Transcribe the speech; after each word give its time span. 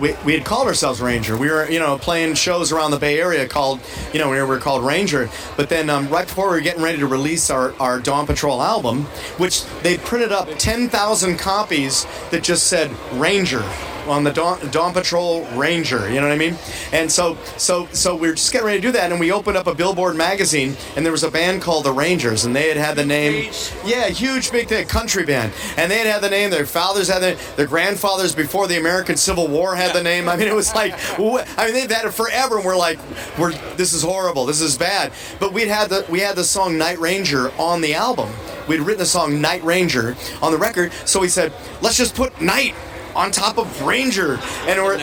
we, 0.00 0.14
we 0.24 0.34
had 0.34 0.44
called 0.44 0.66
ourselves 0.66 1.00
Ranger. 1.00 1.36
We 1.36 1.50
were, 1.50 1.68
you 1.68 1.78
know, 1.78 1.98
playing 1.98 2.34
shows 2.34 2.72
around 2.72 2.90
the 2.92 2.98
Bay 2.98 3.20
Area 3.20 3.46
called, 3.46 3.80
you 4.12 4.18
know, 4.18 4.30
we 4.30 4.40
were 4.42 4.58
called 4.58 4.84
Ranger. 4.84 5.28
But 5.56 5.68
then 5.68 5.90
um, 5.90 6.08
right 6.08 6.26
before 6.26 6.46
we 6.50 6.56
were 6.56 6.60
getting 6.60 6.82
ready 6.82 6.98
to 6.98 7.06
release 7.06 7.50
our, 7.50 7.74
our 7.80 7.98
Dawn 7.98 8.26
Patrol 8.26 8.62
album, 8.62 9.04
which 9.38 9.64
they 9.82 9.98
printed 9.98 10.32
up 10.32 10.48
10,000 10.58 11.38
copies 11.38 12.06
that 12.30 12.42
just 12.42 12.66
said 12.66 12.90
Ranger 13.12 13.64
on 14.08 14.24
the 14.24 14.32
Dawn, 14.32 14.58
Dawn 14.70 14.92
Patrol 14.92 15.44
Ranger. 15.56 16.08
You 16.08 16.20
know 16.20 16.28
what 16.28 16.32
I 16.32 16.38
mean? 16.38 16.56
And 16.92 17.10
so, 17.10 17.36
so, 17.56 17.86
so 17.92 18.16
we 18.16 18.28
are 18.28 18.34
just 18.34 18.52
getting 18.52 18.66
ready 18.66 18.78
to 18.80 18.86
do 18.88 18.92
that, 18.92 19.10
and 19.10 19.20
we 19.20 19.32
opened 19.32 19.56
up 19.56 19.66
a 19.66 19.74
Billboard 19.74 20.16
magazine, 20.16 20.76
and 20.96 21.04
there 21.04 21.12
was 21.12 21.24
a 21.24 21.30
band 21.30 21.62
called 21.62 21.84
the 21.84 21.92
Rangers, 21.92 22.44
and 22.44 22.54
they 22.54 22.68
had 22.68 22.76
had 22.76 22.96
the 22.96 23.04
name, 23.04 23.52
yeah, 23.84 24.08
huge 24.08 24.50
big 24.50 24.68
thing, 24.68 24.86
country 24.86 25.24
band, 25.24 25.52
and 25.76 25.90
they 25.90 25.98
had 25.98 26.06
had 26.06 26.22
the 26.22 26.30
name. 26.30 26.50
Their 26.50 26.66
fathers 26.66 27.08
had 27.08 27.20
the, 27.20 27.38
their 27.56 27.66
grandfathers 27.66 28.34
before 28.34 28.66
the 28.66 28.78
American 28.78 29.16
Civil 29.16 29.48
War 29.48 29.74
had 29.74 29.94
the 29.94 30.02
name. 30.02 30.28
I 30.28 30.36
mean, 30.36 30.48
it 30.48 30.54
was 30.54 30.74
like, 30.74 30.92
I 31.18 31.66
mean, 31.66 31.74
they've 31.74 31.90
had 31.90 32.06
it 32.06 32.12
forever, 32.12 32.56
and 32.56 32.64
we're 32.64 32.76
like, 32.76 32.98
we're 33.38 33.52
this 33.76 33.92
is 33.92 34.02
horrible, 34.02 34.46
this 34.46 34.60
is 34.60 34.76
bad. 34.76 35.12
But 35.38 35.52
we'd 35.52 35.68
had 35.68 35.88
the 35.90 36.06
we 36.08 36.20
had 36.20 36.36
the 36.36 36.44
song 36.44 36.78
Night 36.78 36.98
Ranger 36.98 37.50
on 37.58 37.80
the 37.80 37.94
album. 37.94 38.30
We'd 38.68 38.80
written 38.80 38.98
the 38.98 39.06
song 39.06 39.40
Night 39.40 39.64
Ranger 39.64 40.16
on 40.42 40.52
the 40.52 40.58
record, 40.58 40.92
so 41.06 41.20
we 41.20 41.28
said, 41.28 41.52
let's 41.80 41.96
just 41.96 42.14
put 42.14 42.38
Night 42.40 42.74
on 43.18 43.32
top 43.32 43.58
of 43.58 43.82
Ranger. 43.82 44.38
And 44.66 44.82
we're, 44.82 44.96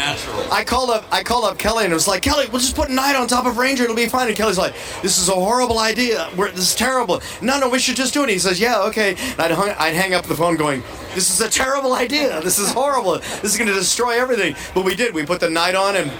I 0.52 0.64
called 0.66 0.90
up 0.90 1.06
I 1.12 1.22
called 1.22 1.46
up 1.46 1.60
Kelly 1.60 1.84
and 1.84 1.92
it 1.92 1.96
was 1.96 2.08
like, 2.08 2.22
Kelly, 2.22 2.48
we'll 2.48 2.62
just 2.62 2.76
put 2.76 2.90
Night 2.90 3.16
on 3.16 3.28
top 3.28 3.46
of 3.46 3.58
Ranger, 3.58 3.84
it'll 3.84 3.96
be 3.96 4.08
fine. 4.08 4.28
And 4.28 4.36
Kelly's 4.36 4.58
like, 4.58 4.74
this 5.02 5.20
is 5.20 5.30
a 5.30 5.34
horrible 5.34 5.80
idea. 5.80 6.30
We're, 6.36 6.50
this 6.52 6.70
is 6.70 6.76
terrible. 6.76 7.22
No, 7.42 7.60
no, 7.60 7.70
we 7.70 7.78
should 7.78 7.98
just 7.98 8.14
do 8.14 8.24
it. 8.24 8.30
he 8.30 8.40
says, 8.40 8.60
yeah, 8.60 8.82
okay. 8.84 9.12
And 9.12 9.42
I'd, 9.42 9.52
hung, 9.52 9.70
I'd 9.78 9.94
hang 9.94 10.14
up 10.14 10.26
the 10.26 10.36
phone 10.36 10.56
going, 10.56 10.82
this 11.14 11.30
is 11.30 11.42
a 11.42 11.50
terrible 11.50 11.94
idea. 11.94 12.42
This 12.42 12.58
is 12.58 12.72
horrible. 12.72 13.20
This 13.20 13.44
is 13.44 13.58
going 13.58 13.68
to 13.68 13.74
destroy 13.74 14.20
everything. 14.20 14.56
But 14.74 14.86
we 14.86 14.96
did. 14.96 15.14
We 15.14 15.26
put 15.26 15.40
the 15.42 15.50
Night 15.50 15.76
on 15.76 15.96
and 15.96 16.12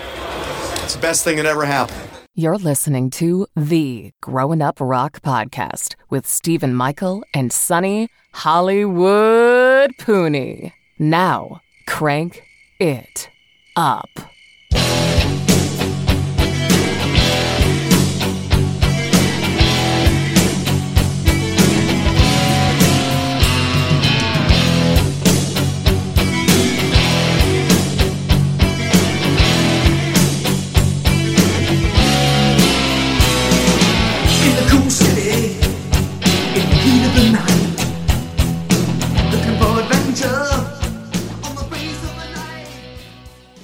it's 0.84 0.96
the 0.96 1.02
best 1.02 1.24
thing 1.24 1.38
that 1.38 1.46
ever 1.46 1.66
happened. 1.66 2.00
You're 2.34 2.58
listening 2.58 3.10
to 3.12 3.48
the 3.56 4.12
Growing 4.22 4.62
Up 4.62 4.78
Rock 4.82 5.22
podcast 5.22 5.96
with 6.10 6.28
Stephen 6.28 6.76
Michael 6.76 7.24
and 7.34 7.52
Sonny 7.52 8.10
Hollywood 8.34 9.92
Pooney. 9.98 10.74
Now, 11.00 11.62
crank 11.86 12.44
it 12.80 13.30
up. 13.76 14.35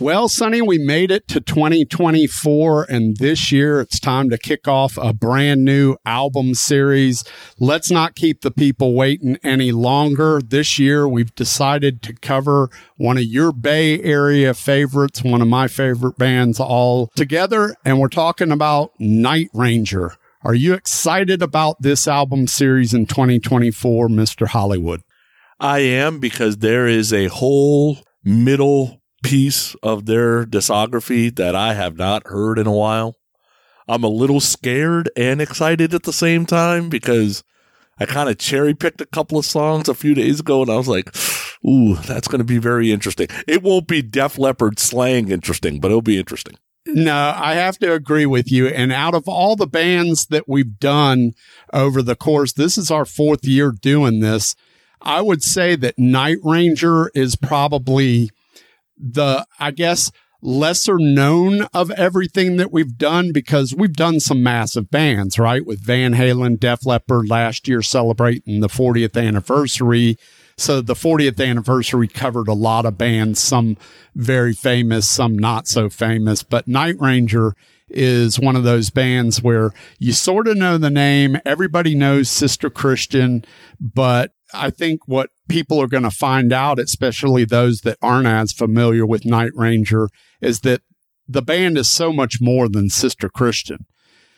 Well, 0.02 0.30
Sonny, 0.30 0.64
we 0.64 0.80
made 0.80 1.12
it 1.12 1.28
to 1.28 1.40
2024, 1.40 2.88
and 2.90 3.18
this 3.18 3.52
year 3.52 3.80
it's 3.80 4.00
time 4.00 4.32
to 4.32 4.38
kick 4.40 4.68
off 4.68 4.98
a 4.98 5.14
brand 5.14 5.64
new 5.64 5.96
album 6.08 6.56
series. 6.56 7.24
Let's 7.60 7.92
not 7.92 8.16
keep 8.16 8.42
the 8.42 8.50
people 8.50 8.96
waiting 8.96 9.38
any 9.44 9.72
longer. 9.72 10.42
This 10.42 10.80
year 10.80 11.08
we've 11.08 11.36
decided 11.36 12.02
to 12.02 12.14
cover 12.14 12.72
one 12.98 13.18
of 13.18 13.26
your 13.26 13.52
Bay 13.52 14.02
Area 14.02 14.56
favorites, 14.56 15.24
one 15.24 15.40
of 15.40 15.48
my 15.48 15.68
favorite 15.68 16.18
bands 16.18 16.60
all 16.60 17.12
together, 17.16 17.76
and 17.86 18.00
we're 18.00 18.08
talking 18.08 18.52
about 18.52 18.94
Night 18.98 19.50
Ranger. 19.54 20.16
Are 20.44 20.56
you 20.56 20.74
excited 20.74 21.44
about 21.44 21.80
this 21.80 22.08
album 22.08 22.48
series 22.48 22.96
in 22.96 23.06
2024, 23.06 24.08
Mr. 24.08 24.48
Hollywood? 24.48 25.04
I 25.60 25.82
am 25.82 26.18
because 26.18 26.58
there 26.58 26.88
is 26.88 27.14
a 27.14 27.28
whole 27.28 28.00
middle 28.24 29.01
piece 29.24 29.76
of 29.84 30.06
their 30.06 30.46
discography 30.46 31.36
that 31.36 31.56
I 31.56 31.74
have 31.74 31.98
not 31.98 32.28
heard 32.28 32.58
in 32.58 32.68
a 32.68 32.72
while. 32.72 33.18
I'm 33.88 34.04
a 34.04 34.10
little 34.10 34.40
scared 34.40 35.10
and 35.16 35.42
excited 35.42 35.94
at 35.94 36.04
the 36.04 36.14
same 36.14 36.46
time 36.46 36.90
because 36.90 37.44
I 38.00 38.06
kind 38.06 38.30
of 38.30 38.38
cherry 38.38 38.74
picked 38.74 39.02
a 39.02 39.06
couple 39.06 39.38
of 39.38 39.46
songs 39.46 39.90
a 39.90 39.94
few 39.94 40.14
days 40.14 40.40
ago 40.40 40.62
and 40.62 40.72
I 40.72 40.78
was 40.78 40.88
like, 40.88 41.14
ooh, 41.68 41.96
that's 41.96 42.28
going 42.28 42.40
to 42.40 42.46
be 42.46 42.58
very 42.58 42.92
interesting. 42.92 43.28
It 43.48 43.64
won't 43.64 43.88
be 43.88 44.02
Def 44.02 44.38
Leppard 44.38 44.80
slang 44.80 45.30
interesting, 45.30 45.80
but 45.80 45.90
it'll 45.90 46.02
be 46.02 46.20
interesting. 46.20 46.56
No, 46.88 47.34
I 47.36 47.54
have 47.56 47.78
to 47.80 47.94
agree 47.94 48.26
with 48.26 48.52
you. 48.52 48.68
And 48.68 48.92
out 48.92 49.14
of 49.14 49.28
all 49.28 49.56
the 49.56 49.68
bands 49.68 50.28
that 50.28 50.48
we've 50.48 50.80
done 50.80 51.34
over 51.72 52.02
the 52.02 52.16
course, 52.16 52.54
this 52.54 52.78
is 52.78 52.90
our 52.90 53.06
fourth 53.06 53.46
year 53.46 53.72
doing 53.72 54.20
this. 54.20 54.56
I 55.02 55.22
would 55.22 55.44
say 55.44 55.76
that 55.76 56.00
Night 56.00 56.38
Ranger 56.44 57.12
is 57.14 57.36
probably 57.36 58.32
the, 59.02 59.46
I 59.60 59.72
guess, 59.72 60.12
lesser 60.42 60.98
known 60.98 61.64
of 61.74 61.92
everything 61.92 62.58
that 62.58 62.72
we've 62.72 62.98
done 62.98 63.32
because 63.32 63.76
we've 63.76 63.94
done 63.94 64.20
some 64.20 64.42
massive 64.42 64.90
bands, 64.90 65.38
right? 65.38 65.66
With 65.66 65.82
Van 65.82 66.14
Halen, 66.14 66.60
Def 66.60 66.86
Leppard 66.86 67.30
last 67.30 67.68
year 67.68 67.82
celebrating 67.82 68.60
the 68.60 68.68
40th 68.68 69.22
anniversary. 69.22 70.18
So 70.58 70.82
the 70.82 70.96
40th 70.96 71.46
anniversary 71.46 72.08
covered 72.08 72.48
a 72.48 72.54
lot 72.54 72.86
of 72.86 72.98
bands, 72.98 73.40
some 73.40 73.78
very 74.16 74.54
famous, 74.54 75.08
some 75.08 75.38
not 75.38 75.68
so 75.68 75.90
famous, 75.90 76.44
but 76.44 76.68
Night 76.68 76.96
Ranger 77.00 77.56
is 77.94 78.40
one 78.40 78.56
of 78.56 78.64
those 78.64 78.90
bands 78.90 79.42
where 79.44 79.72
you 80.00 80.14
sort 80.14 80.48
of 80.48 80.58
know 80.58 80.78
the 80.78 80.90
name. 80.90 81.38
Everybody 81.46 81.94
knows 81.94 82.30
Sister 82.30 82.70
Christian, 82.70 83.44
but 83.80 84.34
I 84.54 84.70
think 84.70 85.08
what 85.08 85.30
people 85.52 85.82
are 85.82 85.88
going 85.88 86.04
to 86.04 86.12
find 86.12 86.54
out, 86.54 86.80
especially 86.80 87.44
those 87.44 87.82
that 87.82 87.98
aren't 88.02 88.28
as 88.28 88.54
familiar 88.54 89.06
with 89.06 89.26
Night 89.26 89.52
Ranger, 89.54 90.08
is 90.40 90.62
that 90.62 90.82
the 91.28 91.42
band 91.42 91.78
is 91.78 91.90
so 91.90 92.14
much 92.14 92.40
more 92.40 92.70
than 92.70 92.90
Sister 92.90 93.28
Christian. 93.28 93.86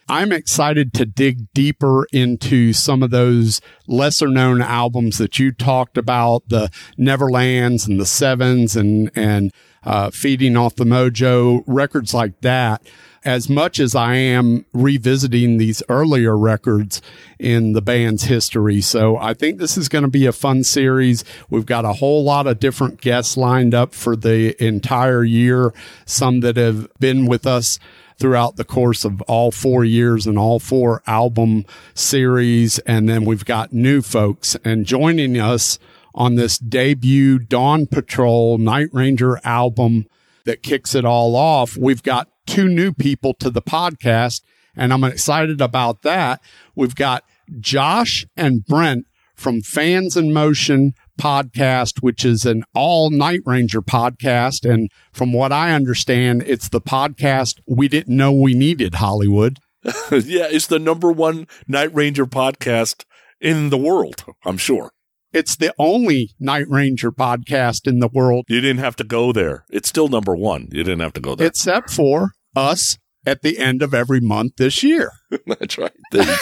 I'm 0.09 0.31
excited 0.31 0.91
to 0.95 1.05
dig 1.05 1.53
deeper 1.53 2.07
into 2.11 2.73
some 2.73 3.03
of 3.03 3.11
those 3.11 3.61
lesser 3.87 4.27
known 4.27 4.61
albums 4.61 5.19
that 5.19 5.37
you 5.37 5.51
talked 5.51 5.99
about, 5.99 6.49
the 6.49 6.71
Neverlands 6.97 7.87
and 7.87 7.99
the 7.99 8.07
Sevens 8.07 8.75
and, 8.75 9.11
and, 9.15 9.53
uh, 9.83 10.09
feeding 10.09 10.57
off 10.57 10.75
the 10.75 10.83
mojo 10.83 11.63
records 11.67 12.13
like 12.13 12.41
that. 12.41 12.85
As 13.25 13.49
much 13.49 13.79
as 13.79 13.95
I 13.95 14.15
am 14.15 14.65
revisiting 14.73 15.57
these 15.57 15.81
earlier 15.87 16.37
records 16.37 17.01
in 17.39 17.73
the 17.73 17.81
band's 17.81 18.23
history. 18.23 18.81
So 18.81 19.17
I 19.17 19.33
think 19.33 19.59
this 19.59 19.77
is 19.77 19.89
going 19.89 20.03
to 20.03 20.09
be 20.09 20.25
a 20.25 20.31
fun 20.31 20.63
series. 20.63 21.23
We've 21.49 21.65
got 21.65 21.85
a 21.85 21.93
whole 21.93 22.23
lot 22.23 22.47
of 22.47 22.59
different 22.59 22.99
guests 23.01 23.37
lined 23.37 23.73
up 23.73 23.93
for 23.93 24.15
the 24.15 24.61
entire 24.63 25.23
year. 25.23 25.73
Some 26.05 26.41
that 26.41 26.57
have 26.57 26.87
been 26.99 27.25
with 27.25 27.47
us 27.47 27.79
throughout 28.17 28.55
the 28.55 28.63
course 28.63 29.05
of 29.05 29.21
all 29.23 29.51
four 29.51 29.83
years 29.83 30.27
and 30.27 30.37
all 30.37 30.59
four 30.59 31.01
album 31.07 31.65
series. 31.93 32.79
And 32.79 33.09
then 33.09 33.25
we've 33.25 33.45
got 33.45 33.73
new 33.73 34.01
folks 34.01 34.55
and 34.63 34.85
joining 34.85 35.37
us 35.39 35.79
on 36.15 36.35
this 36.35 36.57
debut 36.57 37.39
Dawn 37.39 37.87
Patrol 37.87 38.57
Night 38.57 38.89
Ranger 38.91 39.39
album 39.43 40.07
that 40.45 40.61
kicks 40.61 40.93
it 40.93 41.05
all 41.05 41.35
off. 41.35 41.75
We've 41.77 42.03
got 42.03 42.29
two 42.45 42.67
new 42.67 42.93
people 42.93 43.33
to 43.35 43.49
the 43.49 43.61
podcast 43.61 44.41
and 44.75 44.91
I'm 44.91 45.03
excited 45.03 45.61
about 45.61 46.01
that. 46.01 46.41
We've 46.75 46.95
got 46.95 47.23
Josh 47.59 48.25
and 48.35 48.65
Brent 48.65 49.05
from 49.35 49.61
Fans 49.61 50.15
in 50.15 50.33
Motion 50.33 50.93
podcast, 51.19 52.01
which 52.01 52.25
is 52.25 52.45
an 52.45 52.63
all 52.73 53.09
Night 53.09 53.41
Ranger 53.45 53.81
podcast. 53.81 54.69
And 54.69 54.89
from 55.11 55.33
what 55.33 55.51
I 55.51 55.73
understand, 55.73 56.43
it's 56.47 56.69
the 56.69 56.81
podcast 56.81 57.59
we 57.67 57.87
didn't 57.87 58.15
know 58.15 58.31
we 58.31 58.53
needed, 58.53 58.95
Hollywood. 58.95 59.59
yeah, 59.83 60.47
it's 60.49 60.67
the 60.67 60.79
number 60.79 61.11
one 61.11 61.47
Night 61.67 61.93
Ranger 61.93 62.25
podcast 62.25 63.03
in 63.41 63.69
the 63.69 63.77
world, 63.77 64.23
I'm 64.45 64.57
sure. 64.57 64.91
It's 65.33 65.55
the 65.55 65.73
only 65.79 66.29
Night 66.39 66.65
Ranger 66.69 67.11
podcast 67.11 67.87
in 67.87 67.97
the 67.99 68.07
world, 68.07 68.45
You 68.47 68.61
didn't 68.61 68.81
have 68.81 68.95
to 68.97 69.03
go 69.03 69.31
there. 69.31 69.65
It's 69.71 69.89
still 69.89 70.07
number 70.07 70.35
one. 70.35 70.67
You 70.71 70.83
didn't 70.83 70.99
have 70.99 71.13
to 71.13 71.21
go 71.21 71.33
there. 71.35 71.47
except 71.47 71.89
for 71.89 72.33
us 72.55 72.99
at 73.25 73.41
the 73.41 73.57
end 73.57 73.81
of 73.81 73.95
every 73.95 74.19
month 74.19 74.57
this 74.57 74.83
year. 74.83 75.11
That's 75.47 75.77
right. 75.79 75.91
There 76.11 76.37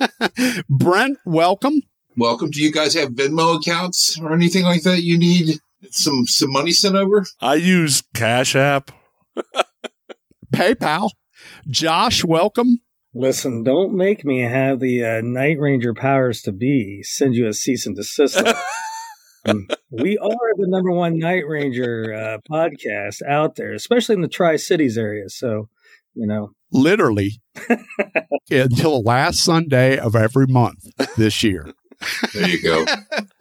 you. 0.00 0.62
Brent, 0.68 1.18
welcome. 1.24 1.82
welcome. 2.16 2.50
Do 2.50 2.60
you 2.60 2.72
guys 2.72 2.94
have 2.94 3.10
Venmo 3.10 3.56
accounts 3.56 4.18
or 4.20 4.32
anything 4.32 4.64
like 4.64 4.82
that? 4.82 5.02
You 5.04 5.16
need 5.16 5.58
some 5.90 6.26
some 6.26 6.50
money 6.50 6.72
sent 6.72 6.96
over? 6.96 7.24
I 7.40 7.54
use 7.54 8.02
Cash 8.14 8.56
App. 8.56 8.90
PayPal. 10.52 11.10
Josh, 11.68 12.24
welcome. 12.24 12.80
Listen, 13.20 13.64
don't 13.64 13.94
make 13.94 14.24
me 14.24 14.42
have 14.42 14.78
the 14.78 15.04
uh, 15.04 15.20
Night 15.24 15.58
Ranger 15.58 15.92
powers 15.92 16.40
to 16.42 16.52
be 16.52 17.02
send 17.02 17.34
you 17.34 17.48
a 17.48 17.52
cease 17.52 17.84
and 17.84 17.96
desist. 17.96 18.36
we 19.90 20.16
are 20.18 20.54
the 20.56 20.68
number 20.68 20.92
one 20.92 21.18
Night 21.18 21.42
Ranger 21.48 22.14
uh, 22.14 22.38
podcast 22.48 23.20
out 23.28 23.56
there, 23.56 23.72
especially 23.72 24.14
in 24.14 24.20
the 24.20 24.28
Tri 24.28 24.54
Cities 24.54 24.96
area. 24.96 25.28
So, 25.28 25.68
you 26.14 26.28
know, 26.28 26.52
Literally 26.70 27.42
until 28.50 28.92
the 28.92 29.02
last 29.04 29.40
Sunday 29.40 29.98
of 29.98 30.14
every 30.14 30.46
month 30.46 30.86
this 31.16 31.42
year. 31.42 31.72
There 32.34 32.48
you 32.48 32.62
go. 32.62 32.84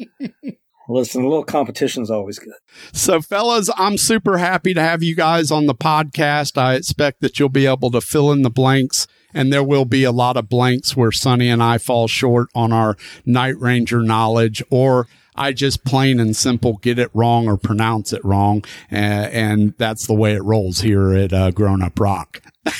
listen, 0.89 1.21
a 1.21 1.27
little 1.27 1.43
competition 1.43 2.03
is 2.03 2.09
always 2.09 2.39
good. 2.39 2.53
So, 2.93 3.21
fellas, 3.21 3.69
I'm 3.75 3.97
super 3.97 4.37
happy 4.37 4.73
to 4.73 4.81
have 4.81 5.03
you 5.03 5.15
guys 5.15 5.51
on 5.51 5.65
the 5.65 5.75
podcast. 5.75 6.57
I 6.57 6.75
expect 6.75 7.21
that 7.21 7.39
you'll 7.39 7.49
be 7.49 7.65
able 7.65 7.91
to 7.91 8.01
fill 8.01 8.31
in 8.31 8.41
the 8.41 8.49
blanks, 8.49 9.07
and 9.37 9.53
there 9.53 9.63
will 9.63 9.85
be 9.85 10.03
a 10.03 10.11
lot 10.11 10.35
of 10.35 10.49
blanks 10.49 10.97
where 10.97 11.11
Sonny 11.11 11.47
and 11.47 11.61
I 11.61 11.77
fall 11.77 12.07
short 12.07 12.49
on 12.55 12.73
our 12.73 12.97
Night 13.23 13.57
Ranger 13.59 14.01
knowledge, 14.01 14.63
or 14.71 15.07
I 15.35 15.53
just 15.53 15.85
plain 15.85 16.19
and 16.19 16.35
simple 16.35 16.77
get 16.77 16.97
it 16.97 17.11
wrong 17.13 17.47
or 17.47 17.55
pronounce 17.55 18.11
it 18.13 18.25
wrong. 18.25 18.65
And, 18.89 19.31
and 19.31 19.73
that's 19.77 20.07
the 20.07 20.15
way 20.15 20.33
it 20.33 20.43
rolls 20.43 20.81
here 20.81 21.13
at 21.13 21.31
uh, 21.31 21.51
Grown 21.51 21.83
Up 21.83 21.99
Rock. 21.99 22.41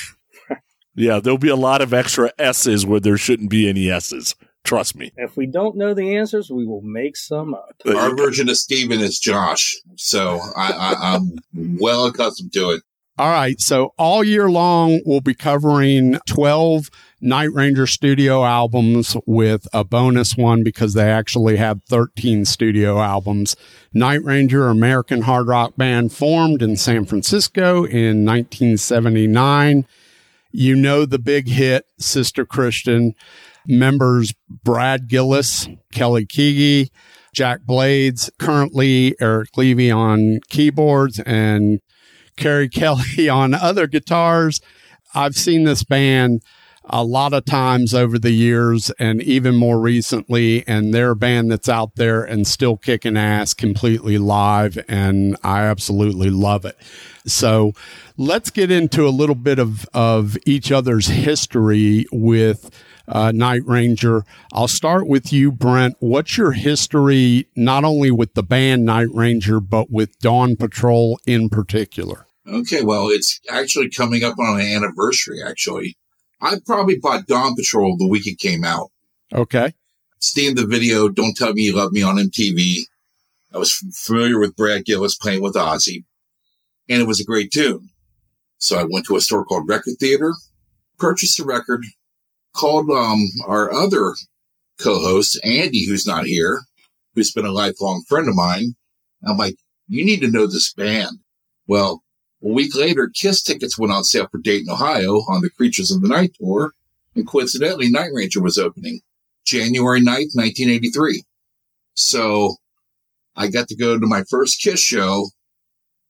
Yeah, 1.00 1.19
there'll 1.19 1.38
be 1.38 1.48
a 1.48 1.56
lot 1.56 1.83
of 1.83 1.94
extra 1.94 2.33
S's 2.39 2.83
where 2.83 3.00
there 3.00 3.18
shouldn't 3.18 3.51
be 3.51 3.69
any 3.69 3.88
S's. 3.92 4.33
Trust 4.63 4.95
me. 4.95 5.13
If 5.15 5.38
we 5.38 5.45
don't 5.45 5.77
know 5.77 5.94
the 5.94 6.18
answers, 6.18 6.50
we 6.50 6.65
will 6.65 6.81
make 6.81 7.15
some 7.15 7.54
up. 7.54 7.75
Our 7.86 8.15
version 8.18 8.50
of 8.50 8.57
Steven 8.57 9.00
is 9.00 9.19
Josh. 9.19 9.77
So 9.95 10.39
I, 10.56 10.71
I, 10.71 10.95
I'm 11.13 11.36
well 11.54 12.07
accustomed 12.07 12.51
to 12.54 12.71
it. 12.71 12.81
All 13.19 13.31
right. 13.31 13.59
So 13.59 13.95
all 13.97 14.23
year 14.23 14.47
long, 14.47 15.01
we'll 15.03 15.21
be 15.21 15.33
covering 15.33 16.19
12 16.27 16.91
Night 17.19 17.51
Ranger 17.51 17.87
studio 17.87 18.45
albums 18.45 19.17
with 19.25 19.67
a 19.73 19.83
bonus 19.83 20.37
one 20.37 20.61
because 20.63 20.93
they 20.93 21.09
actually 21.09 21.55
have 21.57 21.81
13 21.89 22.45
studio 22.45 22.99
albums. 22.99 23.55
Night 23.91 24.23
Ranger, 24.23 24.67
American 24.67 25.23
hard 25.23 25.47
rock 25.47 25.75
band 25.75 26.13
formed 26.13 26.61
in 26.61 26.75
San 26.75 27.05
Francisco 27.05 27.85
in 27.85 28.23
1979. 28.23 29.87
You 30.51 30.75
know 30.75 31.05
the 31.05 31.17
big 31.17 31.47
hit, 31.47 31.87
Sister 31.97 32.45
Christian. 32.45 33.15
Members 33.65 34.33
Brad 34.63 35.09
Gillis, 35.09 35.67
Kelly 35.91 36.25
Keagy, 36.25 36.89
Jack 37.33 37.63
Blades, 37.63 38.29
currently 38.39 39.15
Eric 39.19 39.57
Levy 39.57 39.91
on 39.91 40.39
keyboards 40.49 41.19
and 41.19 41.81
Keri 42.37 42.69
Kelli 42.69 43.33
on 43.33 43.53
other 43.53 43.87
guitars. 43.87 44.61
I've 45.13 45.35
seen 45.35 45.63
this 45.63 45.83
band 45.83 46.41
a 46.89 47.03
lot 47.03 47.33
of 47.33 47.43
times 47.45 47.93
over 47.93 48.17
the 48.17 48.31
years 48.31 48.89
and 48.91 49.21
even 49.21 49.55
more 49.55 49.79
recently, 49.79 50.65
and 50.67 50.93
they're 50.93 51.11
a 51.11 51.15
band 51.15 51.51
that's 51.51 51.67
out 51.67 51.95
there 51.95 52.23
and 52.23 52.47
still 52.47 52.77
kicking 52.77 53.17
ass 53.17 53.53
completely 53.53 54.17
live, 54.17 54.77
and 54.87 55.35
I 55.43 55.63
absolutely 55.63 56.29
love 56.29 56.65
it. 56.65 56.77
So 57.25 57.73
let's 58.15 58.49
get 58.49 58.71
into 58.71 59.05
a 59.05 59.09
little 59.09 59.35
bit 59.35 59.59
of, 59.59 59.85
of 59.93 60.37
each 60.45 60.71
other's 60.71 61.07
history 61.07 62.05
with 62.11 62.71
uh, 63.07 63.31
Night 63.33 63.61
Ranger. 63.65 64.23
I'll 64.53 64.67
start 64.67 65.07
with 65.07 65.33
you, 65.33 65.51
Brent. 65.51 65.95
What's 65.99 66.37
your 66.37 66.51
history, 66.53 67.47
not 67.55 67.83
only 67.83 68.11
with 68.11 68.33
the 68.33 68.43
band 68.43 68.85
Night 68.85 69.07
Ranger, 69.13 69.59
but 69.59 69.91
with 69.91 70.17
Dawn 70.19 70.55
Patrol 70.55 71.19
in 71.25 71.49
particular? 71.49 72.26
Okay, 72.47 72.81
well, 72.81 73.09
it's 73.09 73.39
actually 73.49 73.89
coming 73.89 74.23
up 74.23 74.39
on 74.39 74.59
an 74.59 74.65
anniversary, 74.65 75.41
actually. 75.44 75.97
I 76.39 76.57
probably 76.65 76.97
bought 76.97 77.27
Dawn 77.27 77.55
Patrol 77.55 77.97
the 77.97 78.07
week 78.07 78.27
it 78.27 78.39
came 78.39 78.63
out. 78.63 78.89
Okay. 79.33 79.73
Seeing 80.19 80.55
the 80.55 80.65
video, 80.65 81.09
Don't 81.09 81.35
Tell 81.35 81.53
Me 81.53 81.63
You 81.63 81.75
Love 81.75 81.91
Me 81.91 82.01
on 82.01 82.15
MTV. 82.15 82.83
I 83.53 83.57
was 83.57 83.73
familiar 83.94 84.39
with 84.39 84.55
Brad 84.55 84.85
Gillis 84.85 85.15
playing 85.15 85.41
with 85.41 85.55
Ozzy, 85.55 86.05
and 86.88 87.01
it 87.01 87.07
was 87.07 87.19
a 87.19 87.25
great 87.25 87.51
tune. 87.51 87.89
So 88.59 88.77
I 88.77 88.85
went 88.89 89.05
to 89.07 89.15
a 89.15 89.21
store 89.21 89.45
called 89.45 89.67
Record 89.67 89.95
Theater, 89.99 90.33
purchased 90.97 91.39
a 91.39 91.44
record, 91.44 91.83
called 92.53 92.89
um, 92.89 93.27
our 93.45 93.71
other 93.73 94.13
co-host, 94.79 95.39
Andy, 95.44 95.85
who's 95.85 96.07
not 96.07 96.25
here, 96.25 96.61
who's 97.13 97.31
been 97.31 97.45
a 97.45 97.51
lifelong 97.51 98.03
friend 98.07 98.27
of 98.27 98.35
mine. 98.35 98.75
I'm 99.25 99.38
like, 99.38 99.55
you 99.88 100.05
need 100.05 100.21
to 100.21 100.31
know 100.31 100.47
this 100.47 100.73
band. 100.73 101.19
Well, 101.67 102.03
a 102.43 102.47
week 102.47 102.75
later, 102.75 103.09
Kiss 103.13 103.41
tickets 103.41 103.77
went 103.77 103.91
on 103.91 104.03
sale 104.03 104.27
for 104.31 104.37
Dayton, 104.37 104.69
Ohio 104.69 105.15
on 105.27 105.41
the 105.41 105.49
Creatures 105.49 105.91
of 105.91 106.01
the 106.01 106.07
Night 106.07 106.33
tour, 106.39 106.71
and 107.15 107.27
coincidentally, 107.27 107.89
Night 107.89 108.11
Ranger 108.13 108.41
was 108.41 108.57
opening 108.57 109.01
January 109.45 110.01
9th, 110.01 110.35
1983. 110.35 111.23
So 111.95 112.55
I 113.35 113.47
got 113.47 113.67
to 113.69 113.75
go 113.75 113.97
to 113.97 114.05
my 114.05 114.23
first 114.29 114.61
Kiss 114.61 114.81
show, 114.81 115.29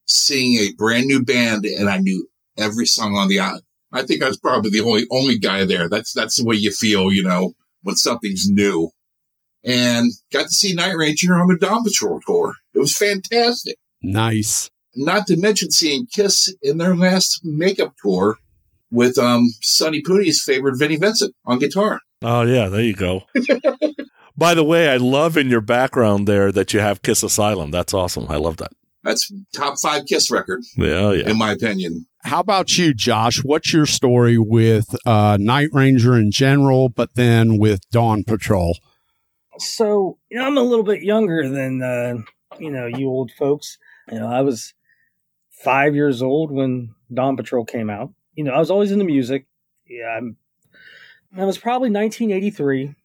seeing 0.06 0.56
a 0.59 0.74
brand 0.77 1.06
new 1.06 1.24
band, 1.24 1.65
and 1.65 1.89
I 1.89 1.97
knew 2.00 2.27
every 2.57 2.85
song 2.85 3.15
on 3.15 3.29
the 3.29 3.39
album. 3.39 3.62
I 3.94 4.03
think 4.03 4.21
I 4.21 4.27
was 4.27 4.38
probably 4.38 4.71
the 4.71 4.81
only 4.81 5.06
only 5.12 5.39
guy 5.39 5.63
there. 5.63 5.88
That's 5.88 6.12
that's 6.12 6.38
the 6.38 6.45
way 6.45 6.56
you 6.56 6.71
feel, 6.71 7.12
you 7.12 7.24
know, 7.24 7.53
when 7.83 7.95
something's 7.95 8.50
new. 8.50 8.91
And 9.63 10.12
got 10.31 10.44
to 10.44 10.50
see 10.50 10.74
Night 10.74 10.95
Ranger 10.97 11.35
on 11.35 11.47
the 11.47 11.57
Dawn 11.57 11.83
Patrol 11.83 12.19
tour. 12.25 12.56
It 12.74 12.79
was 12.79 12.95
fantastic. 12.95 13.77
Nice. 14.01 14.69
Not 14.98 15.28
to 15.28 15.38
mention 15.38 15.72
seeing 15.72 16.08
Kiss 16.08 16.54
in 16.62 16.78
their 16.80 16.96
last 16.96 17.42
makeup 17.44 17.94
tour 18.04 18.38
with 18.92 19.18
um 19.18 19.46
Sonny 19.62 20.02
Pooty's 20.02 20.42
favorite 20.44 20.78
Vinnie 20.78 20.98
Vincent 20.98 21.36
on 21.46 21.60
guitar. 21.60 22.00
Oh 22.22 22.42
yeah, 22.42 22.68
there 22.68 22.82
you 22.82 22.96
go. 22.96 23.22
By 24.38 24.54
the 24.54 24.64
way, 24.64 24.90
I 24.90 24.98
love 24.98 25.36
in 25.38 25.50
your 25.50 25.62
background 25.62 26.28
there 26.28 26.52
that 26.52 26.74
you 26.74 26.80
have 26.80 27.02
Kiss 27.02 27.24
Asylum. 27.24 27.72
That's 27.72 27.94
awesome. 27.94 28.28
I 28.30 28.36
love 28.38 28.58
that. 28.58 28.72
That's 29.04 29.32
top 29.56 29.76
five 29.82 30.06
Kiss 30.06 30.30
record, 30.30 30.64
Yeah, 30.76 31.12
yeah. 31.12 31.30
in 31.30 31.38
my 31.38 31.52
opinion. 31.54 32.06
How 32.24 32.40
about 32.42 32.78
you, 32.78 32.94
Josh? 32.94 33.44
What's 33.44 33.72
your 33.74 33.86
story 33.86 34.38
with 34.38 34.86
uh, 35.06 35.38
Night 35.40 35.70
Ranger 35.72 36.16
in 36.18 36.30
general, 36.32 36.90
but 36.90 37.16
then 37.16 37.58
with 37.58 37.80
Dawn 37.90 38.24
Patrol? 38.26 38.78
So, 39.60 40.18
you 40.30 40.38
know, 40.38 40.46
I'm 40.46 40.58
a 40.58 40.62
little 40.62 40.84
bit 40.84 41.02
younger 41.04 41.48
than, 41.50 41.82
uh, 41.82 42.16
you 42.60 42.70
know, 42.70 42.86
you 42.86 43.08
old 43.08 43.32
folks. 43.40 43.78
You 44.12 44.20
know, 44.20 44.28
I 44.28 44.42
was 44.42 44.74
five 45.63 45.95
years 45.95 46.21
old 46.21 46.51
when 46.51 46.94
Dawn 47.13 47.38
Patrol 47.38 47.65
came 47.65 47.89
out. 47.89 48.13
You 48.36 48.44
know, 48.44 48.54
I 48.54 48.59
was 48.59 48.71
always 48.71 48.92
into 48.92 49.06
music. 49.06 49.45
Yeah, 49.88 50.18
I'm, 50.18 50.38
was 51.33 51.57
probably 51.57 51.89
1983, 51.89 52.95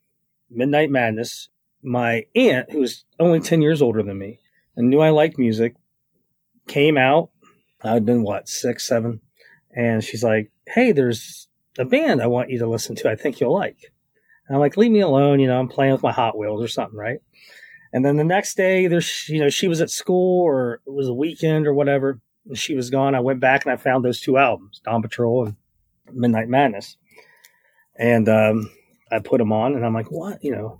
Midnight 0.49 0.89
Madness. 0.89 1.49
My 1.81 2.25
aunt, 2.35 2.71
who 2.71 2.79
was 2.79 3.03
only 3.19 3.41
10 3.41 3.61
years 3.61 3.81
older 3.81 4.01
than 4.03 4.17
me 4.17 4.39
and 4.75 4.89
knew 4.89 5.01
I 5.01 5.09
liked 5.09 5.37
music, 5.37 5.75
came 6.67 6.97
out. 6.97 7.29
I'd 7.83 8.05
been, 8.05 8.23
what, 8.23 8.47
six, 8.47 8.87
seven? 8.87 9.19
And 9.75 10.03
she's 10.03 10.23
like, 10.23 10.51
hey, 10.67 10.93
there's 10.93 11.49
a 11.77 11.83
band 11.83 12.21
I 12.21 12.27
want 12.27 12.49
you 12.49 12.59
to 12.59 12.67
listen 12.67 12.95
to. 12.97 13.09
I 13.09 13.15
think 13.15 13.39
you'll 13.39 13.53
like. 13.53 13.91
And 14.47 14.55
I'm 14.55 14.61
like, 14.61 14.77
leave 14.77 14.91
me 14.91 15.01
alone. 15.01 15.39
You 15.39 15.47
know, 15.47 15.59
I'm 15.59 15.67
playing 15.67 15.91
with 15.91 16.03
my 16.03 16.11
Hot 16.11 16.37
Wheels 16.37 16.63
or 16.63 16.67
something, 16.67 16.97
right? 16.97 17.19
And 17.91 18.03
then 18.03 18.17
the 18.17 18.23
next 18.23 18.55
day, 18.55 18.87
there's, 18.87 19.27
you 19.27 19.39
know, 19.39 19.49
she 19.49 19.67
was 19.67 19.81
at 19.81 19.89
school 19.89 20.41
or 20.43 20.81
it 20.87 20.93
was 20.93 21.07
a 21.07 21.13
weekend 21.13 21.67
or 21.67 21.73
whatever. 21.73 22.19
She 22.53 22.75
was 22.75 22.89
gone. 22.89 23.15
I 23.15 23.21
went 23.21 23.39
back 23.39 23.65
and 23.65 23.73
I 23.73 23.77
found 23.77 24.03
those 24.03 24.19
two 24.19 24.37
albums, 24.37 24.81
Dawn 24.83 25.01
Patrol 25.01 25.45
and 25.45 25.55
Midnight 26.11 26.49
Madness. 26.49 26.97
And 27.97 28.27
um, 28.27 28.69
I 29.11 29.19
put 29.19 29.37
them 29.37 29.53
on 29.53 29.75
and 29.75 29.85
I'm 29.85 29.93
like, 29.93 30.11
what? 30.11 30.43
You 30.43 30.51
know, 30.55 30.79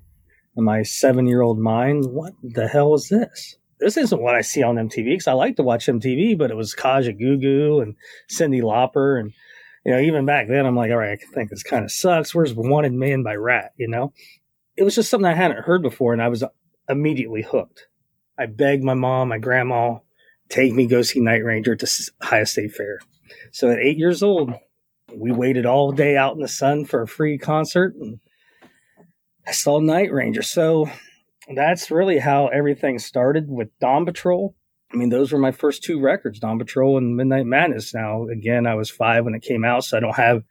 in 0.58 0.63
my 0.63 0.84
seven 0.84 1.27
year 1.27 1.41
old 1.41 1.60
mind, 1.60 2.05
what 2.05 2.34
the 2.41 2.67
hell 2.67 2.93
is 2.93 3.10
this? 3.10 3.58
This 3.79 3.98
isn't 3.98 4.22
what 4.22 4.36
I 4.36 4.41
see 4.41 4.63
on 4.63 4.75
MTV 4.75 5.05
because 5.05 5.27
I 5.27 5.34
like 5.34 5.58
to 5.58 5.63
watch 5.63 5.88
MTV, 5.88 6.38
but 6.38 6.51
it 6.51 6.58
was 6.58 6.75
Kajagoogoo 6.75 7.82
and 7.82 7.96
Cyndi 8.32 8.62
Lauper. 8.62 9.20
And, 9.20 9.34
you 9.86 9.91
know, 9.91 10.00
even 10.00 10.25
back 10.25 10.48
then, 10.48 10.65
I'm 10.65 10.75
like, 10.75 10.91
all 10.91 10.98
right, 10.98 11.20
I 11.22 11.34
think 11.34 11.50
this 11.50 11.63
kind 11.63 11.84
of 11.84 11.91
sucks. 11.91 12.34
Where's 12.34 12.53
Wanted 12.53 12.93
Man 12.93 13.24
by 13.24 13.36
Ratt? 13.36 13.74
You 13.77 13.89
know, 13.89 14.13
it 14.77 14.84
was 14.84 14.96
just 14.96 15.10
something 15.10 15.29
I 15.29 15.36
hadn't 15.36 15.63
heard 15.63 15.82
before 15.82 16.13
and 16.13 16.22
I 16.22 16.29
was 16.29 16.43
immediately 16.88 17.41
hooked. 17.41 17.88
I 18.38 18.46
begged 18.46 18.84
my 18.84 18.93
mom, 18.93 19.29
my 19.29 19.38
grandma, 19.38 20.00
take 20.50 20.73
me 20.73 20.85
go 20.88 21.01
see 21.01 21.19
Night 21.19 21.43
Ranger 21.43 21.75
to 21.75 21.88
Ohio 22.21 22.43
State 22.43 22.73
Fair. 22.73 23.00
So 23.51 23.71
at 23.71 23.79
eight 23.79 23.97
years 23.97 24.21
old, 24.23 24.53
we 25.15 25.31
waited 25.31 25.65
all 25.65 25.91
day 25.91 26.17
out 26.17 26.35
in 26.35 26.41
the 26.41 26.47
sun 26.47 26.85
for 26.85 27.01
a 27.01 27.07
free 27.07 27.38
concert 27.38 27.95
and 27.95 28.19
I 29.45 29.51
saw 29.51 29.79
Night 29.79 30.12
Ranger. 30.12 30.41
So 30.41 30.89
that's 31.53 31.91
really 31.91 32.19
how 32.19 32.47
everything 32.47 33.00
started 33.00 33.50
with 33.50 33.69
Dawn 33.79 34.05
Patrol. 34.05 34.55
I 34.93 34.95
mean, 34.95 35.09
those 35.09 35.31
were 35.31 35.39
my 35.39 35.51
first 35.51 35.83
two 35.83 36.00
records, 36.00 36.39
Dawn 36.39 36.59
Patrol 36.59 36.97
and 36.97 37.15
Midnight 37.17 37.45
Madness. 37.45 37.93
Now, 37.93 38.27
again, 38.27 38.67
I 38.67 38.75
was 38.75 38.89
five 38.89 39.25
when 39.25 39.33
it 39.33 39.41
came 39.41 39.65
out, 39.65 39.83
so 39.83 39.97
I 39.97 40.00
don't 40.00 40.15
have, 40.15 40.43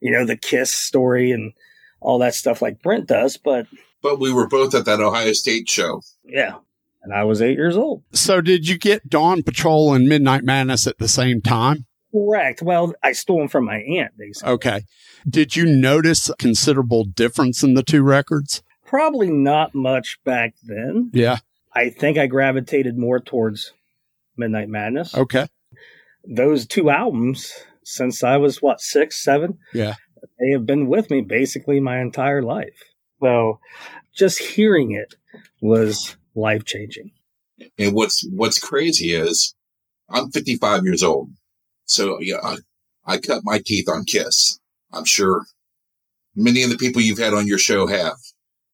you 0.00 0.12
know, 0.12 0.24
the 0.24 0.36
Kiss 0.36 0.72
story 0.72 1.32
and 1.32 1.52
all 2.00 2.18
that 2.20 2.34
stuff 2.34 2.62
like 2.62 2.82
Brent 2.82 3.06
does, 3.06 3.36
but 3.36 3.66
But 4.02 4.18
we 4.20 4.32
were 4.32 4.46
both 4.48 4.74
at 4.74 4.84
that 4.86 5.00
Ohio 5.00 5.32
State 5.32 5.68
show. 5.68 6.00
yeah. 6.24 6.54
And 7.02 7.12
I 7.12 7.24
was 7.24 7.42
eight 7.42 7.56
years 7.56 7.76
old. 7.76 8.04
So, 8.12 8.40
did 8.40 8.68
you 8.68 8.78
get 8.78 9.08
Dawn 9.08 9.42
Patrol 9.42 9.92
and 9.92 10.06
Midnight 10.08 10.44
Madness 10.44 10.86
at 10.86 10.98
the 10.98 11.08
same 11.08 11.40
time? 11.40 11.86
Correct. 12.12 12.62
Well, 12.62 12.94
I 13.02 13.12
stole 13.12 13.38
them 13.38 13.48
from 13.48 13.64
my 13.64 13.78
aunt, 13.78 14.12
basically. 14.16 14.52
Okay. 14.52 14.80
Did 15.28 15.56
you 15.56 15.64
notice 15.66 16.28
a 16.28 16.34
considerable 16.36 17.04
difference 17.04 17.62
in 17.62 17.74
the 17.74 17.82
two 17.82 18.02
records? 18.02 18.62
Probably 18.86 19.30
not 19.30 19.74
much 19.74 20.18
back 20.24 20.54
then. 20.62 21.10
Yeah. 21.12 21.38
I 21.74 21.88
think 21.88 22.18
I 22.18 22.26
gravitated 22.26 22.98
more 22.98 23.18
towards 23.18 23.72
Midnight 24.36 24.68
Madness. 24.68 25.14
Okay. 25.14 25.46
Those 26.28 26.66
two 26.66 26.90
albums, 26.90 27.52
since 27.82 28.22
I 28.22 28.36
was 28.36 28.60
what 28.62 28.80
six, 28.80 29.24
seven, 29.24 29.58
Yeah. 29.72 29.94
they 30.38 30.50
have 30.52 30.66
been 30.66 30.86
with 30.86 31.10
me 31.10 31.22
basically 31.22 31.80
my 31.80 32.00
entire 32.00 32.42
life. 32.42 32.78
So, 33.20 33.58
just 34.14 34.38
hearing 34.38 34.92
it 34.92 35.14
was 35.62 36.16
life 36.34 36.64
changing. 36.64 37.12
And 37.78 37.94
what's 37.94 38.26
what's 38.30 38.58
crazy 38.58 39.14
is 39.14 39.54
I'm 40.08 40.30
55 40.30 40.84
years 40.84 41.02
old, 41.02 41.30
so 41.84 42.20
yeah, 42.20 42.38
I, 42.42 42.56
I 43.04 43.18
cut 43.18 43.42
my 43.44 43.60
teeth 43.64 43.88
on 43.88 44.04
Kiss. 44.04 44.58
I'm 44.92 45.04
sure 45.04 45.44
many 46.34 46.62
of 46.62 46.70
the 46.70 46.76
people 46.76 47.02
you've 47.02 47.18
had 47.18 47.34
on 47.34 47.46
your 47.46 47.58
show 47.58 47.86
have. 47.86 48.16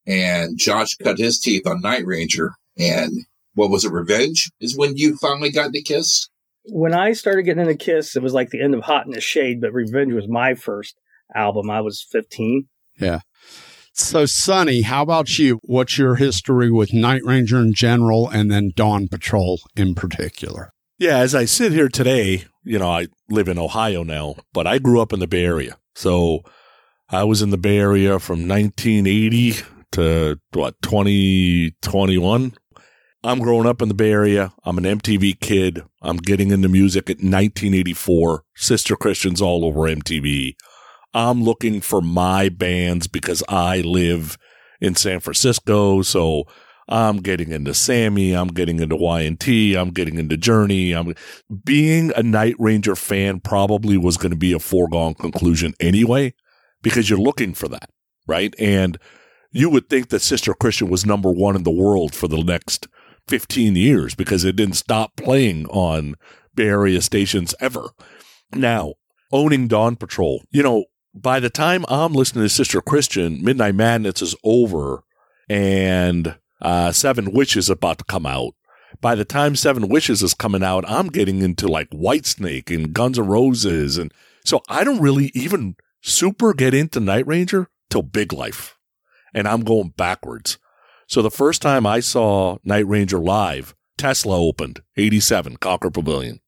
And 0.07 0.59
Josh 0.59 0.97
cut 0.97 1.19
his 1.19 1.39
teeth 1.39 1.67
on 1.67 1.83
Night 1.83 2.07
Ranger. 2.07 2.53
And 2.79 3.13
what 3.55 3.71
was 3.71 3.85
it? 3.85 3.93
Revenge 3.93 4.51
is 4.61 4.77
when 4.77 4.97
you 4.97 5.17
finally 5.17 5.51
got 5.51 5.73
to 5.73 5.83
Kiss. 5.83 6.29
When 6.65 6.95
I 6.95 7.13
started 7.13 7.43
getting 7.43 7.63
into 7.63 7.75
Kiss, 7.75 8.17
it 8.17 8.23
was 8.23 8.33
like 8.33 8.51
the 8.51 8.63
end 8.63 8.75
of 8.75 8.83
Hot 8.83 9.07
in 9.07 9.13
the 9.13 9.21
Shade, 9.21 9.61
but 9.61 9.73
Revenge 9.73 10.13
was 10.13 10.29
my 10.29 10.55
first 10.55 10.99
album. 11.35 11.71
I 11.71 11.81
was 11.81 12.07
15. 12.11 12.69
So, 13.99 14.27
Sonny, 14.27 14.83
how 14.83 15.03
about 15.03 15.41
you? 15.41 15.59
What's 15.65 15.99
your 15.99 16.15
history 16.15 16.71
with 16.71 16.95
Night 16.95 17.21
Ranger 17.25 17.59
in 17.59 17.75
general 17.75 18.29
and 18.29 18.49
then 18.49 18.71
Dawn 18.75 19.09
Patrol 19.09 19.61
in 19.75 19.97
particular? 19.97 20.73
Yeah, 20.99 21.19
as 21.19 21.35
I 21.35 21.47
sit 21.47 21.73
here 21.73 21.89
today, 21.89 22.45
you 22.63 22.79
know, 22.79 22.89
I 22.91 23.09
live 23.29 23.49
in 23.49 23.59
Ohio 23.59 24.05
now, 24.05 24.37
but 24.53 24.69
I 24.69 24.79
grew 24.79 25.01
up 25.01 25.13
in 25.13 25.19
the 25.19 25.27
Bay 25.27 25.45
Area. 25.45 25.79
So 25.97 26.43
I 27.11 27.25
was 27.25 27.43
in 27.43 27.51
the 27.51 27.59
Bay 27.59 27.77
Area 27.77 28.21
from 28.21 28.47
1980 28.47 29.65
to 29.93 30.39
what, 30.53 30.81
2021. 30.81 32.55
I'm 33.25 33.39
growing 33.41 33.67
up 33.67 33.83
in 33.83 33.89
the 33.89 33.95
Bay 33.95 34.13
Area. 34.13 34.53
I'm 34.65 34.79
an 34.79 34.85
MTV 34.85 35.41
kid. 35.41 35.83
I'm 36.03 36.19
getting 36.19 36.53
into 36.53 36.69
music 36.69 37.11
at 37.11 37.17
1984. 37.17 38.45
Sister 38.55 38.95
Christians 38.95 39.43
all 39.43 39.65
over 39.65 39.81
MTV. 39.81 40.55
I'm 41.15 41.43
looking 41.43 41.81
for 41.81 42.01
my 42.01 42.49
bands 42.49 43.07
because 43.07 43.43
I 43.49 43.81
live 43.81 44.37
in 44.81 44.95
San 44.95 45.21
Francisco. 45.21 46.03
So 46.03 46.45
I'm 46.89 47.19
getting 47.19 47.53
into 47.53 47.75
Sammy. 47.75 48.33
I'm 48.33 48.49
getting 48.49 48.81
into 48.81 48.97
Y&T. 48.97 49.75
I'm 49.75 49.91
getting 49.91 50.19
into 50.19 50.37
Journey. 50.37 50.93
I'm 50.93 51.15
being 51.65 52.13
a 52.17 52.23
Night 52.23 52.57
Ranger 52.59 52.97
fan 52.97 53.41
probably 53.41 53.99
was 53.99 54.17
going 54.17 54.31
to 54.31 54.37
be 54.37 54.53
a 54.53 54.59
foregone 54.59 55.15
conclusion 55.15 55.75
anyway, 55.81 56.35
because 56.83 57.11
you're 57.11 57.19
looking 57.19 57.53
for 57.55 57.69
that, 57.69 57.91
right? 58.27 58.55
And 58.59 58.99
you 59.51 59.69
would 59.71 59.89
think 59.89 60.09
that 60.11 60.21
Sister 60.21 60.55
Christian 60.55 60.89
was 60.89 61.05
number 61.05 61.31
one 61.31 61.57
in 61.57 61.63
the 61.63 61.71
world 61.71 62.15
for 62.15 62.29
the 62.29 62.43
next 62.43 62.87
15 63.29 63.77
years 63.77 64.15
because 64.15 64.45
it 64.45 64.57
didn't 64.57 64.77
stop 64.77 65.17
playing 65.17 65.67
on 65.67 66.15
Bay 66.55 66.69
Area 66.69 67.03
stations 67.03 67.55
ever. 67.61 67.91
Now, 68.55 68.95
owning 69.33 69.69
Dawn 69.69 69.97
Patrol, 69.97 70.43
you 70.51 70.63
know, 70.63 70.85
by 71.23 71.41
the 71.41 71.51
time 71.51 71.85
I'm 71.89 72.13
listening 72.13 72.45
to 72.45 72.49
Sister 72.49 72.81
Christian, 72.81 73.43
Midnight 73.43 73.75
Madness 73.75 74.23
is 74.23 74.37
over 74.45 75.05
and 75.49 76.37
uh, 76.61 76.93
Seven 76.93 77.33
Wishes 77.33 77.71
about 77.71 77.99
to 77.99 78.05
come 78.05 78.27
out. 78.27 78.55
By 79.01 79.15
the 79.15 79.25
time 79.25 79.55
Seven 79.55 79.89
Wishes 79.89 80.23
is 80.23 80.35
coming 80.35 80.63
out, 80.63 80.89
I'm 80.89 81.09
getting 81.09 81.43
into 81.43 81.69
like 81.69 81.91
Whitesnake 81.91 82.75
and 82.75 82.93
Guns 82.93 83.19
N' 83.19 83.27
Roses. 83.27 83.99
And 83.99 84.13
so 84.45 84.63
I 84.69 84.85
don't 84.85 85.01
really 85.01 85.31
even 85.35 85.77
super 86.01 86.55
get 86.55 86.75
into 86.75 87.01
Night 87.01 87.27
Ranger 87.27 87.69
till 87.91 88.03
Big 88.03 88.33
Life. 88.33 88.77
And 89.35 89.47
I'm 89.47 89.63
going 89.63 89.91
backwards. 89.97 90.59
So 91.07 91.23
the 91.23 91.31
first 91.31 91.63
time 91.63 91.87
I 91.87 92.01
saw 92.01 92.59
Night 92.65 92.87
Ranger 92.87 93.19
live, 93.19 93.75
Tesla 93.97 94.39
opened, 94.39 94.83
87, 94.97 95.57
Concord 95.59 95.95
Pavilion. 95.95 96.41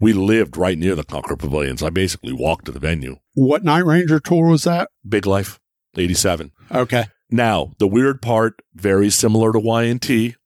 We 0.00 0.12
lived 0.12 0.56
right 0.56 0.78
near 0.78 0.94
the 0.94 1.04
Concord 1.04 1.38
Pavilion, 1.38 1.76
so 1.76 1.86
I 1.86 1.90
basically 1.90 2.32
walked 2.32 2.66
to 2.66 2.72
the 2.72 2.80
venue. 2.80 3.16
What 3.34 3.64
Night 3.64 3.84
Ranger 3.84 4.20
tour 4.20 4.48
was 4.48 4.64
that? 4.64 4.90
Big 5.08 5.26
Life, 5.26 5.58
87. 5.96 6.52
Okay. 6.70 7.06
Now, 7.30 7.72
the 7.78 7.88
weird 7.88 8.22
part, 8.22 8.60
very 8.74 9.10
similar 9.10 9.52
to 9.52 9.58
Y&T. 9.58 10.36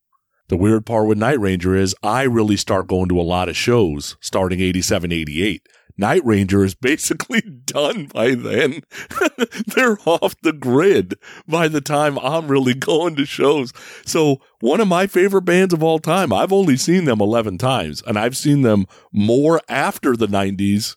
The 0.49 0.57
weird 0.57 0.87
part 0.87 1.07
with 1.07 1.19
Night 1.19 1.39
Ranger 1.39 1.75
is 1.75 1.95
I 2.03 2.23
really 2.23 2.57
start 2.57 2.89
going 2.89 3.09
to 3.11 3.21
a 3.21 3.23
lot 3.23 3.51
of 3.51 3.57
shows 3.57 4.17
starting 4.21 4.61
87, 4.61 5.13
88. 5.13 5.67
Night 5.99 6.25
Ranger 6.25 6.65
is 6.65 6.75
basically 6.75 7.43
done 7.65 8.07
by 8.07 8.35
then. 8.35 8.83
They're 9.67 9.99
off 10.07 10.35
the 10.43 10.53
grid 10.53 11.17
by 11.47 11.69
the 11.69 11.81
time 11.81 12.19
I'm 12.21 12.49
really 12.49 12.75
going 12.75 13.17
to 13.17 13.27
shows. 13.27 13.73
So 14.07 14.39
one 14.61 14.81
of 14.81 14.89
my 14.89 15.07
favorite 15.07 15.43
bands 15.43 15.73
of 15.73 15.83
all 15.83 15.99
time, 15.99 16.33
I've 16.33 16.53
only 16.53 16.77
seen 16.77 17.05
them 17.05 17.21
11 17.21 17.59
times 17.59 18.03
and 18.07 18.19
I've 18.19 18.37
seen 18.37 18.63
them 18.63 18.87
more 19.13 19.61
after 19.69 20.17
the 20.17 20.27
90s, 20.27 20.97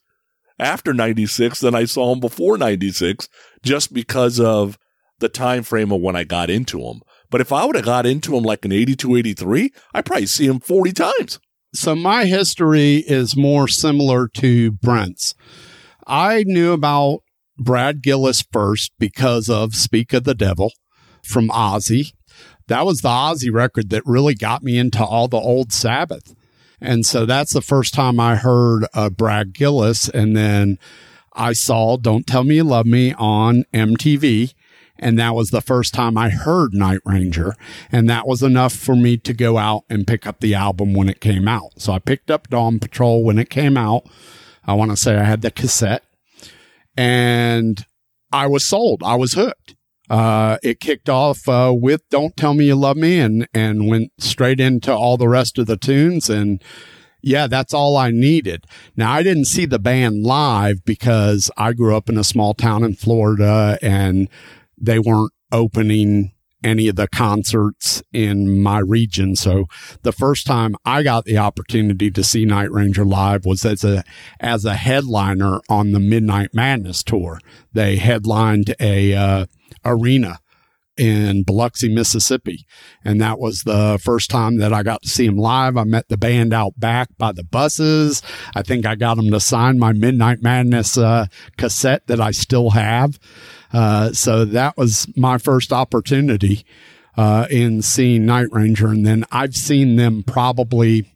after 0.58 0.94
96 0.94 1.60
than 1.60 1.76
I 1.76 1.86
saw 1.86 2.10
them 2.10 2.20
before 2.20 2.58
96 2.58 3.30
just 3.64 3.94
because 3.94 4.40
of 4.40 4.78
the 5.20 5.30
time 5.30 5.64
frame 5.64 5.92
of 5.92 6.02
when 6.02 6.16
I 6.16 6.24
got 6.24 6.50
into 6.50 6.80
them. 6.80 7.02
But 7.30 7.42
if 7.42 7.54
I 7.54 7.64
would 7.66 7.76
have 7.76 7.86
got 7.86 8.06
into 8.06 8.32
them 8.32 8.44
like 8.44 8.66
in 8.66 8.72
82, 8.72 9.16
83, 9.16 9.72
I'd 9.94 10.06
probably 10.06 10.26
see 10.26 10.48
them 10.48 10.60
40 10.60 10.92
times. 10.92 11.40
So 11.74 11.96
my 11.96 12.26
history 12.26 12.98
is 12.98 13.38
more 13.38 13.68
similar 13.68 14.28
to 14.28 14.72
Brent's. 14.72 15.34
I 16.06 16.44
knew 16.46 16.74
about 16.74 17.22
Brad 17.58 18.02
Gillis 18.02 18.44
first 18.52 18.92
because 19.00 19.50
of 19.50 19.76
Speak 19.76 20.12
of 20.12 20.26
the 20.26 20.34
Devil 20.34 20.74
from 21.24 21.48
Ozzy. 21.50 22.12
That 22.72 22.86
was 22.86 23.02
the 23.02 23.10
Ozzy 23.10 23.52
record 23.52 23.90
that 23.90 24.02
really 24.06 24.34
got 24.34 24.64
me 24.64 24.78
into 24.78 25.04
all 25.04 25.28
the 25.28 25.36
old 25.36 25.74
Sabbath. 25.74 26.34
And 26.80 27.06
so 27.06 27.26
that's 27.26 27.52
the 27.52 27.62
first 27.62 27.94
time 27.94 28.18
I 28.18 28.38
heard 28.38 28.86
uh, 28.94 29.10
Brad 29.10 29.52
Gillis. 29.52 30.08
And 30.08 30.38
then 30.38 30.80
I 31.34 31.52
saw 31.52 31.98
Don't 31.98 32.26
Tell 32.26 32.46
Me 32.46 32.56
You 32.56 32.64
Love 32.64 32.86
Me 32.86 33.14
on 33.16 33.66
MTV. 33.74 34.54
And 34.98 35.20
that 35.20 35.36
was 35.36 35.50
the 35.50 35.60
first 35.60 35.94
time 35.94 36.18
I 36.18 36.30
heard 36.30 36.74
Night 36.74 37.02
Ranger. 37.04 37.58
And 37.92 38.10
that 38.10 38.26
was 38.26 38.42
enough 38.42 38.72
for 38.72 38.96
me 38.96 39.18
to 39.18 39.34
go 39.34 39.58
out 39.58 39.84
and 39.90 40.08
pick 40.08 40.26
up 40.26 40.40
the 40.40 40.56
album 40.56 40.94
when 40.94 41.10
it 41.10 41.20
came 41.20 41.50
out. 41.50 41.74
So 41.76 41.92
I 41.92 42.00
picked 42.00 42.32
up 42.32 42.50
Dawn 42.50 42.80
Patrol 42.80 43.26
when 43.26 43.38
it 43.38 43.50
came 43.50 43.76
out. 43.76 44.06
I 44.66 44.76
want 44.76 44.92
to 44.92 44.98
say 44.98 45.18
I 45.18 45.24
had 45.26 45.42
the 45.42 45.52
cassette 45.52 46.06
and 46.96 47.86
I 48.32 48.48
was 48.48 48.66
sold. 48.66 49.04
I 49.04 49.16
was 49.16 49.34
hooked. 49.34 49.76
Uh, 50.10 50.58
it 50.64 50.80
kicked 50.80 51.10
off 51.10 51.48
uh, 51.48 51.74
with 51.76 52.02
"Don't 52.10 52.36
Tell 52.36 52.54
Me 52.54 52.66
You 52.66 52.76
Love 52.76 52.98
Me" 52.98 53.20
and 53.20 53.48
and 53.54 53.88
went 53.88 54.12
straight 54.18 54.60
into 54.60 54.94
all 54.94 55.18
the 55.18 55.30
rest 55.30 55.58
of 55.58 55.68
the 55.68 55.78
tunes. 55.78 56.30
And 56.30 56.62
yeah, 57.22 57.48
that's 57.48 57.74
all 57.74 57.96
I 57.98 58.12
needed. 58.12 58.66
Now 58.96 59.12
I 59.12 59.24
didn't 59.24 59.46
see 59.46 59.66
the 59.66 59.80
band 59.80 60.24
live 60.24 60.84
because 60.84 61.52
I 61.56 61.74
grew 61.74 61.96
up 61.96 62.10
in 62.10 62.18
a 62.18 62.24
small 62.24 62.54
town 62.54 62.84
in 62.84 62.96
Florida, 62.96 63.78
and 63.82 64.28
they 64.78 65.00
weren't 65.00 65.32
opening 65.52 66.32
any 66.64 66.88
of 66.88 66.96
the 66.96 67.08
concerts 67.08 68.04
in 68.14 68.62
my 68.62 68.80
region. 68.80 69.36
So 69.36 69.66
the 70.04 70.12
first 70.12 70.46
time 70.46 70.76
I 70.86 71.04
got 71.04 71.26
the 71.26 71.38
opportunity 71.38 72.12
to 72.12 72.24
see 72.24 72.46
Night 72.46 72.72
Ranger 72.72 73.06
live 73.06 73.46
was 73.46 73.66
as 73.66 73.84
a 73.84 74.04
as 74.40 74.66
a 74.66 74.76
headliner 74.76 75.60
on 75.70 75.92
the 75.92 76.00
Midnight 76.00 76.54
Madness 76.54 77.04
tour. 77.04 77.40
They 77.74 77.98
headlined 77.98 78.76
a 78.80 79.14
uh, 79.14 79.46
arena 79.86 80.40
in 80.98 81.44
Biloxi, 81.44 81.94
Mississippi. 81.94 82.68
And 83.04 83.20
that 83.22 83.40
was 83.40 83.64
the 83.64 84.00
first 84.04 84.30
time 84.30 84.58
that 84.58 84.74
I 84.74 84.84
got 84.84 85.02
to 85.02 85.10
see 85.10 85.26
them 85.26 85.38
live. 85.38 85.78
I 85.78 85.84
met 85.84 86.10
the 86.10 86.18
band 86.18 86.54
out 86.54 86.80
back 86.80 87.10
by 87.18 87.32
the 87.32 87.44
buses. 87.44 88.22
I 88.56 88.62
think 88.62 88.86
I 88.86 88.96
got 88.96 89.16
them 89.16 89.32
to 89.32 89.40
sign 89.40 89.80
my 89.80 89.94
Midnight 89.94 90.44
Madness 90.44 90.98
uh, 90.98 91.28
cassette 91.58 92.06
that 92.08 92.22
I 92.22 92.32
still 92.32 92.72
have. 92.72 93.20
Uh, 93.74 94.12
so 94.12 94.46
that 94.46 94.78
was 94.78 95.08
my 95.16 95.38
first 95.38 95.72
opportunity 95.72 96.66
uh, 97.18 97.48
in 97.50 97.82
seeing 97.82 98.26
Night 98.26 98.48
Ranger. 98.52 98.88
And 98.88 99.06
then 99.06 99.26
I've 99.32 99.56
seen 99.56 99.96
them 99.96 100.24
probably, 100.24 101.12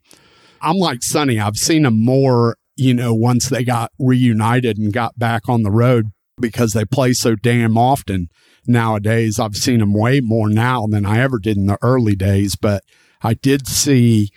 I'm 0.62 0.78
like 0.78 1.04
Sonny, 1.04 1.40
I've 1.40 1.58
seen 1.58 1.84
them 1.84 2.04
more, 2.04 2.58
you 2.76 2.94
know, 2.94 3.14
once 3.14 3.50
they 3.50 3.64
got 3.64 3.92
reunited 4.00 4.78
and 4.78 4.94
got 4.94 5.18
back 5.18 5.48
on 5.48 5.64
the 5.64 5.72
road 5.72 6.12
because 6.40 6.74
they 6.74 6.86
play 6.86 7.14
so 7.14 7.36
damn 7.36 7.78
often 7.78 8.30
nowadays. 8.68 9.40
I've 9.40 9.56
seen 9.56 9.80
them 9.80 9.94
way 9.94 10.20
more 10.22 10.50
now 10.50 10.88
than 10.88 11.06
I 11.06 11.20
ever 11.20 11.40
did 11.40 11.58
in 11.58 11.68
the 11.68 11.78
early 11.82 12.16
days, 12.16 12.56
but 12.56 12.84
I 13.22 13.34
did 13.34 13.68
see 13.68 14.32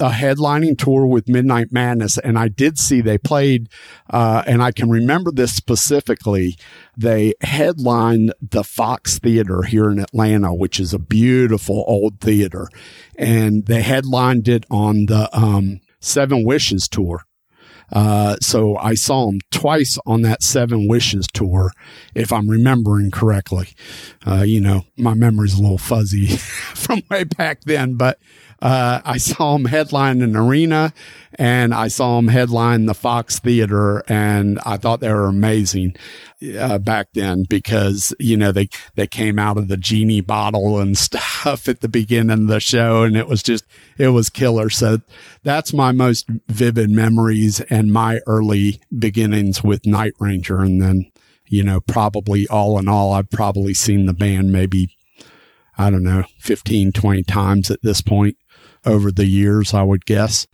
a 0.00 0.10
headlining 0.10 0.78
tour 0.78 1.06
with 1.06 1.28
Midnight 1.28 1.72
Madness, 1.72 2.18
and 2.18 2.38
I 2.38 2.48
did 2.48 2.78
see 2.78 3.00
they 3.00 3.18
played, 3.18 3.68
uh, 4.10 4.42
and 4.46 4.62
I 4.62 4.72
can 4.72 4.90
remember 4.90 5.30
this 5.30 5.54
specifically. 5.54 6.56
They 6.96 7.34
headlined 7.40 8.32
the 8.40 8.64
Fox 8.64 9.18
Theater 9.18 9.62
here 9.62 9.90
in 9.90 9.98
Atlanta, 9.98 10.54
which 10.54 10.80
is 10.80 10.92
a 10.92 10.98
beautiful 10.98 11.84
old 11.86 12.20
theater, 12.20 12.68
and 13.16 13.66
they 13.66 13.82
headlined 13.82 14.48
it 14.48 14.64
on 14.70 15.06
the 15.06 15.28
um, 15.36 15.80
Seven 16.00 16.44
Wishes 16.44 16.88
tour. 16.88 17.24
Uh, 17.90 18.36
so 18.40 18.76
I 18.76 18.94
saw 18.94 19.26
them 19.26 19.40
twice 19.50 19.98
on 20.06 20.22
that 20.22 20.42
Seven 20.42 20.88
Wishes 20.88 21.26
tour, 21.32 21.72
if 22.14 22.32
I'm 22.32 22.48
remembering 22.48 23.10
correctly. 23.10 23.68
Uh, 24.26 24.42
you 24.42 24.60
know, 24.60 24.84
my 24.96 25.14
memory's 25.14 25.58
a 25.58 25.62
little 25.62 25.78
fuzzy 25.78 26.26
from 26.36 27.02
way 27.10 27.24
back 27.24 27.62
then, 27.64 27.94
but 27.94 28.18
uh, 28.60 29.00
I 29.04 29.16
saw 29.18 29.56
him 29.56 29.66
headline 29.66 30.22
an 30.22 30.36
arena 30.36 30.92
and 31.34 31.72
I 31.72 31.88
saw 31.88 32.18
him 32.18 32.28
headline 32.28 32.86
the 32.86 32.94
Fox 32.94 33.38
Theater 33.38 34.02
and 34.08 34.58
I 34.64 34.76
thought 34.76 35.00
they 35.00 35.12
were 35.12 35.26
amazing 35.26 35.94
uh, 36.58 36.78
back 36.78 37.08
then 37.14 37.44
because, 37.48 38.14
you 38.18 38.36
know, 38.36 38.52
they, 38.52 38.68
they 38.96 39.06
came 39.06 39.38
out 39.38 39.58
of 39.58 39.68
the 39.68 39.76
genie 39.76 40.20
bottle 40.20 40.78
and 40.78 40.98
stuff 40.98 41.68
at 41.68 41.80
the 41.80 41.88
beginning 41.88 42.30
of 42.30 42.46
the 42.48 42.60
show 42.60 43.02
and 43.02 43.16
it 43.16 43.28
was 43.28 43.42
just, 43.42 43.64
it 43.98 44.08
was 44.08 44.30
killer. 44.30 44.70
So 44.70 44.98
that's 45.42 45.72
my 45.72 45.92
most 45.92 46.28
vivid 46.48 46.90
memories 46.90 47.60
and 47.60 47.92
my 47.92 48.20
early 48.26 48.80
beginnings 48.96 49.62
with 49.62 49.86
Night 49.86 50.14
Ranger. 50.18 50.60
And 50.60 50.82
then, 50.82 51.10
you 51.46 51.62
know, 51.62 51.80
probably 51.80 52.46
all 52.48 52.78
in 52.78 52.88
all, 52.88 53.12
I've 53.12 53.30
probably 53.30 53.74
seen 53.74 54.06
the 54.06 54.12
band 54.12 54.52
maybe 54.52 54.94
I 55.80 55.90
don't 55.90 56.02
know, 56.02 56.24
15, 56.40 56.90
20 56.90 57.22
times 57.22 57.70
at 57.70 57.82
this 57.82 58.00
point 58.00 58.36
over 58.84 59.10
the 59.10 59.26
years, 59.26 59.74
I 59.74 59.82
would 59.82 60.06
guess. 60.06 60.46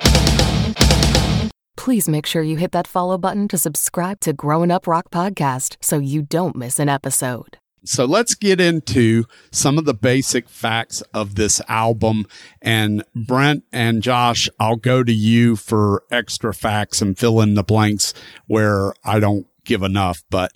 Please 1.76 2.08
make 2.08 2.24
sure 2.24 2.42
you 2.42 2.56
hit 2.56 2.72
that 2.72 2.86
follow 2.86 3.18
button 3.18 3.46
to 3.48 3.58
subscribe 3.58 4.20
to 4.20 4.32
Growing 4.32 4.70
Up 4.70 4.86
Rock 4.86 5.10
Podcast 5.10 5.76
so 5.82 5.98
you 5.98 6.22
don't 6.22 6.56
miss 6.56 6.78
an 6.78 6.88
episode. 6.88 7.58
So 7.84 8.06
let's 8.06 8.34
get 8.34 8.58
into 8.58 9.24
some 9.50 9.76
of 9.76 9.84
the 9.84 9.92
basic 9.92 10.48
facts 10.48 11.02
of 11.12 11.34
this 11.34 11.60
album. 11.68 12.26
And 12.62 13.04
Brent 13.14 13.64
and 13.70 14.02
Josh, 14.02 14.48
I'll 14.58 14.76
go 14.76 15.04
to 15.04 15.12
you 15.12 15.56
for 15.56 16.02
extra 16.10 16.54
facts 16.54 17.02
and 17.02 17.18
fill 17.18 17.42
in 17.42 17.54
the 17.54 17.62
blanks 17.62 18.14
where 18.46 18.94
I 19.04 19.20
don't 19.20 19.46
give 19.64 19.82
enough. 19.82 20.24
But 20.30 20.52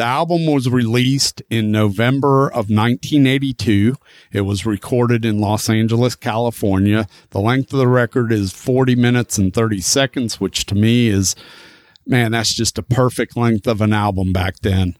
the 0.00 0.06
album 0.06 0.46
was 0.46 0.66
released 0.66 1.42
in 1.50 1.70
November 1.70 2.46
of 2.48 2.70
1982. 2.70 3.96
It 4.32 4.40
was 4.40 4.64
recorded 4.64 5.26
in 5.26 5.42
Los 5.42 5.68
Angeles, 5.68 6.14
California. 6.14 7.06
The 7.32 7.40
length 7.40 7.70
of 7.74 7.80
the 7.80 7.86
record 7.86 8.32
is 8.32 8.50
40 8.50 8.94
minutes 8.94 9.36
and 9.36 9.52
30 9.52 9.82
seconds, 9.82 10.40
which 10.40 10.64
to 10.66 10.74
me 10.74 11.08
is, 11.08 11.36
man, 12.06 12.32
that's 12.32 12.54
just 12.54 12.78
a 12.78 12.82
perfect 12.82 13.36
length 13.36 13.66
of 13.66 13.82
an 13.82 13.92
album 13.92 14.32
back 14.32 14.60
then. 14.60 14.96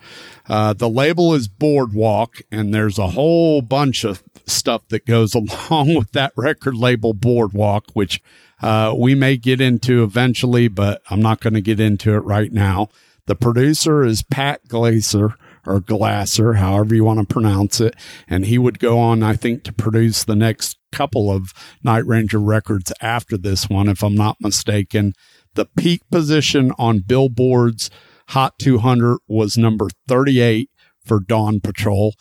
Uh, 0.46 0.74
the 0.74 0.90
label 0.90 1.32
is 1.32 1.48
Boardwalk, 1.48 2.42
and 2.52 2.74
there's 2.74 2.98
a 2.98 3.08
whole 3.08 3.62
bunch 3.62 4.04
of 4.04 4.22
stuff 4.44 4.86
that 4.88 5.06
goes 5.06 5.34
along 5.70 5.94
with 5.94 6.12
that 6.12 6.34
record 6.36 6.74
label 6.74 7.14
Boardwalk, 7.14 7.86
which 7.94 8.22
uh, 8.60 8.94
we 8.94 9.14
may 9.14 9.38
get 9.38 9.62
into 9.62 10.02
eventually, 10.02 10.68
but 10.68 11.00
I'm 11.08 11.22
not 11.22 11.40
going 11.40 11.54
to 11.54 11.62
get 11.62 11.80
into 11.80 12.12
it 12.12 12.20
right 12.20 12.52
now. 12.52 12.90
The 13.30 13.36
producer 13.36 14.02
is 14.02 14.24
Pat 14.24 14.66
Glaser 14.66 15.36
or 15.64 15.78
Glasser, 15.78 16.54
however 16.54 16.96
you 16.96 17.04
want 17.04 17.20
to 17.20 17.32
pronounce 17.32 17.80
it. 17.80 17.94
And 18.26 18.44
he 18.44 18.58
would 18.58 18.80
go 18.80 18.98
on, 18.98 19.22
I 19.22 19.36
think, 19.36 19.62
to 19.62 19.72
produce 19.72 20.24
the 20.24 20.34
next 20.34 20.78
couple 20.90 21.30
of 21.30 21.52
Night 21.84 22.04
Ranger 22.04 22.40
records 22.40 22.92
after 23.00 23.38
this 23.38 23.68
one, 23.68 23.88
if 23.88 24.02
I'm 24.02 24.16
not 24.16 24.38
mistaken. 24.40 25.12
The 25.54 25.66
peak 25.66 26.02
position 26.10 26.72
on 26.76 27.04
Billboard's 27.06 27.88
Hot 28.30 28.58
200 28.58 29.18
was 29.28 29.56
number 29.56 29.86
38 30.08 30.68
for 31.04 31.20
Dawn 31.20 31.60
Patrol. 31.60 32.14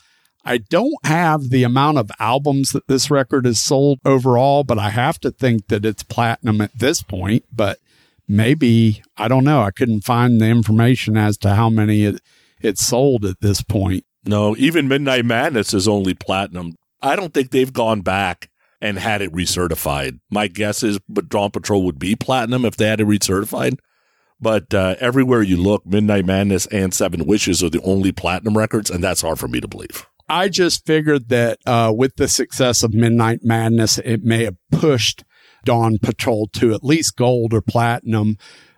I 0.46 0.60
don't 0.60 1.04
have 1.06 1.50
the 1.50 1.64
amount 1.64 1.98
of 1.98 2.12
albums 2.20 2.70
that 2.74 2.88
this 2.88 3.10
record 3.10 3.46
has 3.46 3.60
sold 3.60 3.98
overall, 4.06 4.64
but 4.64 4.78
I 4.78 4.92
have 4.92 5.20
to 5.22 5.32
think 5.32 5.70
that 5.70 5.86
it's 5.86 6.04
platinum 6.04 6.62
at 6.62 6.78
this 6.78 7.02
point. 7.02 7.46
But 7.52 7.80
maybe 8.30 9.02
I 9.18 9.28
don't 9.28 9.44
know. 9.44 9.62
I 9.62 9.72
couldn't 9.72 10.06
find 10.06 10.40
the 10.40 10.46
information 10.46 11.18
as 11.18 11.38
to 11.40 11.56
how 11.56 11.70
many 11.70 12.06
it 12.06 12.22
it 12.62 12.78
sold 12.78 13.26
at 13.26 13.42
this 13.42 13.62
point. 13.62 14.06
No, 14.26 14.56
even 14.58 14.88
Midnight 14.88 15.26
Madness 15.26 15.74
is 15.74 15.88
only 15.88 16.14
platinum. 16.14 16.76
I 17.02 17.16
don't 17.16 17.34
think 17.34 17.52
they've 17.52 17.72
gone 17.72 18.02
back 18.02 18.50
and 18.82 19.00
had 19.00 19.22
it 19.22 19.34
recertified. 19.34 20.20
My 20.30 20.48
guess 20.48 20.84
is, 20.84 21.00
but 21.10 21.30
Dawn 21.30 21.52
Patrol 21.52 21.84
would 21.84 22.00
be 22.00 22.16
platinum 22.16 22.66
if 22.66 22.76
they 22.78 22.88
had 22.88 23.02
it 23.02 23.08
recertified. 23.08 23.78
But 24.42 24.74
uh, 24.74 24.96
everywhere 25.00 25.42
you 25.42 25.58
look, 25.58 25.86
Midnight 25.86 26.26
Madness 26.26 26.66
and 26.68 26.94
Seven 26.94 27.26
Wishes 27.26 27.62
are 27.64 27.70
the 27.70 27.82
only 27.82 28.12
platinum 28.12 28.58
records, 28.58 28.90
and 28.90 29.04
that's 29.04 29.22
hard 29.22 29.40
for 29.40 29.50
me 29.50 29.60
to 29.60 29.68
believe. 29.68 30.06
I 30.30 30.48
just 30.48 30.86
figured 30.86 31.30
that 31.30 31.60
uh, 31.66 31.92
with 31.96 32.16
the 32.16 32.28
success 32.28 32.84
of 32.84 32.94
Midnight 32.94 33.40
Madness, 33.44 33.98
it 33.98 34.24
may 34.24 34.46
have 34.46 34.56
pushed 34.72 35.24
Dawn 35.66 35.98
Patrol 36.00 36.48
to 36.54 36.74
at 36.74 36.84
least 36.84 37.16
gold 37.16 37.54
or 37.54 37.62
platinum. 37.62 38.38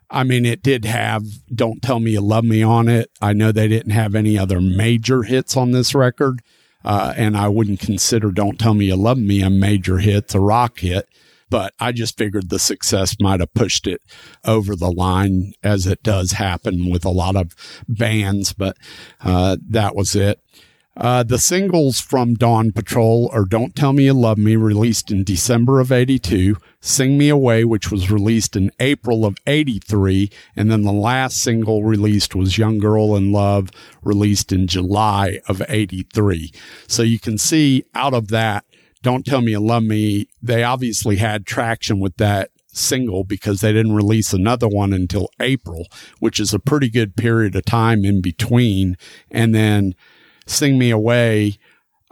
I 0.09 0.23
mean, 0.23 0.45
it 0.45 0.61
did 0.61 0.85
have 0.85 1.23
Don't 1.53 1.81
Tell 1.81 1.99
Me 1.99 2.11
You 2.11 2.21
Love 2.21 2.43
Me 2.43 2.61
on 2.61 2.89
it. 2.89 3.09
I 3.21 3.33
know 3.33 3.51
they 3.51 3.67
didn't 3.67 3.93
have 3.93 4.13
any 4.13 4.37
other 4.37 4.59
major 4.59 5.23
hits 5.23 5.55
on 5.55 5.71
this 5.71 5.95
record. 5.95 6.41
Uh, 6.83 7.13
and 7.15 7.37
I 7.37 7.47
wouldn't 7.47 7.79
consider 7.79 8.31
Don't 8.31 8.59
Tell 8.59 8.73
Me 8.73 8.85
You 8.85 8.95
Love 8.95 9.19
Me 9.19 9.41
a 9.41 9.49
major 9.49 9.99
hit, 9.99 10.15
it's 10.15 10.35
a 10.35 10.39
rock 10.39 10.79
hit. 10.79 11.07
But 11.49 11.73
I 11.79 11.91
just 11.91 12.17
figured 12.17 12.49
the 12.49 12.59
success 12.59 13.17
might 13.19 13.41
have 13.41 13.53
pushed 13.53 13.85
it 13.85 14.01
over 14.45 14.73
the 14.75 14.91
line 14.91 15.53
as 15.61 15.85
it 15.85 16.01
does 16.01 16.31
happen 16.31 16.89
with 16.89 17.03
a 17.03 17.09
lot 17.09 17.35
of 17.35 17.53
bands. 17.89 18.53
But, 18.53 18.77
uh, 19.21 19.57
that 19.69 19.95
was 19.95 20.15
it. 20.15 20.39
Uh, 20.97 21.23
the 21.23 21.39
singles 21.39 22.01
from 22.01 22.33
Dawn 22.33 22.73
Patrol 22.73 23.29
are 23.31 23.45
Don't 23.45 23.75
Tell 23.75 23.93
Me 23.93 24.05
You 24.05 24.13
Love 24.13 24.37
Me, 24.37 24.57
released 24.57 25.09
in 25.09 25.23
December 25.23 25.79
of 25.79 25.89
82, 25.89 26.57
Sing 26.81 27.17
Me 27.17 27.29
Away, 27.29 27.63
which 27.63 27.89
was 27.89 28.11
released 28.11 28.57
in 28.57 28.71
April 28.79 29.25
of 29.25 29.37
83, 29.47 30.29
and 30.53 30.69
then 30.69 30.81
the 30.81 30.91
last 30.91 31.37
single 31.37 31.85
released 31.85 32.35
was 32.35 32.57
Young 32.57 32.77
Girl 32.77 33.15
in 33.15 33.31
Love, 33.31 33.69
released 34.03 34.51
in 34.51 34.67
July 34.67 35.39
of 35.47 35.61
83. 35.69 36.51
So 36.87 37.03
you 37.03 37.19
can 37.19 37.37
see 37.37 37.85
out 37.95 38.13
of 38.13 38.27
that, 38.27 38.65
Don't 39.01 39.25
Tell 39.25 39.41
Me 39.41 39.51
You 39.51 39.61
Love 39.61 39.83
Me, 39.83 40.27
they 40.41 40.61
obviously 40.61 41.15
had 41.15 41.45
traction 41.45 42.01
with 42.01 42.17
that 42.17 42.51
single 42.73 43.23
because 43.23 43.61
they 43.61 43.71
didn't 43.71 43.95
release 43.95 44.33
another 44.33 44.67
one 44.67 44.91
until 44.91 45.29
April, 45.39 45.87
which 46.19 46.37
is 46.37 46.53
a 46.53 46.59
pretty 46.59 46.89
good 46.89 47.15
period 47.15 47.55
of 47.55 47.63
time 47.63 48.03
in 48.03 48.21
between. 48.21 48.97
And 49.29 49.55
then 49.55 49.95
Sing 50.47 50.77
Me 50.77 50.89
Away, 50.89 51.57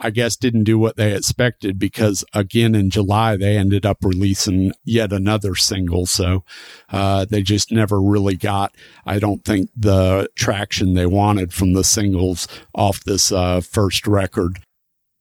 I 0.02 0.12
guess 0.12 0.38
didn't 0.38 0.64
do 0.64 0.80
what 0.80 0.96
they 0.96 1.14
expected 1.14 1.78
because 1.78 2.24
again 2.34 2.74
in 2.74 2.90
July 2.90 3.36
they 3.36 3.58
ended 3.58 3.86
up 3.86 3.98
releasing 4.02 4.72
yet 4.86 5.12
another 5.12 5.56
single. 5.56 6.06
So, 6.06 6.46
uh, 6.90 7.26
they 7.26 7.42
just 7.42 7.72
never 7.72 8.02
really 8.02 8.36
got, 8.36 8.74
I 9.06 9.20
don't 9.20 9.44
think 9.44 9.70
the 9.76 10.30
traction 10.36 10.94
they 10.94 11.06
wanted 11.06 11.54
from 11.54 11.74
the 11.74 11.84
singles 11.84 12.48
off 12.74 13.04
this, 13.04 13.32
uh, 13.32 13.60
first 13.60 14.08
record. 14.08 14.60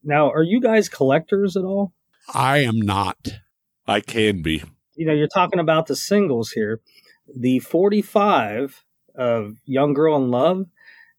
Now, 0.05 0.31
are 0.31 0.45
you 0.45 0.61
guys 0.61 0.89
collectors 0.89 1.57
at 1.57 1.65
all? 1.65 1.93
I 2.33 2.59
am 2.59 2.81
not. 2.81 3.41
I 3.87 4.01
can 4.01 4.43
be. 4.43 4.63
You 4.95 5.07
know, 5.07 5.13
you're 5.13 5.29
talking 5.29 5.61
about 5.61 5.87
the 5.87 5.97
singles 5.97 6.53
here. 6.53 6.81
The 7.35 7.59
45 7.59 8.85
of 9.17 9.57
Young 9.65 9.93
Girl 9.93 10.17
in 10.17 10.31
Love 10.31 10.67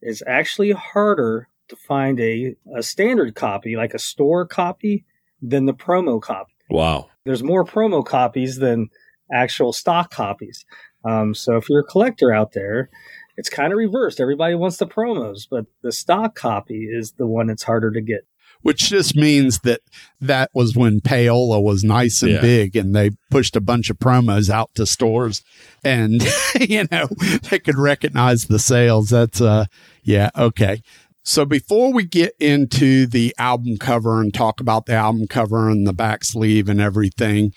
is 0.01 0.23
actually 0.25 0.71
harder 0.71 1.48
to 1.69 1.75
find 1.75 2.19
a, 2.19 2.55
a 2.75 2.83
standard 2.83 3.35
copy, 3.35 3.75
like 3.75 3.93
a 3.93 3.99
store 3.99 4.45
copy, 4.45 5.05
than 5.41 5.65
the 5.65 5.73
promo 5.73 6.21
copy. 6.21 6.51
Wow. 6.69 7.07
There's 7.25 7.43
more 7.43 7.65
promo 7.65 8.05
copies 8.05 8.57
than 8.57 8.89
actual 9.31 9.73
stock 9.73 10.11
copies. 10.11 10.65
Um, 11.05 11.33
so 11.33 11.55
if 11.55 11.69
you're 11.69 11.79
a 11.79 11.83
collector 11.83 12.33
out 12.33 12.51
there, 12.53 12.89
it's 13.37 13.49
kind 13.49 13.71
of 13.71 13.77
reversed. 13.77 14.19
Everybody 14.19 14.55
wants 14.55 14.77
the 14.77 14.87
promos, 14.87 15.47
but 15.49 15.65
the 15.81 15.91
stock 15.93 16.35
copy 16.35 16.87
is 16.91 17.13
the 17.13 17.25
one 17.27 17.47
that's 17.47 17.63
harder 17.63 17.91
to 17.91 18.01
get. 18.01 18.21
Which 18.61 18.89
just 18.89 19.15
means 19.15 19.59
that 19.59 19.79
that 20.19 20.49
was 20.53 20.75
when 20.75 20.99
Payola 20.99 21.63
was 21.63 21.81
nice 21.85 22.21
and 22.21 22.33
Yeah. 22.33 22.41
big 22.41 22.75
and 22.75 22.93
they 22.93 23.11
pushed 23.31 23.55
a 23.55 23.61
bunch 23.61 23.89
of 23.89 23.97
promos 23.99 24.49
out 24.49 24.75
to 24.75 24.85
stores 24.85 25.41
and, 25.85 26.21
you 26.59 26.85
know, 26.91 27.07
they 27.49 27.59
could 27.59 27.77
recognize 27.77 28.45
the 28.45 28.59
sales. 28.59 29.11
That's, 29.11 29.39
uh, 29.39 29.65
yeah, 30.03 30.31
okay. 30.37 30.81
So 31.23 31.45
before 31.45 31.93
we 31.93 32.05
get 32.05 32.33
into 32.39 33.05
the 33.05 33.35
album 33.37 33.77
cover 33.77 34.21
and 34.21 34.33
talk 34.33 34.59
about 34.59 34.85
the 34.85 34.93
album 34.93 35.27
cover 35.27 35.69
and 35.69 35.85
the 35.85 35.93
back 35.93 36.23
sleeve 36.23 36.69
and 36.69 36.81
everything, 36.81 37.53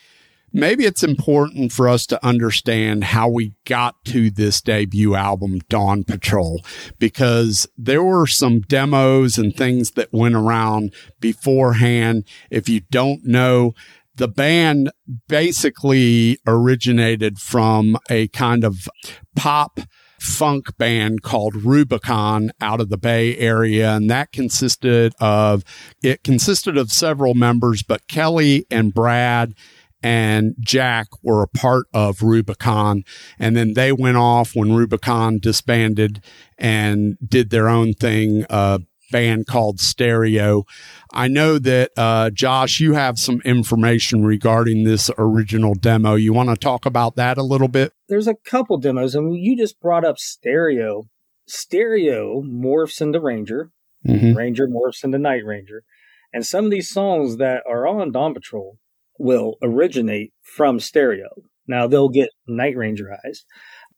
maybe 0.52 0.84
it's 0.84 1.02
important 1.02 1.72
for 1.72 1.88
us 1.88 2.06
to 2.06 2.24
understand 2.26 3.04
how 3.04 3.28
we 3.28 3.54
got 3.64 4.04
to 4.06 4.30
this 4.30 4.60
debut 4.60 5.14
album, 5.14 5.60
Dawn 5.68 6.04
Patrol, 6.04 6.62
because 6.98 7.66
there 7.78 8.02
were 8.02 8.26
some 8.26 8.60
demos 8.60 9.38
and 9.38 9.54
things 9.54 9.92
that 9.92 10.12
went 10.12 10.34
around 10.34 10.92
beforehand. 11.20 12.24
If 12.50 12.68
you 12.68 12.80
don't 12.90 13.24
know, 13.24 13.72
the 14.16 14.28
band 14.28 14.90
basically 15.28 16.38
originated 16.46 17.38
from 17.38 17.96
a 18.10 18.28
kind 18.28 18.64
of 18.64 18.88
pop 19.34 19.80
funk 20.22 20.76
band 20.78 21.22
called 21.22 21.64
Rubicon 21.64 22.52
out 22.60 22.80
of 22.80 22.88
the 22.88 22.96
Bay 22.96 23.36
Area. 23.36 23.92
And 23.92 24.08
that 24.10 24.32
consisted 24.32 25.14
of, 25.20 25.64
it 26.02 26.22
consisted 26.22 26.76
of 26.76 26.92
several 26.92 27.34
members, 27.34 27.82
but 27.82 28.06
Kelly 28.08 28.66
and 28.70 28.94
Brad 28.94 29.54
and 30.02 30.54
Jack 30.60 31.08
were 31.22 31.42
a 31.42 31.48
part 31.48 31.86
of 31.92 32.22
Rubicon. 32.22 33.04
And 33.38 33.56
then 33.56 33.74
they 33.74 33.92
went 33.92 34.16
off 34.16 34.54
when 34.54 34.74
Rubicon 34.74 35.38
disbanded 35.38 36.22
and 36.58 37.16
did 37.26 37.50
their 37.50 37.68
own 37.68 37.92
thing, 37.92 38.44
a 38.50 38.80
band 39.10 39.46
called 39.46 39.78
Stereo. 39.78 40.64
I 41.12 41.28
know 41.28 41.58
that, 41.58 41.90
uh, 41.96 42.30
Josh, 42.30 42.80
you 42.80 42.94
have 42.94 43.18
some 43.18 43.40
information 43.44 44.24
regarding 44.24 44.84
this 44.84 45.10
original 45.18 45.74
demo. 45.74 46.14
You 46.14 46.32
want 46.32 46.48
to 46.48 46.56
talk 46.56 46.86
about 46.86 47.16
that 47.16 47.38
a 47.38 47.42
little 47.42 47.68
bit? 47.68 47.92
There's 48.12 48.28
a 48.28 48.34
couple 48.34 48.76
demos, 48.76 49.14
and 49.14 49.34
you 49.34 49.56
just 49.56 49.80
brought 49.80 50.04
up 50.04 50.18
stereo. 50.18 51.04
Stereo 51.46 52.42
morphs 52.42 53.00
into 53.00 53.18
Ranger, 53.18 53.70
Mm-hmm. 54.06 54.36
Ranger 54.36 54.66
morphs 54.66 55.02
into 55.02 55.18
Night 55.18 55.46
Ranger. 55.46 55.82
And 56.30 56.44
some 56.44 56.66
of 56.66 56.70
these 56.70 56.90
songs 56.90 57.38
that 57.38 57.62
are 57.66 57.86
on 57.86 58.12
Dawn 58.12 58.34
Patrol 58.34 58.76
will 59.18 59.56
originate 59.62 60.34
from 60.42 60.78
stereo. 60.78 61.28
Now 61.66 61.86
they'll 61.86 62.10
get 62.10 62.28
Night 62.46 62.76
Rangerized. 62.76 63.44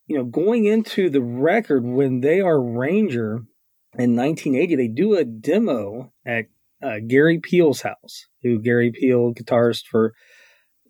You 0.07 0.19
know, 0.19 0.25
going 0.25 0.65
into 0.65 1.11
the 1.11 1.21
record 1.21 1.85
when 1.85 2.21
they 2.21 2.41
are 2.41 2.63
Ranger 2.63 3.47
in 3.99 4.15
1980, 4.15 4.77
they 4.77 4.87
do 4.87 5.17
a 5.17 5.25
demo 5.25 6.13
at 6.25 6.45
uh, 6.81 7.01
Gary 7.05 7.41
Pihl's 7.41 7.81
house, 7.81 8.27
who 8.45 8.61
Gary 8.61 8.93
Peel, 8.93 9.35
guitarist 9.35 9.87
for 9.91 10.13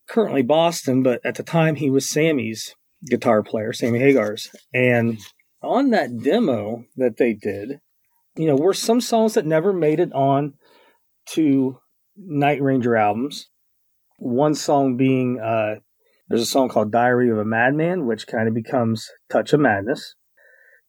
currently 0.07 0.43
Boston, 0.43 1.03
but 1.03 1.23
at 1.25 1.37
the 1.37 1.43
time 1.43 1.77
he 1.77 1.89
was 1.89 2.07
Sammy's 2.07 2.75
guitar 3.09 3.43
player, 3.43 3.73
Sammy 3.73 3.99
Hagar's. 3.99 4.51
And 4.73 5.19
on 5.63 5.91
that 5.91 6.23
demo 6.23 6.85
that 6.97 7.17
they 7.17 7.33
did, 7.35 7.81
you 8.37 8.47
know, 8.47 8.57
were 8.57 8.75
some 8.75 9.01
songs 9.01 9.35
that 9.35 9.47
never 9.47 9.73
made 9.73 10.01
it 10.01 10.13
on 10.13 10.55
to 11.31 11.79
Night 12.17 12.63
Ranger 12.63 12.97
albums. 12.97 13.49
One 14.19 14.55
song 14.55 14.97
being 14.97 15.41
uh, 15.41 15.77
there's 16.29 16.43
a 16.43 16.47
song 16.47 16.69
called 16.69 16.91
Diary 16.91 17.31
of 17.31 17.39
a 17.39 17.45
Madman, 17.45 18.07
which 18.07 18.27
kind 18.27 18.49
of 18.49 18.55
becomes 18.55 19.11
Touch 19.31 19.53
of 19.53 19.61
Madness. 19.61 20.15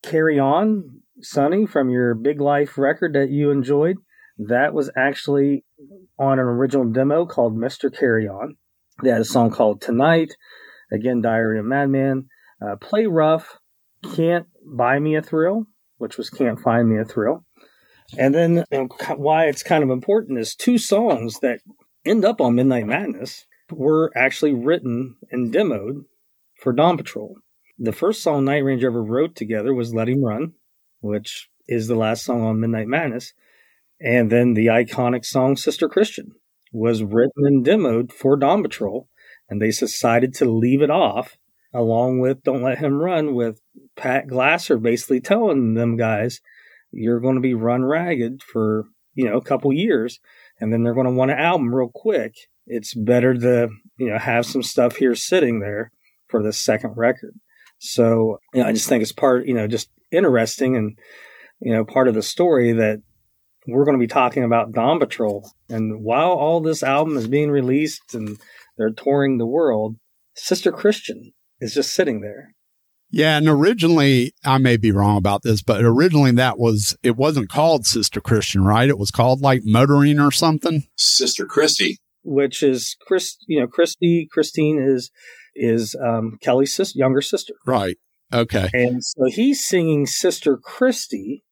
Carry 0.01 0.39
On, 0.39 1.01
Sonny, 1.21 1.65
from 1.65 1.89
your 1.89 2.15
Big 2.15 2.39
Life 2.39 2.77
record 2.77 3.13
that 3.13 3.29
you 3.29 3.51
enjoyed, 3.51 3.97
that 4.37 4.73
was 4.73 4.89
actually 4.95 5.65
on 6.17 6.39
an 6.39 6.45
original 6.45 6.91
demo 6.91 7.25
called 7.25 7.57
Mr. 7.57 7.93
Carry 7.93 8.27
On. 8.27 8.55
They 9.03 9.09
had 9.09 9.21
a 9.21 9.25
song 9.25 9.51
called 9.51 9.81
Tonight, 9.81 10.35
again, 10.91 11.21
Diary 11.21 11.59
of 11.59 11.65
Madman. 11.65 12.27
Uh, 12.61 12.75
Play 12.77 13.05
Rough, 13.05 13.59
Can't 14.15 14.47
Buy 14.65 14.99
Me 14.99 15.15
a 15.15 15.21
Thrill, 15.21 15.65
which 15.97 16.17
was 16.17 16.29
Can't 16.29 16.59
Find 16.59 16.89
Me 16.89 16.97
a 16.97 17.05
Thrill. 17.05 17.45
And 18.17 18.33
then 18.33 18.63
why 19.15 19.45
it's 19.45 19.63
kind 19.63 19.83
of 19.83 19.89
important 19.89 20.39
is 20.39 20.55
two 20.55 20.77
songs 20.77 21.39
that 21.39 21.59
end 22.05 22.23
up 22.23 22.39
on 22.39 22.55
Midnight 22.55 22.85
Madness 22.85 23.45
were 23.71 24.11
actually 24.15 24.53
written 24.53 25.15
and 25.31 25.53
demoed 25.53 26.05
for 26.55 26.71
Dawn 26.71 26.97
Patrol. 26.97 27.35
The 27.77 27.91
first 27.91 28.21
song 28.21 28.45
Night 28.45 28.63
Ranger 28.63 28.87
ever 28.87 29.03
wrote 29.03 29.35
together 29.35 29.73
was 29.73 29.93
Let 29.93 30.07
Him 30.07 30.23
Run, 30.23 30.53
which 31.01 31.49
is 31.67 31.87
the 31.87 31.95
last 31.95 32.23
song 32.23 32.41
on 32.43 32.59
Midnight 32.59 32.87
Madness. 32.87 33.33
And 33.99 34.31
then 34.31 34.53
the 34.53 34.67
iconic 34.67 35.25
song 35.25 35.57
Sister 35.57 35.89
Christian 35.89 36.31
was 36.71 37.03
written 37.03 37.45
and 37.45 37.65
demoed 37.65 38.11
for 38.11 38.37
Dawn 38.37 38.61
Patrol, 38.61 39.09
and 39.49 39.61
they 39.61 39.67
decided 39.67 40.33
to 40.35 40.45
leave 40.45 40.81
it 40.81 40.89
off 40.89 41.37
along 41.73 42.19
with 42.19 42.43
Don't 42.43 42.63
Let 42.63 42.77
Him 42.77 42.99
Run 42.99 43.35
with 43.35 43.61
Pat 43.95 44.27
Glasser 44.27 44.77
basically 44.77 45.19
telling 45.19 45.73
them 45.73 45.97
guys, 45.97 46.41
you're 46.91 47.19
going 47.19 47.35
to 47.35 47.41
be 47.41 47.53
run 47.53 47.83
ragged 47.83 48.41
for, 48.41 48.85
you 49.13 49.29
know, 49.29 49.37
a 49.37 49.43
couple 49.43 49.73
years 49.73 50.19
and 50.59 50.71
then 50.71 50.83
they're 50.83 50.93
going 50.93 51.07
to 51.07 51.13
want 51.13 51.31
an 51.31 51.37
album 51.37 51.73
real 51.73 51.91
quick. 51.93 52.35
It's 52.65 52.93
better 52.93 53.33
to, 53.33 53.69
you 53.97 54.09
know, 54.09 54.17
have 54.17 54.45
some 54.45 54.63
stuff 54.63 54.95
here 54.95 55.15
sitting 55.15 55.59
there 55.59 55.91
for 56.27 56.41
the 56.41 56.53
second 56.53 56.93
record. 56.95 57.35
So, 57.77 58.39
you 58.53 58.61
know, 58.61 58.69
I 58.69 58.71
just 58.71 58.87
think 58.87 59.01
it's 59.01 59.11
part, 59.11 59.45
you 59.45 59.53
know, 59.53 59.67
just 59.67 59.89
interesting 60.11 60.75
and, 60.75 60.97
you 61.59 61.73
know, 61.73 61.83
part 61.83 62.07
of 62.07 62.13
the 62.13 62.23
story 62.23 62.71
that 62.71 63.01
we're 63.67 63.85
going 63.85 63.97
to 63.97 64.03
be 64.03 64.07
talking 64.07 64.43
about 64.43 64.71
Dawn 64.71 64.99
Patrol. 64.99 65.51
And 65.69 66.03
while 66.03 66.31
all 66.31 66.61
this 66.61 66.83
album 66.83 67.17
is 67.17 67.27
being 67.27 67.51
released 67.51 68.13
and 68.13 68.37
they're 68.77 68.91
touring 68.91 69.37
the 69.37 69.45
world, 69.45 69.97
Sister 70.35 70.71
Christian 70.71 71.33
is 71.59 71.73
just 71.73 71.93
sitting 71.93 72.21
there. 72.21 72.53
Yeah, 73.11 73.37
and 73.37 73.47
originally 73.47 74.33
I 74.43 74.57
may 74.57 74.77
be 74.77 74.91
wrong 74.91 75.17
about 75.17 75.43
this, 75.43 75.61
but 75.61 75.83
originally 75.83 76.31
that 76.31 76.57
was 76.59 76.97
it 77.03 77.15
wasn't 77.15 77.49
called 77.49 77.85
Sister 77.85 78.19
Christian, 78.19 78.63
right? 78.65 78.89
It 78.89 78.97
was 78.97 79.11
called 79.11 79.41
like 79.41 79.61
motoring 79.63 80.19
or 80.19 80.31
something. 80.31 80.83
Sister 80.97 81.45
Christy. 81.45 81.97
which 82.23 82.63
is 82.63 82.97
Chris. 83.07 83.37
You 83.47 83.61
know, 83.61 83.67
Christy 83.67 84.27
Christine 84.31 84.83
is 84.85 85.11
is 85.55 85.95
um, 86.03 86.37
Kelly's 86.41 86.75
sis- 86.75 86.95
younger 86.95 87.21
sister, 87.21 87.53
Right. 87.65 87.95
Okay. 88.33 88.67
and 88.73 89.01
so 89.03 89.25
he's 89.27 89.63
singing 89.63 90.05
Sister 90.07 90.57
Christy. 90.57 91.43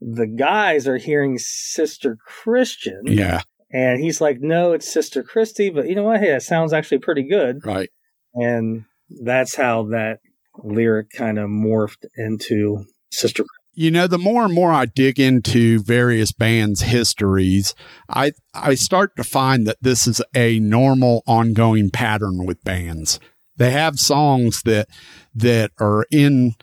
The 0.00 0.28
guys 0.28 0.86
are 0.86 0.98
hearing 0.98 1.38
Sister 1.38 2.16
Christian, 2.24 3.00
Yeah. 3.06 3.40
And 3.72 4.00
he's 4.00 4.20
like, 4.20 4.40
"No, 4.40 4.72
it's 4.72 4.90
Sister 4.92 5.22
Christy." 5.22 5.70
But 5.70 5.88
you 5.88 5.94
know 5.94 6.04
what? 6.04 6.20
Hey, 6.20 6.30
that 6.30 6.42
sounds 6.42 6.72
actually 6.72 6.98
pretty 6.98 7.22
good, 7.28 7.64
Right. 7.64 7.90
and 8.34 8.84
that's 9.24 9.54
how 9.56 9.84
that 9.88 10.18
lyric 10.62 11.10
kind 11.10 11.38
of 11.38 11.48
morphed 11.48 12.04
into 12.16 12.84
Sister. 13.10 13.44
You 13.74 13.92
know, 13.92 14.08
the 14.08 14.18
more 14.18 14.44
and 14.44 14.52
more 14.52 14.72
I 14.72 14.86
dig 14.86 15.20
into 15.20 15.80
various 15.84 16.32
bands' 16.32 16.82
histories, 16.82 17.74
I 18.08 18.32
I 18.52 18.74
start 18.74 19.14
to 19.16 19.24
find 19.24 19.66
that 19.66 19.76
this 19.80 20.06
is 20.08 20.20
a 20.34 20.58
normal 20.58 21.22
ongoing 21.26 21.90
pattern 21.90 22.44
with 22.44 22.64
bands. 22.64 23.20
They 23.56 23.70
have 23.70 24.00
songs 24.00 24.62
that 24.64 24.88
that 25.34 25.70
are 25.78 26.06
in, 26.10 26.54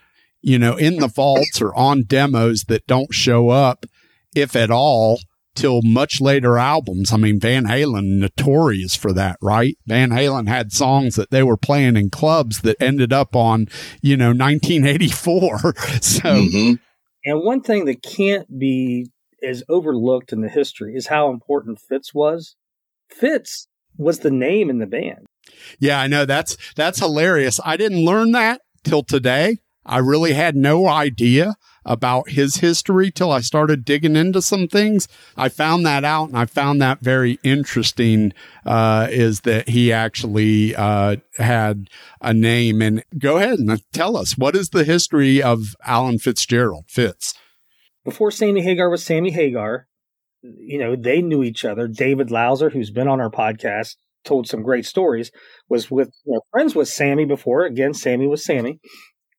you 0.42 0.60
know, 0.60 0.76
in 0.76 0.98
the 0.98 1.08
vaults 1.08 1.62
or 1.62 1.74
on 1.74 2.04
demos 2.04 2.66
that 2.68 2.86
don't 2.86 3.14
show 3.14 3.48
up, 3.50 3.86
if 4.36 4.54
at 4.56 4.70
all, 4.70 5.20
till 5.56 5.82
much 5.82 6.22
later 6.22 6.58
albums. 6.58 7.12
I 7.12 7.18
mean, 7.18 7.40
Van 7.40 7.66
Halen 7.66 8.20
notorious 8.20 8.96
for 8.96 9.14
that, 9.14 9.38
right? 9.42 9.78
Van 9.88 10.10
Halen 10.12 10.48
had 10.48 10.72
songs 10.72 11.16
that 11.16 11.32
they 11.32 11.44
were 11.44 11.58
playing 11.58 11.96
in 11.96 12.10
clubs 12.10 12.62
that 12.62 12.82
ended 12.82 13.12
up 13.14 13.36
on, 13.36 13.68
you 14.02 14.18
know, 14.18 14.30
1984. 14.30 15.74
so 16.02 16.44
hmm 16.44 16.74
And 17.26 17.44
one 17.44 17.62
thing 17.62 17.86
that 17.86 18.04
can't 18.04 18.60
be 18.60 19.08
is 19.42 19.64
overlooked 19.70 20.34
in 20.34 20.42
the 20.42 20.50
history 20.50 20.96
is 20.96 21.08
how 21.08 21.30
important 21.30 21.80
Fitz 21.80 22.14
was. 22.14 22.56
Fitz 23.10 23.68
was 23.98 24.20
the 24.20 24.32
name 24.32 24.70
in 24.70 24.80
the 24.80 24.86
band. 24.86 25.26
Yeah, 25.80 26.00
I 26.00 26.08
know 26.08 26.26
that's 26.26 26.58
that's 26.76 27.00
hilarious. 27.00 27.60
I 27.64 27.78
didn't 27.78 28.04
learn 28.04 28.32
that 28.32 28.62
till 28.84 29.04
today. 29.04 29.58
I 29.86 30.00
really 30.00 30.34
had 30.34 30.56
no 30.56 30.88
idea 30.88 31.56
about 31.86 32.30
his 32.30 32.58
history 32.58 33.12
till 33.12 33.32
I 33.32 33.42
started 33.42 33.86
digging 33.86 34.16
into 34.16 34.42
some 34.42 34.68
things. 34.68 35.08
I 35.38 35.50
found 35.50 35.86
that 35.86 36.04
out 36.04 36.30
and 36.30 36.38
I 36.38 36.46
found 36.46 36.82
that 36.82 37.02
very 37.02 37.40
interesting, 37.44 38.34
uh, 38.66 39.08
is 39.10 39.42
that 39.42 39.70
he 39.70 39.94
actually, 39.94 40.76
uh, 40.76 41.18
had 41.38 41.90
a 42.22 42.34
name 42.34 42.82
and 42.82 43.04
go 43.18 43.38
ahead 43.38 43.60
and 43.60 43.82
tell 43.94 44.18
us 44.18 44.38
what 44.38 44.56
is 44.56 44.70
the 44.70 44.84
history 44.84 45.42
of 45.42 45.76
Alan 45.86 46.20
Fitzgerald 46.20 46.86
Fitz? 46.88 47.34
Before 48.04 48.32
Sammy 48.32 48.62
Hagar 48.62 48.90
was 48.90 49.04
Sammy 49.04 49.32
Hagar, 49.32 49.88
you 50.44 50.78
know, 50.78 50.96
they 50.96 51.22
knew 51.22 51.44
each 51.44 51.66
other. 51.66 51.88
David 51.88 52.32
Lauser, 52.32 52.70
who's 52.70 52.92
been 52.92 53.08
on 53.08 53.20
our 53.20 53.32
podcast, 53.32 53.96
told 54.24 54.48
some 54.48 54.64
great 54.64 54.86
stories, 54.86 55.32
was 55.70 55.90
with 55.90 56.12
you 56.26 56.34
know, 56.34 56.42
friends 56.52 56.76
with 56.76 56.88
Sammy 56.88 57.26
before. 57.26 57.66
Again, 57.66 57.94
Sammy 57.94 58.28
was 58.28 58.44
Sammy. 58.44 58.80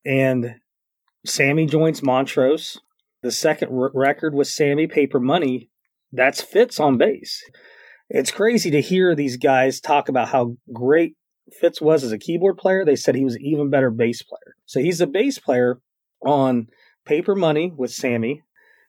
And 0.04 0.56
Sammy 1.26 1.66
joins 1.66 2.02
Montrose. 2.02 2.78
The 3.22 3.30
second 3.32 3.68
r- 3.76 3.90
record 3.94 4.34
was 4.34 4.54
Sammy 4.54 4.86
Paper 4.86 5.20
Money. 5.20 5.70
That's 6.12 6.40
Fitz 6.40 6.78
on 6.80 6.98
bass. 6.98 7.42
It's 8.08 8.30
crazy 8.30 8.70
to 8.70 8.80
hear 8.80 9.14
these 9.14 9.36
guys 9.36 9.80
talk 9.80 10.08
about 10.08 10.28
how 10.28 10.56
great 10.72 11.16
Fitz 11.60 11.80
was 11.80 12.04
as 12.04 12.12
a 12.12 12.18
keyboard 12.18 12.56
player. 12.56 12.84
They 12.84 12.96
said 12.96 13.14
he 13.14 13.24
was 13.24 13.34
an 13.34 13.42
even 13.42 13.70
better 13.70 13.90
bass 13.90 14.22
player. 14.22 14.54
So 14.64 14.80
he's 14.80 15.00
a 15.00 15.06
bass 15.06 15.38
player 15.38 15.80
on 16.24 16.68
Paper 17.04 17.34
Money 17.34 17.72
with 17.76 17.90
Sammy. 17.92 18.42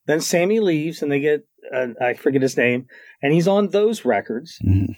Then 0.06 0.22
Sammy 0.22 0.60
leaves 0.60 1.02
and 1.02 1.12
they 1.12 1.20
get, 1.20 1.46
uh, 1.74 1.88
I 2.02 2.14
forget 2.14 2.42
his 2.42 2.58
name, 2.58 2.86
and 3.22 3.34
he's 3.34 3.48
on 3.48 3.70
those 3.70 4.06
records. 4.06 4.60
Mhm. 4.66 4.96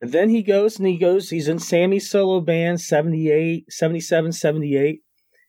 And 0.00 0.12
then 0.12 0.30
he 0.30 0.42
goes 0.42 0.78
and 0.78 0.86
he 0.86 0.96
goes, 0.96 1.30
he's 1.30 1.48
in 1.48 1.58
Sammy's 1.58 2.08
solo 2.10 2.40
band 2.40 2.80
78, 2.80 3.70
77, 3.72 4.32
78. 4.32 5.02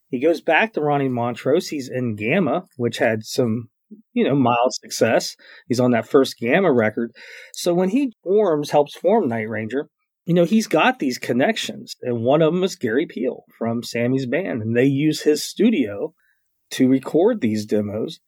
He 0.09 0.19
goes 0.19 0.41
back 0.41 0.73
to 0.73 0.81
Ronnie 0.81 1.09
Montrose. 1.09 1.69
He's 1.69 1.89
in 1.89 2.15
Gamma, 2.15 2.65
which 2.77 2.97
had 2.97 3.23
some, 3.23 3.69
you 4.13 4.23
know, 4.23 4.35
mild 4.35 4.73
success. 4.73 5.35
He's 5.67 5.79
on 5.79 5.91
that 5.91 6.07
first 6.07 6.37
Gamma 6.39 6.71
record. 6.71 7.11
So 7.53 7.73
when 7.73 7.89
he 7.89 8.13
forms, 8.23 8.71
helps 8.71 8.95
form 8.95 9.27
Night 9.27 9.49
Ranger, 9.49 9.89
you 10.25 10.33
know, 10.33 10.45
he's 10.45 10.67
got 10.67 10.99
these 10.99 11.17
connections. 11.17 11.95
And 12.01 12.23
one 12.23 12.41
of 12.41 12.53
them 12.53 12.63
is 12.63 12.75
Gary 12.75 13.05
Pihl 13.05 13.45
from 13.57 13.83
Sammy's 13.83 14.25
band. 14.25 14.61
And 14.61 14.75
they 14.75 14.85
use 14.85 15.21
his 15.21 15.43
studio 15.43 16.13
to 16.71 16.87
record 16.87 17.41
these 17.41 17.65
demos. 17.65 18.19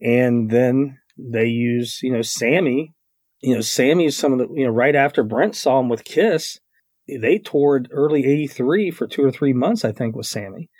And 0.00 0.50
then 0.50 0.98
they 1.18 1.46
use, 1.46 2.00
you 2.02 2.12
know, 2.12 2.22
Sammy. 2.22 2.94
You 3.40 3.56
know, 3.56 3.60
Sammy 3.60 4.06
is 4.06 4.16
some 4.16 4.32
of 4.32 4.38
the, 4.38 4.48
you 4.54 4.64
know, 4.64 4.70
right 4.70 4.94
after 4.94 5.22
Brent 5.22 5.56
saw 5.56 5.80
him 5.80 5.88
with 5.88 6.04
Kiss, 6.04 6.60
they 7.08 7.38
toured 7.38 7.88
early 7.90 8.24
83 8.24 8.90
for 8.90 9.06
two 9.06 9.24
or 9.24 9.32
three 9.32 9.52
months, 9.52 9.84
I 9.84 9.92
think, 9.92 10.14
with 10.14 10.26
Sammy. 10.26 10.70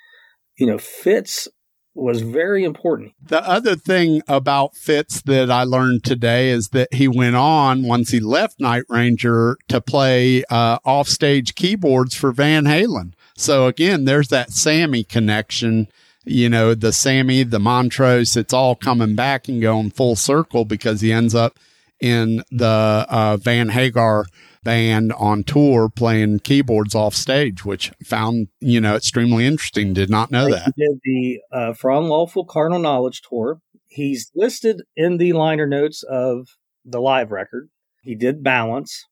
You 0.57 0.67
know, 0.67 0.77
Fitz 0.77 1.47
was 1.95 2.21
very 2.21 2.63
important. 2.63 3.13
The 3.21 3.47
other 3.47 3.75
thing 3.75 4.21
about 4.27 4.75
Fitz 4.75 5.21
that 5.23 5.51
I 5.51 5.63
learned 5.63 6.03
today 6.03 6.49
is 6.49 6.69
that 6.69 6.93
he 6.93 7.07
went 7.07 7.35
on 7.35 7.83
once 7.83 8.09
he 8.09 8.19
left 8.19 8.59
Night 8.59 8.83
Ranger 8.89 9.57
to 9.67 9.79
play 9.79 10.43
uh, 10.49 10.79
offstage 10.83 11.55
keyboards 11.55 12.15
for 12.15 12.31
Van 12.31 12.65
Halen. 12.65 13.13
So 13.37 13.67
again, 13.67 14.05
there's 14.05 14.29
that 14.29 14.51
Sammy 14.51 15.03
connection. 15.03 15.87
You 16.25 16.49
know, 16.49 16.73
the 16.73 16.93
Sammy, 16.93 17.43
the 17.43 17.59
Montrose, 17.59 18.35
it's 18.35 18.53
all 18.53 18.75
coming 18.75 19.15
back 19.15 19.47
and 19.47 19.61
going 19.61 19.91
full 19.91 20.15
circle 20.15 20.65
because 20.65 21.01
he 21.01 21.11
ends 21.11 21.35
up 21.35 21.59
in 21.99 22.43
the 22.49 23.05
uh, 23.09 23.37
Van 23.37 23.69
Hagar 23.69 24.25
band 24.63 25.13
on 25.13 25.43
tour 25.43 25.89
playing 25.89 26.39
keyboards 26.39 26.95
off 26.95 27.15
stage, 27.15 27.65
which 27.65 27.91
found, 28.03 28.47
you 28.59 28.79
know, 28.81 28.95
extremely 28.95 29.45
interesting. 29.45 29.93
Did 29.93 30.09
not 30.09 30.31
know 30.31 30.49
that. 30.49 30.73
He 30.75 30.85
did 30.85 30.99
the 31.03 31.39
uh, 31.51 31.73
For 31.73 31.91
Unlawful 31.91 32.45
Carnal 32.45 32.79
Knowledge 32.79 33.21
tour. 33.27 33.59
He's 33.87 34.31
listed 34.35 34.81
in 34.95 35.17
the 35.17 35.33
liner 35.33 35.67
notes 35.67 36.03
of 36.03 36.47
the 36.85 36.99
live 36.99 37.31
record. 37.31 37.69
He 38.01 38.15
did 38.15 38.43
Balance. 38.43 39.05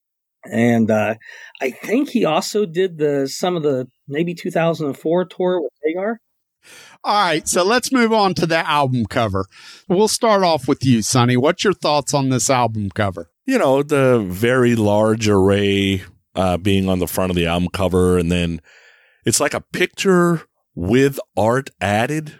And 0.43 0.89
uh, 0.89 1.15
I 1.61 1.69
think 1.69 2.09
he 2.09 2.25
also 2.25 2.65
did 2.65 2.97
the 2.97 3.27
some 3.27 3.55
of 3.55 3.63
the 3.63 3.87
maybe 4.07 4.33
2004 4.33 5.25
tour 5.25 5.61
with 5.61 5.71
Hagar. 5.83 6.19
All 7.03 7.25
right, 7.25 7.47
so 7.47 7.63
let's 7.63 7.91
move 7.91 8.13
on 8.13 8.35
to 8.35 8.45
the 8.45 8.67
album 8.69 9.05
cover. 9.05 9.45
We'll 9.87 10.07
start 10.07 10.43
off 10.43 10.67
with 10.67 10.85
you, 10.85 11.01
Sonny. 11.01 11.35
What's 11.35 11.63
your 11.63 11.73
thoughts 11.73 12.13
on 12.13 12.29
this 12.29 12.49
album 12.49 12.91
cover? 12.91 13.30
You 13.45 13.57
know, 13.57 13.83
the 13.83 14.19
very 14.19 14.75
large 14.75 15.27
array 15.27 16.03
uh, 16.35 16.57
being 16.57 16.87
on 16.87 16.99
the 16.99 17.07
front 17.07 17.29
of 17.31 17.35
the 17.35 17.47
album 17.47 17.69
cover, 17.73 18.17
and 18.17 18.31
then 18.31 18.61
it's 19.25 19.39
like 19.39 19.53
a 19.53 19.61
picture 19.61 20.43
with 20.75 21.19
art 21.35 21.69
added, 21.81 22.35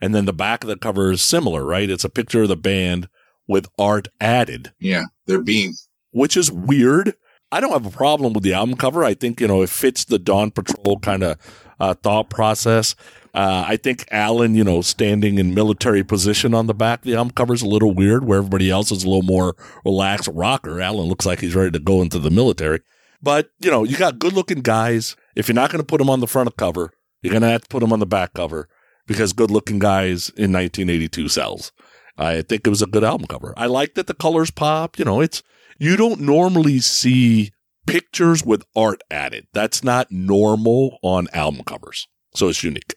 and 0.00 0.14
then 0.14 0.24
the 0.24 0.32
back 0.32 0.62
of 0.62 0.68
the 0.68 0.76
cover 0.76 1.10
is 1.10 1.22
similar, 1.22 1.64
right? 1.64 1.90
It's 1.90 2.04
a 2.04 2.10
picture 2.10 2.42
of 2.42 2.48
the 2.48 2.56
band 2.56 3.08
with 3.48 3.66
art 3.78 4.08
added, 4.20 4.72
Yeah, 4.78 5.04
they're 5.26 5.42
being 5.42 5.74
which 6.12 6.36
is 6.36 6.50
weird. 6.50 7.14
I 7.50 7.60
don't 7.60 7.72
have 7.72 7.86
a 7.86 7.90
problem 7.90 8.32
with 8.32 8.44
the 8.44 8.54
album 8.54 8.76
cover. 8.76 9.04
I 9.04 9.14
think, 9.14 9.40
you 9.40 9.48
know, 9.48 9.62
it 9.62 9.68
fits 9.68 10.04
the 10.04 10.18
Dawn 10.18 10.50
Patrol 10.50 10.98
kind 11.00 11.22
of 11.22 11.38
uh, 11.80 11.94
thought 11.94 12.30
process. 12.30 12.94
Uh, 13.34 13.64
I 13.66 13.76
think 13.76 14.06
Alan, 14.10 14.54
you 14.54 14.62
know, 14.62 14.82
standing 14.82 15.38
in 15.38 15.54
military 15.54 16.04
position 16.04 16.52
on 16.54 16.66
the 16.66 16.74
back 16.74 17.00
of 17.00 17.04
the 17.04 17.14
album 17.14 17.32
cover 17.32 17.54
is 17.54 17.62
a 17.62 17.68
little 17.68 17.94
weird, 17.94 18.24
where 18.24 18.38
everybody 18.38 18.70
else 18.70 18.92
is 18.92 19.04
a 19.04 19.08
little 19.08 19.22
more 19.22 19.56
relaxed 19.84 20.28
rocker. 20.32 20.80
Alan 20.80 21.06
looks 21.06 21.24
like 21.24 21.40
he's 21.40 21.54
ready 21.54 21.70
to 21.70 21.78
go 21.78 22.02
into 22.02 22.18
the 22.18 22.30
military. 22.30 22.80
But, 23.22 23.50
you 23.60 23.70
know, 23.70 23.84
you 23.84 23.96
got 23.96 24.18
good 24.18 24.34
looking 24.34 24.60
guys. 24.60 25.16
If 25.34 25.48
you're 25.48 25.54
not 25.54 25.70
going 25.70 25.80
to 25.80 25.86
put 25.86 25.98
them 25.98 26.10
on 26.10 26.20
the 26.20 26.26
front 26.26 26.48
of 26.48 26.56
cover, 26.56 26.92
you're 27.22 27.30
going 27.30 27.42
to 27.42 27.48
have 27.48 27.62
to 27.62 27.68
put 27.68 27.80
them 27.80 27.92
on 27.92 28.00
the 28.00 28.06
back 28.06 28.34
cover 28.34 28.68
because 29.06 29.32
good 29.32 29.50
looking 29.50 29.78
guys 29.78 30.28
in 30.30 30.52
1982 30.52 31.28
sells. 31.28 31.72
I 32.18 32.42
think 32.42 32.66
it 32.66 32.70
was 32.70 32.82
a 32.82 32.86
good 32.86 33.04
album 33.04 33.28
cover. 33.28 33.54
I 33.56 33.66
like 33.66 33.94
that 33.94 34.08
the 34.08 34.14
colors 34.14 34.50
pop. 34.50 34.98
You 34.98 35.04
know, 35.04 35.20
it's, 35.20 35.42
you 35.78 35.96
don't 35.96 36.20
normally 36.20 36.80
see 36.80 37.52
pictures 37.86 38.44
with 38.44 38.64
art 38.76 39.02
added. 39.10 39.46
That's 39.54 39.82
not 39.82 40.10
normal 40.10 40.98
on 41.02 41.28
album 41.32 41.62
covers. 41.64 42.08
So 42.34 42.48
it's 42.48 42.62
unique. 42.62 42.94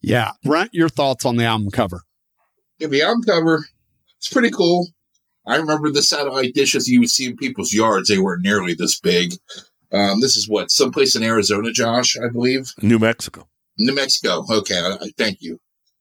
Yeah, 0.00 0.32
Brent, 0.44 0.72
your 0.72 0.88
thoughts 0.88 1.24
on 1.24 1.36
the 1.36 1.44
album 1.44 1.70
cover? 1.70 2.02
Yeah, 2.78 2.88
the 2.88 3.02
album 3.02 3.22
cover, 3.22 3.66
it's 4.18 4.28
pretty 4.28 4.50
cool. 4.50 4.88
I 5.46 5.56
remember 5.56 5.90
the 5.90 6.02
satellite 6.02 6.54
dishes 6.54 6.88
you 6.88 7.00
would 7.00 7.10
see 7.10 7.26
in 7.26 7.36
people's 7.36 7.72
yards. 7.72 8.08
They 8.08 8.18
weren't 8.18 8.42
nearly 8.42 8.74
this 8.74 8.98
big. 8.98 9.34
Um, 9.92 10.20
this 10.20 10.36
is 10.36 10.48
what, 10.48 10.70
someplace 10.70 11.14
in 11.14 11.22
Arizona, 11.22 11.70
Josh, 11.72 12.16
I 12.18 12.28
believe? 12.28 12.72
New 12.82 12.98
Mexico. 12.98 13.48
New 13.78 13.94
Mexico. 13.94 14.44
Okay, 14.50 14.78
I, 14.78 14.96
I 15.00 15.10
thank 15.16 15.40
you. 15.40 15.60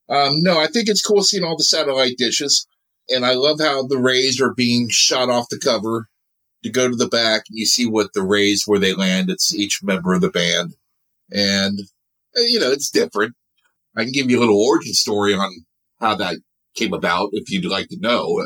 Um, 0.09 0.41
no, 0.41 0.59
I 0.59 0.67
think 0.67 0.87
it's 0.87 1.01
cool 1.01 1.23
seeing 1.23 1.43
all 1.43 1.57
the 1.57 1.63
satellite 1.63 2.17
dishes. 2.17 2.67
And 3.09 3.25
I 3.25 3.33
love 3.33 3.59
how 3.59 3.85
the 3.85 3.99
rays 3.99 4.41
are 4.41 4.53
being 4.53 4.89
shot 4.89 5.29
off 5.29 5.49
the 5.49 5.59
cover 5.59 6.07
to 6.63 6.71
go 6.71 6.89
to 6.89 6.95
the 6.95 7.07
back. 7.07 7.43
And 7.49 7.57
you 7.57 7.65
see 7.65 7.85
what 7.85 8.13
the 8.13 8.23
rays, 8.23 8.63
where 8.65 8.79
they 8.79 8.95
land. 8.95 9.29
It's 9.29 9.53
each 9.53 9.83
member 9.83 10.13
of 10.13 10.21
the 10.21 10.31
band. 10.31 10.73
And, 11.31 11.81
uh, 12.35 12.41
you 12.41 12.59
know, 12.59 12.71
it's 12.71 12.89
different. 12.89 13.35
I 13.95 14.03
can 14.03 14.11
give 14.11 14.29
you 14.29 14.39
a 14.39 14.41
little 14.41 14.61
origin 14.61 14.93
story 14.93 15.33
on 15.33 15.65
how 15.99 16.15
that 16.15 16.37
came 16.75 16.93
about 16.93 17.29
if 17.33 17.49
you'd 17.49 17.65
like 17.65 17.87
to 17.89 17.99
know. 17.99 18.43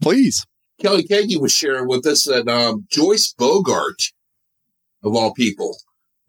Please. 0.00 0.46
Kelly 0.80 1.04
Keagy 1.04 1.40
was 1.40 1.52
sharing 1.52 1.88
with 1.88 2.06
us 2.06 2.24
that 2.24 2.48
um, 2.48 2.86
Joyce 2.90 3.34
Bogart, 3.36 4.02
of 5.02 5.14
all 5.14 5.34
people, 5.34 5.76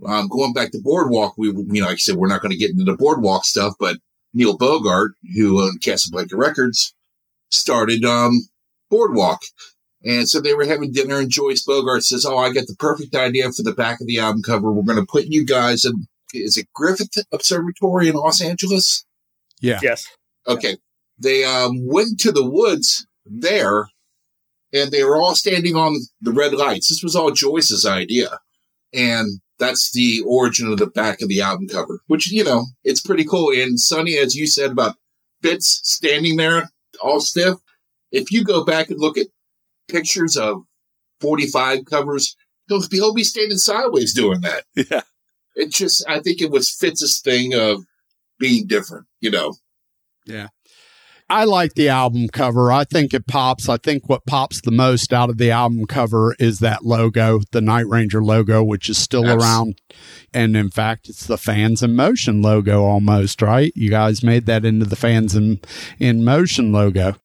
um, 0.05 0.27
going 0.27 0.53
back 0.53 0.71
to 0.71 0.81
Boardwalk, 0.81 1.35
we, 1.37 1.47
you 1.47 1.81
know, 1.81 1.85
like 1.85 1.93
I 1.93 1.97
said, 1.97 2.15
we're 2.15 2.27
not 2.27 2.41
going 2.41 2.51
to 2.51 2.57
get 2.57 2.71
into 2.71 2.83
the 2.83 2.97
Boardwalk 2.97 3.45
stuff, 3.45 3.73
but 3.79 3.97
Neil 4.33 4.57
Bogart, 4.57 5.13
who 5.35 5.61
owned 5.61 5.81
Casablanca 5.81 6.35
Records, 6.35 6.93
started 7.49 8.03
um, 8.03 8.47
Boardwalk. 8.89 9.41
And 10.03 10.27
so 10.27 10.41
they 10.41 10.53
were 10.53 10.65
having 10.65 10.91
dinner, 10.91 11.19
and 11.19 11.29
Joyce 11.29 11.63
Bogart 11.63 12.03
says, 12.03 12.25
Oh, 12.25 12.37
I 12.37 12.51
got 12.51 12.65
the 12.65 12.75
perfect 12.79 13.15
idea 13.15 13.51
for 13.51 13.61
the 13.61 13.73
back 13.73 14.01
of 14.01 14.07
the 14.07 14.19
album 14.19 14.41
cover. 14.41 14.71
We're 14.71 14.83
going 14.83 14.97
to 14.97 15.05
put 15.09 15.25
you 15.27 15.45
guys 15.45 15.85
in, 15.85 16.07
is 16.33 16.57
it 16.57 16.67
Griffith 16.73 17.25
Observatory 17.31 18.07
in 18.07 18.15
Los 18.15 18.41
Angeles? 18.41 19.05
Yeah. 19.59 19.79
Yes. 19.81 20.05
Okay. 20.47 20.77
They 21.17 21.43
um, 21.43 21.87
went 21.87 22.19
to 22.21 22.31
the 22.31 22.45
woods 22.47 23.05
there 23.25 23.87
and 24.73 24.91
they 24.91 25.03
were 25.03 25.17
all 25.17 25.35
standing 25.35 25.75
on 25.75 25.97
the 26.21 26.31
red 26.31 26.53
lights. 26.53 26.89
This 26.89 27.03
was 27.03 27.15
all 27.15 27.31
Joyce's 27.31 27.85
idea. 27.85 28.39
And 28.93 29.41
that's 29.59 29.91
the 29.91 30.21
origin 30.25 30.71
of 30.71 30.79
the 30.79 30.87
back 30.87 31.21
of 31.21 31.29
the 31.29 31.41
album 31.41 31.67
cover, 31.67 32.01
which, 32.07 32.31
you 32.31 32.43
know, 32.43 32.65
it's 32.83 33.01
pretty 33.01 33.23
cool. 33.23 33.51
And 33.51 33.79
Sonny, 33.79 34.17
as 34.17 34.35
you 34.35 34.47
said 34.47 34.71
about 34.71 34.95
Fitz 35.41 35.81
standing 35.83 36.37
there 36.37 36.69
all 37.01 37.19
stiff, 37.19 37.55
if 38.11 38.31
you 38.31 38.43
go 38.43 38.65
back 38.65 38.89
and 38.89 38.99
look 38.99 39.17
at 39.17 39.27
pictures 39.87 40.35
of 40.35 40.63
45 41.21 41.85
covers, 41.85 42.35
he'll, 42.67 42.81
he'll 42.89 43.13
be 43.13 43.23
standing 43.23 43.57
sideways 43.57 44.13
doing 44.13 44.41
that. 44.41 44.63
Yeah. 44.91 45.01
It 45.55 45.71
just, 45.71 46.03
I 46.07 46.19
think 46.19 46.41
it 46.41 46.51
was 46.51 46.71
Fitz's 46.71 47.19
thing 47.21 47.53
of 47.53 47.83
being 48.39 48.67
different, 48.67 49.07
you 49.19 49.31
know. 49.31 49.53
I 51.31 51.45
like 51.45 51.75
the 51.75 51.87
album 51.87 52.27
cover. 52.27 52.73
I 52.73 52.83
think 52.83 53.13
it 53.13 53.25
pops. 53.25 53.69
I 53.69 53.77
think 53.77 54.09
what 54.09 54.25
pops 54.25 54.59
the 54.59 54.69
most 54.69 55.13
out 55.13 55.29
of 55.29 55.37
the 55.37 55.49
album 55.49 55.85
cover 55.85 56.35
is 56.39 56.59
that 56.59 56.83
logo, 56.83 57.39
the 57.51 57.61
Night 57.61 57.87
Ranger 57.87 58.21
logo, 58.21 58.61
which 58.61 58.89
is 58.89 58.97
still 58.97 59.25
around. 59.25 59.79
And 60.33 60.57
in 60.57 60.69
fact, 60.69 61.07
it's 61.07 61.25
the 61.25 61.37
Fans 61.37 61.81
in 61.81 61.95
Motion 61.95 62.41
logo 62.41 62.83
almost, 62.83 63.41
right? 63.41 63.71
You 63.77 63.89
guys 63.89 64.23
made 64.23 64.45
that 64.47 64.65
into 64.65 64.85
the 64.85 64.97
Fans 64.97 65.33
in, 65.33 65.61
in 65.99 66.25
Motion 66.25 66.73
logo. 66.73 67.15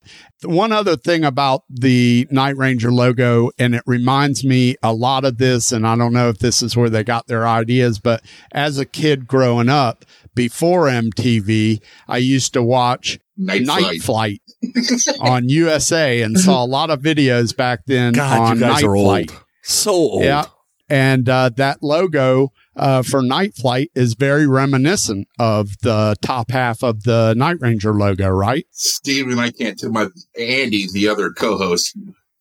One 0.45 0.71
other 0.71 0.97
thing 0.97 1.25
about 1.25 1.65
the 1.69 2.29
Night 2.31 2.57
Ranger 2.57 2.93
logo, 2.93 3.51
and 3.59 3.75
it 3.75 3.83
reminds 3.87 4.45
me 4.45 4.77
a 4.85 4.93
lot 4.93 5.25
of 5.25 5.39
this, 5.39 5.73
and 5.73 5.85
I 5.85 5.97
don't 5.97 6.13
know 6.13 6.29
if 6.29 6.39
this 6.39 6.63
is 6.63 6.77
where 6.77 6.91
they 6.91 7.03
got 7.03 7.27
their 7.27 7.45
ideas, 7.45 7.99
but 7.99 8.23
as 8.53 8.79
a 8.79 8.85
kid 8.85 9.27
growing 9.27 9.69
up, 9.69 10.05
before 10.37 10.85
MTV, 10.87 11.83
I 12.07 12.19
used 12.19 12.53
to 12.53 12.63
watch 12.63 13.19
Night, 13.37 13.63
Night 13.63 14.01
Flight. 14.01 14.41
Flight 14.63 15.21
on 15.21 15.49
USA 15.49 16.23
and 16.23 16.39
saw 16.39 16.65
a 16.65 16.67
lot 16.67 16.91
of 16.91 17.01
videos 17.03 17.57
back 17.57 17.81
then 17.87 18.13
God, 18.13 18.41
on 18.41 18.57
you 18.57 18.61
guys 18.61 18.83
Night 18.83 18.85
are 18.85 18.97
Flight. 18.97 19.31
old. 19.33 19.45
So 19.65 19.93
old. 19.93 20.23
Yeah. 20.25 20.45
And 20.89 21.29
uh, 21.29 21.51
that 21.57 21.83
logo 21.83 22.53
uh, 22.77 23.03
for 23.03 23.21
Night 23.21 23.57
Flight 23.57 23.91
is 23.97 24.15
very 24.15 24.47
reminiscent 24.47 25.27
of 25.39 25.71
the 25.83 26.15
top 26.23 26.53
half 26.53 26.85
of 26.85 27.03
the 27.03 27.35
Night 27.37 27.57
Ranger 27.61 27.93
logo, 27.93 28.29
right? 28.29 28.67
Steve 28.71 29.27
and 29.27 29.41
I 29.41 29.51
can't 29.51 29.77
tell 29.77 29.91
my 29.91 30.07
Andy, 30.39 30.87
the 30.93 31.09
other 31.09 31.31
co-host. 31.31 31.97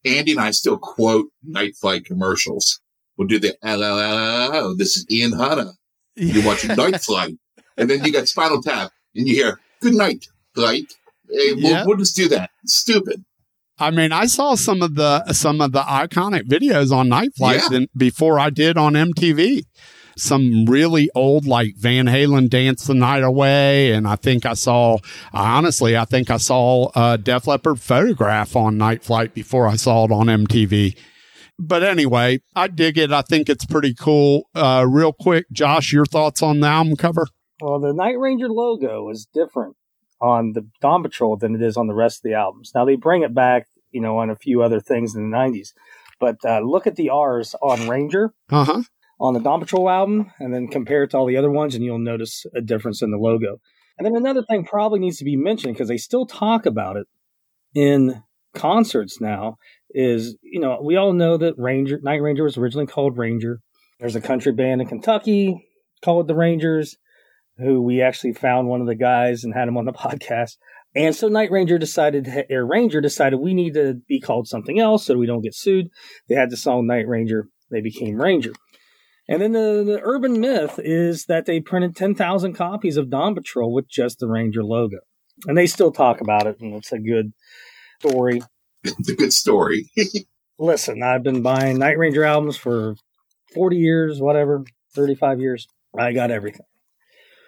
Andy 0.05 0.33
and 0.33 0.41
I 0.41 0.51
still 0.51 0.77
quote 0.77 1.27
Night 1.43 1.75
Flight 1.75 2.05
commercials. 2.05 2.81
We'll 3.17 3.27
do 3.27 3.39
the. 3.39 3.55
This 4.77 4.97
is 4.97 5.05
Ian 5.09 5.31
Hanna. 5.31 5.71
You're 6.15 6.45
watching 6.45 6.75
Night 6.75 7.01
Flight, 7.01 7.33
and 7.77 7.89
then 7.89 8.03
you 8.03 8.11
got 8.11 8.27
Spinal 8.27 8.61
Tap, 8.61 8.91
and 9.15 9.27
you 9.27 9.35
hear 9.35 9.59
"Good 9.81 9.93
night, 9.95 10.27
Flight." 10.53 10.93
Hey, 11.29 11.53
we'll, 11.53 11.59
Yeah. 11.71 11.85
we'll 11.85 11.97
just 11.97 12.15
do 12.15 12.27
that. 12.29 12.49
Stupid. 12.65 13.23
I 13.77 13.91
mean, 13.91 14.11
I 14.13 14.25
saw 14.27 14.55
some 14.55 14.81
of 14.81 14.95
the 14.95 15.33
some 15.33 15.59
of 15.59 15.71
the 15.73 15.81
iconic 15.81 16.43
videos 16.43 16.91
on 16.91 17.09
Night 17.09 17.31
Flight 17.35 17.61
Yeah. 17.63 17.69
than 17.69 17.87
before 17.97 18.39
I 18.39 18.49
did 18.49 18.77
on 18.77 18.93
MTV. 18.95 19.63
Some 20.17 20.65
really 20.65 21.09
old, 21.13 21.45
like 21.45 21.73
Van 21.77 22.05
Halen 22.05 22.49
"Dance 22.49 22.85
the 22.87 22.93
Night 22.93 23.23
Away," 23.23 23.91
and 23.91 24.07
I 24.07 24.15
think 24.15 24.45
I 24.45 24.53
saw. 24.53 24.99
Honestly, 25.33 25.97
I 25.97 26.05
think 26.05 26.31
I 26.31 26.37
saw 26.37 26.89
a 26.95 27.17
Def 27.17 27.47
Leppard 27.47 27.81
"Photograph" 27.81 28.55
on 28.55 28.77
Night 28.77 29.03
Flight 29.03 29.33
before 29.33 29.67
I 29.67 29.75
saw 29.75 30.05
it 30.05 30.11
on 30.13 30.27
MTV. 30.29 30.95
But 31.59 31.83
anyway, 31.83 32.39
I 32.55 32.67
dig 32.67 32.97
it. 32.97 33.11
I 33.11 33.23
think 33.23 33.49
it's 33.49 33.65
pretty 33.65 33.93
cool. 33.93 34.43
Uh, 34.55 34.85
real 34.87 35.11
quick, 35.11 35.47
Josh, 35.51 35.91
your 35.91 36.05
thoughts 36.05 36.41
on 36.41 36.61
the 36.61 36.67
album 36.67 36.95
cover? 36.95 37.27
Well, 37.61 37.79
the 37.79 37.93
Night 37.93 38.19
Ranger 38.19 38.49
logo 38.49 39.09
is 39.09 39.27
different 39.33 39.75
on 40.21 40.53
the 40.53 40.67
Dawn 40.81 41.03
Patrol 41.03 41.37
than 41.37 41.55
it 41.55 41.61
is 41.61 41.77
on 41.77 41.87
the 41.87 41.93
rest 41.93 42.19
of 42.19 42.23
the 42.23 42.33
albums. 42.33 42.71
Now 42.73 42.85
they 42.85 42.95
bring 42.95 43.23
it 43.23 43.33
back, 43.33 43.67
you 43.91 44.01
know, 44.01 44.17
on 44.17 44.29
a 44.29 44.35
few 44.35 44.61
other 44.61 44.79
things 44.79 45.15
in 45.15 45.29
the 45.29 45.37
'90s, 45.37 45.73
but 46.19 46.37
uh, 46.45 46.59
look 46.59 46.87
at 46.87 46.95
the 46.95 47.09
R's 47.09 47.55
on 47.61 47.87
Ranger. 47.87 48.33
Uh 48.49 48.65
huh. 48.65 48.83
on 49.19 49.33
the 49.33 49.39
Dawn 49.39 49.61
Patrol 49.61 49.89
album 49.89 50.31
and 50.39 50.53
then 50.53 50.67
compare 50.67 51.03
it 51.03 51.11
to 51.11 51.17
all 51.17 51.25
the 51.25 51.37
other 51.37 51.51
ones, 51.51 51.75
and 51.75 51.83
you'll 51.83 51.99
notice 51.99 52.45
a 52.55 52.61
difference 52.61 53.01
in 53.01 53.11
the 53.11 53.17
logo. 53.17 53.59
And 53.97 54.05
then 54.05 54.15
another 54.17 54.43
thing 54.43 54.65
probably 54.65 54.99
needs 54.99 55.17
to 55.19 55.23
be 55.23 55.37
mentioned 55.37 55.73
because 55.73 55.87
they 55.87 55.97
still 55.97 56.25
talk 56.25 56.65
about 56.65 56.97
it 56.97 57.07
in 57.73 58.23
concerts 58.53 59.19
now 59.21 59.57
is 59.89 60.35
you 60.41 60.59
know 60.59 60.79
we 60.83 60.95
all 60.97 61.13
know 61.13 61.37
that 61.37 61.55
Ranger 61.57 61.99
Night 62.01 62.21
Ranger 62.21 62.43
was 62.43 62.57
originally 62.57 62.87
called 62.87 63.17
Ranger. 63.17 63.59
There's 63.99 64.15
a 64.17 64.21
country 64.21 64.51
band 64.51 64.81
in 64.81 64.87
Kentucky 64.87 65.65
called 66.03 66.27
the 66.27 66.35
Rangers, 66.35 66.97
who 67.57 67.81
we 67.81 68.01
actually 68.01 68.33
found 68.33 68.67
one 68.67 68.81
of 68.81 68.87
the 68.87 68.95
guys 68.95 69.43
and 69.43 69.53
had 69.53 69.67
him 69.67 69.77
on 69.77 69.85
the 69.85 69.93
podcast. 69.93 70.57
And 70.95 71.13
so 71.13 71.27
Night 71.27 71.51
Ranger 71.51 71.77
decided, 71.77 72.27
Air 72.49 72.65
Ranger 72.65 73.01
decided 73.01 73.37
we 73.37 73.53
need 73.53 73.73
to 73.73 73.95
be 74.07 74.19
called 74.19 74.47
something 74.47 74.79
else 74.79 75.05
so 75.05 75.17
we 75.17 75.25
don't 75.25 75.41
get 75.41 75.53
sued. 75.53 75.89
They 76.29 76.35
had 76.35 76.49
the 76.49 76.57
song 76.57 76.87
Night 76.87 77.07
Ranger. 77.07 77.49
They 77.69 77.81
became 77.81 78.21
Ranger. 78.21 78.53
And 79.27 79.41
then 79.41 79.53
the, 79.53 79.83
the 79.85 79.99
urban 80.03 80.39
myth 80.39 80.79
is 80.81 81.25
that 81.25 81.45
they 81.45 81.59
printed 81.59 81.95
10,000 81.95 82.53
copies 82.53 82.95
of 82.95 83.09
Dawn 83.09 83.33
Patrol 83.33 83.73
with 83.73 83.89
just 83.89 84.19
the 84.19 84.27
Ranger 84.27 84.63
logo. 84.63 84.99
And 85.47 85.57
they 85.57 85.67
still 85.67 85.91
talk 85.91 86.21
about 86.21 86.47
it, 86.47 86.61
and 86.61 86.75
it's 86.75 86.93
a 86.93 86.99
good 86.99 87.33
story. 87.99 88.41
It's 88.83 89.09
a 89.09 89.15
good 89.15 89.33
story. 89.33 89.89
Listen, 90.59 91.03
I've 91.03 91.23
been 91.23 91.41
buying 91.41 91.79
Night 91.79 91.97
Ranger 91.97 92.23
albums 92.23 92.55
for 92.55 92.95
40 93.53 93.77
years, 93.77 94.21
whatever, 94.21 94.63
35 94.93 95.39
years. 95.41 95.67
I 95.97 96.13
got 96.13 96.31
everything. 96.31 96.65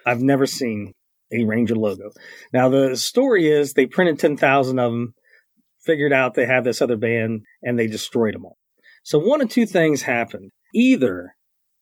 I've 0.08 0.22
never 0.22 0.46
seen 0.46 0.92
a 1.32 1.44
Ranger 1.44 1.74
logo. 1.74 2.10
Now, 2.52 2.68
the 2.68 2.96
story 2.96 3.48
is 3.48 3.72
they 3.72 3.86
printed 3.86 4.18
10,000 4.18 4.78
of 4.78 4.90
them, 4.90 5.14
figured 5.84 6.12
out 6.12 6.34
they 6.34 6.46
have 6.46 6.64
this 6.64 6.80
other 6.80 6.96
band, 6.96 7.42
and 7.62 7.78
they 7.78 7.86
destroyed 7.86 8.34
them 8.34 8.46
all. 8.46 8.56
So, 9.02 9.18
one 9.18 9.40
of 9.40 9.50
two 9.50 9.66
things 9.66 10.02
happened. 10.02 10.50
Either 10.74 11.34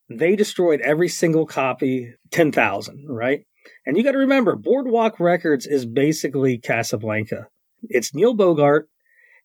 they 0.08 0.36
destroyed 0.36 0.80
every 0.80 1.08
single 1.08 1.46
copy, 1.46 2.14
10,000, 2.30 3.06
right? 3.08 3.40
And 3.84 3.96
you 3.96 4.04
got 4.04 4.12
to 4.12 4.18
remember, 4.18 4.56
Boardwalk 4.56 5.18
Records 5.18 5.66
is 5.66 5.86
basically 5.86 6.58
Casablanca. 6.58 7.48
It's 7.82 8.14
Neil 8.14 8.34
Bogart, 8.34 8.88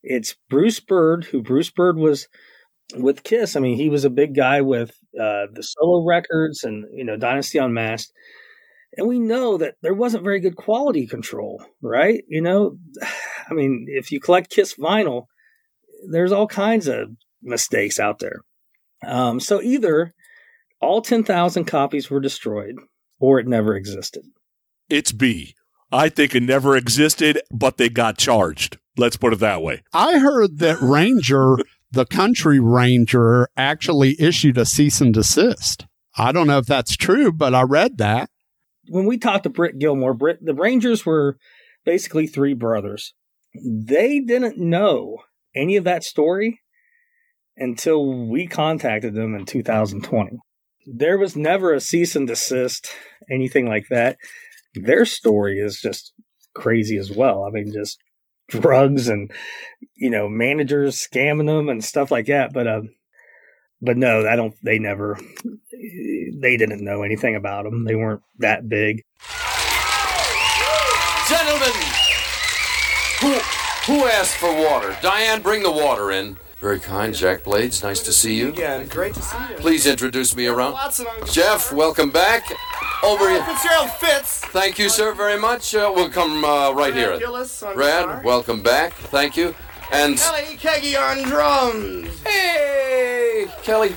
it's 0.04 0.36
Bruce 0.50 0.80
Bird, 0.80 1.26
who 1.26 1.42
Bruce 1.42 1.70
Bird 1.70 1.98
was 1.98 2.28
with 2.96 3.24
Kiss. 3.24 3.56
I 3.56 3.60
mean, 3.60 3.78
he 3.78 3.90
was 3.90 4.06
a 4.06 4.10
big 4.10 4.36
guy 4.36 4.62
with 4.62 4.92
uh, 5.20 5.48
the 5.52 5.64
solo 5.64 6.06
records 6.06 6.64
and, 6.64 6.86
you 6.94 7.04
know, 7.04 7.18
Dynasty 7.18 7.58
Unmasked. 7.58 8.12
And 8.98 9.08
we 9.08 9.20
know 9.20 9.58
that 9.58 9.76
there 9.82 9.94
wasn't 9.94 10.24
very 10.24 10.40
good 10.40 10.56
quality 10.56 11.08
control, 11.08 11.64
right? 11.82 12.24
You 12.28 12.42
know, 12.42 12.78
I 13.50 13.54
mean, 13.54 13.86
if 13.90 14.12
you 14.12 14.20
collect 14.20 14.52
Kiss 14.52 14.76
vinyl, 14.76 15.26
there's 16.10 16.32
all 16.32 16.48
kinds 16.48 16.88
of 16.88 17.10
mistakes 17.42 18.00
out 18.00 18.20
there. 18.20 18.42
Um, 19.06 19.40
so 19.40 19.62
either 19.62 20.14
all 20.80 21.02
10,000 21.02 21.66
copies 21.66 22.10
were 22.10 22.20
destroyed 22.20 22.76
or 23.20 23.40
it 23.40 23.48
never 23.48 23.76
existed. 23.76 24.24
It's 24.90 25.12
B. 25.12 25.56
I 25.92 26.10
think 26.10 26.36
it 26.36 26.44
never 26.44 26.76
existed, 26.76 27.42
but 27.52 27.78
they 27.78 27.90
got 27.90 28.18
charged. 28.18 28.78
Let's 28.98 29.18
put 29.18 29.34
it 29.34 29.40
that 29.40 29.62
way. 29.62 29.84
I 29.94 30.20
heard 30.20 30.60
that 30.60 30.82
Ranger, 30.82 31.58
the 31.92 32.06
country 32.06 32.60
ranger, 32.60 33.50
actually 33.58 34.16
issued 34.20 34.58
a 34.58 34.66
cease 34.66 35.02
and 35.02 35.14
desist. 35.14 35.86
I 36.18 36.32
don't 36.32 36.48
know 36.48 36.58
if 36.58 36.66
that's 36.66 36.96
true, 36.96 37.32
but 37.32 37.54
I 37.54 37.64
read 37.64 37.98
that. 37.98 38.30
When 38.88 39.06
we 39.06 39.18
talked 39.18 39.44
to 39.44 39.50
Britt 39.50 39.80
Gilmore, 39.80 40.14
Britt, 40.14 40.44
the 40.44 40.54
Rangers 40.54 41.06
were 41.06 41.38
basically 41.86 42.28
three 42.28 42.54
brothers. 42.54 43.14
They 43.54 44.20
didn't 44.20 44.58
know 44.58 45.18
any 45.56 45.76
of 45.76 45.84
that 45.84 46.04
story 46.04 46.62
until 47.58 48.28
we 48.28 48.48
contacted 48.48 49.14
them 49.14 49.36
in 49.36 49.46
2020. 49.46 50.38
There 50.88 51.18
was 51.18 51.36
never 51.36 51.74
a 51.74 51.80
cease 51.80 52.16
and 52.16 52.28
desist, 52.28 52.90
anything 53.30 53.68
like 53.68 53.86
that. 53.90 54.18
Their 54.74 55.06
story 55.06 55.60
is 55.60 55.80
just 55.80 56.14
crazy 56.56 56.98
as 56.98 57.12
well. 57.12 57.44
I 57.44 57.52
mean, 57.52 57.72
just 57.72 58.00
drugs 58.48 59.08
and 59.08 59.32
you 59.96 60.10
know 60.10 60.28
managers 60.28 60.96
scamming 60.96 61.48
them 61.48 61.70
and 61.70 61.84
stuff 61.84 62.12
like 62.12 62.28
that. 62.28 62.54
But 62.54 62.68
um, 62.68 62.90
but 63.82 63.98
no, 63.98 64.28
I 64.28 64.36
don't. 64.36 64.56
They 64.64 64.80
never. 64.80 65.18
They 66.42 66.58
didn't 66.58 66.84
know 66.84 67.04
anything 67.04 67.36
about 67.36 67.66
them. 67.66 67.86
They 67.86 67.94
weren't 67.96 68.24
that 68.40 68.68
big. 68.68 69.04
Gentlemen, 71.30 71.72
who 73.22 73.34
who 73.86 74.06
asked 74.08 74.38
for 74.38 74.52
water? 74.52 74.98
Diane, 75.04 75.42
bring 75.44 75.62
the 75.62 75.72
water 75.72 76.12
in. 76.12 76.38
Very 76.60 76.80
kind, 76.80 77.14
Jack 77.14 77.44
Blades. 77.44 77.84
Nice 77.84 78.02
to 78.02 78.12
see 78.12 78.36
you. 78.36 78.50
Again, 78.50 78.88
great 78.88 79.14
to 79.14 79.22
see 79.22 79.38
you. 79.50 79.56
Please 79.58 79.86
introduce 79.86 80.36
me 80.36 80.48
around. 80.48 80.74
Lots 80.74 81.00
of 81.00 81.08
Uncle 81.08 81.28
Jeff, 81.28 81.72
welcome 81.72 82.10
back. 82.10 82.52
Over 83.04 83.30
here. 83.30 83.44
Fitzgerald 83.46 83.92
Fitz. 83.92 84.40
Thank 84.46 84.78
you, 84.80 84.90
sir, 84.90 85.14
very 85.14 85.40
much. 85.40 85.74
Uh, 85.76 85.92
we'll 85.94 86.10
come 86.10 86.44
uh, 86.44 86.72
right 86.72 86.94
here. 86.94 87.18
Gillis 87.20 87.64
Brad, 87.74 88.24
welcome 88.24 88.62
back. 88.64 88.94
Thank 88.94 89.38
you. 89.38 89.56
And 89.92 90.18
Kelly 90.18 90.58
Keagy 90.58 91.00
on 91.00 91.28
drums. 91.28 92.22
hey, 92.24 93.46
Kelly. 93.64 93.96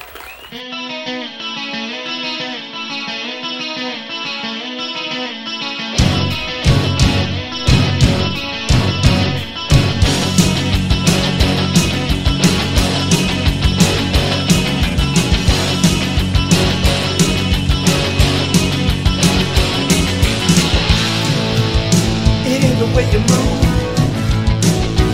Way 22.95 23.11
you 23.11 23.19
move. 23.19 23.65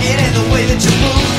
It 0.03 0.21
ain't 0.21 0.35
the 0.35 0.53
way 0.53 0.67
that 0.67 0.85
you 0.85 0.93
move 1.03 1.30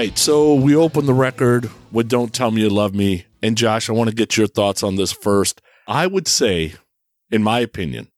right, 0.00 0.16
so 0.16 0.54
we 0.54 0.74
open 0.74 1.04
the 1.04 1.12
record 1.12 1.68
with 1.92 2.08
Don't 2.08 2.32
Tell 2.32 2.50
Me 2.50 2.62
You 2.62 2.70
Love 2.70 2.94
Me. 2.94 3.26
And 3.42 3.54
Josh, 3.54 3.90
I 3.90 3.92
want 3.92 4.08
to 4.08 4.16
get 4.16 4.34
your 4.34 4.46
thoughts 4.46 4.82
on 4.82 4.96
this 4.96 5.12
first. 5.12 5.60
I 5.86 6.06
would 6.06 6.26
say, 6.26 6.72
in 7.30 7.42
my 7.42 7.60
opinion, 7.60 8.08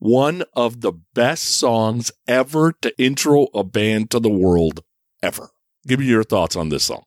one 0.00 0.42
of 0.54 0.80
the 0.80 0.92
best 1.14 1.44
songs 1.44 2.10
ever 2.26 2.72
to 2.82 2.92
intro 3.00 3.46
a 3.54 3.62
band 3.62 4.10
to 4.10 4.18
the 4.18 4.28
world 4.28 4.82
ever. 5.22 5.50
Give 5.86 6.00
me 6.00 6.06
your 6.06 6.24
thoughts 6.24 6.56
on 6.56 6.68
this 6.68 6.86
song. 6.86 7.04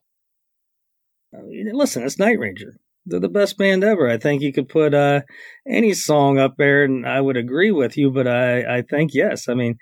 Listen, 1.34 2.02
it's 2.04 2.18
Night 2.18 2.38
Ranger. 2.38 2.78
They're 3.04 3.20
the 3.20 3.28
best 3.28 3.58
band 3.58 3.84
ever. 3.84 4.08
I 4.08 4.16
think 4.16 4.40
you 4.40 4.54
could 4.54 4.70
put 4.70 4.94
uh, 4.94 5.20
any 5.68 5.92
song 5.92 6.38
up 6.38 6.54
there, 6.56 6.84
and 6.84 7.06
I 7.06 7.20
would 7.20 7.36
agree 7.36 7.72
with 7.72 7.98
you. 7.98 8.10
But 8.10 8.26
I, 8.26 8.78
I 8.78 8.82
think 8.88 9.12
yes. 9.12 9.50
I 9.50 9.54
mean, 9.54 9.76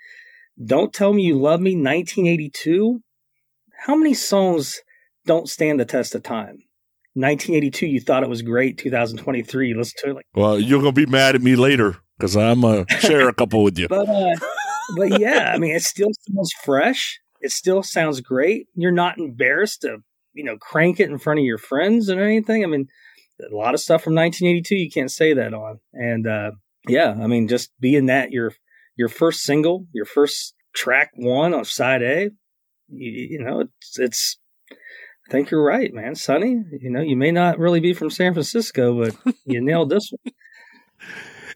"Don't 0.61 0.91
Tell 0.91 1.13
Me 1.13 1.23
You 1.23 1.39
Love 1.39 1.61
Me" 1.61 1.75
1982. 1.75 3.01
How 3.85 3.95
many 3.95 4.13
songs 4.13 4.79
don't 5.25 5.49
stand 5.49 5.79
the 5.79 5.85
test 5.85 6.13
of 6.13 6.21
time? 6.21 6.59
1982, 7.13 7.87
you 7.87 7.99
thought 7.99 8.21
it 8.21 8.29
was 8.29 8.43
great. 8.43 8.77
2023, 8.77 9.69
you 9.69 9.77
listen 9.77 9.95
to 10.03 10.11
it 10.11 10.13
like, 10.13 10.25
Well, 10.35 10.59
you're 10.59 10.81
going 10.81 10.93
to 10.93 11.05
be 11.05 11.11
mad 11.11 11.33
at 11.33 11.41
me 11.41 11.55
later 11.55 11.97
because 12.17 12.37
I'm 12.37 12.61
going 12.61 12.85
to 12.85 12.97
share 12.99 13.27
a 13.27 13.33
couple 13.33 13.63
with 13.63 13.79
you. 13.79 13.87
but 13.87 14.07
uh, 14.07 14.35
but 14.95 15.19
yeah, 15.19 15.51
I 15.53 15.57
mean, 15.57 15.75
it 15.75 15.81
still 15.81 16.11
sounds 16.27 16.51
fresh. 16.63 17.19
It 17.41 17.51
still 17.51 17.81
sounds 17.81 18.21
great. 18.21 18.67
You're 18.75 18.91
not 18.91 19.17
embarrassed 19.17 19.81
to 19.81 19.97
you 20.33 20.43
know 20.43 20.57
crank 20.57 20.99
it 20.99 21.09
in 21.09 21.17
front 21.17 21.39
of 21.39 21.45
your 21.45 21.57
friends 21.57 22.07
or 22.09 22.21
anything. 22.21 22.63
I 22.63 22.67
mean, 22.67 22.87
a 23.41 23.55
lot 23.55 23.73
of 23.73 23.79
stuff 23.79 24.03
from 24.03 24.13
1982 24.13 24.75
you 24.75 24.91
can't 24.91 25.11
say 25.11 25.33
that 25.33 25.55
on. 25.55 25.79
And 25.93 26.27
uh, 26.27 26.51
yeah, 26.87 27.09
I 27.19 27.25
mean, 27.25 27.47
just 27.47 27.71
being 27.79 28.05
that 28.05 28.31
your 28.31 28.53
your 28.95 29.09
first 29.09 29.41
single, 29.41 29.87
your 29.91 30.05
first 30.05 30.53
track 30.73 31.09
one 31.15 31.53
on 31.53 31.65
side 31.65 32.03
A, 32.03 32.29
you, 32.91 33.11
you 33.31 33.43
know, 33.43 33.61
it's 33.61 33.99
it's 33.99 34.37
I 34.71 35.31
think 35.31 35.51
you're 35.51 35.63
right, 35.63 35.93
man. 35.93 36.15
Sonny, 36.15 36.61
you 36.79 36.91
know, 36.91 37.01
you 37.01 37.15
may 37.15 37.31
not 37.31 37.59
really 37.59 37.79
be 37.79 37.93
from 37.93 38.09
San 38.09 38.33
Francisco, 38.33 39.03
but 39.03 39.35
you 39.45 39.61
nailed 39.61 39.89
this 39.89 40.11
one. 40.11 40.33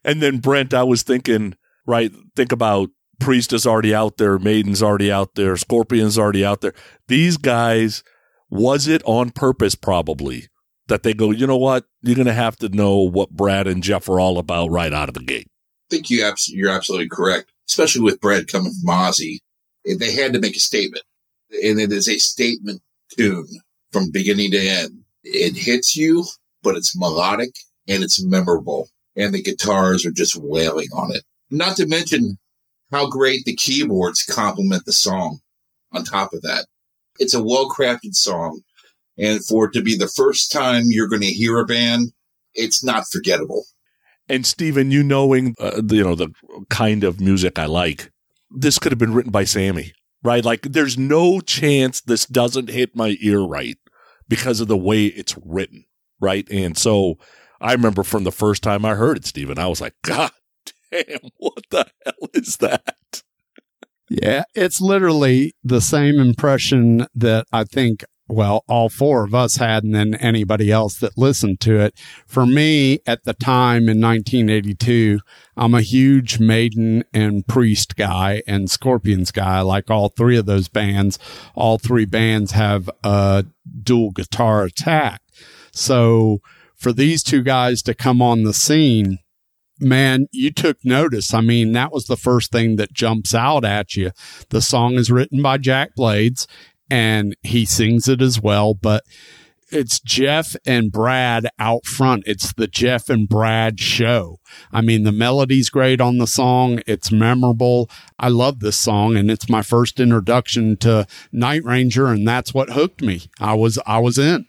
And 0.04 0.22
then 0.22 0.38
Brent, 0.38 0.72
I 0.72 0.84
was 0.84 1.02
thinking, 1.02 1.56
right, 1.88 2.12
think 2.36 2.52
about 2.52 2.90
Priest 3.20 3.52
is 3.54 3.66
already 3.66 3.94
out 3.94 4.18
there, 4.18 4.38
Maiden's 4.38 4.84
already 4.84 5.12
out 5.12 5.34
there, 5.34 5.58
Scorpion's 5.58 6.20
already 6.20 6.46
out 6.46 6.62
there. 6.62 6.74
These 7.08 7.38
guys, 7.38 8.04
was 8.50 8.88
it 8.88 9.02
on 9.06 9.32
purpose 9.32 9.74
probably 9.74 10.48
that 10.88 11.04
they 11.04 11.14
go, 11.14 11.32
you 11.32 11.48
know 11.48 11.58
what? 11.58 11.86
You're 12.02 12.16
going 12.16 12.28
to 12.28 12.34
have 12.34 12.56
to 12.58 12.70
know 12.70 13.00
what 13.00 13.32
Brad 13.32 13.68
and 13.68 13.82
Jeff 13.82 14.08
are 14.08 14.20
all 14.20 14.38
about 14.38 14.70
right 14.70 14.94
out 14.94 15.08
of 15.08 15.16
the 15.16 15.24
gate. 15.24 15.48
I 15.90 15.96
think 15.96 16.10
you 16.10 16.24
abs- 16.24 16.50
you're 16.50 16.72
absolutely 16.72 17.10
correct, 17.10 17.52
especially 17.68 18.02
with 18.02 18.22
Brad 18.22 18.48
coming 18.48 18.74
from 18.74 18.94
Ozzy. 18.94 19.40
They 19.86 20.12
had 20.14 20.34
to 20.34 20.40
make 20.40 20.56
a 20.56 20.60
statement, 20.60 21.04
and 21.52 21.80
it 21.80 21.92
is 21.92 22.08
a 22.08 22.18
statement 22.18 22.82
tune 23.16 23.48
from 23.92 24.12
beginning 24.12 24.52
to 24.52 24.60
end. 24.60 25.04
It 25.24 25.56
hits 25.56 25.96
you, 25.96 26.26
but 26.62 26.76
it's 26.76 26.98
melodic 26.98 27.52
and 27.88 28.04
it's 28.04 28.24
memorable, 28.24 28.90
and 29.16 29.34
the 29.34 29.42
guitars 29.42 30.06
are 30.06 30.12
just 30.12 30.36
wailing 30.36 30.90
on 30.94 31.16
it. 31.16 31.24
Not 31.50 31.78
to 31.78 31.88
mention 31.88 32.38
how 32.92 33.10
great 33.10 33.46
the 33.46 33.56
keyboards 33.56 34.24
complement 34.24 34.86
the 34.86 34.94
song. 34.94 35.40
On 35.92 36.04
top 36.04 36.34
of 36.34 36.42
that, 36.42 36.66
it's 37.20 37.34
a 37.34 37.44
well 37.44 37.70
crafted 37.70 38.16
song, 38.16 38.62
and 39.18 39.46
for 39.46 39.66
it 39.66 39.74
to 39.74 39.82
be 39.82 39.96
the 39.96 40.08
first 40.08 40.52
time 40.52 40.84
you're 40.88 41.08
going 41.08 41.22
to 41.22 41.28
hear 41.28 41.58
a 41.58 41.66
band, 41.66 42.12
it's 42.54 42.84
not 42.84 43.06
forgettable. 43.12 43.66
And 44.28 44.46
Steven, 44.46 44.92
you 44.92 45.04
knowing, 45.04 45.56
uh, 45.60 45.82
you 45.88 46.04
know, 46.04 46.16
the 46.16 46.30
kind 46.70 47.04
of 47.04 47.22
music 47.22 47.60
I 47.60 47.68
like, 47.68 48.12
this 48.50 48.80
could 48.80 48.92
have 48.92 49.00
been 49.00 49.14
written 49.14 49.32
by 49.32 49.44
Sammy, 49.44 49.94
right? 50.26 50.44
Like, 50.44 50.64
there's 50.64 50.98
no 50.98 51.40
chance 51.40 52.02
this 52.02 52.26
doesn't 52.26 52.70
hit 52.70 52.96
my 52.96 53.16
ear 53.22 53.42
right 53.42 53.78
because 54.28 54.60
of 54.60 54.68
the 54.68 54.78
way 54.78 55.06
it's 55.06 55.38
written, 55.46 55.86
right? 56.20 56.48
And 56.50 56.78
so 56.78 57.20
I 57.62 57.72
remember 57.74 58.04
from 58.04 58.24
the 58.24 58.32
first 58.32 58.64
time 58.64 58.84
I 58.84 58.96
heard 58.96 59.18
it, 59.18 59.26
Steven, 59.26 59.60
I 59.60 59.68
was 59.68 59.80
like, 59.82 59.94
God 60.02 60.32
damn, 60.92 61.20
what 61.38 61.64
the 61.70 61.86
hell 62.04 62.30
is 62.34 62.58
that? 62.58 63.24
Yeah, 64.10 64.44
it's 64.54 64.82
literally 64.82 65.56
the 65.64 65.82
same 65.82 66.20
impression 66.20 67.08
that 67.16 67.46
I 67.52 67.64
think, 67.64 68.04
well, 68.28 68.64
all 68.68 68.90
four 68.90 69.24
of 69.24 69.36
us 69.36 69.58
had, 69.58 69.84
and 69.84 69.94
then 69.94 70.16
anybody 70.16 70.72
else 70.72 70.98
that 71.00 71.18
listened 71.18 71.60
to 71.62 71.80
it. 71.80 71.94
For 72.26 72.46
me, 72.46 73.00
at 73.06 73.24
the 73.24 73.34
time 73.34 73.88
in 73.88 74.02
1982, 74.02 75.20
I'm 75.56 75.76
a 75.76 75.82
huge 75.82 76.40
Maiden 76.40 77.04
and 77.14 77.46
Priest 77.46 77.96
guy 77.96 78.42
and 78.48 78.70
Scorpions 78.70 79.32
guy. 79.32 79.62
Like 79.62 79.92
all 79.92 80.10
three 80.10 80.38
of 80.38 80.48
those 80.48 80.68
bands, 80.68 81.20
all 81.54 81.78
three 81.78 82.06
bands 82.06 82.52
have 82.54 82.90
a 83.04 83.46
dual 83.84 84.12
guitar 84.12 84.64
attack. 84.64 85.22
So 85.72 86.40
for 86.76 86.92
these 86.92 87.22
two 87.22 87.44
guys 87.44 87.84
to 87.84 87.94
come 87.94 88.22
on 88.24 88.44
the 88.44 88.54
scene, 88.54 89.20
man, 89.80 90.28
you 90.32 90.52
took 90.52 90.84
notice. 90.84 91.34
I 91.34 91.42
mean, 91.42 91.74
that 91.74 91.92
was 91.92 92.06
the 92.06 92.18
first 92.18 92.52
thing 92.52 92.78
that 92.78 92.94
jumps 92.94 93.36
out 93.36 93.64
at 93.64 93.96
you. 93.96 94.12
The 94.50 94.62
song 94.62 94.96
is 94.96 95.12
written 95.12 95.42
by 95.42 95.58
Jack 95.58 95.96
Blades 95.96 96.48
and 96.90 97.36
he 97.44 97.66
sings 97.66 98.08
it 98.08 98.22
as 98.22 98.42
well, 98.42 98.74
but 98.74 99.04
it's 99.72 100.00
Jeff 100.00 100.56
and 100.66 100.92
Brad 100.92 101.50
out 101.58 101.86
front. 101.86 102.24
It's 102.28 102.54
the 102.54 102.68
Jeff 102.68 103.10
and 103.10 103.28
Brad 103.28 103.80
show. 103.80 104.40
I 104.72 104.82
mean, 104.82 105.04
the 105.04 105.12
melody's 105.12 105.70
great 105.70 106.00
on 106.00 106.18
the 106.18 106.28
song. 106.28 106.82
It's 106.86 107.12
memorable. 107.12 107.90
I 108.20 108.30
love 108.30 108.60
this 108.60 108.78
song 108.78 109.18
and 109.18 109.32
it's 109.32 109.50
my 109.50 109.64
first 109.64 110.00
introduction 110.00 110.78
to 110.78 111.08
Night 111.32 111.64
Ranger 111.64 112.08
and 112.08 112.28
that's 112.28 112.54
what 112.54 112.72
hooked 112.72 113.02
me. 113.02 113.24
I 113.40 113.56
was, 113.56 113.80
I 113.88 113.98
was 114.00 114.18
in. 114.18 114.46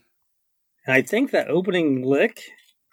I 0.87 1.03
think 1.03 1.31
that 1.31 1.49
opening 1.49 2.03
lick 2.03 2.43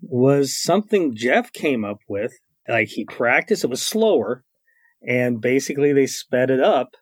was 0.01 0.59
something 0.59 1.15
Jeff 1.15 1.51
came 1.53 1.85
up 1.85 1.99
with. 2.07 2.33
Like 2.67 2.89
he 2.89 3.05
practiced, 3.05 3.63
it 3.63 3.69
was 3.69 3.81
slower, 3.81 4.43
and 5.05 5.41
basically 5.41 5.91
they 5.91 6.07
sped 6.07 6.49
it 6.49 6.61
up, 6.61 6.95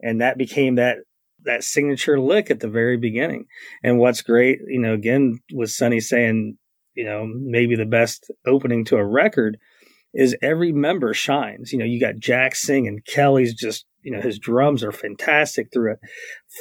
and 0.00 0.20
that 0.20 0.38
became 0.38 0.76
that 0.76 0.98
that 1.44 1.64
signature 1.64 2.20
lick 2.20 2.50
at 2.50 2.60
the 2.60 2.68
very 2.68 2.96
beginning. 2.96 3.46
And 3.82 3.98
what's 3.98 4.22
great, 4.22 4.60
you 4.66 4.80
know, 4.80 4.94
again, 4.94 5.40
with 5.52 5.70
Sonny 5.70 6.00
saying, 6.00 6.56
you 6.94 7.04
know, 7.04 7.26
maybe 7.26 7.76
the 7.76 7.86
best 7.86 8.30
opening 8.46 8.84
to 8.86 8.96
a 8.96 9.04
record 9.04 9.58
is 10.14 10.36
every 10.42 10.72
member 10.72 11.14
shines. 11.14 11.72
You 11.72 11.78
know, 11.78 11.84
you 11.84 12.00
got 12.00 12.18
Jack 12.18 12.54
singing, 12.54 13.00
Kelly's 13.06 13.54
just, 13.54 13.86
you 14.02 14.12
know, 14.12 14.20
his 14.20 14.38
drums 14.38 14.84
are 14.84 14.92
fantastic 14.92 15.68
through 15.72 15.92
it. 15.92 15.98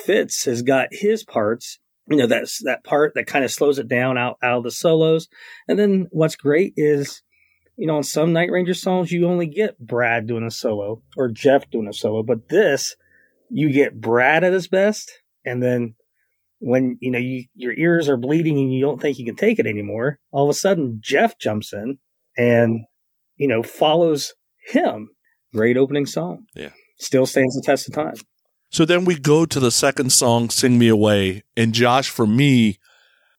Fitz 0.05 0.45
has 0.45 0.61
got 0.61 0.87
his 0.91 1.23
parts, 1.23 1.79
you 2.09 2.17
know, 2.17 2.27
that's 2.27 2.63
that 2.63 2.83
part 2.83 3.13
that 3.15 3.27
kind 3.27 3.43
of 3.43 3.51
slows 3.51 3.79
it 3.79 3.87
down 3.87 4.17
out, 4.17 4.37
out 4.41 4.57
of 4.57 4.63
the 4.63 4.71
solos. 4.71 5.27
And 5.67 5.77
then 5.77 6.07
what's 6.11 6.35
great 6.35 6.73
is, 6.77 7.21
you 7.77 7.87
know, 7.87 7.97
on 7.97 8.03
some 8.03 8.31
Night 8.31 8.51
Ranger 8.51 8.73
songs, 8.73 9.11
you 9.11 9.27
only 9.27 9.47
get 9.47 9.79
Brad 9.79 10.27
doing 10.27 10.43
a 10.43 10.51
solo 10.51 11.01
or 11.17 11.29
Jeff 11.29 11.69
doing 11.71 11.87
a 11.87 11.93
solo, 11.93 12.23
but 12.23 12.49
this, 12.49 12.95
you 13.51 13.71
get 13.71 13.99
Brad 13.99 14.43
at 14.43 14.53
his 14.53 14.67
best. 14.67 15.11
And 15.45 15.61
then 15.61 15.95
when, 16.59 16.97
you 17.01 17.11
know, 17.11 17.19
you, 17.19 17.45
your 17.55 17.73
ears 17.73 18.07
are 18.07 18.17
bleeding 18.17 18.57
and 18.57 18.73
you 18.73 18.81
don't 18.81 19.01
think 19.01 19.19
you 19.19 19.25
can 19.25 19.35
take 19.35 19.59
it 19.59 19.67
anymore, 19.67 20.19
all 20.31 20.45
of 20.45 20.49
a 20.49 20.57
sudden 20.57 20.99
Jeff 21.01 21.37
jumps 21.37 21.73
in 21.73 21.97
and, 22.37 22.81
you 23.35 23.47
know, 23.47 23.63
follows 23.63 24.33
him. 24.67 25.09
Great 25.53 25.75
opening 25.75 26.05
song. 26.05 26.45
Yeah. 26.55 26.69
Still 26.97 27.25
stands 27.25 27.55
the 27.55 27.61
test 27.61 27.87
of 27.89 27.93
time. 27.93 28.13
So 28.69 28.85
then 28.85 29.03
we 29.03 29.19
go 29.19 29.45
to 29.45 29.59
the 29.59 29.71
second 29.71 30.13
song, 30.13 30.49
Sing 30.49 30.79
Me 30.79 30.87
Away. 30.87 31.43
And 31.57 31.73
Josh, 31.73 32.09
for 32.09 32.25
me, 32.25 32.79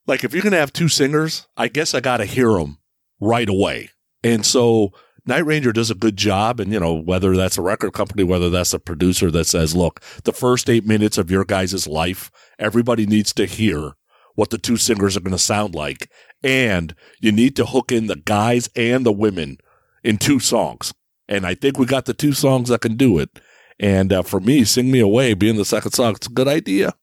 like 0.07 0.25
if 0.25 0.35
you're 0.35 0.43
going 0.43 0.53
to 0.53 0.59
have 0.59 0.73
two 0.73 0.89
singers, 0.89 1.47
I 1.57 1.69
guess 1.69 1.95
I 1.95 2.01
got 2.01 2.19
to 2.19 2.27
hear 2.27 2.53
them 2.53 2.79
right 3.19 3.49
away. 3.49 3.91
And 4.23 4.45
so 4.45 4.93
Night 5.25 5.47
Ranger 5.47 5.73
does 5.73 5.91
a 5.91 5.95
good 5.95 6.17
job. 6.17 6.59
And, 6.59 6.73
you 6.73 6.81
know, 6.81 6.95
whether 6.95 7.37
that's 7.37 7.59
a 7.59 7.63
record 7.63 7.93
company, 7.93 8.25
whether 8.25 8.51
that's 8.51 8.75
a 8.75 8.79
producer 8.79 9.31
that 9.31 9.45
says, 9.47 9.77
look, 9.77 10.01
the 10.25 10.33
first 10.33 10.69
eight 10.69 10.87
minutes 10.87 11.19
of 11.19 11.31
your 11.31 11.45
guys' 11.45 11.87
life, 11.87 12.31
everybody 12.59 13.07
needs 13.07 13.33
to 13.35 13.47
hear 13.47 13.93
what 14.35 14.51
the 14.51 14.59
two 14.59 14.77
singers 14.77 15.17
are 15.17 15.21
going 15.21 15.33
to 15.33 15.39
sound 15.39 15.75
like. 15.75 16.11
And 16.43 16.95
you 17.21 17.31
need 17.31 17.55
to 17.57 17.67
hook 17.67 17.93
in 17.93 18.07
the 18.07 18.17
guys 18.17 18.69
and 18.75 19.07
the 19.07 19.13
women 19.13 19.59
in 20.03 20.19
two 20.19 20.41
songs. 20.41 20.93
And 21.29 21.47
I 21.47 21.55
think 21.55 21.79
we 21.79 21.87
got 21.87 22.07
the 22.07 22.15
two 22.15 22.33
songs 22.33 22.69
that 22.69 22.81
can 22.81 22.97
do 22.97 23.19
it. 23.19 23.31
And 23.79 24.13
uh, 24.13 24.23
for 24.23 24.41
me, 24.41 24.65
Sing 24.65 24.91
Me 24.91 25.01
Away 25.01 25.35
being 25.35 25.57
the 25.57 25.65
second 25.65 25.93
song, 25.93 26.15
it's 26.15 26.27
a 26.27 26.31
good 26.31 26.49
idea. 26.49 26.95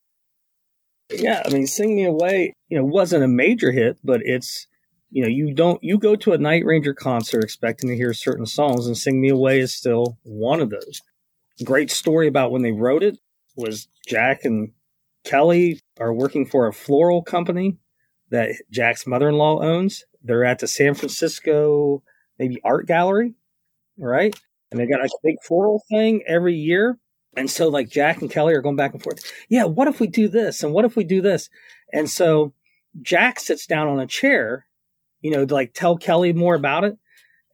Yeah, 1.12 1.42
I 1.44 1.50
mean, 1.50 1.66
"Sing 1.66 1.96
Me 1.96 2.06
Away," 2.06 2.54
you 2.70 2.78
know, 2.78 2.86
wasn't 2.86 3.24
a 3.24 3.28
major 3.28 3.72
hit, 3.72 3.98
but 4.04 4.22
it's, 4.24 4.68
you 5.12 5.24
know, 5.24 5.30
you 5.30 5.54
don't 5.54 5.84
you 5.84 5.98
go 5.98 6.16
to 6.16 6.34
a 6.34 6.38
Night 6.38 6.66
Ranger 6.66 6.94
concert 6.94 7.44
expecting 7.44 7.90
to 7.90 7.96
hear 7.96 8.14
certain 8.14 8.46
songs, 8.46 8.88
and 8.88 8.98
"Sing 8.98 9.22
Me 9.22 9.30
Away" 9.30 9.60
is 9.60 9.74
still 9.74 10.18
one 10.24 10.60
of 10.60 10.70
those. 10.70 11.02
Great 11.64 11.92
story 11.92 12.28
about 12.28 12.52
when 12.52 12.62
they 12.62 12.72
wrote 12.72 13.04
it 13.04 13.18
was 13.56 13.88
Jack 14.08 14.46
and 14.46 14.72
Kelly 15.26 15.82
are 16.00 16.14
working 16.14 16.46
for 16.46 16.68
a 16.68 16.74
floral 16.74 17.22
company 17.22 17.78
that 18.30 18.52
Jack's 18.72 19.06
mother-in-law 19.06 19.62
owns. 19.62 20.06
They're 20.24 20.46
at 20.46 20.60
the 20.60 20.68
San 20.68 20.94
Francisco 20.94 22.04
maybe 22.40 22.62
art 22.64 22.88
gallery, 22.88 23.36
right? 23.98 24.34
And 24.72 24.80
they 24.80 24.88
got 24.88 25.04
a 25.04 25.10
big 25.24 25.36
floral 25.46 25.84
thing 25.90 26.24
every 26.28 26.56
year. 26.56 26.98
And 27.36 27.50
so 27.50 27.68
like 27.68 27.90
Jack 27.90 28.22
and 28.22 28.32
Kelly 28.32 28.54
are 28.54 28.62
going 28.62 28.76
back 28.76 28.94
and 28.94 29.04
forth. 29.04 29.20
Yeah, 29.50 29.66
what 29.66 29.88
if 29.88 30.00
we 30.00 30.08
do 30.08 30.28
this? 30.28 30.64
And 30.64 30.74
what 30.74 30.86
if 30.86 30.96
we 30.96 31.04
do 31.04 31.22
this? 31.22 31.50
And 31.94 32.10
so 32.10 32.54
Jack 33.02 33.40
sits 33.40 33.68
down 33.68 33.88
on 33.88 34.00
a 34.00 34.08
chair, 34.08 34.66
you 35.22 35.32
know, 35.32 35.44
like 35.44 35.74
tell 35.74 35.98
Kelly 35.98 36.34
more 36.34 36.56
about 36.56 36.84
it. 36.84 36.98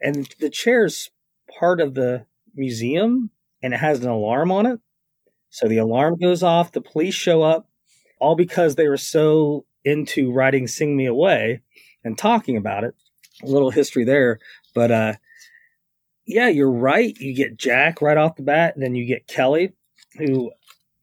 And 0.02 0.28
the 0.40 0.50
chair's 0.50 1.10
part 1.60 1.82
of 1.82 1.94
the 1.94 2.26
museum 2.56 3.30
and 3.62 3.74
it 3.74 3.78
has 3.78 4.04
an 4.04 4.10
alarm 4.10 4.52
on 4.52 4.66
it. 4.66 4.80
So 5.50 5.68
the 5.68 5.78
alarm 5.78 6.18
goes 6.20 6.44
off, 6.44 6.72
the 6.72 6.82
police 6.82 7.16
show 7.16 7.42
up, 7.42 7.70
all 8.20 8.36
because 8.36 8.76
they 8.76 8.88
were 8.88 8.98
so 8.98 9.66
into 9.84 10.32
writing 10.32 10.68
Sing 10.68 10.96
Me 10.96 11.06
Away 11.06 11.62
and 12.04 12.18
talking 12.18 12.58
about 12.58 12.84
it. 12.84 12.94
A 13.44 13.48
little 13.48 13.72
history 13.72 14.04
there. 14.04 14.40
But 14.74 14.92
uh 14.92 15.14
yeah, 16.26 16.48
you're 16.48 16.72
right. 16.72 17.16
You 17.18 17.36
get 17.36 17.58
Jack 17.58 18.02
right 18.02 18.18
off 18.18 18.36
the 18.36 18.44
bat, 18.44 18.76
and 18.76 18.84
then 18.84 18.96
you 18.96 19.06
get 19.06 19.28
Kelly, 19.28 19.74
who, 20.18 20.52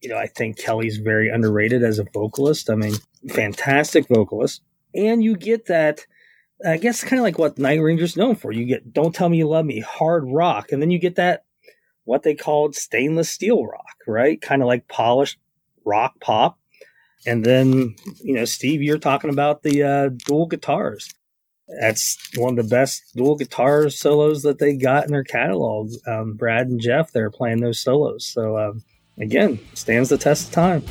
you 0.01 0.09
know, 0.09 0.19
I 0.19 0.27
think 0.27 0.59
Kelly's 0.59 0.97
very 0.97 1.29
underrated 1.29 1.83
as 1.83 1.99
a 1.99 2.07
vocalist. 2.13 2.69
I 2.69 2.75
mean, 2.75 2.95
fantastic 3.29 4.09
vocalist. 4.09 4.63
And 4.95 5.23
you 5.23 5.37
get 5.37 5.67
that, 5.67 6.07
I 6.67 6.77
guess, 6.77 7.03
kind 7.03 7.19
of 7.19 7.25
like 7.25 7.39
what 7.39 7.59
Night 7.59 7.81
Ranger's 7.81 8.17
known 8.17 8.35
for. 8.35 8.53
You 8.53 8.65
get 8.65 8.93
Don't 8.93 9.15
Tell 9.15 9.29
Me 9.29 9.39
You 9.39 9.49
Love 9.49 9.67
Me, 9.67 9.81
hard 9.81 10.25
rock. 10.27 10.73
And 10.73 10.81
then 10.81 10.91
you 10.91 10.99
get 10.99 11.17
that, 11.17 11.45
what 12.05 12.23
they 12.23 12.35
called 12.35 12.75
stainless 12.75 13.31
steel 13.31 13.65
rock, 13.65 13.97
right? 14.07 14.41
Kind 14.41 14.63
of 14.63 14.69
like 14.69 14.89
polished 14.89 15.39
rock 15.85 16.21
pop. 16.21 16.59
And 17.27 17.45
then, 17.45 17.95
you 18.21 18.35
know, 18.35 18.45
Steve, 18.45 18.83
you're 18.83 18.99
talking 18.99 19.31
about 19.31 19.63
the 19.63 19.83
uh, 19.83 20.09
dual 20.27 20.47
guitars 20.47 21.13
that's 21.81 22.19
one 22.37 22.59
of 22.59 22.65
the 22.65 22.75
best 22.75 23.15
dual 23.15 23.37
guitar 23.37 23.89
solos 23.89 24.43
that 24.43 24.59
they 24.59 24.77
got 24.77 25.05
in 25.05 25.13
their 25.13 25.25
catalog. 25.25 25.91
Um, 26.07 26.35
Brad 26.35 26.67
and 26.67 26.81
Jeff, 26.81 27.13
they're 27.13 27.31
playing 27.31 27.61
those 27.61 27.81
solos. 27.81 28.27
So, 28.27 28.59
um, 28.59 28.83
again, 29.19 29.59
stands 29.75 30.09
the 30.09 30.19
test 30.19 30.49
of 30.49 30.55
time. 30.55 30.85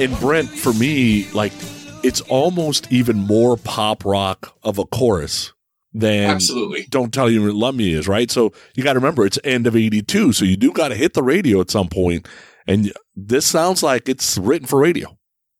And 0.00 0.18
Brent, 0.18 0.48
for 0.48 0.72
me, 0.72 1.30
like 1.32 1.52
it's 2.02 2.22
almost 2.22 2.90
even 2.90 3.18
more 3.18 3.56
pop 3.58 4.04
rock 4.04 4.56
of 4.62 4.78
a 4.78 4.86
chorus 4.86 5.52
than 5.92 6.30
Absolutely. 6.30 6.86
Don't 6.88 7.12
Tell 7.12 7.28
You 7.28 7.52
Love 7.52 7.74
Me 7.74 7.92
is, 7.92 8.08
right? 8.08 8.30
So 8.30 8.52
you 8.74 8.82
got 8.82 8.94
to 8.94 8.98
remember 8.98 9.26
it's 9.26 9.38
end 9.44 9.66
of 9.66 9.76
82. 9.76 10.32
So 10.32 10.44
you 10.44 10.56
do 10.56 10.72
got 10.72 10.88
to 10.88 10.94
hit 10.94 11.14
the 11.14 11.22
radio 11.22 11.60
at 11.60 11.70
some 11.70 11.88
point, 11.88 12.26
And 12.66 12.92
this 13.14 13.46
sounds 13.46 13.82
like 13.82 14.08
it's 14.08 14.38
written 14.38 14.66
for 14.66 14.80
radio. 14.80 15.16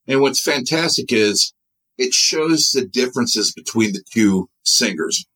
And 0.07 0.21
what's 0.21 0.43
fantastic 0.43 1.13
is 1.13 1.53
it 1.99 2.15
shows 2.15 2.71
the 2.71 2.87
differences 2.87 3.53
between 3.53 3.93
the 3.93 4.03
two 4.13 4.49
singers. 4.63 5.27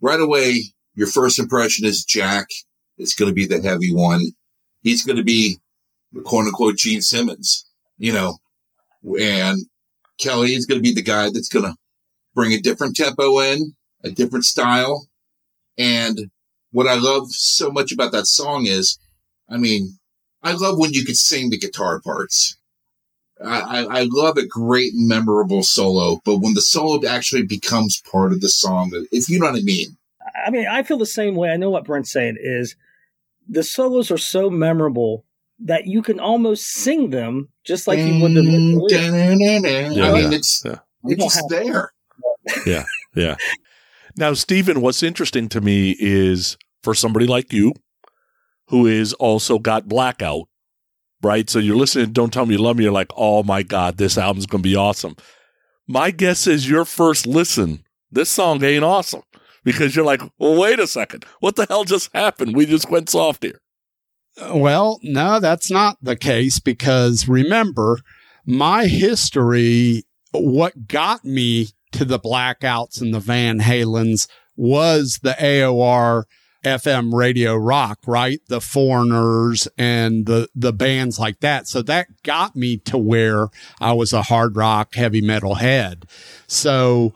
Right 0.00 0.20
away, 0.20 0.64
your 0.94 1.06
first 1.06 1.38
impression 1.38 1.86
is 1.86 2.04
Jack 2.04 2.48
is 2.98 3.14
going 3.14 3.30
to 3.30 3.34
be 3.34 3.46
the 3.46 3.62
heavy 3.62 3.92
one. 3.92 4.20
He's 4.82 5.04
going 5.04 5.16
to 5.16 5.24
be 5.24 5.58
the 6.12 6.20
quote 6.20 6.46
unquote 6.46 6.76
Gene 6.76 7.02
Simmons, 7.02 7.67
you 7.98 8.12
know, 8.12 8.38
and 9.20 9.58
Kelly 10.18 10.54
is 10.54 10.66
going 10.66 10.78
to 10.78 10.82
be 10.82 10.94
the 10.94 11.02
guy 11.02 11.30
that's 11.30 11.48
going 11.48 11.64
to 11.64 11.76
bring 12.34 12.52
a 12.52 12.60
different 12.60 12.96
tempo 12.96 13.40
in, 13.40 13.74
a 14.04 14.10
different 14.10 14.44
style. 14.44 15.08
And 15.76 16.30
what 16.72 16.86
I 16.86 16.94
love 16.94 17.30
so 17.30 17.70
much 17.70 17.92
about 17.92 18.12
that 18.12 18.26
song 18.26 18.66
is, 18.66 18.98
I 19.48 19.56
mean, 19.56 19.98
I 20.42 20.52
love 20.52 20.78
when 20.78 20.92
you 20.92 21.04
could 21.04 21.16
sing 21.16 21.50
the 21.50 21.58
guitar 21.58 22.00
parts. 22.00 22.56
I, 23.44 23.60
I, 23.60 23.98
I 24.00 24.06
love 24.08 24.36
a 24.36 24.46
great 24.46 24.92
memorable 24.94 25.62
solo, 25.62 26.20
but 26.24 26.38
when 26.38 26.54
the 26.54 26.60
solo 26.60 27.06
actually 27.06 27.44
becomes 27.44 28.02
part 28.10 28.32
of 28.32 28.40
the 28.40 28.48
song, 28.48 28.90
if 29.12 29.28
you 29.28 29.38
know 29.38 29.46
what 29.46 29.60
I 29.60 29.62
mean. 29.62 29.96
I 30.46 30.50
mean, 30.50 30.66
I 30.68 30.82
feel 30.82 30.98
the 30.98 31.06
same 31.06 31.34
way. 31.34 31.50
I 31.50 31.56
know 31.56 31.70
what 31.70 31.84
Brent's 31.84 32.12
saying 32.12 32.36
is 32.40 32.76
the 33.48 33.62
solos 33.62 34.10
are 34.10 34.18
so 34.18 34.50
memorable 34.50 35.24
that 35.60 35.86
you 35.86 36.02
can 36.02 36.20
almost 36.20 36.66
sing 36.66 37.10
them 37.10 37.48
just 37.64 37.86
like 37.88 37.98
you 37.98 38.20
would 38.22 38.34
the 38.34 38.42
lyrics. 38.42 38.94
I 38.94 40.12
mean, 40.12 40.32
it's 40.32 40.62
Yeah. 40.64 40.78
it's 41.04 41.22
just 41.34 41.48
there. 41.48 41.92
Yeah. 42.66 42.84
Yeah. 43.14 43.36
Now, 44.16 44.34
Stephen, 44.34 44.80
what's 44.80 45.02
interesting 45.02 45.48
to 45.50 45.60
me 45.60 45.96
is 45.98 46.56
for 46.82 46.94
somebody 46.94 47.26
like 47.26 47.52
you 47.52 47.72
who 48.68 48.86
is 48.86 49.12
also 49.14 49.58
got 49.58 49.88
blackout, 49.88 50.48
right? 51.22 51.48
So 51.48 51.58
you're 51.58 51.76
listening 51.76 52.12
Don't 52.12 52.32
Tell 52.32 52.46
Me 52.46 52.54
You 52.54 52.60
Love 52.62 52.76
Me, 52.76 52.84
you're 52.84 52.92
like, 52.92 53.10
oh 53.16 53.42
my 53.42 53.62
God, 53.62 53.96
this 53.96 54.16
album's 54.18 54.46
going 54.46 54.62
to 54.62 54.68
be 54.68 54.76
awesome. 54.76 55.16
My 55.86 56.10
guess 56.10 56.46
is 56.46 56.68
your 56.68 56.84
first 56.84 57.26
listen, 57.26 57.82
this 58.10 58.30
song 58.30 58.62
ain't 58.62 58.84
awesome 58.84 59.22
because 59.64 59.96
you're 59.96 60.04
like, 60.04 60.22
well, 60.38 60.58
wait 60.60 60.78
a 60.78 60.86
second. 60.86 61.24
What 61.40 61.56
the 61.56 61.66
hell 61.68 61.84
just 61.84 62.10
happened? 62.14 62.54
We 62.54 62.66
just 62.66 62.90
went 62.90 63.08
soft 63.08 63.42
here. 63.42 63.60
Well, 64.50 65.00
no, 65.02 65.40
that's 65.40 65.70
not 65.70 65.98
the 66.02 66.16
case 66.16 66.58
because 66.58 67.28
remember, 67.28 67.98
my 68.46 68.86
history, 68.86 70.04
what 70.32 70.86
got 70.86 71.24
me 71.24 71.68
to 71.92 72.04
the 72.04 72.20
blackouts 72.20 73.00
and 73.00 73.12
the 73.12 73.20
Van 73.20 73.60
Halens 73.60 74.28
was 74.56 75.20
the 75.22 75.36
AOR 75.40 76.24
FM 76.64 77.12
radio 77.12 77.54
rock, 77.54 78.00
right? 78.06 78.40
The 78.48 78.60
foreigners 78.60 79.68
and 79.78 80.26
the, 80.26 80.48
the 80.54 80.72
bands 80.72 81.18
like 81.18 81.40
that. 81.40 81.68
So 81.68 81.82
that 81.82 82.08
got 82.22 82.56
me 82.56 82.78
to 82.78 82.98
where 82.98 83.48
I 83.80 83.92
was 83.92 84.12
a 84.12 84.22
hard 84.22 84.56
rock, 84.56 84.94
heavy 84.94 85.20
metal 85.20 85.56
head. 85.56 86.06
So 86.46 87.12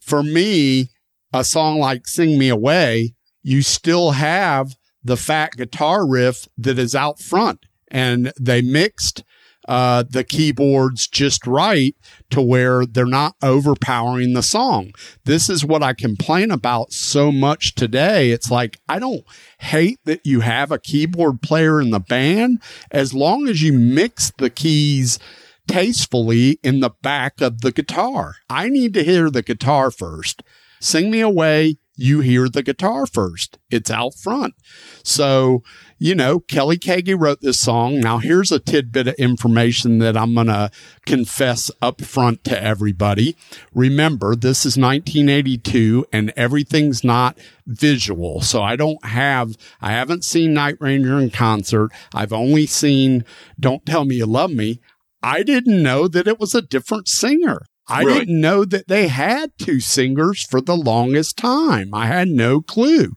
for 0.00 0.22
me, 0.22 0.90
a 1.32 1.44
song 1.44 1.78
like 1.78 2.06
Sing 2.06 2.38
Me 2.38 2.48
Away, 2.48 3.14
you 3.42 3.62
still 3.62 4.12
have 4.12 4.76
the 5.06 5.16
fat 5.16 5.52
guitar 5.56 6.06
riff 6.06 6.48
that 6.58 6.78
is 6.78 6.94
out 6.94 7.20
front 7.20 7.66
and 7.88 8.32
they 8.38 8.60
mixed 8.60 9.22
uh, 9.68 10.04
the 10.08 10.24
keyboards 10.24 11.08
just 11.08 11.46
right 11.46 11.96
to 12.30 12.40
where 12.40 12.86
they're 12.86 13.04
not 13.04 13.34
overpowering 13.42 14.32
the 14.32 14.42
song. 14.42 14.92
This 15.24 15.48
is 15.50 15.64
what 15.64 15.82
I 15.82 15.92
complain 15.92 16.50
about 16.50 16.92
so 16.92 17.32
much 17.32 17.74
today. 17.74 18.30
It's 18.30 18.50
like, 18.50 18.78
I 18.88 18.98
don't 18.98 19.24
hate 19.58 19.98
that 20.04 20.24
you 20.24 20.40
have 20.40 20.70
a 20.70 20.78
keyboard 20.78 21.42
player 21.42 21.80
in 21.80 21.90
the 21.90 22.00
band 22.00 22.62
as 22.90 23.12
long 23.12 23.48
as 23.48 23.62
you 23.62 23.72
mix 23.72 24.32
the 24.38 24.50
keys 24.50 25.18
tastefully 25.66 26.60
in 26.62 26.78
the 26.80 26.90
back 27.02 27.40
of 27.40 27.60
the 27.60 27.72
guitar. 27.72 28.36
I 28.48 28.68
need 28.68 28.94
to 28.94 29.02
hear 29.02 29.30
the 29.30 29.42
guitar 29.42 29.90
first. 29.90 30.42
Sing 30.80 31.10
me 31.10 31.20
away. 31.20 31.78
You 31.96 32.20
hear 32.20 32.48
the 32.48 32.62
guitar 32.62 33.06
first. 33.06 33.58
It's 33.70 33.90
out 33.90 34.14
front. 34.14 34.54
So, 35.02 35.62
you 35.98 36.14
know, 36.14 36.40
Kelly 36.40 36.76
Keagy 36.76 37.18
wrote 37.18 37.40
this 37.40 37.58
song. 37.58 38.00
Now, 38.00 38.18
here's 38.18 38.52
a 38.52 38.58
tidbit 38.58 39.08
of 39.08 39.14
information 39.14 39.98
that 39.98 40.16
I'm 40.16 40.34
going 40.34 40.48
to 40.48 40.70
confess 41.06 41.70
up 41.80 42.02
front 42.02 42.44
to 42.44 42.62
everybody. 42.62 43.34
Remember, 43.74 44.36
this 44.36 44.66
is 44.66 44.76
1982 44.76 46.06
and 46.12 46.34
everything's 46.36 47.02
not 47.02 47.38
visual. 47.66 48.42
So 48.42 48.62
I 48.62 48.76
don't 48.76 49.02
have, 49.06 49.56
I 49.80 49.92
haven't 49.92 50.24
seen 50.24 50.52
Night 50.52 50.76
Ranger 50.80 51.18
in 51.18 51.30
concert. 51.30 51.92
I've 52.14 52.32
only 52.32 52.66
seen 52.66 53.24
Don't 53.58 53.86
Tell 53.86 54.04
Me 54.04 54.16
You 54.16 54.26
Love 54.26 54.50
Me. 54.50 54.80
I 55.22 55.42
didn't 55.42 55.82
know 55.82 56.08
that 56.08 56.28
it 56.28 56.38
was 56.38 56.54
a 56.54 56.62
different 56.62 57.08
singer. 57.08 57.62
I 57.88 58.02
Really? 58.02 58.18
didn't 58.20 58.40
know 58.40 58.64
that 58.64 58.88
they 58.88 59.08
had 59.08 59.56
two 59.58 59.80
singers 59.80 60.44
for 60.44 60.60
the 60.60 60.76
longest 60.76 61.36
time. 61.36 61.94
I 61.94 62.06
had 62.06 62.28
no 62.28 62.60
clue. 62.60 63.12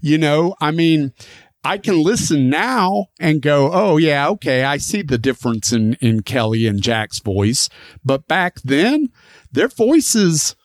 You 0.00 0.18
know, 0.18 0.54
I 0.60 0.70
mean, 0.70 1.12
I 1.64 1.78
can 1.78 2.02
listen 2.02 2.50
now 2.50 3.06
and 3.20 3.40
go, 3.40 3.70
oh 3.72 3.96
yeah, 3.96 4.28
okay, 4.30 4.64
I 4.64 4.76
see 4.78 5.02
the 5.02 5.18
difference 5.18 5.72
in, 5.72 5.94
in 5.94 6.22
Kelly 6.22 6.66
and 6.66 6.82
Jack's 6.82 7.20
voice. 7.20 7.68
But 8.04 8.26
back 8.28 8.60
then, 8.62 9.08
their 9.50 9.68
voices, 9.68 10.56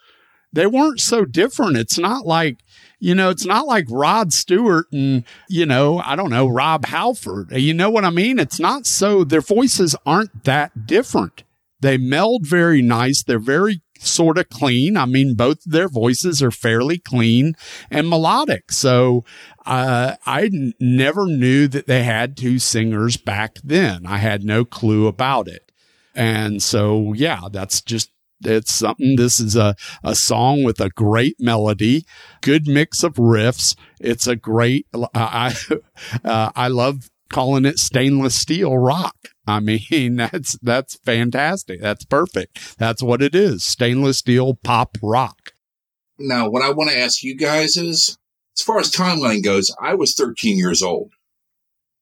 they 0.52 0.66
weren't 0.66 1.00
so 1.00 1.24
different. 1.24 1.78
It's 1.78 2.00
not 2.00 2.26
like, 2.26 2.58
you 3.00 3.14
know, 3.14 3.30
it's 3.30 3.46
not 3.46 3.68
like 3.68 3.86
Rod 3.92 4.34
Stewart 4.34 4.88
and, 4.92 5.24
you 5.48 5.68
know, 5.68 6.00
I 6.04 6.16
don't 6.16 6.32
know, 6.32 6.48
Rob 6.48 6.86
Halford. 6.86 7.52
You 7.52 7.76
know 7.76 7.92
what 7.92 8.04
I 8.06 8.10
mean? 8.10 8.40
It's 8.40 8.60
not 8.60 8.88
so, 8.88 9.24
their 9.24 9.42
voices 9.42 9.96
aren't 10.06 10.46
that 10.46 10.88
different. 10.88 11.44
They 11.80 11.98
meld 11.98 12.46
very 12.46 12.82
nice. 12.82 13.24
They're 13.24 13.40
very 13.40 13.82
sort 14.00 14.38
of 14.38 14.50
clean. 14.50 14.98
I 14.98 15.06
mean, 15.06 15.36
both 15.36 15.64
their 15.64 15.88
voices 15.90 16.42
are 16.42 16.52
fairly 16.52 16.98
clean 16.98 17.56
and 17.90 18.10
melodic. 18.10 18.72
So, 18.72 19.24
uh, 19.66 20.16
I 20.26 20.46
n- 20.46 20.74
never 20.80 21.26
knew 21.26 21.68
that 21.68 21.88
they 21.88 22.04
had 22.04 22.38
two 22.38 22.60
singers 22.60 23.18
back 23.18 23.58
then. 23.64 24.06
I 24.06 24.18
had 24.18 24.44
no 24.44 24.66
clue 24.66 25.08
about 25.08 25.48
it. 25.48 25.72
And 26.16 26.64
so, 26.64 27.14
yeah, 27.14 27.42
that's 27.52 27.82
just, 27.82 28.12
it's 28.44 28.74
something. 28.74 29.16
This 29.16 29.40
is 29.40 29.56
a, 29.56 29.76
a 30.04 30.16
song 30.16 30.64
with 30.64 30.80
a 30.80 30.90
great 30.90 31.36
melody, 31.40 32.06
good 32.42 32.68
mix 32.68 33.04
of 33.04 33.16
riffs. 33.16 33.76
It's 34.00 34.28
a 34.28 34.36
great, 34.36 34.88
I, 35.14 35.56
uh, 36.24 36.52
I 36.56 36.68
love 36.68 37.10
calling 37.30 37.66
it 37.66 37.80
stainless 37.80 38.36
steel 38.36 38.78
rock. 38.78 39.16
I 39.48 39.60
mean, 39.62 40.16
that's, 40.18 40.58
that's 40.62 40.96
fantastic. 40.98 41.82
That's 41.82 42.06
perfect. 42.06 42.78
That's 42.78 43.02
what 43.02 43.22
it 43.22 43.34
is. 43.34 43.64
Stainless 43.64 44.20
steel 44.20 44.56
pop 44.64 44.98
rock. 45.02 45.54
Now, 46.20 46.50
what 46.50 46.64
I 46.64 46.72
want 46.72 46.90
to 46.90 46.98
ask 47.00 47.24
you 47.24 47.36
guys 47.36 47.78
is, 47.78 48.18
as 48.58 48.64
far 48.64 48.80
as 48.80 48.92
timeline 48.92 49.44
goes, 49.44 49.74
I 49.82 49.94
was 49.94 50.16
13 50.16 50.58
years 50.58 50.82
old. 50.82 51.12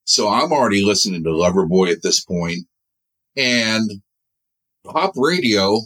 So 0.05 0.29
I'm 0.29 0.51
already 0.51 0.83
listening 0.83 1.23
to 1.23 1.29
Loverboy 1.29 1.91
at 1.91 2.01
this 2.01 2.23
point, 2.23 2.67
And 3.35 4.01
pop 4.85 5.13
radio 5.15 5.79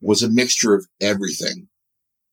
was 0.00 0.22
a 0.22 0.30
mixture 0.30 0.74
of 0.74 0.86
everything. 1.00 1.68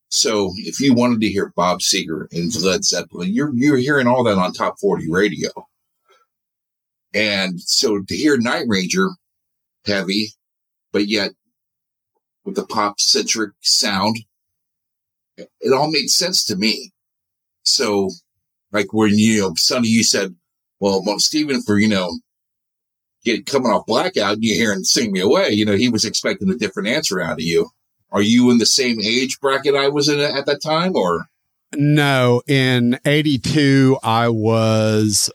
So 0.10 0.54
if 0.58 0.80
you 0.80 0.93
wanted 0.93 1.22
to 1.22 1.30
hear 1.30 1.54
Bob 1.56 1.80
Seger 1.80 2.28
and 2.32 2.54
Led 2.62 2.84
Zeppelin, 2.84 3.34
you're, 3.34 3.54
you're 3.54 3.78
hearing 3.78 4.08
all 4.08 4.24
that 4.24 4.38
on 4.38 4.52
top 4.52 4.80
40 4.80 5.10
radio. 5.10 5.49
And 7.14 7.62
so 7.62 8.01
to 8.01 8.16
hear 8.16 8.38
Night 8.38 8.66
Ranger 8.68 9.09
heavy, 9.86 10.30
but 10.91 11.07
yet 11.07 11.32
with 12.45 12.55
the 12.55 12.66
pop 12.66 12.99
centric 12.99 13.51
sound 13.62 14.18
it 15.59 15.74
all 15.74 15.91
made 15.91 16.09
sense 16.09 16.43
to 16.45 16.55
me. 16.55 16.91
So, 17.64 18.09
like 18.72 18.93
when 18.93 19.18
you 19.18 19.41
know, 19.41 19.53
Sonny, 19.55 19.88
you 19.88 20.03
said, 20.03 20.36
"Well, 20.80 21.03
Stephen, 21.20 21.62
for 21.62 21.80
you 21.80 21.88
know, 21.88 22.20
get 23.24 23.45
coming 23.45 23.72
off 23.72 23.86
blackout, 23.86 24.34
and 24.34 24.43
you 24.43 24.55
hear 24.55 24.74
him 24.74 24.84
sing 24.84 25.12
me 25.12 25.20
away." 25.20 25.51
You 25.51 25.66
know, 25.66 25.76
he 25.76 25.89
was 25.89 26.05
expecting 26.05 26.49
a 26.49 26.55
different 26.55 26.89
answer 26.89 27.22
out 27.22 27.34
of 27.34 27.41
you. 27.41 27.70
Are 28.12 28.22
you 28.22 28.51
in 28.51 28.57
the 28.57 28.66
same 28.66 28.99
age 28.99 29.39
bracket 29.39 29.76
I 29.76 29.88
was 29.88 30.09
in 30.09 30.20
at 30.20 30.45
that 30.45 30.62
time, 30.62 30.95
or? 30.95 31.28
No, 31.74 32.41
in 32.47 32.99
82, 33.05 33.97
I 34.03 34.28
was, 34.28 35.30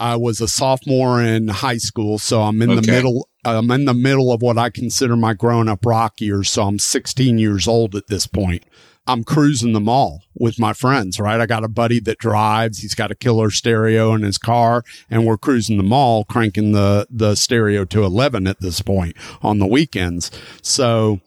I 0.00 0.16
was 0.16 0.40
a 0.40 0.48
sophomore 0.48 1.22
in 1.22 1.48
high 1.48 1.76
school. 1.76 2.18
So 2.18 2.40
I'm 2.40 2.62
in 2.62 2.74
the 2.74 2.82
middle, 2.82 3.28
I'm 3.44 3.70
in 3.70 3.84
the 3.84 3.94
middle 3.94 4.32
of 4.32 4.40
what 4.40 4.56
I 4.56 4.70
consider 4.70 5.14
my 5.14 5.34
grown 5.34 5.68
up 5.68 5.84
rock 5.84 6.22
years. 6.22 6.48
So 6.48 6.62
I'm 6.62 6.78
16 6.78 7.36
years 7.36 7.68
old 7.68 7.94
at 7.94 8.06
this 8.08 8.26
point. 8.26 8.64
I'm 9.06 9.24
cruising 9.24 9.72
the 9.72 9.80
mall 9.80 10.22
with 10.34 10.58
my 10.58 10.72
friends, 10.72 11.20
right? 11.20 11.40
I 11.40 11.44
got 11.44 11.64
a 11.64 11.68
buddy 11.68 12.00
that 12.00 12.18
drives. 12.18 12.78
He's 12.78 12.94
got 12.94 13.10
a 13.10 13.14
killer 13.14 13.50
stereo 13.50 14.14
in 14.14 14.22
his 14.22 14.38
car 14.38 14.84
and 15.10 15.26
we're 15.26 15.36
cruising 15.36 15.76
the 15.76 15.82
mall, 15.82 16.24
cranking 16.24 16.72
the, 16.72 17.06
the 17.10 17.34
stereo 17.34 17.84
to 17.86 18.02
11 18.02 18.46
at 18.46 18.60
this 18.60 18.80
point 18.80 19.16
on 19.42 19.58
the 19.58 19.66
weekends. 19.66 20.30
So, 20.62 21.20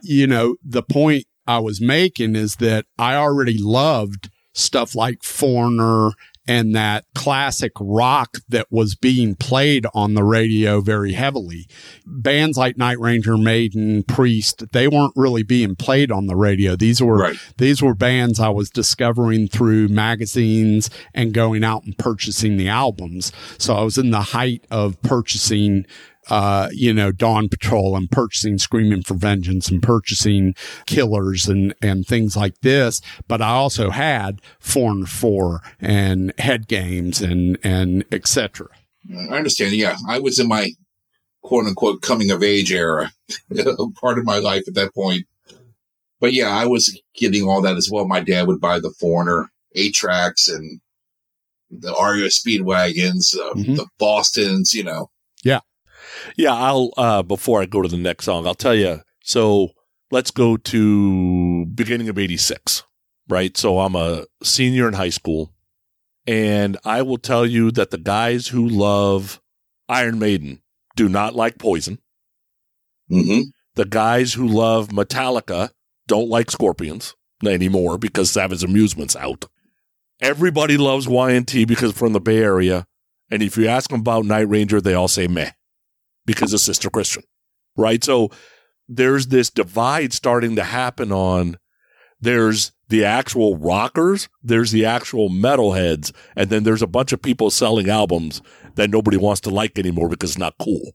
you 0.00 0.26
know, 0.26 0.56
the 0.64 0.82
point 0.82 1.24
I 1.46 1.58
was 1.58 1.80
making 1.80 2.36
is 2.36 2.56
that 2.56 2.86
I 2.98 3.16
already 3.16 3.58
loved 3.58 4.30
stuff 4.54 4.94
like 4.94 5.22
Foreigner 5.22 6.12
and 6.48 6.74
that 6.74 7.04
classic 7.14 7.72
rock 7.78 8.38
that 8.48 8.66
was 8.70 8.94
being 8.94 9.34
played 9.36 9.86
on 9.94 10.14
the 10.14 10.24
radio 10.24 10.80
very 10.80 11.12
heavily. 11.12 11.66
Bands 12.04 12.58
like 12.58 12.76
Night 12.76 12.98
Ranger, 12.98 13.38
Maiden, 13.38 14.02
Priest, 14.02 14.64
they 14.72 14.88
weren't 14.88 15.12
really 15.14 15.42
being 15.42 15.76
played 15.76 16.10
on 16.10 16.26
the 16.26 16.36
radio. 16.36 16.74
These 16.74 17.00
were 17.02 17.18
Right. 17.18 17.36
these 17.58 17.80
were 17.80 17.94
bands 17.94 18.40
I 18.40 18.48
was 18.48 18.70
discovering 18.70 19.46
through 19.48 19.88
magazines 19.88 20.90
and 21.14 21.32
going 21.32 21.62
out 21.62 21.84
and 21.84 21.96
purchasing 21.96 22.56
the 22.56 22.68
albums. 22.68 23.30
So 23.58 23.74
I 23.74 23.82
was 23.82 23.96
in 23.98 24.10
the 24.10 24.20
height 24.20 24.64
of 24.70 25.00
purchasing 25.02 25.86
uh, 26.30 26.68
you 26.72 26.92
know, 26.94 27.10
Dawn 27.12 27.48
Patrol 27.48 27.96
and 27.96 28.10
purchasing 28.10 28.58
Screaming 28.58 29.02
for 29.02 29.14
Vengeance 29.14 29.68
and 29.70 29.82
purchasing 29.82 30.54
Killers 30.86 31.48
and, 31.48 31.74
and 31.82 32.06
things 32.06 32.36
like 32.36 32.60
this. 32.60 33.00
But 33.28 33.42
I 33.42 33.50
also 33.50 33.90
had 33.90 34.40
Foreigner 34.60 35.06
4 35.06 35.60
and 35.80 36.32
Head 36.38 36.68
Games 36.68 37.20
and, 37.20 37.58
and 37.64 38.04
et 38.12 38.26
cetera. 38.28 38.68
I 39.12 39.36
understand. 39.36 39.74
Yeah, 39.74 39.96
I 40.08 40.20
was 40.20 40.38
in 40.38 40.46
my 40.48 40.70
quote 41.42 41.66
unquote 41.66 42.02
coming 42.02 42.30
of 42.30 42.42
age 42.42 42.72
era, 42.72 43.12
part 44.00 44.18
of 44.18 44.24
my 44.24 44.38
life 44.38 44.62
at 44.68 44.74
that 44.74 44.94
point. 44.94 45.26
But 46.20 46.32
yeah, 46.32 46.50
I 46.50 46.66
was 46.66 46.96
getting 47.16 47.48
all 47.48 47.60
that 47.62 47.76
as 47.76 47.88
well. 47.90 48.06
My 48.06 48.20
dad 48.20 48.46
would 48.46 48.60
buy 48.60 48.78
the 48.78 48.92
Foreigner 49.00 49.50
eight 49.74 49.94
tracks 49.94 50.46
and 50.46 50.80
the 51.68 51.90
REO 51.92 52.26
Speedwagons, 52.28 53.36
uh, 53.36 53.54
Mhm. 53.54 53.76
the 53.76 53.86
Boston's, 53.98 54.72
you 54.74 54.84
know. 54.84 55.10
Yeah, 56.36 56.54
I'll 56.54 56.92
uh 56.96 57.22
before 57.22 57.62
I 57.62 57.66
go 57.66 57.82
to 57.82 57.88
the 57.88 57.96
next 57.96 58.24
song, 58.24 58.46
I'll 58.46 58.54
tell 58.54 58.74
you. 58.74 59.00
So 59.22 59.70
let's 60.10 60.30
go 60.30 60.56
to 60.56 61.66
beginning 61.66 62.08
of 62.08 62.18
86, 62.18 62.82
right? 63.28 63.56
So 63.56 63.80
I'm 63.80 63.94
a 63.94 64.24
senior 64.42 64.88
in 64.88 64.94
high 64.94 65.10
school 65.10 65.52
and 66.26 66.76
I 66.84 67.02
will 67.02 67.18
tell 67.18 67.46
you 67.46 67.70
that 67.72 67.90
the 67.90 67.98
guys 67.98 68.48
who 68.48 68.68
love 68.68 69.40
Iron 69.88 70.18
Maiden 70.18 70.62
do 70.96 71.08
not 71.08 71.34
like 71.34 71.58
Poison. 71.58 71.98
hmm 73.08 73.40
The 73.74 73.84
guys 73.84 74.34
who 74.34 74.46
love 74.46 74.88
Metallica 74.88 75.70
don't 76.06 76.28
like 76.28 76.50
Scorpions 76.50 77.14
anymore 77.44 77.98
because 77.98 78.30
Savage 78.30 78.62
Amusement's 78.62 79.16
out. 79.16 79.46
Everybody 80.20 80.76
loves 80.76 81.08
Y&T 81.08 81.64
because 81.64 81.92
from 81.92 82.12
the 82.12 82.20
Bay 82.20 82.38
Area. 82.38 82.86
And 83.30 83.42
if 83.42 83.56
you 83.56 83.66
ask 83.66 83.90
them 83.90 84.00
about 84.00 84.24
Night 84.24 84.48
Ranger, 84.48 84.80
they 84.80 84.94
all 84.94 85.08
say 85.08 85.26
meh 85.26 85.50
because 86.26 86.52
of 86.52 86.60
Sister 86.60 86.90
Christian, 86.90 87.22
right? 87.76 88.02
So 88.02 88.30
there's 88.88 89.28
this 89.28 89.50
divide 89.50 90.12
starting 90.12 90.56
to 90.56 90.64
happen 90.64 91.12
on 91.12 91.56
there's 92.20 92.72
the 92.88 93.04
actual 93.04 93.56
rockers, 93.56 94.28
there's 94.42 94.70
the 94.70 94.84
actual 94.84 95.28
metalheads, 95.28 96.12
and 96.36 96.50
then 96.50 96.62
there's 96.62 96.82
a 96.82 96.86
bunch 96.86 97.12
of 97.12 97.22
people 97.22 97.50
selling 97.50 97.88
albums 97.88 98.42
that 98.76 98.90
nobody 98.90 99.16
wants 99.16 99.40
to 99.42 99.50
like 99.50 99.78
anymore 99.78 100.08
because 100.08 100.30
it's 100.30 100.38
not 100.38 100.54
cool, 100.60 100.92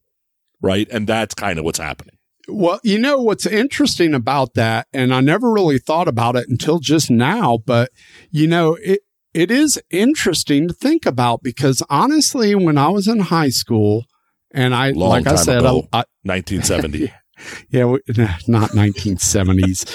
right? 0.62 0.88
And 0.90 1.08
that's 1.08 1.36
kind 1.36 1.60
of 1.60 1.66
what's 1.66 1.80
happening. 1.80 2.16
Well, 2.48 2.80
you 2.82 2.98
know 2.98 3.18
what's 3.18 3.46
interesting 3.46 4.14
about 4.14 4.54
that, 4.54 4.88
and 4.94 5.14
I 5.14 5.20
never 5.20 5.52
really 5.52 5.80
thought 5.80 6.08
about 6.08 6.38
it 6.38 6.48
until 6.48 6.80
just 6.80 7.12
now, 7.12 7.58
but 7.66 7.92
you 8.32 8.48
know, 8.48 8.78
it 8.82 9.02
it 9.34 9.52
is 9.52 9.82
interesting 9.90 10.70
to 10.70 10.74
think 10.74 11.06
about 11.06 11.44
because 11.44 11.84
honestly, 11.90 12.56
when 12.56 12.78
I 12.78 12.88
was 12.88 13.08
in 13.08 13.20
high 13.20 13.50
school, 13.50 14.06
and 14.52 14.74
I 14.76 14.92
Long 14.92 15.10
like 15.10 15.28
I 15.28 15.36
said, 15.36 15.60
ago. 15.60 15.88
I, 15.94 16.00
I, 16.00 16.04
1970. 16.24 17.12
yeah, 17.70 17.84
not 18.48 18.72
1970s, 18.72 19.86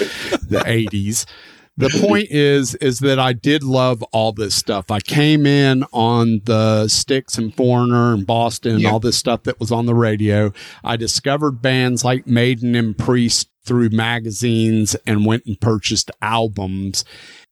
the 0.48 0.58
80s. 0.66 1.26
The 1.78 1.88
point 2.06 2.26
is, 2.30 2.74
is 2.76 2.98
that 2.98 3.18
I 3.18 3.32
did 3.32 3.62
love 3.64 4.02
all 4.12 4.32
this 4.32 4.54
stuff. 4.54 4.90
I 4.90 5.00
came 5.00 5.46
in 5.46 5.84
on 5.90 6.42
the 6.44 6.86
Styx 6.86 7.38
and 7.38 7.54
Foreigner 7.54 8.12
and 8.12 8.26
Boston 8.26 8.72
and 8.72 8.80
Yeah. 8.82 8.90
all 8.90 9.00
this 9.00 9.16
stuff 9.16 9.44
that 9.44 9.58
was 9.58 9.72
on 9.72 9.86
the 9.86 9.94
radio. 9.94 10.52
I 10.84 10.96
discovered 10.96 11.62
bands 11.62 12.04
like 12.04 12.26
Maiden 12.26 12.74
and 12.74 12.96
Priest 12.96 13.48
through 13.64 13.88
magazines 13.88 14.96
and 15.06 15.24
went 15.24 15.46
and 15.46 15.58
purchased 15.60 16.10
albums. 16.20 17.06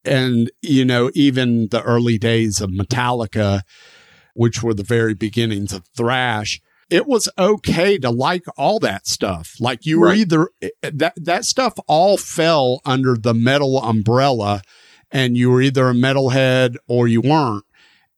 And, 0.04 0.50
you 0.60 0.84
know, 0.84 1.10
even 1.14 1.68
the 1.68 1.82
early 1.82 2.18
days 2.18 2.60
of 2.60 2.68
Metallica, 2.70 3.62
which 4.34 4.62
were 4.62 4.74
the 4.74 4.82
very 4.84 5.14
beginnings 5.14 5.72
of 5.72 5.84
thrash, 5.96 6.60
it 6.90 7.06
was 7.06 7.28
okay 7.38 7.98
to 7.98 8.10
like 8.10 8.44
all 8.56 8.78
that 8.80 9.06
stuff. 9.06 9.54
Like 9.60 9.86
you 9.86 10.00
were 10.00 10.08
Right. 10.08 10.18
either 10.18 10.48
that 10.82 11.14
that 11.16 11.44
stuff 11.44 11.74
all 11.86 12.16
fell 12.16 12.80
under 12.84 13.16
the 13.16 13.34
metal 13.34 13.80
umbrella 13.82 14.62
and 15.10 15.36
you 15.36 15.50
were 15.50 15.62
either 15.62 15.88
a 15.88 15.94
metalhead 15.94 16.76
or 16.86 17.08
you 17.08 17.20
weren't. 17.20 17.64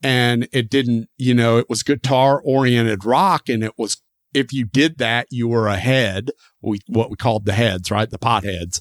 And 0.03 0.49
it 0.53 0.69
didn't, 0.69 1.09
you 1.17 1.33
know, 1.33 1.59
it 1.59 1.69
was 1.69 1.83
guitar 1.83 2.41
oriented 2.45 3.05
rock 3.05 3.49
and 3.49 3.63
it 3.63 3.75
was 3.79 4.03
if 4.35 4.53
you 4.53 4.65
did 4.65 4.99
that, 4.99 5.27
you 5.31 5.47
were 5.47 5.69
ahead. 5.69 6.31
We 6.61 6.81
what 6.87 7.11
we 7.11 7.17
called 7.17 7.45
the 7.45 7.53
heads, 7.53 7.91
right? 7.91 8.09
The 8.09 8.19
potheads. 8.19 8.81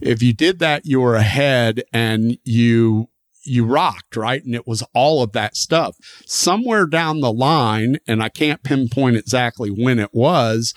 If 0.00 0.22
you 0.22 0.32
did 0.32 0.58
that, 0.60 0.86
you 0.86 1.00
were 1.00 1.14
ahead 1.16 1.82
and 1.92 2.38
you 2.44 3.08
you 3.44 3.64
rocked, 3.64 4.16
right? 4.16 4.44
And 4.44 4.54
it 4.54 4.66
was 4.66 4.82
all 4.94 5.22
of 5.22 5.32
that 5.32 5.56
stuff. 5.56 5.96
Somewhere 6.26 6.86
down 6.86 7.20
the 7.20 7.32
line, 7.32 7.98
and 8.06 8.22
I 8.22 8.28
can't 8.28 8.62
pinpoint 8.62 9.16
exactly 9.16 9.70
when 9.70 9.98
it 9.98 10.10
was, 10.12 10.74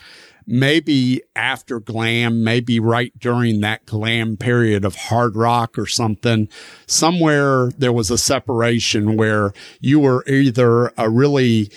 maybe 0.47 1.21
after 1.35 1.79
glam, 1.79 2.43
maybe 2.43 2.79
right 2.79 3.11
during 3.17 3.61
that 3.61 3.85
glam 3.85 4.37
period 4.37 4.85
of 4.85 4.95
hard 4.95 5.35
rock 5.35 5.77
or 5.77 5.87
something, 5.87 6.47
somewhere 6.85 7.71
there 7.77 7.93
was 7.93 8.11
a 8.11 8.17
separation 8.17 9.15
where 9.15 9.53
you 9.79 9.99
were 9.99 10.23
either 10.27 10.91
a 10.97 11.09
really 11.09 11.71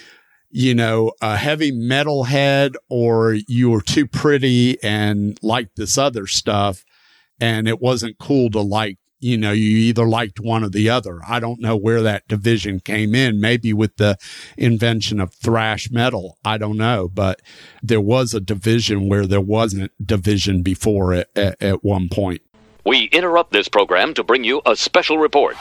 you 0.51 0.75
know, 0.75 1.13
a 1.21 1.37
heavy 1.37 1.71
metal 1.71 2.25
head 2.25 2.75
or 2.89 3.37
you 3.47 3.71
were 3.71 3.83
too 3.83 4.07
pretty 4.07 4.83
and 4.83 5.39
liked 5.43 5.77
this 5.77 5.99
other 5.99 6.27
stuff. 6.27 6.85
And 7.41 7.69
it 7.69 7.81
wasn't 7.81 8.19
cool 8.19 8.51
to 8.51 8.61
like, 8.61 8.99
you 9.21 9.37
know, 9.37 9.53
you 9.53 9.77
either 9.79 10.07
liked 10.07 10.41
one 10.41 10.65
or 10.65 10.69
the 10.69 10.91
other. 10.91 11.21
I 11.27 11.41
don't 11.41 11.61
know 11.61 11.77
where 11.77 12.03
that 12.03 12.29
division 12.29 12.81
came 12.81 13.15
in, 13.15 13.41
maybe 13.41 13.73
with 13.73 13.97
the 13.97 14.19
invention 14.57 15.21
of 15.21 15.33
thrash 15.35 15.91
metal. 15.91 16.39
I 16.45 16.59
don't 16.59 16.77
know, 16.77 17.09
but 17.09 17.41
there 17.83 18.01
was 18.01 18.35
a 18.35 18.41
division 18.41 19.09
where 19.09 19.27
there 19.27 19.41
wasn't 19.41 19.93
division 20.05 20.63
before 20.63 21.15
it 21.15 21.31
at, 21.35 21.61
at 21.63 21.85
one 21.85 22.09
point. 22.09 22.43
We 22.85 23.05
interrupt 23.07 23.53
this 23.53 23.69
program 23.69 24.15
to 24.15 24.25
bring 24.25 24.45
you 24.45 24.63
a 24.65 24.77
special 24.77 25.19
report. 25.19 25.57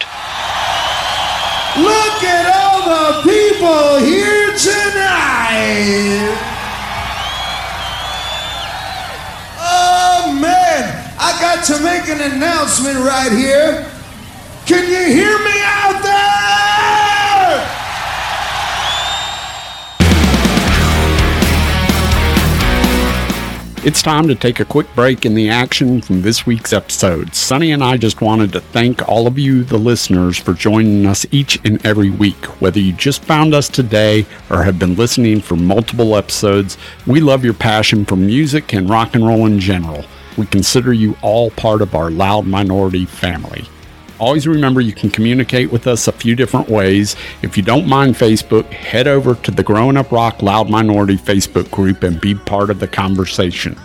Look 1.76 2.24
at 2.24 2.56
all 2.56 2.84
the 2.88 3.22
people 3.24 3.98
here 4.00 4.56
tonight. 4.56 6.57
I 11.20 11.32
got 11.42 11.66
to 11.66 11.84
make 11.84 12.08
an 12.10 12.22
announcement 12.32 12.98
right 12.98 13.32
here. 13.32 13.90
Can 14.68 14.84
you 14.88 15.16
hear 15.16 15.40
me 15.40 15.62
out 15.64 16.04
there? 16.04 16.28
It's 23.84 24.04
time 24.04 24.28
to 24.28 24.36
take 24.36 24.60
a 24.60 24.66
quick 24.66 24.94
break 24.94 25.26
in 25.26 25.34
the 25.34 25.50
action 25.50 26.02
from 26.02 26.22
this 26.22 26.46
week's 26.46 26.72
episode. 26.72 27.34
Sonny 27.34 27.72
and 27.72 27.84
I 27.84 27.98
just 27.98 28.22
wanted 28.22 28.52
to 28.54 28.60
thank 28.60 29.08
all 29.10 29.26
of 29.26 29.40
you, 29.40 29.64
the 29.64 29.78
listeners, 29.78 30.38
for 30.38 30.54
joining 30.54 31.08
us 31.08 31.26
each 31.32 31.58
and 31.66 31.84
every 31.84 32.12
week. 32.12 32.46
Whether 32.62 32.80
you 32.80 32.94
just 32.94 33.24
found 33.24 33.56
us 33.56 33.70
today 33.70 34.28
or 34.52 34.62
have 34.62 34.78
been 34.78 34.96
listening 34.96 35.42
for 35.42 35.56
multiple 35.56 36.16
episodes, 36.16 36.78
we 37.08 37.22
love 37.22 37.44
your 37.44 37.56
passion 37.56 38.06
for 38.06 38.18
music 38.18 38.74
and 38.74 38.88
rock 38.88 39.16
and 39.16 39.26
roll 39.26 39.48
in 39.48 39.60
general. 39.60 40.06
We 40.38 40.46
consider 40.46 40.94
you 40.94 41.18
all 41.22 41.52
part 41.52 41.82
of 41.82 41.96
our 41.96 42.10
Loud 42.10 42.46
Minority 42.46 43.06
family. 43.06 43.66
Always 44.20 44.48
remember 44.48 44.82
you 44.82 44.94
can 44.94 45.12
communicate 45.12 45.72
with 45.72 45.86
us 45.86 46.08
a 46.08 46.12
few 46.12 46.36
different 46.36 46.70
ways. 46.70 47.16
If 47.44 47.56
you 47.56 47.62
don't 47.64 47.88
mind 47.88 48.16
Facebook, 48.16 48.66
head 48.72 49.08
over 49.08 49.36
to 49.36 49.52
the 49.52 49.62
Growing 49.62 49.98
Up 49.98 50.12
Rock 50.12 50.42
Loud 50.42 50.70
Minority 50.70 51.18
Facebook 51.18 51.70
group 51.70 52.04
and 52.04 52.20
be 52.20 52.34
part 52.34 52.70
of 52.70 52.80
the 52.80 52.88
conversation. 52.88 53.78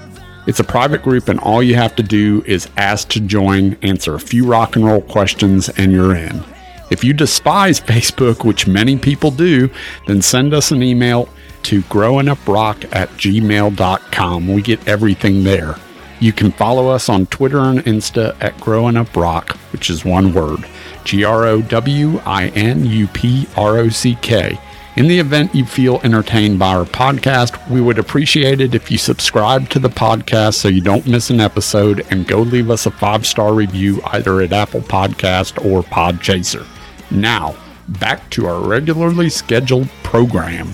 It's 0.46 0.61
a 0.61 0.64
private 0.64 1.03
group, 1.03 1.28
and 1.28 1.38
all 1.40 1.62
you 1.62 1.74
have 1.76 1.94
to 1.96 2.03
do 2.03 2.42
is 2.46 2.68
ask 2.76 3.09
to 3.11 3.20
join, 3.20 3.74
answer 3.82 4.14
a 4.14 4.20
few 4.20 4.46
rock 4.46 4.74
and 4.74 4.84
roll 4.84 5.03
questions, 5.03 5.68
and 5.68 5.92
you're 5.92 6.16
in. 6.16 6.42
If 6.90 7.05
you 7.05 7.12
despise 7.12 7.80
Facebook, 7.92 8.44
which 8.44 8.66
many 8.66 8.96
people 8.96 9.30
do, 9.30 9.70
then 10.07 10.22
send 10.22 10.55
us 10.55 10.72
an 10.72 10.82
email 10.82 11.28
to 11.64 11.82
growinguprock 11.82 12.92
at 12.92 13.09
gmail.com. 13.11 14.48
We 14.48 14.62
get 14.62 14.88
everything 14.88 15.44
there. 15.44 15.76
You 16.23 16.33
can 16.33 16.53
follow 16.53 16.87
us 16.87 17.09
on 17.09 17.27
Twitter 17.27 17.59
and 17.59 17.81
Insta 17.81 18.41
at 18.41 18.57
Growing 18.61 18.97
Up 18.97 19.16
Rock, 19.16 19.57
which 19.73 19.91
is 19.91 20.05
one 20.05 20.33
word 20.33 20.64
G 21.03 21.25
R 21.25 21.47
O 21.47 21.61
W 21.61 22.20
I 22.25 22.47
N 22.51 22.87
U 22.87 23.09
P 23.09 23.49
R 23.57 23.79
O 23.79 23.89
C 23.89 24.16
K. 24.23 24.57
In 24.95 25.09
the 25.09 25.18
event 25.18 25.53
you 25.53 25.66
feel 25.66 26.01
entertained 26.05 26.61
by 26.61 26.77
our 26.77 26.85
podcast, 26.85 27.68
we 27.68 27.81
would 27.81 27.99
appreciate 27.99 28.61
it 28.61 28.73
if 28.73 28.89
you 28.89 28.99
subscribe 28.99 29.68
to 29.70 29.81
the 29.81 29.89
podcast 29.89 30.55
so 30.55 30.68
you 30.68 30.81
don't 30.81 31.09
miss 31.09 31.29
an 31.29 31.41
episode 31.41 32.07
and 32.12 32.29
go 32.29 32.43
leave 32.43 32.70
us 32.70 32.87
a 32.87 32.93
five 32.93 33.27
star 33.27 33.53
review 33.53 34.01
either 34.12 34.43
at 34.43 34.53
Apple 34.53 34.83
Podcast 34.83 35.59
or 35.66 35.83
Podchaser. 35.83 36.64
Now, 37.11 37.57
back 37.89 38.31
to 38.31 38.47
our 38.47 38.61
regularly 38.61 39.29
scheduled 39.29 39.89
program. 40.05 40.73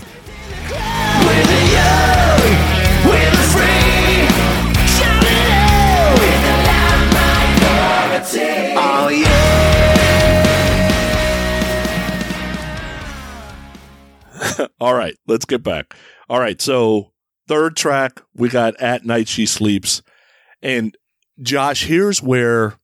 All 14.80 14.94
right, 14.94 15.16
let's 15.26 15.44
get 15.44 15.62
back. 15.62 15.94
All 16.28 16.40
right, 16.40 16.60
so 16.60 17.12
third 17.46 17.76
track, 17.76 18.20
we 18.34 18.48
got 18.48 18.80
At 18.80 19.04
Night 19.04 19.28
She 19.28 19.46
Sleeps. 19.46 20.02
And 20.62 20.96
Josh, 21.40 21.84
here's 21.84 22.22
where 22.22 22.78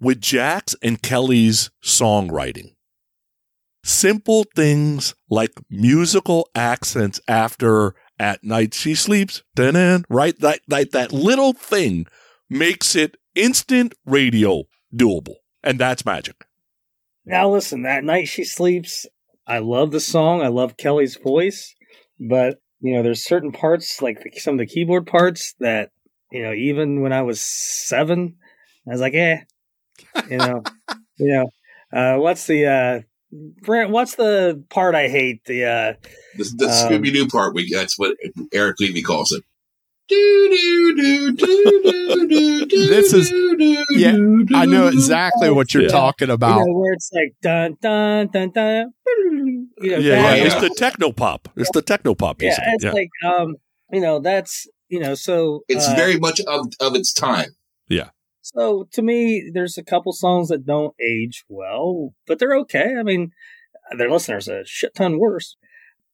with 0.00 0.20
Jack's 0.20 0.74
and 0.82 1.00
Kelly's 1.00 1.70
songwriting, 1.84 2.74
simple 3.84 4.44
things 4.56 5.14
like 5.28 5.52
musical 5.68 6.48
accents 6.54 7.20
after 7.28 7.94
At 8.18 8.42
Night 8.42 8.74
She 8.74 8.94
Sleeps, 8.94 9.42
right? 10.08 10.38
That, 10.40 10.60
that, 10.68 10.92
that 10.92 11.12
little 11.12 11.52
thing 11.52 12.06
makes 12.48 12.96
it 12.96 13.16
instant 13.34 13.94
radio 14.04 14.64
doable. 14.94 15.36
And 15.62 15.78
that's 15.78 16.06
magic. 16.06 16.46
Now 17.24 17.50
listen, 17.50 17.82
that 17.82 18.02
night 18.02 18.28
she 18.28 18.44
sleeps. 18.44 19.06
I 19.50 19.58
love 19.58 19.90
the 19.90 20.00
song. 20.00 20.42
I 20.42 20.46
love 20.46 20.76
Kelly's 20.76 21.16
voice, 21.16 21.74
but 22.20 22.58
you 22.80 22.94
know, 22.94 23.02
there's 23.02 23.24
certain 23.24 23.50
parts 23.50 24.00
like 24.00 24.22
the, 24.22 24.30
some 24.38 24.54
of 24.54 24.58
the 24.58 24.66
keyboard 24.66 25.08
parts 25.08 25.54
that 25.58 25.90
you 26.30 26.44
know, 26.44 26.52
even 26.52 27.02
when 27.02 27.12
I 27.12 27.22
was 27.22 27.40
seven, 27.40 28.36
I 28.86 28.92
was 28.92 29.00
like, 29.00 29.14
eh, 29.14 29.38
you 30.30 30.36
know, 30.36 30.62
you 31.18 31.32
know, 31.32 31.50
uh, 31.92 32.18
what's 32.18 32.46
the 32.46 32.66
uh, 32.66 33.00
Brent? 33.62 33.90
What's 33.90 34.14
the 34.14 34.64
part 34.70 34.94
I 34.94 35.08
hate? 35.08 35.44
The 35.44 35.64
uh, 35.64 35.92
The, 36.36 36.44
the 36.56 36.66
Um, 36.66 36.70
Scooby 36.70 37.12
Doo 37.12 37.26
part, 37.26 37.52
we, 37.52 37.72
that's 37.72 37.98
what 37.98 38.16
Eric 38.52 38.76
Levy 38.78 39.02
calls 39.02 39.32
it. 39.32 39.42
This 42.90 43.12
is- 43.12 43.32
yeah, 43.90 44.16
I 44.54 44.66
know 44.66 44.88
exactly 44.88 45.50
what 45.50 45.72
you're 45.72 45.84
Yeah. 45.84 45.88
talking 45.90 46.28
you 46.28 46.34
about. 46.34 46.66
know, 46.66 46.72
where 46.74 46.92
it's 46.92 47.10
like 47.12 47.34
dun 47.42 47.76
dun 47.80 48.28
dun 48.32 48.50
dun. 48.50 48.92
You 49.16 49.68
know, 49.92 49.98
Yeah, 49.98 50.34
yeah. 50.34 50.44
it's 50.44 50.54
the 50.60 50.70
techno 50.76 51.12
pop. 51.12 51.48
It's 51.56 51.70
the 51.70 51.82
techno 51.82 52.14
pop 52.14 52.42
yeah, 52.42 52.56
it's 52.74 52.84
yeah. 52.84 52.92
like 52.92 53.10
um, 53.24 53.56
you 53.92 54.00
know, 54.00 54.18
that's 54.20 54.66
you 54.88 54.98
know, 55.00 55.14
so 55.14 55.62
It's 55.68 55.86
uh, 55.88 55.94
very 55.94 56.18
much 56.18 56.40
of, 56.40 56.66
of 56.80 56.94
its 56.96 57.12
time. 57.12 57.50
Yeah. 57.88 58.10
So 58.42 58.88
to 58.92 59.02
me, 59.02 59.48
there's 59.52 59.78
a 59.78 59.84
couple 59.84 60.12
songs 60.12 60.48
that 60.48 60.66
don't 60.66 60.94
age 61.00 61.44
well, 61.48 62.14
but 62.26 62.38
they're 62.40 62.56
okay. 62.56 62.96
I 62.98 63.02
mean, 63.04 63.30
their 63.96 64.10
listeners 64.10 64.48
a 64.48 64.64
shit 64.66 64.94
ton 64.94 65.18
worse. 65.20 65.56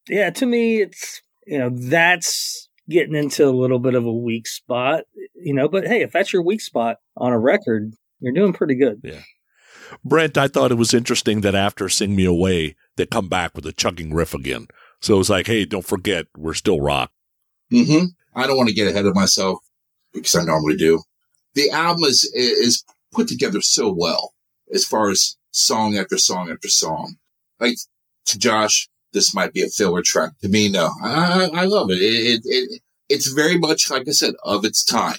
Yeah, 0.08 0.30
to 0.30 0.46
me, 0.46 0.82
it's 0.82 1.22
you 1.46 1.58
know 1.58 1.70
that's 1.70 2.68
getting 2.88 3.14
into 3.14 3.46
a 3.46 3.50
little 3.50 3.78
bit 3.78 3.94
of 3.94 4.04
a 4.04 4.12
weak 4.12 4.46
spot, 4.46 5.04
you 5.34 5.54
know. 5.54 5.68
But 5.68 5.86
hey, 5.86 6.02
if 6.02 6.12
that's 6.12 6.32
your 6.32 6.42
weak 6.42 6.60
spot 6.60 6.96
on 7.16 7.32
a 7.32 7.38
record, 7.38 7.92
you're 8.20 8.32
doing 8.32 8.52
pretty 8.52 8.76
good. 8.76 9.00
Yeah. 9.02 9.22
Brent, 10.04 10.36
I 10.36 10.48
thought 10.48 10.72
it 10.72 10.76
was 10.76 10.94
interesting 10.94 11.42
that 11.42 11.54
after 11.54 11.88
Sing 11.88 12.16
Me 12.16 12.24
Away, 12.24 12.76
they 12.96 13.06
come 13.06 13.28
back 13.28 13.54
with 13.54 13.66
a 13.66 13.72
chugging 13.72 14.12
riff 14.12 14.34
again. 14.34 14.66
So 15.00 15.14
it 15.14 15.18
was 15.18 15.30
like, 15.30 15.46
hey, 15.46 15.64
don't 15.64 15.86
forget, 15.86 16.26
we're 16.36 16.54
still 16.54 16.80
rock. 16.80 17.12
Mm-hmm. 17.72 18.06
I 18.34 18.46
don't 18.46 18.56
want 18.56 18.68
to 18.68 18.74
get 18.74 18.88
ahead 18.88 19.06
of 19.06 19.14
myself 19.14 19.58
because 20.12 20.34
I 20.34 20.44
normally 20.44 20.76
do. 20.76 21.02
The 21.54 21.70
album 21.70 22.04
is 22.04 22.24
is 22.34 22.84
put 23.12 23.28
together 23.28 23.60
so 23.62 23.92
well 23.92 24.34
as 24.72 24.84
far 24.84 25.10
as 25.10 25.36
song 25.50 25.96
after 25.96 26.18
song 26.18 26.50
after 26.50 26.68
song. 26.68 27.16
Like 27.58 27.76
to 28.26 28.38
Josh, 28.38 28.88
this 29.16 29.34
might 29.34 29.54
be 29.54 29.62
a 29.62 29.68
filler 29.68 30.02
track. 30.04 30.32
To 30.42 30.48
me, 30.48 30.68
no, 30.68 30.90
I, 31.02 31.48
I 31.54 31.64
love 31.64 31.90
it. 31.90 32.02
It, 32.02 32.04
it, 32.04 32.40
it. 32.44 32.82
It's 33.08 33.28
very 33.32 33.56
much, 33.56 33.90
like 33.90 34.06
I 34.06 34.10
said, 34.10 34.34
of 34.44 34.64
its 34.64 34.84
time. 34.84 35.16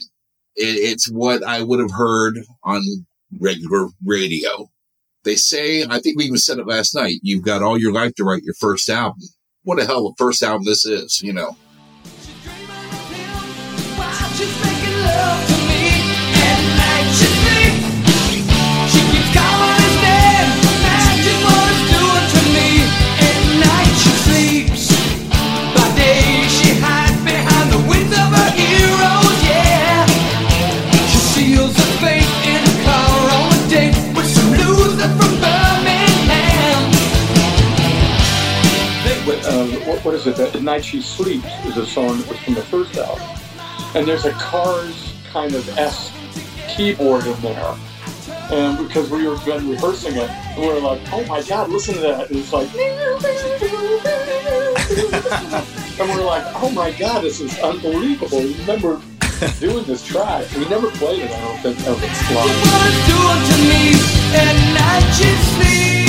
It, 0.55 0.75
it's 0.91 1.09
what 1.11 1.43
I 1.43 1.63
would 1.63 1.79
have 1.79 1.91
heard 1.91 2.37
on 2.63 2.83
regular 3.39 3.87
radio. 4.05 4.69
They 5.23 5.35
say, 5.35 5.83
I 5.83 5.99
think 5.99 6.17
we 6.17 6.25
even 6.25 6.37
said 6.37 6.59
it 6.59 6.67
last 6.67 6.93
night, 6.93 7.19
you've 7.23 7.43
got 7.43 7.63
all 7.63 7.79
your 7.79 7.91
life 7.91 8.13
to 8.15 8.23
write 8.23 8.43
your 8.43 8.53
first 8.53 8.87
album. 8.87 9.23
What 9.63 9.79
a 9.81 9.85
hell 9.85 10.05
of 10.05 10.13
a 10.13 10.15
first 10.23 10.43
album 10.43 10.65
this 10.65 10.85
is, 10.85 11.21
you 11.23 11.33
know. 11.33 11.57
What, 40.07 40.15
is 40.15 40.25
it? 40.25 40.37
That 40.37 40.61
Night 40.61 40.85
She 40.85 41.01
Sleeps 41.01 41.45
is 41.65 41.75
a 41.75 41.85
song 41.85 42.17
that 42.17 42.29
was 42.29 42.39
from 42.39 42.53
the 42.53 42.61
first 42.61 42.95
album. 42.95 43.27
And 43.93 44.07
there's 44.07 44.23
a 44.23 44.31
Cars 44.31 45.13
kind 45.33 45.53
of 45.53 45.67
S 45.77 46.13
keyboard 46.69 47.27
in 47.27 47.37
there. 47.41 47.75
And 48.49 48.87
because 48.87 49.09
we 49.09 49.27
were 49.27 49.37
been 49.39 49.69
rehearsing 49.69 50.15
it, 50.15 50.29
and 50.29 50.61
we 50.61 50.69
were 50.69 50.79
like, 50.79 51.01
oh 51.11 51.25
my 51.25 51.43
god, 51.43 51.69
listen 51.69 51.95
to 51.95 51.99
that. 51.99 52.29
And 52.29 52.39
it's 52.39 52.53
like, 52.53 52.69
and 55.99 56.09
we're 56.09 56.23
like, 56.25 56.45
oh 56.55 56.71
my 56.73 56.91
god, 56.91 57.25
this 57.25 57.41
is 57.41 57.59
unbelievable. 57.59 58.39
We 58.39 58.55
remember 58.59 59.01
doing 59.59 59.83
this 59.83 60.07
track. 60.07 60.49
We 60.55 60.69
never 60.69 60.89
played 60.91 61.23
it, 61.23 61.31
I 61.31 61.41
don't 61.41 61.59
think, 61.59 61.79
its 61.79 62.31
live. 62.31 62.49
And 64.39 66.06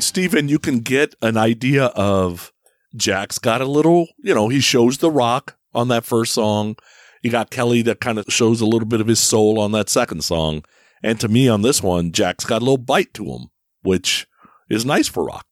Steven, 0.00 0.48
you 0.48 0.58
can 0.58 0.80
get 0.80 1.14
an 1.22 1.36
idea 1.36 1.86
of 1.86 2.52
Jack's 2.96 3.38
got 3.38 3.60
a 3.60 3.66
little, 3.66 4.08
you 4.18 4.34
know, 4.34 4.48
he 4.48 4.60
shows 4.60 4.98
the 4.98 5.10
rock 5.10 5.56
on 5.74 5.88
that 5.88 6.04
first 6.04 6.32
song. 6.32 6.76
You 7.22 7.30
got 7.30 7.50
Kelly 7.50 7.82
that 7.82 8.00
kind 8.00 8.18
of 8.18 8.26
shows 8.28 8.60
a 8.60 8.66
little 8.66 8.86
bit 8.88 9.00
of 9.00 9.06
his 9.06 9.20
soul 9.20 9.58
on 9.58 9.72
that 9.72 9.88
second 9.88 10.22
song. 10.24 10.64
And 11.02 11.20
to 11.20 11.28
me 11.28 11.48
on 11.48 11.62
this 11.62 11.82
one, 11.82 12.12
Jack's 12.12 12.44
got 12.44 12.62
a 12.62 12.64
little 12.64 12.78
bite 12.78 13.12
to 13.14 13.24
him, 13.24 13.46
which 13.82 14.26
is 14.70 14.84
nice 14.84 15.08
for 15.08 15.24
rock. 15.24 15.46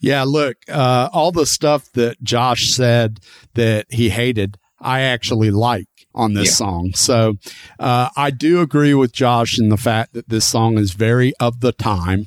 Yeah, 0.00 0.22
look, 0.24 0.56
uh, 0.68 1.08
all 1.12 1.32
the 1.32 1.46
stuff 1.46 1.90
that 1.94 2.22
Josh 2.22 2.70
said 2.72 3.18
that 3.54 3.86
he 3.90 4.10
hated, 4.10 4.56
I 4.80 5.00
actually 5.00 5.50
like 5.50 5.88
on 6.14 6.34
this 6.34 6.48
Yeah. 6.48 6.54
song. 6.54 6.90
So 6.94 7.34
uh, 7.80 8.10
I 8.16 8.30
do 8.30 8.60
agree 8.60 8.94
with 8.94 9.12
Josh 9.12 9.58
in 9.58 9.68
the 9.70 9.76
fact 9.76 10.12
that 10.12 10.28
this 10.28 10.46
song 10.46 10.78
is 10.78 10.92
very 10.92 11.32
of 11.40 11.60
the 11.60 11.72
time. 11.72 12.26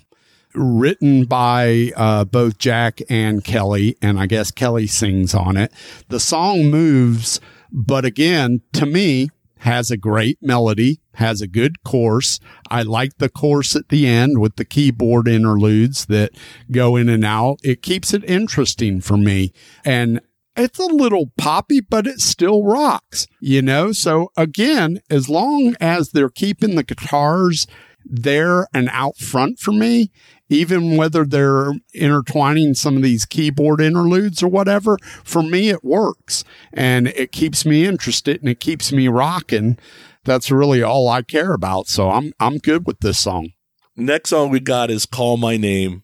Written 0.53 1.25
by 1.25 1.91
uh, 1.95 2.25
both 2.25 2.57
Jack 2.57 2.99
and 3.09 3.43
Kelly, 3.43 3.97
and 4.01 4.19
I 4.19 4.25
guess 4.25 4.51
Kelly 4.51 4.87
sings 4.87 5.33
on 5.33 5.57
it. 5.57 5.71
The 6.09 6.19
song 6.19 6.69
moves, 6.69 7.39
but 7.71 8.05
again, 8.05 8.61
to 8.73 8.85
me, 8.85 9.29
has 9.61 9.91
a 9.91 9.97
great 9.97 10.39
melody, 10.41 10.99
has 11.15 11.39
a 11.39 11.47
good 11.47 11.83
course. 11.83 12.39
I 12.69 12.81
like 12.81 13.17
the 13.17 13.29
course 13.29 13.75
at 13.75 13.89
the 13.89 14.07
end 14.07 14.39
with 14.39 14.55
the 14.55 14.65
keyboard 14.65 15.27
interludes 15.27 16.07
that 16.07 16.31
go 16.71 16.95
in 16.95 17.09
and 17.09 17.23
out. 17.23 17.59
It 17.63 17.83
keeps 17.83 18.13
it 18.13 18.23
interesting 18.23 19.01
for 19.01 19.17
me. 19.17 19.53
And 19.85 20.19
it's 20.55 20.79
a 20.79 20.85
little 20.85 21.31
poppy, 21.37 21.79
but 21.79 22.07
it 22.07 22.19
still 22.19 22.63
rocks, 22.63 23.27
you 23.39 23.61
know? 23.61 23.91
So 23.91 24.31
again, 24.35 24.99
as 25.09 25.29
long 25.29 25.75
as 25.79 26.09
they're 26.09 26.29
keeping 26.29 26.75
the 26.75 26.83
guitars 26.83 27.67
there 28.03 28.67
and 28.73 28.89
out 28.91 29.17
front 29.17 29.59
for 29.59 29.71
me, 29.71 30.11
even 30.51 30.97
whether 30.97 31.23
they're 31.23 31.73
intertwining 31.93 32.73
some 32.73 32.97
of 32.97 33.03
these 33.03 33.25
keyboard 33.25 33.79
interludes 33.79 34.43
or 34.43 34.49
whatever, 34.49 34.97
for 35.23 35.41
me, 35.41 35.69
it 35.69 35.83
works 35.83 36.43
and 36.73 37.07
it 37.07 37.31
keeps 37.31 37.65
me 37.65 37.85
interested 37.85 38.41
and 38.41 38.49
it 38.49 38.59
keeps 38.59 38.91
me 38.91 39.07
rocking. 39.07 39.77
That's 40.25 40.51
really 40.51 40.83
all 40.83 41.07
I 41.07 41.21
care 41.21 41.53
about. 41.53 41.87
So 41.87 42.09
I'm, 42.09 42.33
I'm 42.39 42.57
good 42.57 42.85
with 42.85 42.99
this 42.99 43.19
song. 43.19 43.51
Next 43.95 44.29
song 44.29 44.49
we 44.49 44.59
got 44.59 44.91
is 44.91 45.05
Call 45.05 45.37
My 45.37 45.57
Name. 45.57 46.03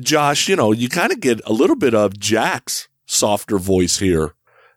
Josh, 0.00 0.48
you 0.48 0.56
know, 0.56 0.72
you 0.72 0.88
kind 0.88 1.12
of 1.12 1.20
get 1.20 1.40
a 1.46 1.52
little 1.52 1.76
bit 1.76 1.94
of 1.94 2.18
Jack's 2.18 2.88
softer 3.06 3.58
voice 3.58 3.98
here. 3.98 4.34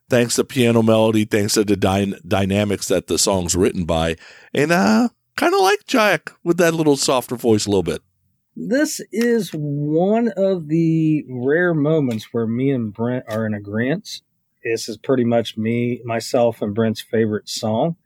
Thanks 0.10 0.36
to 0.36 0.44
piano 0.44 0.84
melody, 0.84 1.26
thanks 1.26 1.56
to 1.56 1.64
the 1.64 1.76
dy- 1.76 2.20
dynamics 2.26 2.88
that 2.88 3.08
the 3.08 3.18
song's 3.18 3.56
written 3.56 3.86
by. 3.86 4.16
And 4.54 4.72
uh 4.72 5.10
kind 5.36 5.54
of 5.54 5.62
like 5.62 5.86
Jack 5.88 6.32
with 6.44 6.58
that 6.58 6.74
little 6.74 6.98
softer 6.98 7.36
voice 7.36 7.66
a 7.66 7.70
little 7.70 7.84
bit. 7.84 8.02
This 8.60 9.00
is 9.12 9.52
one 9.54 10.30
of 10.36 10.68
the 10.68 11.24
rare 11.30 11.76
moments 11.76 12.30
where 12.32 12.48
me 12.48 12.72
and 12.72 12.92
Brent 12.92 13.26
are 13.28 13.46
in 13.46 13.54
agreement. 13.54 14.24
This 14.64 14.90
is 14.90 14.98
pretty 14.98 15.26
much 15.26 15.58
me, 15.58 16.02
myself, 16.04 16.64
and 16.64 16.74
Brent's 16.74 17.00
favorite 17.00 17.48
song. 17.48 17.98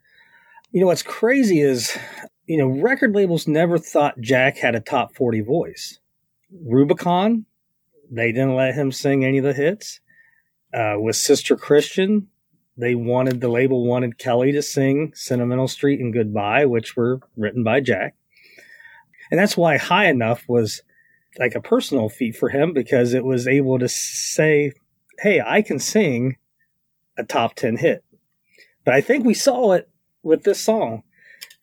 You 0.70 0.82
know 0.82 0.88
what's 0.88 1.02
crazy 1.02 1.62
is, 1.62 1.96
you 2.44 2.58
know, 2.58 2.66
record 2.66 3.14
labels 3.14 3.48
never 3.48 3.78
thought 3.78 4.20
Jack 4.20 4.58
had 4.58 4.74
a 4.74 4.80
top 4.80 5.14
40 5.14 5.40
voice. 5.40 5.98
Rubicon, 6.66 7.46
they 8.10 8.30
didn't 8.30 8.54
let 8.54 8.74
him 8.74 8.92
sing 8.92 9.24
any 9.24 9.38
of 9.38 9.44
the 9.44 9.54
hits. 9.54 10.00
Uh, 10.74 10.96
with 10.98 11.16
Sister 11.16 11.56
Christian, 11.56 12.28
they 12.76 12.94
wanted, 12.94 13.40
the 13.40 13.48
label 13.48 13.86
wanted 13.86 14.18
Kelly 14.18 14.52
to 14.52 14.60
sing 14.60 15.12
Sentimental 15.14 15.66
Street 15.66 16.00
and 16.00 16.12
Goodbye, 16.12 16.66
which 16.66 16.94
were 16.94 17.20
written 17.38 17.64
by 17.64 17.80
Jack. 17.80 18.16
And 19.32 19.40
that's 19.40 19.56
why 19.56 19.78
High 19.78 20.08
Enough 20.08 20.44
was 20.46 20.82
like 21.38 21.54
a 21.54 21.60
personal 21.62 22.10
feat 22.10 22.36
for 22.36 22.50
him 22.50 22.74
because 22.74 23.14
it 23.14 23.24
was 23.24 23.48
able 23.48 23.78
to 23.78 23.88
say, 23.88 24.72
Hey, 25.20 25.40
I 25.40 25.62
can 25.62 25.78
sing 25.78 26.36
a 27.16 27.24
top 27.24 27.54
10 27.54 27.78
hit. 27.78 28.04
But 28.84 28.92
I 28.92 29.00
think 29.00 29.24
we 29.24 29.32
saw 29.32 29.72
it 29.72 29.88
with 30.22 30.42
this 30.42 30.60
song 30.60 31.02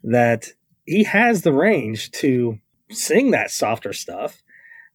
that 0.03 0.47
he 0.86 1.03
has 1.03 1.43
the 1.43 1.53
range 1.53 2.09
to 2.11 2.57
sing 2.89 3.30
that 3.32 3.51
softer 3.51 3.93
stuff. 3.93 4.41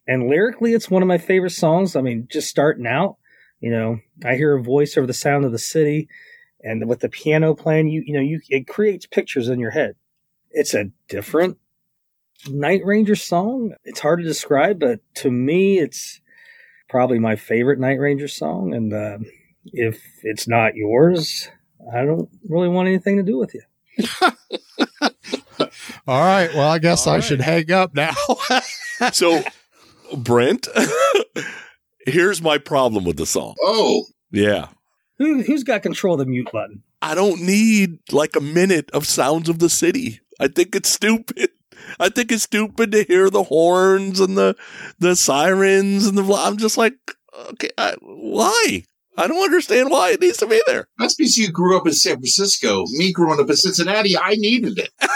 And 0.09 0.29
lyrically, 0.29 0.73
it's 0.73 0.91
one 0.91 1.03
of 1.03 1.09
my 1.09 1.19
favorite 1.19 1.51
songs. 1.51 1.95
I 1.95 2.01
mean, 2.01 2.27
just 2.29 2.51
starting 2.51 2.89
out, 2.89 3.19
you 3.61 3.71
know, 3.71 4.01
I 4.25 4.35
hear 4.35 4.57
a 4.57 4.63
voice 4.63 4.97
over 4.97 5.07
the 5.07 5.13
sound 5.13 5.45
of 5.45 5.53
the 5.53 5.59
city 5.61 6.09
and 6.61 6.89
with 6.89 6.99
the 7.01 7.09
piano 7.09 7.55
playing, 7.55 7.87
you, 7.87 8.03
you 8.05 8.15
know, 8.15 8.21
you, 8.21 8.41
it 8.49 8.67
creates 8.67 9.07
pictures 9.07 9.49
in 9.49 9.61
your 9.61 9.71
head. 9.71 9.95
It's 10.51 10.75
a 10.75 10.91
different 11.09 11.59
Night 12.49 12.83
Ranger 12.85 13.17
song. 13.17 13.75
It's 13.85 14.01
hard 14.01 14.21
to 14.21 14.25
describe, 14.25 14.79
but 14.79 15.01
to 15.17 15.31
me, 15.31 15.79
it's 15.79 16.21
probably 16.89 17.19
my 17.19 17.37
favorite 17.37 17.79
Night 17.79 17.99
Ranger 17.99 18.29
song. 18.29 18.75
And 18.75 18.93
uh, 18.93 19.19
if 19.73 20.01
it's 20.23 20.47
not 20.47 20.75
yours, 20.77 21.49
I 21.95 22.05
don't 22.05 22.29
really 22.49 22.69
want 22.69 22.89
anything 22.89 23.17
to 23.17 23.23
do 23.23 23.39
with 23.39 23.55
you. 23.55 23.63
All 26.07 26.21
right. 26.21 26.53
Well, 26.55 26.69
I 26.69 26.79
guess 26.79 27.07
I 27.07 27.21
should 27.21 27.41
hang 27.41 27.71
up 27.71 27.95
now. 27.95 28.15
So, 29.13 29.43
Brent, 30.17 30.69
here's 32.07 32.41
my 32.41 32.59
problem 32.59 33.05
with 33.05 33.17
the 33.17 33.27
song. 33.27 33.57
Oh, 33.61 34.05
Yeah. 34.31 34.69
Who, 35.19 35.43
who's 35.43 35.65
got 35.65 35.83
control 35.83 36.15
of 36.15 36.21
the 36.21 36.27
mute 36.27 36.49
button? 36.53 36.85
I 37.03 37.15
don't 37.17 37.43
need 37.43 37.99
like 38.13 38.37
a 38.37 38.41
minute 38.41 38.91
of 38.93 39.05
sounds 39.07 39.49
of 39.49 39.59
the 39.59 39.69
city. 39.69 40.21
I 40.41 40.47
think 40.47 40.75
it's 40.77 40.89
stupid. 40.89 41.51
I 41.99 42.09
think 42.09 42.33
it's 42.33 42.45
stupid 42.45 42.93
to 42.93 43.05
hear 43.05 43.31
the 43.31 43.45
horns 43.45 44.21
and 44.21 44.37
the 44.37 44.57
the 44.99 45.17
sirens 45.17 46.07
and 46.07 46.17
the. 46.17 46.35
I'm 46.35 46.57
just 46.57 46.77
like, 46.77 46.95
okay, 47.51 47.71
I, 47.79 47.95
why? 48.01 48.85
I 49.17 49.29
don't 49.29 49.45
understand 49.45 49.91
why 49.91 50.11
it 50.11 50.21
needs 50.21 50.39
to 50.39 50.47
be 50.47 50.61
there. 50.67 50.89
that's 50.99 51.15
because 51.15 51.37
you 51.37 51.51
grew 51.53 51.77
up 51.77 51.87
in 51.87 51.93
San 51.93 52.15
Francisco. 52.15 52.85
Me 52.93 53.13
growing 53.13 53.39
up 53.39 53.49
in 53.49 53.57
Cincinnati, 53.57 54.19
I 54.19 54.35
needed 54.35 54.79
it. 54.79 54.91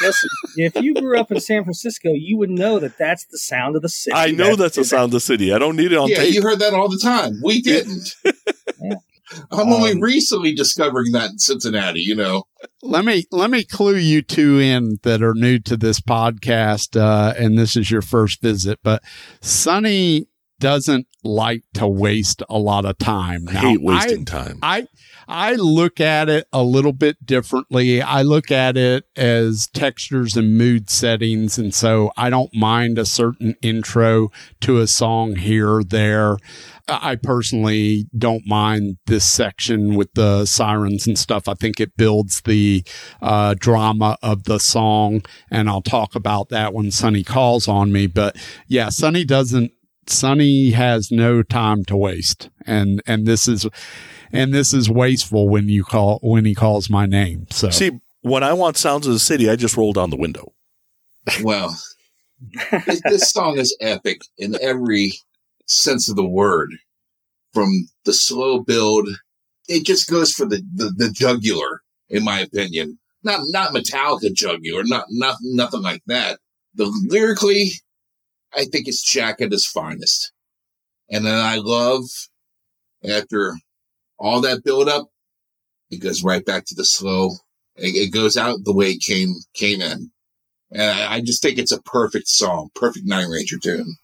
Listen, 0.00 0.28
if 0.56 0.76
you 0.76 0.94
grew 0.94 1.18
up 1.18 1.32
in 1.32 1.40
San 1.40 1.64
Francisco, 1.64 2.12
you 2.12 2.36
would 2.36 2.50
know 2.50 2.78
that 2.78 2.98
that's 2.98 3.24
the 3.26 3.38
sound 3.38 3.76
of 3.76 3.82
the 3.82 3.88
city. 3.88 4.14
I 4.14 4.30
know 4.30 4.56
that's 4.56 4.76
the 4.76 4.84
sound 4.84 5.04
of 5.04 5.10
the 5.12 5.20
city. 5.20 5.54
I 5.54 5.58
don't 5.58 5.76
need 5.76 5.92
it 5.92 5.96
on 5.96 6.08
yeah, 6.08 6.18
tape. 6.18 6.34
you 6.34 6.42
heard 6.42 6.58
that 6.58 6.74
all 6.74 6.88
the 6.88 6.98
time. 6.98 7.40
We 7.42 7.62
didn't. 7.62 8.14
I'm 9.50 9.72
only 9.72 9.92
Um, 9.92 10.00
recently 10.00 10.54
discovering 10.54 11.12
that 11.12 11.30
in 11.30 11.38
Cincinnati, 11.38 12.00
you 12.00 12.14
know. 12.14 12.44
let 12.82 13.04
me 13.04 13.24
let 13.32 13.50
me 13.50 13.64
clue 13.64 13.96
you 13.96 14.22
two 14.22 14.58
in 14.60 14.98
that 15.02 15.22
are 15.22 15.34
new 15.34 15.58
to 15.60 15.76
this 15.76 16.00
podcast 16.00 17.00
uh, 17.00 17.34
and 17.36 17.58
this 17.58 17.76
is 17.76 17.90
your 17.90 18.02
first 18.02 18.40
visit 18.40 18.78
but 18.82 19.02
sonny 19.40 20.26
doesn't 20.58 21.06
like 21.22 21.64
to 21.74 21.86
waste 21.88 22.42
a 22.48 22.58
lot 22.58 22.84
of 22.84 22.98
time 22.98 23.48
I 23.48 23.52
hate 23.52 23.82
wasting 23.82 24.24
time. 24.24 24.58
I 24.62 24.86
I 25.28 25.54
look 25.54 26.00
at 26.00 26.28
it 26.28 26.46
a 26.52 26.62
little 26.62 26.92
bit 26.92 27.24
differently. 27.26 28.00
I 28.00 28.22
look 28.22 28.50
at 28.52 28.76
it 28.76 29.04
as 29.16 29.66
textures 29.72 30.36
and 30.36 30.56
mood 30.56 30.88
settings. 30.88 31.58
And 31.58 31.74
so 31.74 32.12
I 32.16 32.30
don't 32.30 32.54
mind 32.54 32.98
a 32.98 33.04
certain 33.04 33.56
intro 33.60 34.30
to 34.60 34.78
a 34.78 34.86
song 34.86 35.36
here 35.36 35.68
or 35.68 35.84
there. 35.84 36.36
I 36.88 37.16
personally 37.16 38.06
don't 38.16 38.46
mind 38.46 38.98
this 39.06 39.24
section 39.24 39.96
with 39.96 40.14
the 40.14 40.46
sirens 40.46 41.08
and 41.08 41.18
stuff. 41.18 41.48
I 41.48 41.54
think 41.54 41.80
it 41.80 41.96
builds 41.96 42.42
the 42.42 42.84
uh, 43.20 43.54
drama 43.58 44.16
of 44.22 44.44
the 44.44 44.60
song. 44.60 45.22
And 45.50 45.68
I'll 45.68 45.82
talk 45.82 46.14
about 46.14 46.50
that 46.50 46.72
when 46.72 46.92
Sonny 46.92 47.24
calls 47.24 47.66
on 47.66 47.90
me. 47.90 48.06
But 48.06 48.36
yeah, 48.68 48.90
Sonny 48.90 49.24
doesn't 49.24 49.72
Sonny 50.06 50.70
has 50.70 51.10
no 51.10 51.42
time 51.42 51.84
to 51.86 51.96
waste. 51.96 52.50
And, 52.66 53.02
and 53.06 53.26
this 53.26 53.48
is, 53.48 53.66
and 54.32 54.52
this 54.52 54.72
is 54.72 54.90
wasteful 54.90 55.48
when 55.48 55.68
you 55.68 55.84
call, 55.84 56.18
when 56.22 56.44
he 56.44 56.54
calls 56.54 56.90
my 56.90 57.06
name. 57.06 57.46
So 57.50 57.70
See, 57.70 58.00
when 58.22 58.42
I 58.42 58.52
want 58.52 58.76
sounds 58.76 59.06
of 59.06 59.12
the 59.12 59.18
city, 59.18 59.48
I 59.48 59.56
just 59.56 59.76
roll 59.76 59.92
down 59.92 60.10
the 60.10 60.16
window. 60.16 60.52
Well, 61.42 61.76
this, 62.86 63.02
this 63.04 63.30
song 63.30 63.58
is 63.58 63.76
epic 63.80 64.22
in 64.38 64.56
every 64.60 65.12
sense 65.66 66.08
of 66.08 66.16
the 66.16 66.26
word. 66.28 66.70
From 67.52 67.88
the 68.04 68.12
slow 68.12 68.60
build, 68.60 69.08
it 69.68 69.86
just 69.86 70.10
goes 70.10 70.32
for 70.32 70.44
the, 70.44 70.62
the, 70.74 70.92
the 70.94 71.10
jugular, 71.10 71.82
in 72.08 72.22
my 72.24 72.40
opinion. 72.40 72.98
Not 73.22 73.40
not 73.46 73.72
Metallica 73.72 74.32
jugular, 74.32 74.84
not 74.84 75.06
not 75.10 75.38
nothing 75.42 75.82
like 75.82 76.02
that. 76.06 76.38
The 76.74 76.86
lyrically, 77.08 77.72
I 78.56 78.64
think 78.64 78.88
it's 78.88 79.02
Jack 79.02 79.40
at 79.40 79.52
his 79.52 79.66
finest. 79.66 80.32
And 81.10 81.24
then 81.24 81.38
I 81.38 81.56
love 81.56 82.04
after 83.04 83.56
all 84.18 84.40
that 84.40 84.64
build 84.64 84.88
up, 84.88 85.08
it 85.90 85.98
goes 85.98 86.24
right 86.24 86.44
back 86.44 86.64
to 86.66 86.74
the 86.74 86.84
slow. 86.84 87.30
It, 87.76 87.94
it 87.94 88.12
goes 88.12 88.36
out 88.36 88.64
the 88.64 88.74
way 88.74 88.92
it 88.92 89.00
came 89.00 89.34
came 89.54 89.80
in. 89.80 90.10
And 90.72 90.82
I 90.82 91.16
I 91.16 91.20
just 91.20 91.42
think 91.42 91.58
it's 91.58 91.72
a 91.72 91.82
perfect 91.82 92.28
song, 92.28 92.70
perfect 92.74 93.06
Night 93.06 93.26
Ranger 93.28 93.58
tune. 93.58 93.96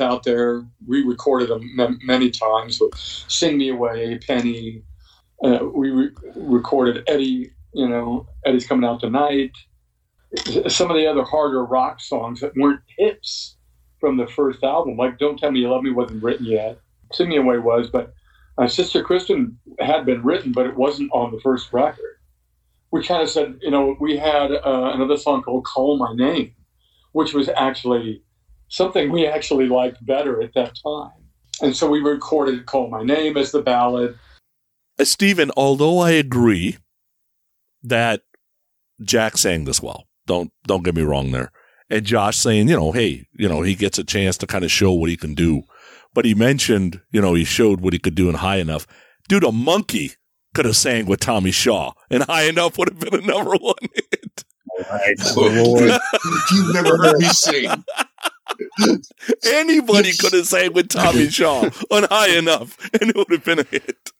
Out 0.00 0.24
there. 0.24 0.64
We 0.86 1.02
recorded 1.02 1.48
them 1.48 1.62
m- 1.78 1.98
many 2.02 2.30
times. 2.30 2.80
With 2.80 2.94
Sing 2.96 3.58
Me 3.58 3.70
Away, 3.70 4.18
Penny. 4.18 4.82
Uh, 5.42 5.60
we 5.72 5.90
re- 5.90 6.10
recorded 6.34 7.04
Eddie, 7.08 7.52
you 7.72 7.88
know, 7.88 8.26
Eddie's 8.44 8.66
Coming 8.66 8.88
Out 8.88 9.00
Tonight. 9.00 9.52
Some 10.68 10.90
of 10.90 10.96
the 10.96 11.06
other 11.06 11.22
harder 11.22 11.64
rock 11.64 12.00
songs 12.00 12.40
that 12.40 12.56
weren't 12.56 12.80
hits 12.98 13.56
from 14.00 14.16
the 14.16 14.26
first 14.26 14.62
album, 14.62 14.96
like 14.96 15.18
Don't 15.18 15.38
Tell 15.38 15.50
Me 15.50 15.60
You 15.60 15.70
Love 15.70 15.82
Me 15.82 15.90
wasn't 15.90 16.22
written 16.22 16.46
yet. 16.46 16.78
Sing 17.12 17.28
Me 17.28 17.36
Away 17.36 17.58
was, 17.58 17.88
but 17.88 18.12
uh, 18.58 18.68
Sister 18.68 19.02
Christian 19.02 19.58
had 19.80 20.04
been 20.04 20.22
written, 20.22 20.52
but 20.52 20.66
it 20.66 20.76
wasn't 20.76 21.10
on 21.12 21.32
the 21.32 21.40
first 21.40 21.72
record. 21.72 22.16
We 22.90 23.04
kind 23.04 23.22
of 23.22 23.30
said, 23.30 23.58
you 23.62 23.70
know, 23.70 23.96
we 24.00 24.16
had 24.16 24.50
uh, 24.52 24.92
another 24.94 25.16
song 25.16 25.42
called 25.42 25.64
Call 25.64 25.98
My 25.98 26.12
Name 26.14 26.54
which 27.12 27.34
was 27.34 27.48
actually 27.48 28.22
something 28.68 29.10
we 29.10 29.26
actually 29.26 29.66
liked 29.66 30.04
better 30.04 30.42
at 30.42 30.54
that 30.54 30.76
time. 30.82 31.10
And 31.60 31.74
so 31.76 31.88
we 31.88 32.00
recorded 32.00 32.66
Call 32.66 32.88
My 32.88 33.02
Name 33.02 33.36
as 33.36 33.52
the 33.52 33.62
ballad. 33.62 34.16
Uh, 34.98 35.04
Stephen, 35.04 35.50
although 35.56 35.98
I 35.98 36.12
agree 36.12 36.76
that 37.82 38.22
Jack 39.02 39.36
sang 39.36 39.64
this 39.64 39.82
well, 39.82 40.04
don't 40.26 40.52
don't 40.66 40.84
get 40.84 40.94
me 40.94 41.02
wrong 41.02 41.32
there, 41.32 41.50
and 41.90 42.04
Josh 42.04 42.36
saying, 42.36 42.68
you 42.68 42.76
know, 42.76 42.92
hey, 42.92 43.26
you 43.32 43.48
know, 43.48 43.62
he 43.62 43.74
gets 43.74 43.98
a 43.98 44.04
chance 44.04 44.36
to 44.38 44.46
kind 44.46 44.64
of 44.64 44.70
show 44.70 44.92
what 44.92 45.10
he 45.10 45.16
can 45.16 45.34
do, 45.34 45.62
but 46.14 46.24
he 46.24 46.34
mentioned, 46.34 47.00
you 47.10 47.20
know, 47.20 47.34
he 47.34 47.44
showed 47.44 47.80
what 47.80 47.92
he 47.92 47.98
could 47.98 48.14
do 48.14 48.28
in 48.28 48.36
High 48.36 48.56
Enough. 48.56 48.86
Dude, 49.28 49.44
a 49.44 49.52
monkey 49.52 50.12
could 50.54 50.64
have 50.64 50.76
sang 50.76 51.06
with 51.06 51.20
Tommy 51.20 51.50
Shaw, 51.50 51.92
and 52.10 52.22
High 52.24 52.44
Enough 52.44 52.78
would 52.78 52.88
have 52.88 53.00
been 53.00 53.22
a 53.22 53.26
number 53.26 53.56
one 53.56 53.74
hit. 53.94 54.44
You've 56.52 56.74
never 56.74 56.96
heard 56.96 57.18
me 57.18 57.26
sing. 57.28 57.84
Anybody 59.46 60.12
could 60.12 60.32
have 60.32 60.46
sang 60.46 60.72
with 60.72 60.88
Tommy 60.88 61.28
Shaw 61.30 61.68
on 61.90 62.04
High 62.04 62.36
Enough, 62.36 62.78
and 63.00 63.10
it 63.10 63.16
would 63.16 63.30
have 63.30 63.44
been 63.44 63.60
a 63.60 63.64
hit. 63.64 64.12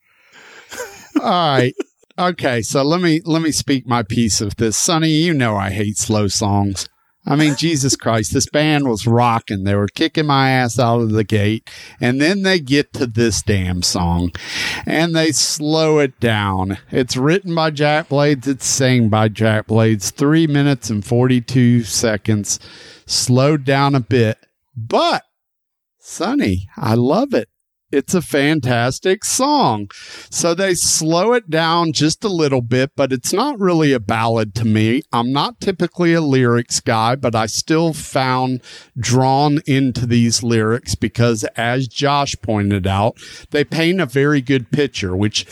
All 1.21 1.29
right. 1.29 1.75
Okay, 2.17 2.61
so 2.61 2.83
let 2.83 3.01
me 3.01 3.21
let 3.25 3.41
me 3.41 3.51
speak 3.51 3.87
my 3.87 4.03
piece 4.03 4.41
of 4.41 4.57
this. 4.57 4.75
Sonny, 4.75 5.11
you 5.11 5.33
know 5.33 5.55
I 5.55 5.69
hate 5.69 5.97
slow 5.97 6.27
songs. 6.27 6.89
I 7.25 7.35
mean, 7.35 7.55
Jesus 7.55 7.95
Christ, 7.95 8.33
this 8.33 8.49
band 8.49 8.87
was 8.87 9.05
rocking. 9.05 9.63
They 9.63 9.75
were 9.75 9.87
kicking 9.87 10.25
my 10.25 10.49
ass 10.49 10.79
out 10.79 11.01
of 11.01 11.11
the 11.11 11.23
gate. 11.23 11.69
And 12.01 12.19
then 12.19 12.41
they 12.41 12.59
get 12.59 12.91
to 12.93 13.05
this 13.05 13.43
damn 13.43 13.83
song 13.83 14.31
and 14.85 15.15
they 15.15 15.31
slow 15.31 15.99
it 15.99 16.19
down. 16.19 16.79
It's 16.91 17.17
written 17.17 17.53
by 17.53 17.69
Jack 17.69 18.09
Blades. 18.09 18.47
It's 18.47 18.65
sang 18.65 19.09
by 19.09 19.27
Jack 19.27 19.67
Blades. 19.67 20.11
Three 20.11 20.47
minutes 20.47 20.89
and 20.89 21.05
42 21.05 21.83
seconds. 21.83 22.59
Slowed 23.09 23.65
down 23.65 23.95
a 23.95 23.99
bit. 23.99 24.37
But, 24.77 25.23
Sonny, 25.97 26.67
I 26.77 26.93
love 26.93 27.33
it. 27.33 27.49
It's 27.91 28.13
a 28.13 28.21
fantastic 28.21 29.25
song. 29.25 29.89
So 30.29 30.53
they 30.53 30.75
slow 30.75 31.33
it 31.33 31.49
down 31.49 31.91
just 31.91 32.23
a 32.23 32.29
little 32.29 32.61
bit, 32.61 32.91
but 32.95 33.11
it's 33.11 33.33
not 33.33 33.59
really 33.59 33.93
a 33.93 33.99
ballad 33.99 34.53
to 34.55 34.65
me. 34.65 35.01
I'm 35.11 35.31
not 35.31 35.59
typically 35.59 36.13
a 36.13 36.21
lyrics 36.21 36.79
guy, 36.81 37.15
but 37.15 37.33
I 37.33 37.47
still 37.47 37.93
found 37.93 38.61
drawn 38.95 39.61
into 39.65 40.05
these 40.05 40.43
lyrics 40.43 40.93
because 40.93 41.43
as 41.55 41.87
Josh 41.87 42.35
pointed 42.43 42.85
out, 42.85 43.17
they 43.49 43.63
paint 43.63 43.99
a 44.01 44.05
very 44.05 44.39
good 44.39 44.69
picture, 44.69 45.15
which 45.15 45.47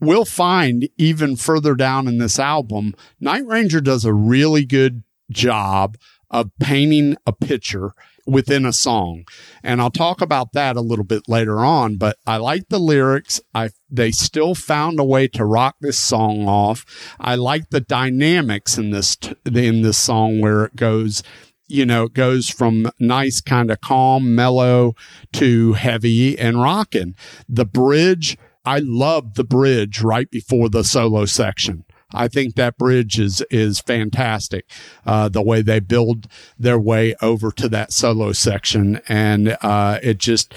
we'll 0.00 0.24
find 0.24 0.88
even 0.98 1.36
further 1.36 1.76
down 1.76 2.08
in 2.08 2.18
this 2.18 2.40
album. 2.40 2.96
Night 3.20 3.46
Ranger 3.46 3.80
does 3.80 4.04
a 4.04 4.12
really 4.12 4.64
good 4.64 5.04
job 5.30 5.96
of 6.30 6.50
painting 6.60 7.16
a 7.26 7.32
picture 7.32 7.92
within 8.26 8.66
a 8.66 8.72
song. 8.72 9.24
And 9.62 9.80
I'll 9.80 9.90
talk 9.90 10.20
about 10.20 10.52
that 10.52 10.76
a 10.76 10.80
little 10.80 11.04
bit 11.04 11.28
later 11.28 11.60
on, 11.60 11.96
but 11.96 12.18
I 12.26 12.38
like 12.38 12.68
the 12.68 12.80
lyrics. 12.80 13.40
I 13.54 13.70
they 13.88 14.10
still 14.10 14.54
found 14.54 14.98
a 14.98 15.04
way 15.04 15.28
to 15.28 15.44
rock 15.44 15.76
this 15.80 15.98
song 15.98 16.48
off. 16.48 16.84
I 17.20 17.36
like 17.36 17.70
the 17.70 17.80
dynamics 17.80 18.76
in 18.76 18.90
this 18.90 19.16
in 19.44 19.82
this 19.82 19.98
song 19.98 20.40
where 20.40 20.64
it 20.64 20.76
goes 20.76 21.22
you 21.68 21.84
know, 21.84 22.04
it 22.04 22.14
goes 22.14 22.48
from 22.48 22.90
nice 23.00 23.40
kind 23.40 23.70
of 23.70 23.80
calm, 23.80 24.34
mellow 24.34 24.94
to 25.32 25.72
heavy 25.72 26.38
and 26.38 26.62
rocking. 26.62 27.16
The 27.48 27.64
bridge, 27.64 28.38
I 28.64 28.80
love 28.82 29.34
the 29.34 29.44
bridge 29.44 30.00
right 30.00 30.30
before 30.30 30.68
the 30.68 30.84
solo 30.84 31.24
section. 31.24 31.84
I 32.12 32.28
think 32.28 32.54
that 32.54 32.78
bridge 32.78 33.18
is 33.18 33.42
is 33.50 33.80
fantastic. 33.80 34.68
Uh, 35.04 35.28
the 35.28 35.42
way 35.42 35.62
they 35.62 35.80
build 35.80 36.28
their 36.58 36.78
way 36.78 37.14
over 37.20 37.50
to 37.52 37.68
that 37.70 37.92
solo 37.92 38.32
section, 38.32 39.00
and 39.08 39.56
uh, 39.62 39.98
it 40.02 40.18
just. 40.18 40.54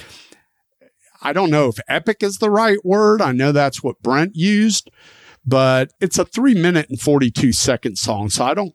I 1.21 1.33
don't 1.33 1.49
know 1.49 1.67
if 1.67 1.79
epic 1.89 2.23
is 2.23 2.37
the 2.37 2.49
right 2.49 2.77
word. 2.85 3.21
I 3.21 3.33
know 3.33 3.51
that's 3.51 3.83
what 3.83 4.01
Brent 4.01 4.37
used, 4.37 4.89
but 5.45 5.91
it's 5.99 6.17
a 6.17 6.23
three 6.23 6.53
minute 6.53 6.89
and 6.89 6.99
42 6.99 7.51
second 7.51 7.97
song. 7.97 8.29
So 8.29 8.45
I 8.45 8.53
don't, 8.53 8.73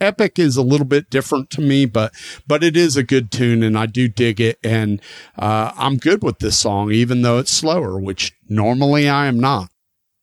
epic 0.00 0.38
is 0.38 0.56
a 0.56 0.62
little 0.62 0.86
bit 0.86 1.10
different 1.10 1.50
to 1.50 1.60
me, 1.60 1.86
but, 1.86 2.14
but 2.46 2.64
it 2.64 2.76
is 2.76 2.96
a 2.96 3.02
good 3.02 3.30
tune 3.30 3.62
and 3.62 3.76
I 3.76 3.84
do 3.84 4.08
dig 4.08 4.40
it. 4.40 4.58
And, 4.64 5.00
uh, 5.36 5.72
I'm 5.76 5.98
good 5.98 6.22
with 6.22 6.38
this 6.38 6.58
song, 6.58 6.90
even 6.90 7.20
though 7.20 7.38
it's 7.38 7.52
slower, 7.52 7.98
which 7.98 8.32
normally 8.48 9.08
I 9.08 9.26
am 9.26 9.38
not. 9.38 9.70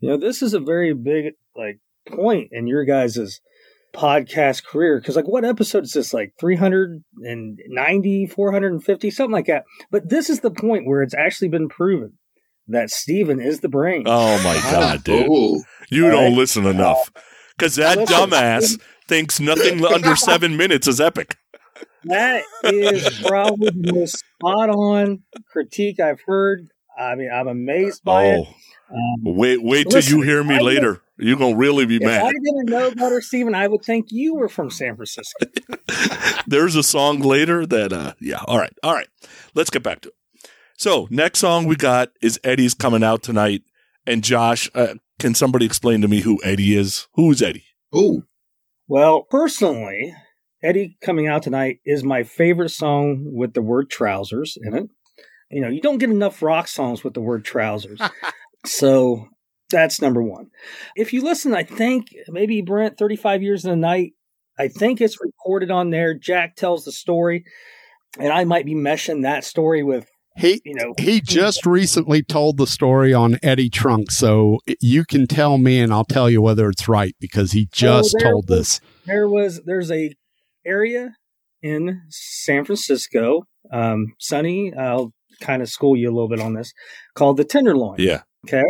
Know, 0.02 0.18
this 0.18 0.42
is 0.42 0.54
a 0.54 0.60
very 0.60 0.94
big 0.94 1.34
like 1.60 1.80
point 2.18 2.50
in 2.52 2.66
your 2.68 2.86
guys' 2.86 3.40
podcast 3.96 4.64
career 4.66 5.00
because 5.00 5.16
like 5.16 5.28
what 5.28 5.44
episode 5.44 5.84
is 5.84 5.94
this 5.94 6.14
like 6.14 6.32
390 6.40 8.28
450 8.28 9.12
something 9.12 9.32
like 9.32 9.48
that 9.48 9.64
but 9.92 10.10
this 10.10 10.30
is 10.30 10.42
the 10.42 10.52
point 10.52 10.86
where 10.86 11.02
it's 11.02 11.16
actually 11.16 11.48
been 11.50 11.68
proven 11.70 12.14
that 12.68 12.90
Steven 12.92 13.40
is 13.42 13.62
the 13.62 13.70
brain 13.70 14.04
Oh 14.06 14.38
my 14.44 14.54
god, 14.72 15.04
dude! 15.04 15.28
Oh, 15.30 15.62
You 15.90 16.06
All 16.06 16.12
don't 16.12 16.24
right. 16.32 16.38
listen 16.38 16.66
enough 16.68 17.12
because 17.58 17.76
that 17.78 17.98
Listen. 17.98 18.16
dumbass 18.30 18.80
thinks 19.08 19.40
nothing 19.40 19.84
under 19.84 20.16
seven 20.30 20.56
minutes 20.56 20.88
is 20.88 21.02
epic. 21.02 21.36
that 22.04 22.44
is 22.66 23.20
probably 23.26 23.72
the 23.72 23.92
most 23.94 24.20
spot 24.20 24.70
on 24.70 25.24
critique 25.52 26.00
I've 26.00 26.22
heard 26.28 26.68
I 26.98 27.16
mean 27.16 27.32
I'm 27.34 27.48
amazed 27.48 28.04
by 28.04 28.26
it 28.26 28.48
Oh, 28.92 28.96
um, 28.96 29.36
wait, 29.38 29.62
wait 29.64 29.84
till 29.84 29.98
Listen, 29.98 30.18
you 30.20 30.24
hear 30.24 30.44
me 30.44 30.56
I 30.56 30.58
know- 30.60 30.64
later. 30.64 31.02
You're 31.20 31.38
gonna 31.38 31.58
really 31.58 31.86
be 31.86 32.00
mad. 32.00 32.22
if 32.22 32.24
I 32.24 32.32
didn't 32.32 32.66
know 32.66 32.92
better 32.92 33.22
Steven 33.22 33.54
I 33.54 33.68
would 33.68 33.84
think 33.84 34.08
you 34.10 34.36
were 34.36 34.50
from 34.50 34.70
San 34.70 34.96
Francisco 34.96 35.46
There's 36.48 36.76
a 36.76 36.84
song 36.84 37.20
later 37.20 37.66
that, 37.66 37.94
uh, 37.94 38.14
yeah. 38.20 38.42
All 38.48 38.58
right, 38.58 38.74
all 38.84 38.94
right. 38.94 39.08
Let's 39.54 39.70
get 39.70 39.84
back 39.84 40.02
to 40.02 40.10
it. 40.10 40.16
So 40.78 41.08
next 41.12 41.40
song 41.40 41.66
we 41.66 41.76
got 41.76 42.10
is 42.22 42.40
Eddie's 42.44 42.74
coming 42.74 43.04
out 43.04 43.22
tonight. 43.22 43.64
And 44.08 44.24
Josh, 44.24 44.70
uh, 44.74 44.96
can 45.20 45.36
somebody 45.36 45.66
explain 45.66 46.02
to 46.02 46.08
me 46.08 46.22
who 46.22 46.40
Eddie 46.44 46.76
is? 46.76 47.08
Who 47.16 47.30
is 47.32 47.42
Eddie? 47.42 47.66
oh, 47.94 48.24
Well, 48.88 49.24
personally, 49.30 50.16
Eddie 50.64 50.98
coming 51.02 51.28
out 51.28 51.44
tonight 51.44 51.80
is 51.86 52.04
my 52.04 52.24
favorite 52.24 52.70
song 52.70 53.24
with 53.26 53.54
the 53.54 53.62
word 53.62 53.90
trousers 53.90 54.58
in 54.60 54.74
it. 54.74 54.90
You 55.52 55.62
know, 55.62 55.70
you 55.70 55.82
don't 55.82 55.98
get 55.98 56.10
enough 56.10 56.42
rock 56.42 56.68
songs 56.68 57.04
with 57.04 57.14
the 57.14 57.22
word 57.22 57.44
trousers. 57.44 58.00
so 58.66 59.28
that's 59.70 60.02
number 60.02 60.22
one. 60.24 60.48
If 60.96 61.14
you 61.14 61.22
listen, 61.24 61.54
I 61.54 61.64
think 61.64 62.08
maybe 62.28 62.62
Brent, 62.62 62.98
35 62.98 63.44
Years 63.44 63.66
in 63.66 63.72
a 63.72 63.76
Night, 63.76 64.14
I 64.58 64.68
think 64.68 65.00
it's 65.02 65.18
recorded 65.22 65.72
on 65.72 65.90
there. 65.90 66.14
Jack 66.14 66.56
tells 66.56 66.86
the 66.86 66.92
story, 66.92 67.46
and 68.20 68.32
I 68.34 68.44
might 68.44 68.66
be 68.66 68.76
meshing 68.76 69.22
that 69.24 69.44
story 69.44 69.84
with, 69.84 70.10
He 70.38 70.62
you 70.66 70.76
know, 70.76 70.94
he 70.98 71.22
just 71.22 71.66
recently 71.66 72.24
told 72.24 72.58
the 72.58 72.68
story 72.68 73.14
on 73.14 73.38
Eddie 73.44 73.70
Trunk, 73.70 74.12
so 74.12 74.60
you 74.82 75.06
can 75.06 75.28
tell 75.28 75.58
me 75.58 75.80
and 75.80 75.94
I'll 75.94 76.04
tell 76.06 76.30
you 76.30 76.42
whether 76.42 76.68
it's 76.70 76.88
right 76.90 77.16
because 77.20 77.52
he 77.54 77.68
just 77.72 78.16
there 78.20 78.32
told 78.32 78.50
was- 78.50 78.58
this. 78.58 78.82
there 79.06 79.28
was 79.30 79.62
there's 79.66 79.92
a 79.92 80.14
area 80.66 81.16
in 81.62 82.02
San 82.10 82.66
Francisco. 82.66 83.44
Um, 83.72 84.08
Sonny, 84.20 84.74
I'll 84.74 85.14
kind 85.42 85.62
of 85.62 85.70
school 85.70 85.96
you 85.96 86.10
a 86.10 86.14
little 86.14 86.30
bit 86.30 86.40
on 86.42 86.54
this, 86.54 86.74
called 87.16 87.38
the 87.38 87.46
Tenderloin. 87.46 87.98
Yeah. 88.00 88.22
Okay. 88.48 88.64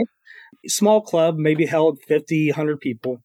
Small 0.68 1.02
club, 1.02 1.38
maybe 1.38 1.66
held 1.66 2.00
50, 2.08 2.50
100 2.52 2.80
people. 2.80 3.22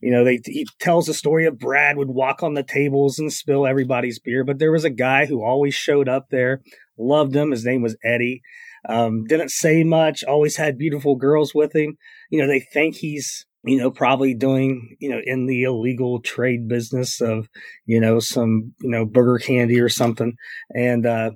You 0.00 0.10
know, 0.10 0.24
they 0.24 0.40
he 0.44 0.66
tells 0.78 1.06
the 1.06 1.14
story 1.14 1.44
of 1.44 1.58
Brad 1.58 1.98
would 1.98 2.08
walk 2.08 2.42
on 2.42 2.54
the 2.54 2.62
tables 2.62 3.18
and 3.18 3.32
spill 3.32 3.66
everybody's 3.66 4.18
beer, 4.18 4.44
but 4.44 4.58
there 4.58 4.72
was 4.72 4.84
a 4.84 4.90
guy 4.90 5.26
who 5.26 5.44
always 5.44 5.74
showed 5.74 6.08
up 6.08 6.30
there, 6.30 6.62
loved 6.98 7.36
him. 7.36 7.50
His 7.50 7.66
name 7.66 7.82
was 7.82 7.96
Eddie. 8.02 8.40
Um, 8.88 9.24
didn't 9.24 9.50
say 9.50 9.84
much, 9.84 10.24
always 10.24 10.56
had 10.56 10.78
beautiful 10.78 11.16
girls 11.16 11.54
with 11.54 11.76
him. 11.76 11.98
You 12.30 12.40
know, 12.40 12.48
they 12.48 12.60
think 12.60 12.96
he's, 12.96 13.44
you 13.62 13.76
know, 13.76 13.90
probably 13.90 14.32
doing, 14.32 14.96
you 15.00 15.10
know, 15.10 15.20
in 15.22 15.46
the 15.46 15.64
illegal 15.64 16.22
trade 16.22 16.66
business 16.66 17.20
of, 17.20 17.48
you 17.84 18.00
know, 18.00 18.20
some, 18.20 18.72
you 18.80 18.90
know, 18.90 19.04
burger 19.04 19.38
candy 19.38 19.80
or 19.80 19.90
something. 19.90 20.34
And, 20.74 21.04
uh, 21.04 21.32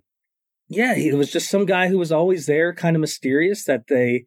yeah, 0.69 0.95
he 0.95 1.13
was 1.13 1.31
just 1.31 1.51
some 1.51 1.67
guy 1.67 1.89
who 1.89 1.99
was 1.99 2.11
always 2.11 2.47
there, 2.47 2.73
kind 2.73 2.97
of 2.97 3.01
mysterious 3.01 3.65
that 3.65 3.89
they 3.89 4.25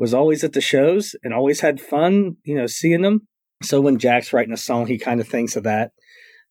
was 0.00 0.14
always 0.14 0.42
at 0.42 0.54
the 0.54 0.62
shows 0.62 1.14
and 1.22 1.34
always 1.34 1.60
had 1.60 1.78
fun, 1.78 2.34
you 2.42 2.54
know, 2.54 2.66
seeing 2.66 3.02
them. 3.02 3.28
So 3.62 3.82
when 3.82 3.98
Jack's 3.98 4.32
writing 4.32 4.54
a 4.54 4.56
song, 4.56 4.86
he 4.86 4.98
kind 4.98 5.20
of 5.20 5.28
thinks 5.28 5.56
of 5.56 5.64
that. 5.64 5.90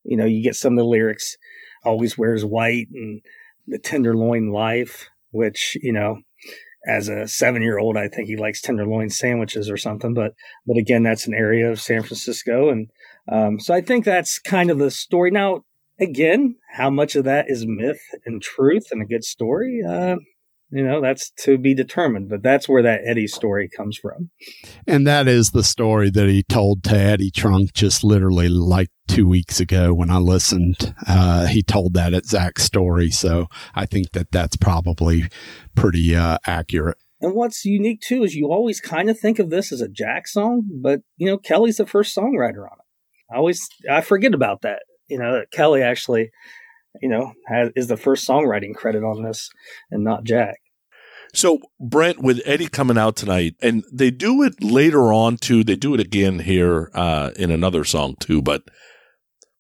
You 0.04 0.18
know, 0.18 0.26
you 0.26 0.44
get 0.44 0.56
some 0.56 0.74
of 0.74 0.78
the 0.78 0.86
lyrics, 0.86 1.36
always 1.84 2.16
wears 2.16 2.46
white 2.46 2.90
and 2.94 3.22
the 3.66 3.80
tenderloin 3.80 4.52
life, 4.52 5.10
which, 5.32 5.76
you 5.82 5.92
know, 5.92 6.20
as 6.88 7.10
a 7.10 7.28
seven 7.28 7.64
year 7.64 7.80
old, 7.80 7.98
I 7.98 8.08
think 8.08 8.28
he 8.28 8.38
likes 8.38 8.62
tenderloin 8.62 9.10
sandwiches 9.10 9.68
or 9.68 9.78
something. 9.78 10.14
But, 10.14 10.34
but 10.68 10.78
again, 10.78 11.02
that's 11.02 11.26
an 11.26 11.34
area 11.34 11.72
of 11.72 11.82
San 11.82 12.04
Francisco. 12.04 12.70
And, 12.70 12.92
um, 13.32 13.60
so 13.60 13.74
I 13.74 13.82
think 13.82 14.06
that's 14.06 14.38
kind 14.38 14.70
of 14.70 14.78
the 14.78 14.92
story. 14.92 15.32
Now, 15.32 15.62
again, 16.00 16.56
how 16.74 16.92
much 16.92 17.16
of 17.16 17.24
that 17.24 17.46
is 17.50 17.66
myth 17.66 18.02
and 18.28 18.44
truth 18.44 18.92
and 18.92 19.02
a 19.02 19.08
good 19.08 19.24
story? 19.24 19.82
Uh, 19.84 20.18
you 20.72 20.84
know, 20.84 21.02
that's 21.02 21.32
to 21.44 21.58
be 21.58 21.74
determined, 21.74 22.30
but 22.30 22.44
that's 22.44 22.70
where 22.70 22.84
that 22.84 23.02
Eddie 23.06 23.28
story 23.28 23.68
comes 23.68 23.98
from. 23.98 24.30
And 24.86 25.08
that 25.08 25.28
is 25.28 25.52
the 25.52 25.64
story 25.64 26.10
that 26.12 26.28
he 26.28 26.44
told 26.44 26.84
to 26.86 26.98
Eddie 26.98 27.32
Trunk 27.32 27.74
just 27.74 28.04
literally 28.04 28.50
like 28.50 28.90
two 29.08 29.28
weeks 29.28 29.60
ago 29.60 29.94
when 29.94 30.12
I 30.12 30.18
listened. 30.18 30.94
Uh, 31.08 31.48
he 31.48 31.64
told 31.64 31.96
that 31.96 32.14
exact 32.14 32.62
story. 32.62 33.10
So 33.10 33.48
I 33.74 33.88
think 33.88 34.12
that 34.12 34.32
that's 34.32 34.58
probably 34.58 35.26
pretty 35.76 36.16
uh, 36.16 36.38
accurate. 36.46 36.98
And 37.22 37.34
what's 37.34 37.66
unique 37.66 38.02
too 38.02 38.24
is 38.24 38.36
you 38.36 38.52
always 38.52 38.80
kind 38.80 39.10
of 39.10 39.20
think 39.20 39.40
of 39.40 39.50
this 39.50 39.72
as 39.72 39.82
a 39.82 39.90
Jack 39.90 40.28
song, 40.28 40.64
but 40.82 41.02
you 41.18 41.28
know, 41.28 41.38
Kelly's 41.38 41.78
the 41.78 41.88
first 41.88 42.16
songwriter 42.16 42.62
on 42.62 42.78
it. 42.78 43.34
I 43.34 43.38
always, 43.38 43.68
I 43.92 44.02
forget 44.02 44.34
about 44.34 44.62
that. 44.62 44.84
You 45.08 45.18
know, 45.18 45.34
that 45.34 45.52
Kelly 45.52 45.82
actually, 45.82 46.30
you 47.02 47.10
know, 47.10 47.34
has, 47.48 47.72
is 47.76 47.88
the 47.88 47.98
first 47.98 48.28
songwriting 48.28 48.74
credit 48.74 49.04
on 49.04 49.24
this 49.24 49.50
and 49.92 50.04
not 50.04 50.24
Jack. 50.24 50.56
So 51.34 51.60
Brent, 51.80 52.20
with 52.20 52.42
Eddie 52.46 52.68
coming 52.68 52.98
out 52.98 53.16
tonight, 53.16 53.56
and 53.62 53.84
they 53.92 54.10
do 54.10 54.42
it 54.44 54.64
later 54.64 55.14
on 55.14 55.38
too. 55.38 55.64
They 55.64 55.76
do 55.76 55.94
it 55.94 56.00
again 56.00 56.40
here 56.40 56.90
uh, 56.94 57.32
in 57.36 57.52
another 57.52 57.84
song 57.84 58.16
too. 58.20 58.42
But 58.42 58.64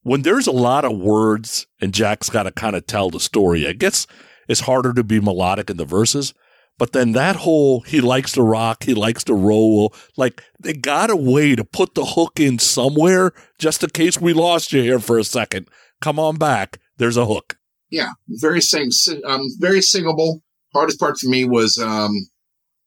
when 0.01 0.23
there's 0.23 0.47
a 0.47 0.51
lot 0.51 0.85
of 0.85 0.97
words 0.97 1.67
and 1.79 1.93
Jack's 1.93 2.29
got 2.29 2.43
to 2.43 2.51
kind 2.51 2.75
of 2.75 2.87
tell 2.87 3.09
the 3.09 3.19
story, 3.19 3.67
I 3.67 3.73
guess 3.73 4.07
it's 4.47 4.61
harder 4.61 4.93
to 4.93 5.03
be 5.03 5.19
melodic 5.19 5.69
in 5.69 5.77
the 5.77 5.85
verses. 5.85 6.33
But 6.79 6.93
then 6.93 7.11
that 7.11 7.35
whole 7.35 7.81
he 7.81 7.99
likes 7.99 8.31
to 8.31 8.41
rock, 8.41 8.83
he 8.83 8.93
likes 8.93 9.23
to 9.25 9.33
roll, 9.33 9.93
like 10.17 10.41
they 10.59 10.73
got 10.73 11.11
a 11.11 11.15
way 11.15 11.55
to 11.55 11.65
put 11.65 11.93
the 11.93 12.05
hook 12.05 12.39
in 12.39 12.57
somewhere 12.57 13.33
just 13.59 13.83
in 13.83 13.89
case 13.89 14.19
we 14.19 14.33
lost 14.33 14.71
you 14.71 14.81
here 14.81 14.99
for 14.99 15.19
a 15.19 15.23
second. 15.25 15.67
Come 16.01 16.17
on 16.17 16.37
back. 16.37 16.79
There's 16.99 17.17
a 17.17 17.25
hook. 17.25 17.57
Yeah, 17.89 18.09
very 18.27 18.61
sing, 18.61 18.91
um, 19.25 19.41
very 19.57 19.81
singable. 19.81 20.43
Hardest 20.73 20.99
part 20.99 21.17
for 21.17 21.27
me 21.27 21.45
was 21.45 21.79
um, 21.79 22.11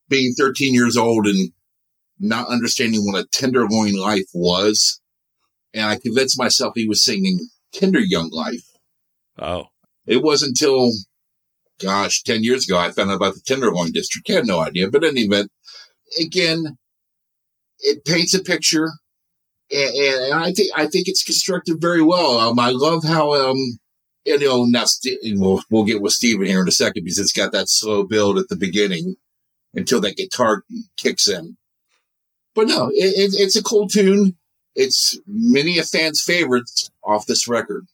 being 0.08 0.34
13 0.38 0.74
years 0.74 0.96
old 0.96 1.26
and 1.26 1.50
not 2.20 2.46
understanding 2.48 3.00
what 3.04 3.20
a 3.20 3.26
tenderloin 3.32 3.94
life 3.94 4.28
was, 4.32 5.00
and 5.74 5.86
I 5.86 5.98
convinced 5.98 6.38
myself 6.38 6.74
he 6.76 6.86
was 6.86 7.04
singing 7.04 7.40
Tender 7.72 7.98
Young 7.98 8.30
Life. 8.30 8.62
Oh, 9.38 9.68
It 10.06 10.22
wasn't 10.22 10.60
until, 10.60 10.92
gosh, 11.80 12.22
10 12.22 12.44
years 12.44 12.68
ago 12.68 12.78
I 12.78 12.92
found 12.92 13.10
out 13.10 13.16
about 13.16 13.34
the 13.34 13.40
Tenderloin 13.44 13.90
District. 13.90 14.28
I 14.30 14.34
had 14.34 14.46
no 14.46 14.60
idea, 14.60 14.90
but 14.90 15.02
in 15.02 15.10
any 15.10 15.22
event, 15.22 15.50
again, 16.20 16.76
it 17.80 18.04
paints 18.04 18.34
a 18.34 18.42
picture, 18.42 18.90
and, 19.72 19.94
and 19.96 20.34
I 20.34 20.52
think 20.52 20.70
I 20.76 20.86
think 20.86 21.08
it's 21.08 21.24
constructed 21.24 21.80
very 21.80 22.02
well. 22.02 22.38
Um, 22.38 22.60
I 22.60 22.70
love 22.70 23.02
how 23.02 23.32
um, 23.34 23.78
you 24.24 24.38
know 24.38 24.64
now 24.64 24.84
St- 24.84 25.18
we'll 25.38 25.62
we'll 25.70 25.84
get 25.84 26.02
with 26.02 26.12
Steven 26.12 26.46
here 26.46 26.60
in 26.60 26.68
a 26.68 26.72
second 26.72 27.04
because 27.04 27.18
it's 27.18 27.32
got 27.32 27.52
that 27.52 27.68
slow 27.68 28.04
build 28.04 28.38
at 28.38 28.48
the 28.48 28.56
beginning 28.56 29.16
until 29.74 30.00
that 30.00 30.16
guitar 30.16 30.64
kicks 30.96 31.28
in. 31.28 31.56
But 32.54 32.68
no, 32.68 32.88
it, 32.88 33.14
it, 33.16 33.40
it's 33.40 33.56
a 33.56 33.62
cool 33.62 33.88
tune. 33.88 34.36
It's 34.74 35.18
many 35.26 35.78
a 35.78 35.82
fan's 35.82 36.22
favorite 36.22 36.70
off 37.02 37.26
this 37.26 37.48
record. 37.48 37.86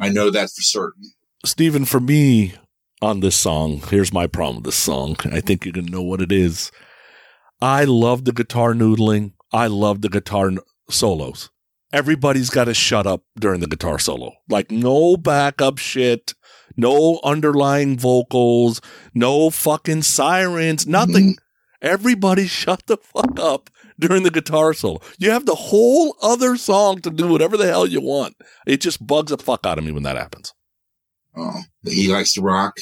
I 0.00 0.08
know 0.08 0.30
that 0.30 0.50
for 0.50 0.62
certain. 0.62 1.12
Stephen, 1.44 1.84
for 1.84 2.00
me 2.00 2.54
on 3.00 3.20
this 3.20 3.36
song, 3.36 3.82
here's 3.88 4.12
my 4.12 4.26
problem 4.26 4.56
with 4.56 4.64
this 4.66 4.76
song. 4.76 5.16
I 5.24 5.40
think 5.40 5.64
you 5.64 5.72
can 5.72 5.86
know 5.86 6.02
what 6.02 6.20
it 6.20 6.32
is. 6.32 6.70
I 7.60 7.84
love 7.84 8.24
the 8.24 8.32
guitar 8.32 8.74
noodling. 8.74 9.32
I 9.52 9.66
love 9.66 10.02
the 10.02 10.08
guitar 10.08 10.52
solos. 10.90 11.50
Everybody's 11.92 12.50
got 12.50 12.64
to 12.64 12.74
shut 12.74 13.06
up 13.06 13.22
during 13.38 13.60
the 13.60 13.66
guitar 13.66 13.98
solo. 13.98 14.32
Like 14.48 14.70
no 14.70 15.16
backup 15.16 15.78
shit, 15.78 16.34
no 16.76 17.20
underlying 17.24 17.98
vocals, 17.98 18.80
no 19.14 19.50
fucking 19.50 20.02
sirens, 20.02 20.86
nothing. 20.86 21.32
Mm-hmm. 21.32 21.86
Everybody 21.86 22.46
shut 22.48 22.86
the 22.86 22.98
fuck 22.98 23.38
up 23.38 23.70
during 23.98 24.22
the 24.22 24.30
guitar 24.30 24.74
solo. 24.74 25.00
You 25.18 25.30
have 25.30 25.46
the 25.46 25.54
whole 25.54 26.16
other 26.22 26.56
song 26.56 27.00
to 27.02 27.10
do 27.10 27.28
whatever 27.28 27.56
the 27.56 27.66
hell 27.66 27.86
you 27.86 28.00
want. 28.00 28.36
It 28.66 28.80
just 28.80 29.06
bugs 29.06 29.30
the 29.30 29.38
fuck 29.38 29.64
out 29.64 29.78
of 29.78 29.84
me 29.84 29.92
when 29.92 30.02
that 30.02 30.16
happens. 30.16 30.52
Oh, 31.36 31.60
he 31.84 32.08
likes 32.08 32.34
to 32.34 32.42
rock. 32.42 32.76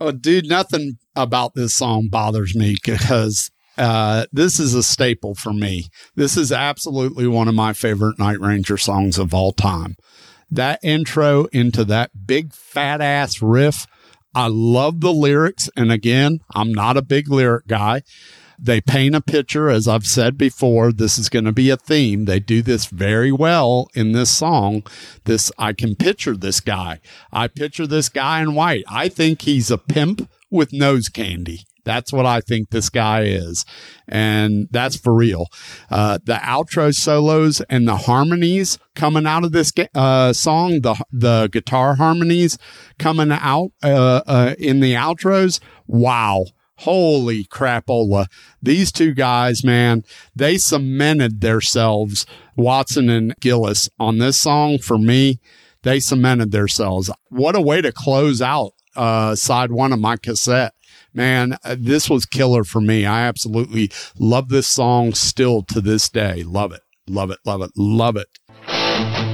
Oh, 0.00 0.12
dude, 0.12 0.48
nothing 0.48 0.98
about 1.16 1.54
this 1.54 1.74
song 1.74 2.08
bothers 2.10 2.54
me 2.54 2.76
because 2.84 3.50
uh, 3.76 4.26
this 4.32 4.60
is 4.60 4.74
a 4.74 4.82
staple 4.82 5.34
for 5.34 5.52
me. 5.52 5.86
This 6.14 6.36
is 6.36 6.52
absolutely 6.52 7.26
one 7.26 7.48
of 7.48 7.54
my 7.54 7.72
favorite 7.72 8.18
Night 8.18 8.40
Ranger 8.40 8.76
songs 8.76 9.18
of 9.18 9.34
all 9.34 9.52
time. 9.52 9.96
That 10.50 10.78
intro 10.82 11.46
into 11.46 11.84
that 11.86 12.26
big 12.26 12.52
fat 12.52 13.00
ass 13.00 13.42
riff. 13.42 13.86
I 14.34 14.48
love 14.48 15.00
the 15.00 15.12
lyrics. 15.12 15.68
And 15.76 15.90
again, 15.90 16.40
I'm 16.54 16.72
not 16.72 16.96
a 16.96 17.02
big 17.02 17.28
lyric 17.28 17.66
guy. 17.66 18.02
They 18.58 18.80
paint 18.80 19.16
a 19.16 19.20
picture, 19.20 19.68
as 19.68 19.88
I've 19.88 20.06
said 20.06 20.38
before. 20.38 20.92
This 20.92 21.18
is 21.18 21.28
going 21.28 21.44
to 21.44 21.52
be 21.52 21.70
a 21.70 21.76
theme. 21.76 22.24
They 22.24 22.38
do 22.38 22.62
this 22.62 22.86
very 22.86 23.32
well 23.32 23.88
in 23.94 24.12
this 24.12 24.30
song. 24.30 24.84
This, 25.24 25.50
I 25.58 25.72
can 25.72 25.96
picture 25.96 26.36
this 26.36 26.60
guy. 26.60 27.00
I 27.32 27.48
picture 27.48 27.86
this 27.86 28.08
guy 28.08 28.40
in 28.40 28.54
white. 28.54 28.84
I 28.88 29.08
think 29.08 29.42
he's 29.42 29.70
a 29.72 29.78
pimp 29.78 30.28
with 30.50 30.72
nose 30.72 31.08
candy. 31.08 31.66
That's 31.84 32.12
what 32.12 32.26
I 32.26 32.40
think 32.40 32.70
this 32.70 32.90
guy 32.90 33.22
is. 33.22 33.64
And 34.08 34.68
that's 34.70 34.96
for 34.96 35.14
real. 35.14 35.46
Uh, 35.90 36.18
the 36.24 36.34
outro 36.34 36.94
solos 36.94 37.60
and 37.68 37.86
the 37.86 37.96
harmonies 37.96 38.78
coming 38.94 39.26
out 39.26 39.44
of 39.44 39.52
this 39.52 39.72
uh, 39.94 40.32
song, 40.32 40.80
the, 40.80 41.02
the 41.12 41.48
guitar 41.52 41.96
harmonies 41.96 42.58
coming 42.98 43.30
out 43.30 43.70
uh, 43.82 44.22
uh, 44.26 44.54
in 44.58 44.80
the 44.80 44.94
outros. 44.94 45.60
Wow. 45.86 46.46
Holy 46.78 47.44
crapola. 47.44 48.26
These 48.60 48.90
two 48.90 49.14
guys, 49.14 49.62
man, 49.62 50.02
they 50.34 50.58
cemented 50.58 51.40
themselves, 51.40 52.26
Watson 52.56 53.08
and 53.08 53.34
Gillis, 53.40 53.88
on 54.00 54.18
this 54.18 54.38
song 54.38 54.78
for 54.78 54.98
me. 54.98 55.40
They 55.82 56.00
cemented 56.00 56.50
themselves. 56.50 57.10
What 57.28 57.54
a 57.54 57.60
way 57.60 57.80
to 57.82 57.92
close 57.92 58.42
out 58.42 58.72
uh, 58.96 59.34
side 59.34 59.70
one 59.70 59.92
of 59.92 60.00
my 60.00 60.16
cassette. 60.16 60.74
Man, 61.14 61.56
uh, 61.64 61.76
this 61.78 62.10
was 62.10 62.26
killer 62.26 62.64
for 62.64 62.80
me. 62.80 63.06
I 63.06 63.22
absolutely 63.22 63.90
love 64.18 64.48
this 64.48 64.66
song 64.66 65.14
still 65.14 65.62
to 65.62 65.80
this 65.80 66.08
day. 66.08 66.42
Love 66.42 66.72
it. 66.72 66.82
Love 67.08 67.30
it. 67.30 67.38
Love 67.44 67.62
it. 67.62 67.70
Love 67.76 68.16
it. 68.16 69.33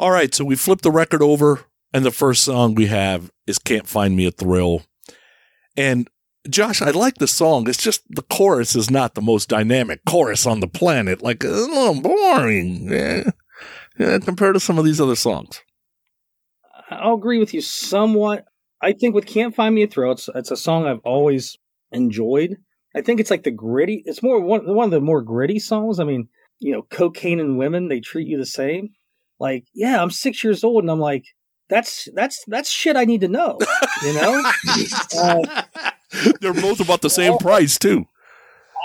All 0.00 0.12
right, 0.12 0.34
so 0.34 0.46
we 0.46 0.56
flip 0.56 0.80
the 0.80 0.90
record 0.90 1.20
over, 1.20 1.66
and 1.92 2.06
the 2.06 2.10
first 2.10 2.42
song 2.42 2.74
we 2.74 2.86
have 2.86 3.30
is 3.46 3.58
Can't 3.58 3.86
Find 3.86 4.16
Me 4.16 4.24
a 4.24 4.30
Thrill. 4.30 4.80
And 5.76 6.08
Josh, 6.48 6.80
I 6.80 6.88
like 6.88 7.16
the 7.16 7.28
song. 7.28 7.68
It's 7.68 7.82
just 7.82 8.02
the 8.08 8.22
chorus 8.22 8.74
is 8.74 8.90
not 8.90 9.14
the 9.14 9.20
most 9.20 9.50
dynamic 9.50 10.00
chorus 10.06 10.46
on 10.46 10.60
the 10.60 10.66
planet. 10.66 11.20
Like, 11.20 11.44
a 11.44 11.48
little 11.48 12.00
boring 12.00 12.90
yeah. 12.90 13.24
Yeah, 13.98 14.18
compared 14.20 14.54
to 14.54 14.60
some 14.60 14.78
of 14.78 14.86
these 14.86 15.02
other 15.02 15.16
songs. 15.16 15.60
I'll 16.88 17.16
agree 17.16 17.38
with 17.38 17.52
you 17.52 17.60
somewhat. 17.60 18.46
I 18.80 18.94
think 18.94 19.14
with 19.14 19.26
"Can't 19.26 19.54
Find 19.54 19.74
Me 19.74 19.82
a 19.82 19.86
Thrill," 19.86 20.12
it's 20.12 20.30
it's 20.34 20.50
a 20.50 20.56
song 20.56 20.86
I've 20.86 21.04
always 21.04 21.58
enjoyed. 21.92 22.56
I 22.96 23.02
think 23.02 23.20
it's 23.20 23.30
like 23.30 23.42
the 23.42 23.50
gritty. 23.50 24.02
It's 24.06 24.22
more 24.22 24.40
one 24.40 24.62
one 24.74 24.86
of 24.86 24.92
the 24.92 25.02
more 25.02 25.20
gritty 25.20 25.58
songs. 25.58 26.00
I 26.00 26.04
mean, 26.04 26.28
you 26.58 26.72
know, 26.72 26.86
cocaine 26.90 27.38
and 27.38 27.58
women 27.58 27.88
they 27.88 28.00
treat 28.00 28.26
you 28.26 28.38
the 28.38 28.46
same. 28.46 28.94
Like, 29.40 29.64
yeah, 29.74 30.00
I'm 30.00 30.10
six 30.10 30.44
years 30.44 30.62
old, 30.62 30.84
and 30.84 30.90
I'm 30.90 31.00
like, 31.00 31.24
that's 31.68 32.08
that's 32.14 32.44
that's 32.46 32.70
shit 32.70 32.96
I 32.96 33.04
need 33.04 33.22
to 33.22 33.28
know. 33.28 33.58
You 34.04 34.12
know, 34.14 34.52
uh, 35.18 35.62
They're 36.40 36.54
both 36.54 36.80
about 36.80 37.02
the 37.02 37.10
same 37.10 37.38
price, 37.38 37.78
too. 37.78 38.06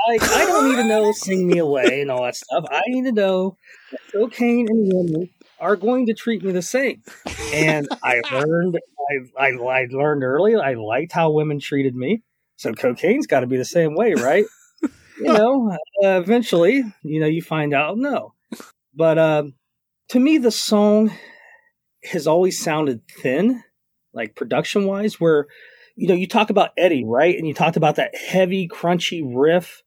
I, 0.08 0.20
I 0.22 0.46
don't 0.46 0.70
need 0.70 0.76
to 0.76 0.84
know 0.84 1.12
"Sing 1.12 1.48
Me 1.48 1.58
Away" 1.58 2.02
and 2.02 2.12
all 2.12 2.24
that 2.24 2.36
stuff. 2.36 2.66
I 2.70 2.82
need 2.88 3.06
to 3.06 3.12
know 3.12 3.58
that 3.92 4.00
cocaine 4.12 4.68
and 4.70 4.92
women 4.94 5.30
are 5.60 5.76
going 5.76 6.06
to 6.08 6.14
treat 6.14 6.44
me 6.44 6.52
the 6.52 6.62
same. 6.62 7.02
And 7.54 7.88
I 8.04 8.22
learned, 8.32 8.78
I, 9.40 9.46
I, 9.46 9.48
I 9.48 9.88
learned 9.90 10.24
early. 10.24 10.56
I 10.56 10.74
liked 10.74 11.12
how 11.12 11.32
women 11.32 11.60
treated 11.60 11.96
me. 11.96 12.22
So 12.58 12.74
cocaine's 12.74 13.28
got 13.28 13.40
to 13.40 13.48
be 13.48 13.58
the 13.58 13.66
same 13.66 13.96
way, 13.96 14.14
right? 14.14 14.46
you 14.82 14.92
know, 15.22 15.72
uh, 16.04 16.20
eventually, 16.20 16.84
you 17.04 17.20
know, 17.20 17.28
you 17.28 17.42
find 17.42 17.74
out 17.74 17.98
no. 17.98 18.34
But 18.94 19.18
um, 19.18 19.54
to 20.10 20.20
me, 20.20 20.38
the 20.38 20.52
song 20.52 21.12
has 22.04 22.28
always 22.28 22.62
sounded 22.62 23.02
thin, 23.08 23.64
like 24.14 24.36
production 24.36 24.86
wise, 24.86 25.20
where, 25.20 25.48
you 25.96 26.08
know, 26.08 26.14
you 26.14 26.28
talk 26.28 26.50
about 26.50 26.72
Eddie, 26.78 27.04
right? 27.06 27.38
And 27.38 27.48
you 27.48 27.54
talked 27.54 27.78
about 27.78 27.96
that 27.96 28.16
heavy, 28.16 28.68
crunchy 28.68 29.24
riff, 29.26 29.84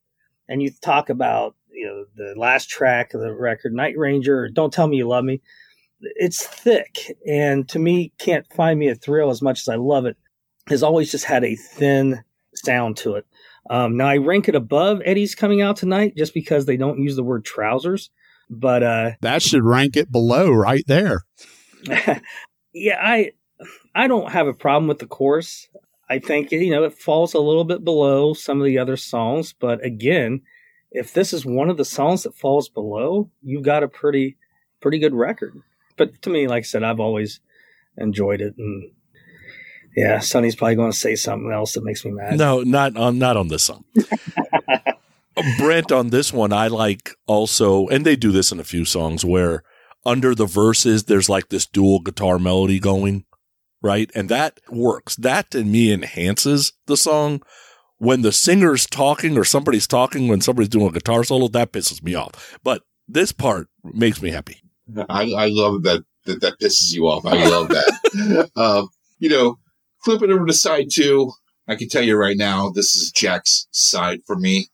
and 0.48 0.62
you 0.62 0.70
talk 0.82 1.10
about, 1.10 1.54
you 1.70 1.86
know, 1.86 2.04
the 2.16 2.38
last 2.38 2.68
track 2.68 3.14
of 3.14 3.20
the 3.20 3.32
record, 3.32 3.72
Night 3.72 3.94
Ranger, 3.96 4.48
Don't 4.48 4.72
Tell 4.72 4.88
Me 4.88 4.96
You 4.96 5.08
Love 5.08 5.24
Me. 5.24 5.40
It's 6.00 6.44
thick. 6.44 7.16
And 7.26 7.68
to 7.68 7.78
me, 7.78 8.12
Can't 8.18 8.50
Find 8.52 8.78
Me 8.78 8.88
a 8.88 8.94
Thrill, 8.94 9.30
as 9.30 9.42
much 9.42 9.60
as 9.60 9.68
I 9.68 9.76
love 9.76 10.06
it, 10.06 10.16
has 10.68 10.82
always 10.82 11.10
just 11.10 11.24
had 11.24 11.44
a 11.44 11.56
thin 11.56 12.22
sound 12.54 12.96
to 12.98 13.14
it. 13.14 13.26
Um, 13.70 13.96
now, 13.96 14.08
I 14.08 14.16
rank 14.16 14.48
it 14.48 14.54
above 14.54 15.00
Eddie's 15.04 15.34
coming 15.34 15.60
out 15.60 15.76
tonight 15.76 16.16
just 16.16 16.34
because 16.34 16.66
they 16.66 16.76
don't 16.76 17.02
use 17.02 17.16
the 17.16 17.22
word 17.22 17.44
trousers. 17.44 18.10
But 18.50 18.82
uh, 18.82 19.10
That 19.20 19.42
should 19.42 19.64
rank 19.64 19.96
it 19.96 20.10
below 20.10 20.50
right 20.50 20.84
there. 20.86 21.24
yeah, 22.72 22.98
I 23.00 23.32
I 23.94 24.06
don't 24.06 24.30
have 24.30 24.46
a 24.46 24.54
problem 24.54 24.88
with 24.88 24.98
the 24.98 25.06
course. 25.06 25.68
I 26.08 26.18
think 26.18 26.50
you 26.52 26.70
know 26.70 26.84
it 26.84 26.98
falls 26.98 27.34
a 27.34 27.40
little 27.40 27.64
bit 27.64 27.84
below 27.84 28.32
some 28.32 28.60
of 28.60 28.66
the 28.66 28.78
other 28.78 28.96
songs, 28.96 29.52
but 29.52 29.84
again, 29.84 30.42
if 30.90 31.12
this 31.12 31.32
is 31.32 31.44
one 31.44 31.68
of 31.68 31.76
the 31.76 31.84
songs 31.84 32.22
that 32.22 32.34
falls 32.34 32.68
below, 32.68 33.30
you've 33.42 33.64
got 33.64 33.82
a 33.82 33.88
pretty 33.88 34.36
pretty 34.80 34.98
good 34.98 35.14
record. 35.14 35.54
But 35.96 36.22
to 36.22 36.30
me, 36.30 36.46
like 36.46 36.60
I 36.60 36.64
said, 36.64 36.82
I've 36.82 37.00
always 37.00 37.40
enjoyed 37.96 38.40
it, 38.40 38.54
and 38.56 38.90
yeah, 39.96 40.20
Sonny's 40.20 40.56
probably 40.56 40.76
going 40.76 40.92
to 40.92 40.96
say 40.96 41.16
something 41.16 41.50
else 41.52 41.72
that 41.72 41.84
makes 41.84 42.04
me 42.04 42.12
mad. 42.12 42.38
No, 42.38 42.62
not 42.62 42.96
on 42.96 43.18
not 43.18 43.36
on 43.36 43.48
this 43.48 43.64
song. 43.64 43.84
Brent 45.58 45.92
on 45.92 46.10
this 46.10 46.32
one, 46.32 46.52
I 46.52 46.68
like 46.68 47.14
also, 47.26 47.86
and 47.88 48.04
they 48.04 48.16
do 48.16 48.32
this 48.32 48.52
in 48.52 48.60
a 48.60 48.64
few 48.64 48.84
songs 48.84 49.24
where 49.24 49.62
under 50.04 50.34
the 50.34 50.46
verses 50.46 51.04
there's 51.04 51.28
like 51.28 51.48
this 51.48 51.66
dual 51.66 52.00
guitar 52.00 52.38
melody 52.38 52.78
going, 52.78 53.24
right? 53.82 54.10
And 54.14 54.28
that 54.28 54.60
works. 54.70 55.16
That 55.16 55.50
to 55.52 55.64
me 55.64 55.92
enhances 55.92 56.72
the 56.86 56.96
song. 56.96 57.42
When 57.98 58.22
the 58.22 58.32
singer's 58.32 58.86
talking 58.86 59.36
or 59.36 59.44
somebody's 59.44 59.88
talking 59.88 60.28
when 60.28 60.40
somebody's 60.40 60.68
doing 60.68 60.86
a 60.86 60.92
guitar 60.92 61.24
solo, 61.24 61.48
that 61.48 61.72
pisses 61.72 62.02
me 62.02 62.14
off. 62.14 62.56
But 62.62 62.82
this 63.08 63.32
part 63.32 63.68
makes 63.82 64.22
me 64.22 64.30
happy. 64.30 64.62
I, 65.08 65.32
I 65.32 65.48
love 65.48 65.82
that, 65.82 66.04
that 66.24 66.40
that 66.40 66.60
pisses 66.60 66.92
you 66.92 67.08
off. 67.08 67.26
I 67.26 67.48
love 67.48 67.68
that. 67.68 68.50
um, 68.56 68.88
you 69.18 69.28
know, 69.28 69.58
flipping 70.04 70.30
over 70.30 70.46
to 70.46 70.52
side 70.52 70.86
two, 70.92 71.32
I 71.66 71.74
can 71.74 71.88
tell 71.88 72.02
you 72.02 72.16
right 72.16 72.36
now, 72.36 72.70
this 72.70 72.94
is 72.96 73.10
Jack's 73.10 73.66
side 73.72 74.20
for 74.26 74.36
me. 74.36 74.68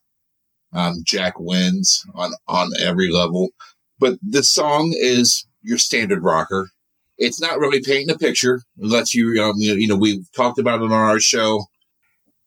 Um, 0.74 1.02
Jack 1.05 1.38
wins 1.38 2.05
on, 2.14 2.32
on 2.48 2.70
every 2.80 3.10
level, 3.10 3.51
but 3.98 4.18
this 4.22 4.51
song 4.51 4.92
is 4.96 5.46
your 5.62 5.78
standard 5.78 6.22
rocker. 6.22 6.70
It's 7.16 7.40
not 7.40 7.60
really 7.60 7.80
painting 7.80 8.10
a 8.10 8.18
picture. 8.18 8.62
It 8.78 8.86
lets 8.86 9.14
you, 9.14 9.40
um, 9.42 9.55
you 9.56 9.70
know, 9.70 9.76
you 9.76 9.88
know, 9.88 9.96
we've 9.96 10.26
talked 10.32 10.59
about 10.59 10.80
it 10.80 10.86
on 10.86 10.92
our 10.92 11.20
show. 11.20 11.66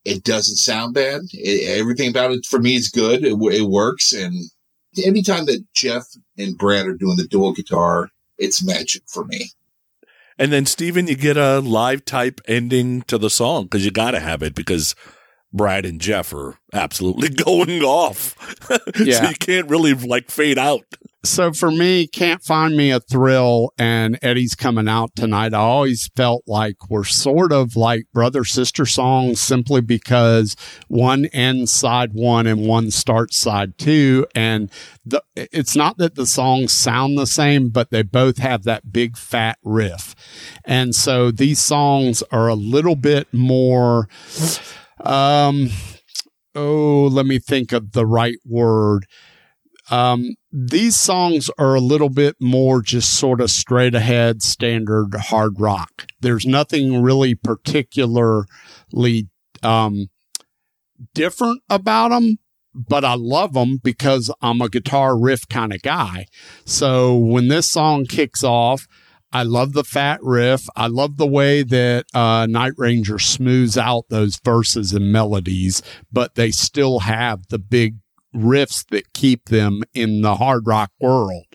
It 0.04 0.24
doesn't 0.24 0.58
sound 0.58 0.94
bad. 0.94 1.22
It, 1.32 1.80
everything 1.80 2.10
about 2.10 2.32
it 2.32 2.46
for 2.46 2.60
me 2.60 2.76
is 2.76 2.90
good. 2.90 3.24
It, 3.24 3.38
it 3.54 3.70
works 3.70 4.12
and 4.12 4.34
anytime 5.06 5.46
that 5.46 5.66
Jeff 5.74 6.04
and 6.38 6.58
Brad 6.58 6.88
are 6.88 6.94
doing 6.94 7.18
the 7.18 7.28
dual 7.28 7.54
guitar, 7.54 8.10
it's 8.38 8.66
magic 8.66 9.04
for 9.08 9.26
me. 9.26 9.52
And 10.40 10.52
then, 10.52 10.66
Steven, 10.66 11.08
you 11.08 11.16
get 11.16 11.38
a 11.38 11.60
live 11.60 12.06
type 12.06 12.42
ending 12.48 13.02
to 13.04 13.18
the 13.18 13.30
song 13.30 13.64
because 13.64 13.84
you 13.84 13.92
got 13.92 14.12
to 14.12 14.20
have 14.20 14.44
it 14.44 14.54
because 14.54 14.96
Brad 15.54 15.86
and 15.86 16.00
Jeff 16.02 16.34
are 16.34 16.58
absolutely 16.74 17.30
going 17.44 17.82
off. 17.84 18.36
Yeah. 19.00 19.22
so 19.22 19.30
you 19.30 19.36
can't 19.36 19.70
really 19.70 19.94
like 19.94 20.30
fade 20.32 20.58
out. 20.58 20.84
So 21.24 21.52
for 21.52 21.70
me, 21.72 22.08
can't 22.08 22.42
find 22.42 22.76
me 22.76 22.90
a 22.92 23.00
thrill 23.00 23.74
and 23.78 24.18
Eddie's 24.22 24.56
coming 24.56 24.88
out 24.88 25.16
tonight. 25.16 25.54
I 25.54 25.60
always 25.60 26.10
felt 26.16 26.44
like 26.48 26.90
we're 26.90 27.04
sort 27.04 27.52
of 27.52 27.76
like 27.76 28.06
brother 28.14 28.44
sister 28.44 28.86
songs 28.86 29.40
simply 29.42 29.82
because 29.82 30.56
one 30.88 31.26
ends 31.28 31.72
side 31.72 32.12
one 32.14 32.48
and 32.48 32.66
one 32.66 32.92
starts 32.92 33.38
side 33.38 33.78
two. 33.78 34.26
And 34.36 34.72
the, 35.06 35.22
it's 35.36 35.76
not 35.76 35.98
that 35.98 36.16
the 36.16 36.26
songs 36.26 36.72
sound 36.74 37.18
the 37.18 37.28
same, 37.28 37.70
but 37.70 37.92
they 37.92 38.04
both 38.04 38.38
have 38.38 38.64
that 38.64 38.92
big 38.92 39.18
fat 39.18 39.58
riff. 39.64 40.16
And 40.66 40.96
so 40.96 41.30
these 41.32 41.60
songs 41.60 42.24
are 42.32 42.48
a 42.48 42.56
little 42.56 42.96
bit 42.96 43.28
more, 43.34 44.08
um, 45.04 45.70
oh, 46.56 47.10
let 47.12 47.26
me 47.26 47.40
think 47.40 47.72
of 47.72 47.92
the 47.92 48.06
right 48.06 48.38
word 48.46 49.06
um, 49.90 50.36
these 50.52 50.98
songs 50.98 51.50
are 51.58 51.76
a 51.76 51.82
little 51.82 52.10
bit 52.10 52.36
more 52.40 52.82
just 52.82 53.14
sort 53.14 53.40
of 53.40 53.50
straight 53.50 53.96
ahead 53.96 54.42
standard 54.42 55.14
hard 55.16 55.60
rock. 55.60 56.08
There's 56.20 56.46
nothing 56.46 57.02
really 57.02 57.36
particularly 57.36 58.48
um, 59.64 60.08
different 61.14 61.62
about 61.70 62.10
them, 62.10 62.38
but 62.74 63.06
I 63.06 63.16
love 63.16 63.54
them 63.54 63.80
because 63.82 64.32
I'm 64.42 64.62
a 64.62 64.70
guitar 64.70 65.18
riff 65.18 65.48
kind 65.48 65.74
of 65.74 65.82
guy. 65.82 66.26
So 66.66 67.16
when 67.16 67.48
this 67.48 67.70
song 67.70 68.06
kicks 68.06 68.44
off, 68.44 68.88
I 69.38 69.44
love 69.44 69.74
the 69.74 69.84
fat 69.84 70.20
riff. 70.24 70.68
I 70.76 70.88
love 70.88 71.18
the 71.18 71.28
way 71.28 71.62
that 71.62 72.08
uh, 72.16 72.48
Night 72.48 72.74
Ranger 72.76 73.20
smooths 73.20 73.78
out 73.78 74.06
those 74.10 74.40
verses 74.44 74.94
and 74.94 75.12
melodies, 75.12 75.84
but 76.12 76.34
they 76.34 76.50
still 76.50 77.02
have 77.02 77.48
the 77.50 77.60
big 77.60 77.98
riffs 78.36 78.84
that 78.90 79.14
keep 79.14 79.46
them 79.46 79.84
in 79.94 80.24
the 80.24 80.38
hard 80.38 80.66
rock 80.66 80.90
world. 81.00 81.46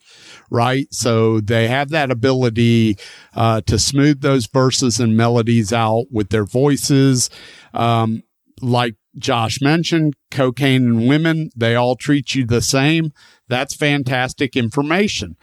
Right. 0.48 0.86
So 0.92 1.40
they 1.40 1.66
have 1.66 1.88
that 1.88 2.12
ability 2.12 2.98
uh, 3.34 3.62
to 3.62 3.80
smooth 3.80 4.20
those 4.20 4.46
verses 4.46 5.00
and 5.00 5.16
melodies 5.16 5.72
out 5.72 6.04
with 6.08 6.28
their 6.28 6.44
voices. 6.44 7.30
Um, 7.74 8.22
like 8.60 8.94
Josh 9.18 9.60
mentioned, 9.60 10.14
cocaine 10.30 10.86
and 10.86 11.08
women, 11.08 11.50
they 11.56 11.74
all 11.74 11.96
treat 11.96 12.34
you 12.34 12.46
the 12.46 12.62
same. 12.62 13.12
That's 13.48 13.74
fantastic 13.74 14.56
information. 14.56 15.36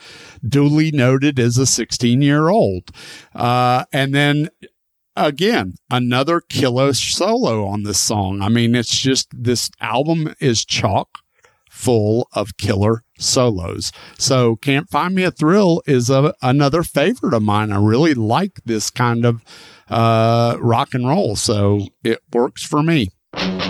Duly 0.48 0.92
noted 0.92 1.40
as 1.40 1.58
a 1.58 1.66
16 1.66 2.22
year 2.22 2.50
old. 2.50 2.90
Uh, 3.34 3.86
and 3.94 4.14
then 4.14 4.50
again, 5.16 5.76
another 5.90 6.42
killer 6.42 6.94
solo 6.94 7.66
on 7.66 7.84
this 7.84 8.00
song. 8.00 8.42
I 8.42 8.50
mean, 8.50 8.76
it's 8.76 8.98
just 8.98 9.28
this 9.32 9.70
album 9.80 10.34
is 10.40 10.66
chalk 10.66 11.10
full 11.70 12.28
of 12.34 12.58
killer 12.58 13.04
solos. 13.18 13.92
So 14.18 14.56
Can't 14.58 14.90
Find 14.90 15.16
Me 15.16 15.24
a 15.24 15.32
Thrill 15.32 15.82
is 15.86 16.10
a, 16.10 16.34
another 16.42 16.84
favorite 16.84 17.34
of 17.34 17.44
mine. 17.44 17.72
I 17.72 17.80
really 17.80 18.14
like 18.14 18.60
this 18.66 18.90
kind 18.90 19.24
of 19.24 19.44
uh, 19.88 20.58
rock 20.60 20.94
and 20.94 21.08
roll. 21.08 21.36
So 21.36 21.88
it 22.04 22.20
works 22.34 22.66
for 22.66 22.84
me. 22.84 23.10
Chasing 23.36 23.69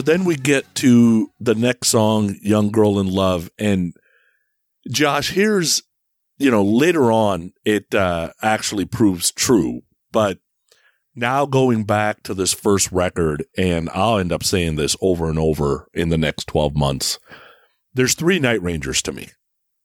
So 0.00 0.04
then 0.04 0.24
we 0.24 0.36
get 0.36 0.74
to 0.76 1.30
the 1.38 1.54
next 1.54 1.88
song, 1.88 2.36
Young 2.40 2.70
Girl 2.70 2.98
in 2.98 3.06
Love. 3.06 3.50
And 3.58 3.92
Josh, 4.90 5.32
here's, 5.32 5.82
you 6.38 6.50
know, 6.50 6.64
later 6.64 7.12
on, 7.12 7.52
it 7.66 7.94
uh, 7.94 8.30
actually 8.40 8.86
proves 8.86 9.30
true. 9.30 9.82
But 10.10 10.38
now 11.14 11.44
going 11.44 11.84
back 11.84 12.22
to 12.22 12.32
this 12.32 12.54
first 12.54 12.90
record, 12.90 13.44
and 13.58 13.90
I'll 13.90 14.16
end 14.16 14.32
up 14.32 14.42
saying 14.42 14.76
this 14.76 14.96
over 15.02 15.28
and 15.28 15.38
over 15.38 15.86
in 15.92 16.08
the 16.08 16.16
next 16.16 16.46
12 16.46 16.74
months. 16.74 17.18
There's 17.92 18.14
three 18.14 18.38
Night 18.38 18.62
Rangers 18.62 19.02
to 19.02 19.12
me. 19.12 19.28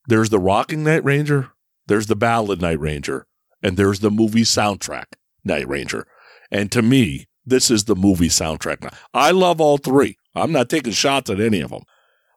There's 0.08 0.30
the 0.30 0.40
rocking 0.40 0.86
Night 0.86 1.04
Ranger, 1.04 1.52
there's 1.88 2.08
the 2.08 2.16
ballad 2.16 2.62
Night 2.62 2.80
Ranger, 2.80 3.28
and 3.62 3.76
there's 3.76 4.00
the 4.00 4.12
movie 4.12 4.44
soundtrack 4.44 5.08
Night 5.44 5.68
Ranger. 5.68 6.08
And 6.50 6.72
to 6.72 6.82
me, 6.82 7.26
this 7.46 7.70
is 7.70 7.86
the 7.86 7.96
movie 7.96 8.30
soundtrack. 8.30 8.82
Now, 8.84 8.90
I 9.14 9.32
love 9.32 9.62
all 9.62 9.78
three. 9.78 10.18
I'm 10.36 10.52
not 10.52 10.70
taking 10.70 10.94
shots 10.94 11.30
at 11.30 11.40
any 11.40 11.62
of 11.62 11.70
them. 11.70 11.84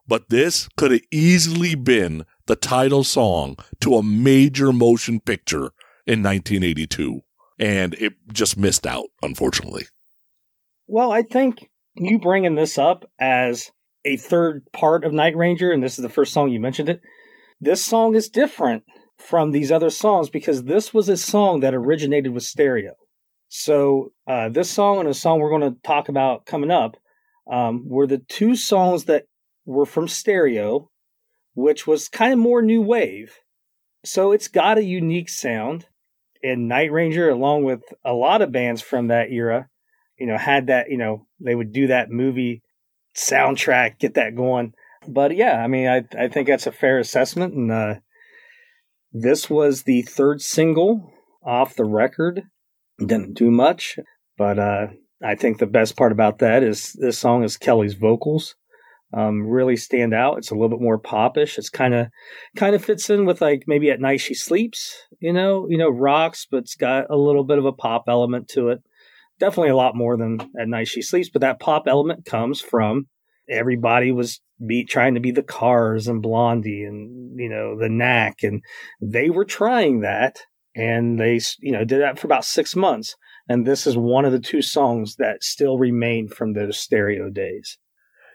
But 0.07 0.31
this 0.31 0.69
could 0.77 0.91
have 0.91 1.03
easily 1.11 1.75
been 1.75 2.25
the 2.47 2.57
title 2.57 3.05
song 3.05 3.57
to 3.81 3.97
a 3.97 4.03
major 4.03 4.73
motion 4.73 5.21
picture 5.21 5.71
in 6.07 6.23
1982. 6.23 7.21
And 7.59 7.95
it 7.95 8.15
just 8.33 8.57
missed 8.57 8.87
out, 8.87 9.07
unfortunately. 9.23 9.87
Well, 10.87 11.13
I 11.13 11.23
think 11.23 11.69
you 11.95 12.19
bringing 12.19 12.55
this 12.55 12.79
up 12.79 13.05
as 13.19 13.71
a 14.05 14.17
third 14.17 14.65
part 14.73 15.05
of 15.05 15.13
Night 15.13 15.37
Ranger, 15.37 15.73
and 15.73 15.83
this 15.83 15.99
is 15.99 16.03
the 16.03 16.09
first 16.09 16.33
song 16.33 16.51
you 16.51 16.61
mentioned 16.61 16.89
it. 16.89 17.03
This 17.61 17.85
song 17.85 18.15
is 18.15 18.29
different 18.29 18.85
from 19.19 19.51
these 19.51 19.73
other 19.73 19.91
songs 19.91 20.31
because 20.31 20.65
this 20.65 20.95
was 20.95 21.09
a 21.09 21.17
song 21.17 21.61
that 21.61 21.75
originated 21.75 22.33
with 22.33 22.45
stereo. 22.45 22.95
So 23.49 24.13
uh, 24.27 24.51
this 24.51 24.71
song 24.71 25.01
and 25.01 25.09
a 25.09 25.15
song 25.15 25.41
we're 25.41 25.51
going 25.51 25.75
to 25.75 25.81
talk 25.83 26.09
about 26.09 26.47
coming 26.47 26.71
up 26.71 26.97
um, 27.51 27.89
were 27.89 28.07
the 28.07 28.19
two 28.19 28.57
songs 28.57 29.05
that 29.05 29.25
were 29.65 29.87
from 29.87 30.09
stereo, 30.09 30.91
which 31.55 31.87
was 31.87 32.09
kind 32.09 32.33
of 32.33 32.39
more 32.39 32.63
new 32.63 32.83
wave. 32.83 33.39
So 34.05 34.33
it's 34.33 34.49
got 34.49 34.79
a 34.79 34.85
unique 34.85 35.29
sound. 35.29 35.87
And 36.43 36.69
Night 36.69 36.93
Ranger, 36.93 37.29
along 37.31 37.65
with 37.65 37.81
a 38.05 38.13
lot 38.13 38.43
of 38.43 38.53
bands 38.53 38.81
from 38.81 39.09
that 39.09 39.33
era, 39.33 39.69
you 40.19 40.27
know, 40.27 40.39
had 40.39 40.69
that, 40.69 40.91
you 40.91 40.97
know, 40.97 41.27
they 41.41 41.55
would 41.55 41.73
do 41.73 41.89
that 41.89 42.11
movie 42.11 42.63
soundtrack, 43.17 43.99
get 43.99 44.15
that 44.15 44.37
going. 44.37 44.73
But 45.07 45.35
yeah, 45.35 45.63
I 45.63 45.67
mean, 45.67 45.89
I, 45.89 46.05
I 46.17 46.29
think 46.29 46.47
that's 46.47 46.67
a 46.67 46.73
fair 46.73 46.99
assessment. 46.99 47.55
And 47.55 47.73
uh, 47.73 47.95
this 49.13 49.51
was 49.51 49.83
the 49.83 50.03
third 50.03 50.43
single 50.43 51.13
off 51.43 51.75
the 51.75 51.85
record. 51.85 52.45
Didn't 52.99 53.35
do 53.35 53.51
much, 53.51 53.99
but 54.37 54.59
uh, 54.59 54.89
I 55.23 55.35
think 55.37 55.59
the 55.59 55.67
best 55.67 55.97
part 55.97 56.13
about 56.13 56.39
that 56.41 56.63
is 56.63 56.93
this 56.95 57.19
song 57.19 57.45
is 57.45 57.57
Kelly's 57.57 57.95
vocals. 57.95 58.55
um, 59.15 59.47
really 59.47 59.77
stand 59.77 60.13
out. 60.13 60.39
It's 60.39 60.51
a 60.51 60.55
little 60.55 60.69
bit 60.69 60.81
more 60.83 60.99
popish. 60.99 61.59
It's 61.59 61.71
kind 61.71 61.95
of 61.95 62.09
kind 62.57 62.75
of 62.75 62.85
fits 62.85 63.09
in 63.09 63.25
with 63.25 63.41
like 63.41 63.65
maybe 63.67 63.91
at 63.91 64.01
night 64.01 64.21
she 64.21 64.35
sleeps. 64.35 65.07
You 65.21 65.33
know, 65.33 65.67
you 65.69 65.79
know, 65.79 65.89
rocks, 65.89 66.47
but 66.51 66.59
it's 66.59 66.75
got 66.75 67.07
a 67.11 67.17
little 67.17 67.45
bit 67.45 67.59
of 67.59 67.65
a 67.65 67.73
pop 67.73 68.05
element 68.09 68.49
to 68.51 68.69
it. 68.69 68.83
Definitely 69.41 69.71
a 69.71 69.77
lot 69.77 69.97
more 69.97 70.17
than 70.17 70.41
at 70.61 70.69
night 70.69 70.89
she 70.89 71.01
sleeps, 71.03 71.31
but 71.31 71.41
that 71.41 71.61
pop 71.61 71.85
element 71.87 72.25
comes 72.25 72.61
from 72.61 73.07
everybody 73.49 74.13
was 74.13 74.41
be 74.67 74.85
trying 74.85 75.15
to 75.15 75.21
be 75.21 75.31
the 75.31 75.43
Cars 75.43 76.09
and 76.09 76.21
Blondie 76.21 76.85
and 76.85 77.39
you 77.39 77.49
know 77.49 77.79
the 77.79 77.89
Knack, 77.89 78.43
and 78.43 78.63
they 79.01 79.31
were 79.31 79.45
trying 79.47 80.01
that, 80.01 80.41
and 80.79 81.19
they 81.19 81.41
you 81.59 81.73
know 81.73 81.85
did 81.85 82.01
that 82.01 82.19
for 82.19 82.27
about 82.27 82.45
six 82.45 82.75
months. 82.75 83.15
And 83.49 83.67
this 83.67 83.87
is 83.87 83.97
one 83.97 84.25
of 84.25 84.33
the 84.33 84.39
two 84.39 84.63
songs 84.63 85.17
that 85.17 85.43
still 85.43 85.79
remain 85.79 86.29
from 86.29 86.53
those 86.53 86.79
stereo 86.79 87.31
days. 87.31 87.79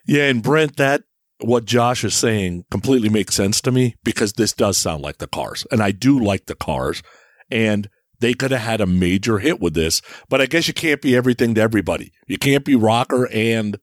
Yeah, 0.07 0.23
and 0.23 0.43
Brent, 0.43 0.77
that 0.77 1.03
what 1.39 1.65
Josh 1.65 2.03
is 2.03 2.15
saying 2.15 2.65
completely 2.69 3.09
makes 3.09 3.35
sense 3.35 3.61
to 3.61 3.71
me 3.71 3.95
because 4.03 4.33
this 4.33 4.53
does 4.53 4.77
sound 4.77 5.01
like 5.01 5.19
the 5.19 5.27
Cars, 5.27 5.65
and 5.71 5.81
I 5.81 5.91
do 5.91 6.19
like 6.19 6.45
the 6.45 6.55
Cars, 6.55 7.01
and 7.49 7.89
they 8.19 8.33
could 8.33 8.51
have 8.51 8.61
had 8.61 8.81
a 8.81 8.85
major 8.85 9.39
hit 9.39 9.59
with 9.59 9.73
this. 9.73 10.01
But 10.29 10.41
I 10.41 10.45
guess 10.45 10.67
you 10.67 10.73
can't 10.73 11.01
be 11.01 11.15
everything 11.15 11.55
to 11.55 11.61
everybody. 11.61 12.11
You 12.27 12.37
can't 12.37 12.65
be 12.65 12.75
rocker 12.75 13.29
and 13.31 13.79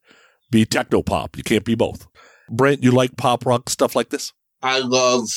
be 0.51 0.65
techno 0.67 1.03
pop. 1.03 1.37
You 1.37 1.43
can't 1.43 1.65
be 1.65 1.75
both. 1.75 2.07
Brent, 2.51 2.83
you 2.83 2.91
like 2.91 3.17
pop 3.17 3.47
rock 3.47 3.71
stuff 3.71 3.95
like 3.95 4.11
this? 4.11 4.33
I 4.63 4.81
love 4.81 5.29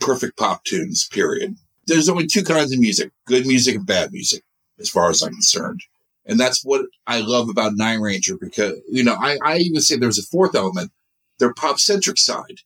perfect 0.00 0.38
pop 0.38 0.64
tunes, 0.64 1.06
period. 1.10 1.56
There's 1.86 2.08
only 2.08 2.26
two 2.26 2.42
kinds 2.42 2.72
of 2.72 2.78
music 2.78 3.12
good 3.26 3.46
music 3.46 3.76
and 3.76 3.86
bad 3.86 4.12
music, 4.12 4.42
as 4.78 4.88
far 4.88 5.10
as 5.10 5.22
I'm 5.22 5.32
concerned. 5.32 5.80
And 6.26 6.40
that's 6.40 6.64
what 6.64 6.86
I 7.06 7.20
love 7.20 7.48
about 7.48 7.76
Night 7.76 8.00
Ranger 8.00 8.36
because, 8.36 8.74
you 8.90 9.04
know, 9.04 9.14
I, 9.14 9.38
I 9.44 9.58
even 9.58 9.80
say 9.80 9.96
there's 9.96 10.18
a 10.18 10.24
fourth 10.24 10.54
element, 10.56 10.90
their 11.38 11.54
pop 11.54 11.78
centric 11.78 12.18
side. 12.18 12.58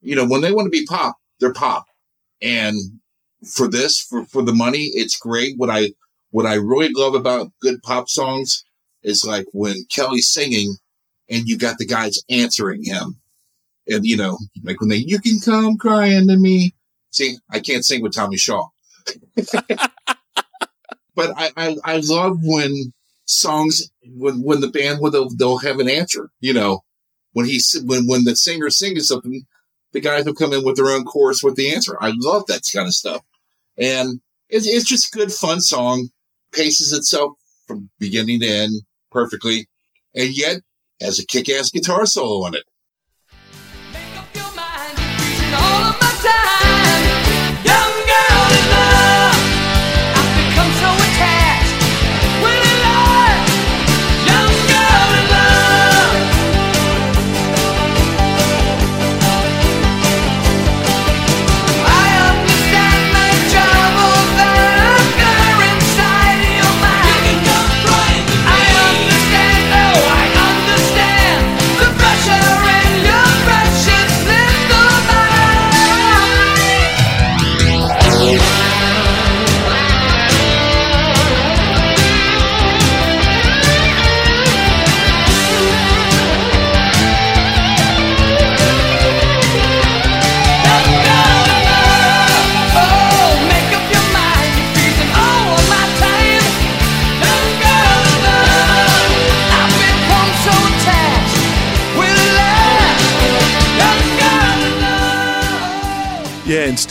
You 0.00 0.14
know, 0.14 0.26
when 0.26 0.40
they 0.40 0.52
want 0.52 0.66
to 0.66 0.70
be 0.70 0.86
pop, 0.86 1.16
they're 1.40 1.52
pop. 1.52 1.86
And 2.40 2.76
for 3.44 3.68
this, 3.68 4.00
for, 4.00 4.24
for 4.24 4.42
the 4.42 4.54
money, 4.54 4.90
it's 4.94 5.18
great. 5.18 5.58
What 5.58 5.70
I, 5.70 5.92
what 6.30 6.46
I 6.46 6.54
really 6.54 6.90
love 6.92 7.14
about 7.14 7.52
good 7.60 7.82
pop 7.82 8.08
songs 8.08 8.64
is 9.02 9.24
like 9.24 9.46
when 9.52 9.84
Kelly's 9.90 10.32
singing 10.32 10.76
and 11.28 11.48
you 11.48 11.58
got 11.58 11.78
the 11.78 11.86
guys 11.86 12.22
answering 12.30 12.84
him. 12.84 13.20
And, 13.88 14.06
you 14.06 14.16
know, 14.16 14.38
like 14.62 14.80
when 14.80 14.90
they, 14.90 14.96
you 14.96 15.18
can 15.18 15.40
come 15.40 15.76
crying 15.76 16.28
to 16.28 16.36
me. 16.36 16.72
See, 17.12 17.36
I 17.50 17.60
can't 17.60 17.84
sing 17.84 18.02
with 18.02 18.14
Tommy 18.14 18.36
Shaw. 18.36 18.68
but 21.14 21.30
I, 21.36 21.50
I, 21.56 21.76
I 21.84 21.96
love 22.02 22.38
when 22.42 22.92
songs, 23.26 23.90
when, 24.04 24.42
when 24.42 24.60
the 24.60 24.68
band, 24.68 25.00
will 25.00 25.10
they'll, 25.10 25.28
they'll 25.28 25.58
have 25.58 25.78
an 25.78 25.88
answer, 25.88 26.30
you 26.40 26.52
know, 26.52 26.84
when 27.32 27.46
he's, 27.46 27.80
when, 27.84 28.06
when 28.06 28.24
the 28.24 28.34
singer 28.34 28.70
sings 28.70 29.08
something, 29.08 29.46
the 29.92 30.00
guys 30.00 30.24
will 30.24 30.34
come 30.34 30.52
in 30.52 30.64
with 30.64 30.76
their 30.76 30.88
own 30.88 31.04
chorus 31.04 31.42
with 31.42 31.54
the 31.54 31.72
answer. 31.72 31.96
I 32.00 32.12
love 32.16 32.46
that 32.46 32.62
kind 32.74 32.86
of 32.86 32.94
stuff. 32.94 33.22
And 33.76 34.20
it's, 34.48 34.66
it's 34.66 34.88
just 34.88 35.14
a 35.14 35.18
good, 35.18 35.32
fun 35.32 35.60
song, 35.60 36.08
paces 36.52 36.92
itself 36.92 37.32
from 37.66 37.90
beginning 37.98 38.40
to 38.40 38.46
end 38.46 38.82
perfectly. 39.10 39.68
And 40.14 40.36
yet 40.36 40.62
has 41.00 41.18
a 41.18 41.26
kick 41.26 41.48
ass 41.50 41.70
guitar 41.70 42.06
solo 42.06 42.46
on 42.46 42.54
it. 42.54 42.64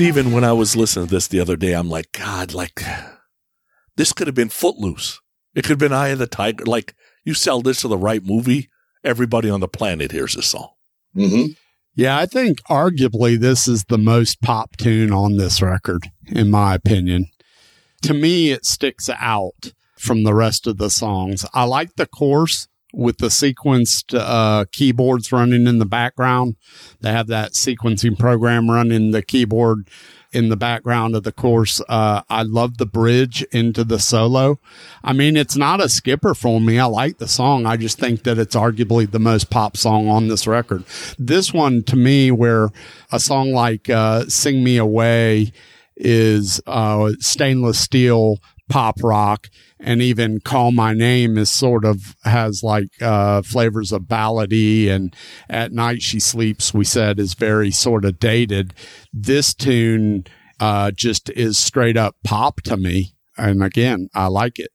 Love. 0.02 0.18
Yeah, 0.18 0.20
and 0.20 0.26
Steven, 0.26 0.34
when 0.34 0.44
I 0.44 0.54
was 0.54 0.76
listening 0.76 1.08
to 1.08 1.16
this 1.16 1.28
the 1.28 1.40
other 1.40 1.56
day, 1.56 1.74
I'm 1.74 1.90
like, 1.90 2.12
God, 2.12 2.54
like 2.54 2.84
this 3.98 4.14
could 4.14 4.28
have 4.28 4.36
been 4.36 4.50
Footloose. 4.50 5.20
It 5.56 5.64
could 5.64 5.72
have 5.72 5.80
been 5.80 5.94
Eye 5.94 6.10
of 6.10 6.20
the 6.20 6.28
Tiger. 6.28 6.66
Like 6.66 6.96
you 7.24 7.34
sell 7.34 7.62
this 7.62 7.82
to 7.82 7.88
the 7.88 7.98
right 7.98 8.24
movie, 8.24 8.70
everybody 9.04 9.50
on 9.50 9.60
the 9.60 9.68
planet 9.68 10.12
hears 10.12 10.36
this 10.36 10.48
song. 10.48 10.70
Mm-hmm. 11.16 11.54
Yeah, 11.96 12.18
I 12.18 12.26
think 12.26 12.62
arguably 12.64 13.40
this 13.40 13.68
is 13.68 13.84
the 13.86 13.98
most 13.98 14.42
pop 14.42 14.78
tune 14.78 15.12
on 15.12 15.38
this 15.38 15.62
record, 15.62 16.12
in 16.28 16.50
my 16.50 16.76
opinion. 16.76 17.28
To 18.04 18.14
me, 18.14 18.52
it 18.52 18.66
sticks 18.66 19.10
out 19.10 19.74
from 19.98 20.24
the 20.24 20.34
rest 20.34 20.68
of 20.68 20.78
the 20.78 20.90
songs. 20.90 21.46
I 21.54 21.66
like 21.66 21.96
the 21.96 22.08
chorus 22.08 22.68
with 22.94 23.18
the 23.18 23.28
sequenced 23.28 24.18
uh, 24.18 24.66
keyboards 24.72 25.32
running 25.32 25.68
in 25.68 25.80
the 25.80 25.86
background. 25.86 26.56
They 27.02 27.12
have 27.12 27.28
that 27.28 27.54
sequencing 27.54 28.18
program 28.18 28.70
running 28.70 29.12
the 29.12 29.22
keyboard 29.22 29.88
in 30.34 30.50
the 30.50 30.58
background 30.58 31.16
of 31.16 31.24
the 31.24 31.32
course. 31.32 31.82
Uh, 31.90 32.22
I 32.30 32.44
love 32.44 32.78
the 32.78 32.86
bridge 32.86 33.44
into 33.52 33.84
the 33.84 34.00
solo. 34.00 34.60
I 35.04 35.14
mean, 35.14 35.36
it's 35.36 35.58
not 35.58 35.84
a 35.84 35.90
skipper 35.90 36.34
for 36.34 36.62
me. 36.62 36.80
I 36.80 36.86
like 36.86 37.18
the 37.18 37.28
song. 37.28 37.66
I 37.66 37.78
just 37.78 38.00
think 38.00 38.24
that 38.24 38.38
it's 38.38 38.56
arguably 38.56 39.10
the 39.10 39.20
most 39.20 39.50
pop 39.50 39.76
song 39.76 40.08
on 40.08 40.28
this 40.28 40.48
record. 40.48 40.86
This 41.20 41.54
one 41.54 41.84
to 41.84 41.96
me, 41.96 42.32
where 42.32 42.70
a 43.12 43.20
song 43.20 43.52
like, 43.52 43.90
uh, 43.90 44.26
Sing 44.28 44.64
Me 44.64 44.78
Away 44.78 45.52
is, 45.98 46.62
uh, 46.66 47.12
stainless 47.20 47.80
steel 47.80 48.38
pop 48.70 49.04
rock 49.04 49.50
and 49.82 50.02
even 50.02 50.40
call 50.40 50.72
my 50.72 50.94
name 50.94 51.38
is 51.38 51.52
sort 51.52 51.84
of 51.86 52.16
has 52.24 52.62
like 52.64 52.90
uh 53.02 53.42
flavors 53.42 53.92
of 53.92 54.04
ballady 54.04 54.90
and 54.90 55.16
at 55.50 55.72
night 55.72 56.02
she 56.02 56.20
sleeps 56.20 56.74
we 56.74 56.84
said 56.86 57.20
is 57.20 57.34
very 57.34 57.72
sort 57.72 58.06
of 58.06 58.20
dated 58.20 58.74
this 59.12 59.54
tune 59.54 60.24
uh 60.60 60.92
just 60.92 61.30
is 61.32 61.58
straight 61.58 61.98
up 61.98 62.16
pop 62.24 62.62
to 62.62 62.78
me 62.78 63.14
and 63.38 63.64
again 63.64 64.08
i 64.14 64.28
like 64.28 64.60
it 64.60 64.70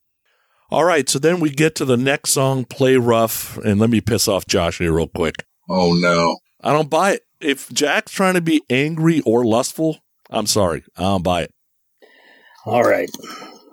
All 0.69 0.85
right, 0.85 1.09
so 1.09 1.21
then 1.21 1.39
we 1.39 1.51
get 1.51 1.77
to 1.77 1.85
the 1.85 1.97
next 1.97 2.31
song, 2.31 2.65
Play 2.65 2.97
Rough, 2.97 3.57
and 3.59 3.79
let 3.79 3.89
me 3.89 4.01
piss 4.01 4.27
off 4.27 4.47
Josh 4.49 4.79
here 4.79 4.93
real 4.93 5.07
quick. 5.07 5.45
Oh 5.71 5.95
no. 5.95 6.39
I 6.61 6.73
don't 6.73 6.91
buy 6.91 7.13
it. 7.13 7.23
If 7.41 7.71
Jack's 7.73 8.11
trying 8.11 8.35
to 8.35 8.41
be 8.41 8.63
angry 8.69 9.21
or 9.25 9.45
lustful, 9.45 9.99
I'm 10.29 10.47
sorry. 10.47 10.83
I 10.97 11.03
don't 11.03 11.23
buy 11.23 11.43
it. 11.43 11.53
All 12.65 12.83
right. 12.83 13.09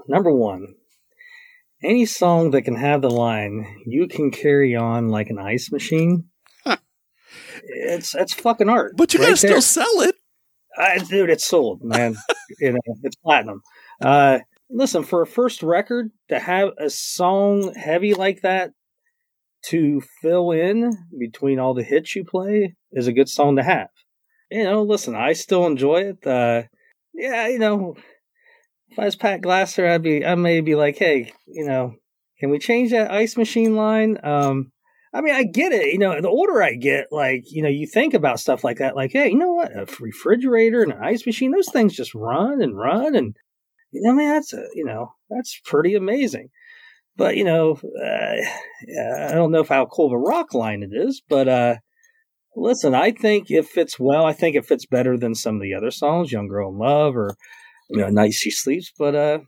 Number 0.08 0.32
one, 0.32 0.76
any 1.84 2.06
song 2.06 2.52
that 2.52 2.64
can 2.64 2.76
have 2.76 3.02
the 3.02 3.10
line 3.10 3.82
"You 3.86 4.08
can 4.08 4.32
carry 4.32 4.76
on 4.76 5.10
like 5.10 5.30
an 5.30 5.40
ice 5.40 5.72
machine." 5.72 6.26
it's 7.64 8.16
it's 8.16 8.34
fucking 8.34 8.70
art. 8.70 8.94
But 8.98 9.14
you 9.14 9.20
right 9.20 9.28
gotta 9.28 9.38
still 9.38 9.62
sell 9.62 10.02
it. 10.02 10.16
I, 10.78 10.98
dude, 10.98 11.30
it's 11.30 11.46
sold, 11.46 11.84
man. 11.84 12.16
you 12.60 12.74
know, 12.74 12.80
it's 13.04 13.16
platinum. 13.18 13.62
Uh, 14.02 14.40
listen, 14.70 15.04
for 15.04 15.22
a 15.22 15.28
first 15.28 15.62
record 15.62 16.12
to 16.30 16.40
have 16.40 16.72
a 16.78 16.90
song 16.90 17.74
heavy 17.76 18.14
like 18.14 18.42
that 18.42 18.72
to 19.66 20.02
fill 20.22 20.52
in 20.52 20.92
between 21.18 21.60
all 21.60 21.74
the 21.74 21.84
hits 21.84 22.16
you 22.16 22.26
play 22.26 22.76
is 22.92 23.08
a 23.08 23.14
good 23.14 23.30
song 23.30 23.56
to 23.56 23.64
have. 23.64 23.90
You 24.52 24.64
know, 24.64 24.84
listen, 24.84 25.16
I 25.16 25.34
still 25.34 25.66
enjoy 25.66 26.02
it. 26.02 26.28
Uh, 26.28 26.64
yeah, 27.14 27.48
you 27.48 27.60
know, 27.60 27.96
if 28.94 29.00
I 29.00 29.06
was 29.06 29.16
Pat 29.16 29.42
Glasser, 29.42 29.88
I'd 29.88 30.04
be, 30.04 30.24
I 30.24 30.36
may 30.36 30.62
be 30.62 30.76
like, 30.76 30.98
hey, 30.98 31.34
you 31.48 31.66
know, 31.66 31.96
can 32.40 32.52
we 32.52 32.60
change 32.60 32.92
that 32.92 33.12
ice 33.12 33.36
machine 33.36 33.76
line? 33.76 34.20
Um, 34.24 34.72
I 35.12 35.22
mean, 35.22 35.34
I 35.34 35.44
get 35.44 35.72
it. 35.72 35.92
You 35.92 35.98
know, 35.98 36.22
the 36.22 36.30
older 36.30 36.62
I 36.62 36.76
get, 36.76 37.08
like, 37.12 37.44
you 37.48 37.64
know, 37.64 37.70
you 37.70 37.88
think 37.88 38.14
about 38.14 38.40
stuff 38.40 38.64
like 38.64 38.78
that, 38.78 38.96
like, 38.96 39.12
hey, 39.12 39.30
you 39.30 39.38
know 39.38 39.52
what? 39.52 39.72
A 39.72 39.88
refrigerator 40.00 40.84
and 40.84 40.92
an 40.92 41.04
ice 41.04 41.26
machine, 41.26 41.52
those 41.52 41.72
things 41.72 41.96
just 41.96 42.14
run 42.14 42.62
and 42.62 42.78
run. 42.78 43.16
And, 43.16 43.36
you 43.92 44.02
know, 44.04 44.12
I 44.12 44.14
mean, 44.14 44.30
that's, 44.30 44.54
a, 44.54 44.64
you 44.76 44.86
know, 44.86 45.14
that's 45.28 45.60
pretty 45.66 45.96
amazing. 45.96 46.50
But, 47.18 47.36
you 47.36 47.46
know, 47.46 47.74
uh, 47.74 48.36
yeah, 48.88 49.28
I 49.32 49.34
don't 49.34 49.52
know 49.52 49.62
if 49.62 49.70
how 49.70 49.88
cool 49.88 50.08
of 50.08 50.14
a 50.14 50.18
rock 50.18 50.54
line 50.54 50.84
it 50.84 50.96
is, 50.96 51.22
but, 51.28 51.48
uh, 51.48 51.76
Listen, 52.56 52.94
I 52.94 53.10
think 53.10 53.50
it 53.50 53.66
fits 53.66 54.00
well. 54.00 54.28
I 54.28 54.34
think 54.34 54.56
it 54.56 54.68
fits 54.68 54.86
better 54.86 55.18
than 55.18 55.34
some 55.34 55.56
of 55.56 55.62
the 55.64 55.74
other 55.74 55.90
songs, 55.90 56.32
"Young 56.32 56.48
Girl 56.48 56.70
in 56.70 56.78
Love" 56.78 57.18
or 57.18 57.36
you 57.94 58.02
know, 58.02 58.10
"Night 58.10 58.34
She 58.34 58.52
Sleeps." 58.52 58.92
But 58.98 59.16
uh, 59.16 59.40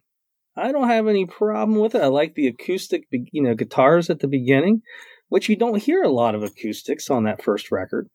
I 0.55 0.71
don't 0.71 0.87
have 0.87 1.07
any 1.07 1.25
problem 1.25 1.79
with 1.79 1.95
it. 1.95 2.01
I 2.01 2.07
like 2.07 2.35
the 2.35 2.47
acoustic, 2.47 3.03
you 3.11 3.43
know, 3.43 3.55
guitars 3.55 4.09
at 4.09 4.19
the 4.19 4.27
beginning, 4.27 4.81
which 5.29 5.49
you 5.49 5.55
don't 5.55 5.81
hear 5.81 6.03
a 6.03 6.09
lot 6.09 6.35
of 6.35 6.43
acoustics 6.43 7.09
on 7.09 7.23
that 7.25 7.43
first 7.43 7.71
record. 7.71 8.09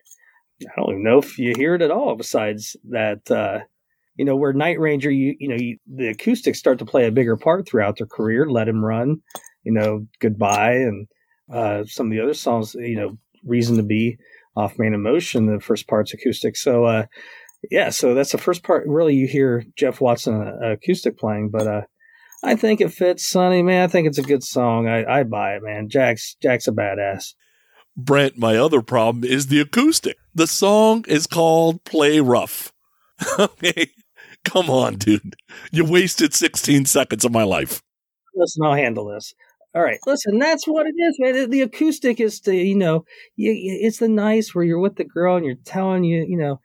I 0.62 0.73
don't 0.77 0.90
even 0.90 1.05
know 1.05 1.19
if 1.19 1.39
you 1.39 1.52
hear 1.57 1.74
it 1.74 1.82
at 1.82 1.90
all. 1.90 2.16
Besides 2.16 2.77
that, 2.90 3.31
uh, 3.31 3.61
you 4.16 4.24
know, 4.24 4.36
where 4.36 4.52
Night 4.52 4.78
Ranger, 4.78 5.11
you 5.11 5.35
you 5.39 5.48
know, 5.48 5.57
you, 5.57 5.78
the 5.86 6.09
acoustics 6.09 6.59
start 6.59 6.78
to 6.78 6.85
play 6.85 7.07
a 7.07 7.12
bigger 7.12 7.36
part 7.36 7.66
throughout 7.66 7.98
their 7.98 8.07
career. 8.07 8.48
Let 8.48 8.69
Him 8.69 8.85
Run, 8.85 9.20
you 9.65 9.73
know, 9.73 10.07
Goodbye, 10.20 10.74
and 10.74 11.07
uh, 11.52 11.85
some 11.85 12.07
of 12.07 12.12
the 12.12 12.20
other 12.20 12.35
songs, 12.35 12.74
you 12.74 12.97
know, 12.97 13.19
Reason 13.44 13.77
to 13.77 13.82
Be, 13.82 14.19
Off 14.57 14.78
Main 14.78 14.94
Emotion. 14.94 15.47
The 15.47 15.61
first 15.61 15.89
part's 15.89 16.15
acoustic. 16.15 16.57
So, 16.57 16.85
uh, 16.85 17.07
yeah, 17.70 17.91
so 17.91 18.15
that's 18.15 18.32
the 18.32 18.39
first 18.39 18.62
part. 18.62 18.87
Really, 18.87 19.15
you 19.15 19.27
hear 19.27 19.65
Jeff 19.77 20.01
Watson 20.01 20.35
uh, 20.35 20.73
acoustic 20.73 21.19
playing, 21.19 21.51
but 21.51 21.66
uh, 21.66 21.82
I 22.43 22.57
think 22.57 22.81
it 22.81 22.93
fits, 22.93 23.27
Sonny. 23.27 23.62
Man, 23.62 23.82
I 23.82 23.87
think 23.87 24.07
it's 24.07 24.19
a 24.19 24.23
good 24.23 24.43
song. 24.43 24.89
I, 24.89 25.05
I 25.05 25.23
buy 25.24 25.57
it, 25.57 25.62
man. 25.62 25.89
Jack's 25.89 26.37
Jack's 26.41 26.69
a 26.69 26.73
badass. 26.73 27.35
Brent, 27.97 28.39
my 28.39 28.57
other 28.57 28.81
problem 28.81 29.24
is 29.24 29.49
the 29.49 29.61
acoustic. 29.61 30.16
The 30.35 30.47
song 30.47 31.05
is 31.09 31.27
called 31.27 31.85
Play 31.85 32.20
Rough. 32.20 32.73
okay. 33.39 33.91
Come 34.45 34.70
on, 34.70 34.95
dude. 34.95 35.37
You 35.70 35.85
wasted 35.85 36.32
16 36.32 36.87
seconds 36.87 37.24
of 37.24 37.32
my 37.32 37.43
life. 37.43 37.82
Listen, 38.35 38.65
I'll 38.65 38.74
handle 38.74 39.07
this. 39.07 39.35
All 39.74 39.82
right, 39.82 40.01
listen, 40.05 40.39
that's 40.39 40.66
what 40.66 40.87
it 40.87 40.95
is, 40.99 41.16
man. 41.20 41.51
The 41.51 41.61
acoustic 41.61 42.19
is 42.19 42.41
the, 42.41 42.57
you 42.57 42.74
know, 42.74 43.05
you, 43.37 43.53
it's 43.55 43.99
the 43.99 44.09
nice 44.09 44.53
where 44.53 44.65
you're 44.65 44.81
with 44.81 44.97
the 44.97 45.05
girl 45.05 45.37
and 45.37 45.47
you're 45.47 45.55
telling 45.65 46.03
you, 46.03 46.24
you 46.28 46.37
know, 46.37 46.61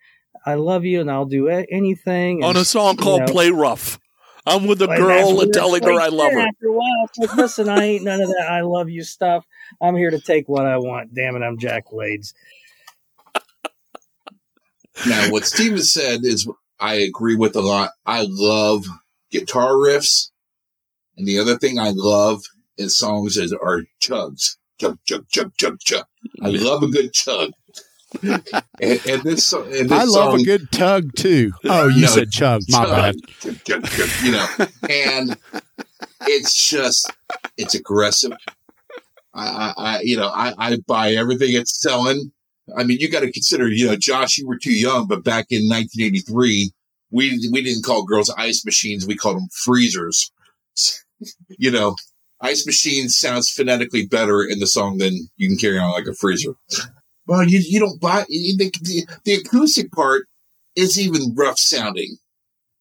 I 0.46 0.56
love 0.56 0.86
you 0.86 1.02
and 1.02 1.10
I'll 1.10 1.26
do 1.26 1.48
a- 1.50 1.66
anything. 1.70 2.44
On 2.44 2.56
a 2.56 2.66
song 2.66 2.98
called 2.98 3.22
know, 3.22 3.32
Play 3.32 3.50
Rough. 3.50 4.00
I'm 4.46 4.68
with 4.68 4.82
a 4.82 4.88
and 4.88 4.98
girl 4.98 5.34
what 5.36 5.44
and 5.44 5.50
it's 5.50 5.58
telling 5.58 5.84
her 5.84 6.00
I 6.00 6.10
love 6.10 6.32
her. 6.34 6.40
After 6.40 6.68
a 6.68 6.72
while, 6.72 7.06
it's 7.06 7.18
like, 7.18 7.34
listen, 7.34 7.68
I 7.68 7.84
ain't 7.84 8.04
none 8.04 8.22
of 8.22 8.28
that 8.28 8.48
I 8.50 8.62
love 8.62 8.90
you 8.90 9.04
stuff. 9.04 9.44
I'm 9.82 9.96
here 9.96 10.12
to 10.12 10.20
take 10.20 10.48
what 10.48 10.66
I 10.66 10.78
want. 10.78 11.16
Damn 11.16 11.36
it, 11.36 11.42
I'm 11.42 11.58
Jack 11.58 11.90
Blades. 11.90 12.34
Now, 15.08 15.32
what 15.32 15.46
Steven 15.46 15.82
said 15.82 16.24
is 16.24 16.48
I 16.80 16.96
agree 16.96 17.36
with 17.36 17.56
a 17.56 17.62
lot. 17.62 17.92
I 18.06 18.26
love 18.30 18.86
guitar 19.32 19.72
riffs. 19.74 20.30
And 21.18 21.28
the 21.28 21.40
other 21.40 21.58
thing 21.58 21.80
I 21.80 21.92
love 21.96 22.44
in 22.78 22.90
songs 22.90 23.38
is 23.38 23.54
are 23.54 23.82
chugs. 24.02 24.58
Chug, 24.80 25.00
chug, 25.06 25.28
chug, 25.30 25.54
chug, 25.58 25.80
chug. 25.80 26.06
I 26.42 26.50
love 26.50 26.84
a 26.84 26.88
good 26.88 27.14
chug. 27.14 27.52
And, 28.22 28.44
and 28.82 29.24
this, 29.24 29.52
and 29.54 29.90
this 29.90 29.92
I 29.92 30.04
love 30.04 30.32
song, 30.32 30.42
a 30.42 30.44
good 30.44 30.72
tug 30.72 31.16
too. 31.16 31.52
Oh, 31.66 31.88
you 31.88 32.02
No, 32.02 32.08
said 32.08 32.32
chug. 32.32 32.62
My 32.70 32.86
chug, 32.86 33.84
bad. 33.84 34.16
you 34.24 34.32
know, 34.32 34.48
and 34.90 35.38
it's 36.22 36.70
just, 36.70 37.12
it's 37.58 37.76
aggressive. 37.76 38.32
I, 39.34 39.48
I, 39.48 39.74
I 39.78 40.02
you 40.02 40.18
know, 40.18 40.28
I, 40.28 40.54
I 40.58 40.78
buy 40.88 41.12
everything 41.14 41.54
it's 41.54 41.82
selling. 41.82 42.32
I 42.78 42.84
mean, 42.84 42.98
you 43.00 43.10
got 43.12 43.20
to 43.20 43.32
consider, 43.32 43.68
you 43.68 43.88
know, 43.88 43.96
Josh, 43.96 44.38
you 44.38 44.48
were 44.48 44.58
too 44.58 44.74
young, 44.74 45.08
but 45.08 45.24
back 45.24 45.48
in 45.52 45.68
1983, 45.70 46.72
we 47.12 47.50
we 47.52 47.62
didn't 47.62 47.84
call 47.86 48.04
girls 48.06 48.34
ice 48.38 48.66
machines; 48.66 49.06
we 49.06 49.16
called 49.16 49.38
them 49.38 49.48
freezers. 49.64 50.32
you 51.50 51.72
know, 51.72 51.96
ice 52.42 52.66
machine 52.66 53.08
sounds 53.10 53.50
phonetically 53.52 54.06
better 54.08 54.44
in 54.44 54.60
the 54.60 54.68
song 54.68 54.98
than 54.98 55.30
you 55.38 55.48
can 55.48 55.58
carry 55.58 55.78
on 55.78 55.92
like 55.92 56.08
a 56.08 56.14
freezer. 56.16 56.56
Well, 57.28 57.44
you 57.44 57.60
you 57.60 57.80
don't 57.80 58.00
buy 58.00 58.26
you- 58.30 58.58
the, 58.58 58.72
the, 58.82 59.08
the 59.24 59.34
acoustic 59.36 59.92
part 59.92 60.28
is 60.76 61.00
even 61.00 61.34
rough 61.36 61.58
sounding. 61.60 62.18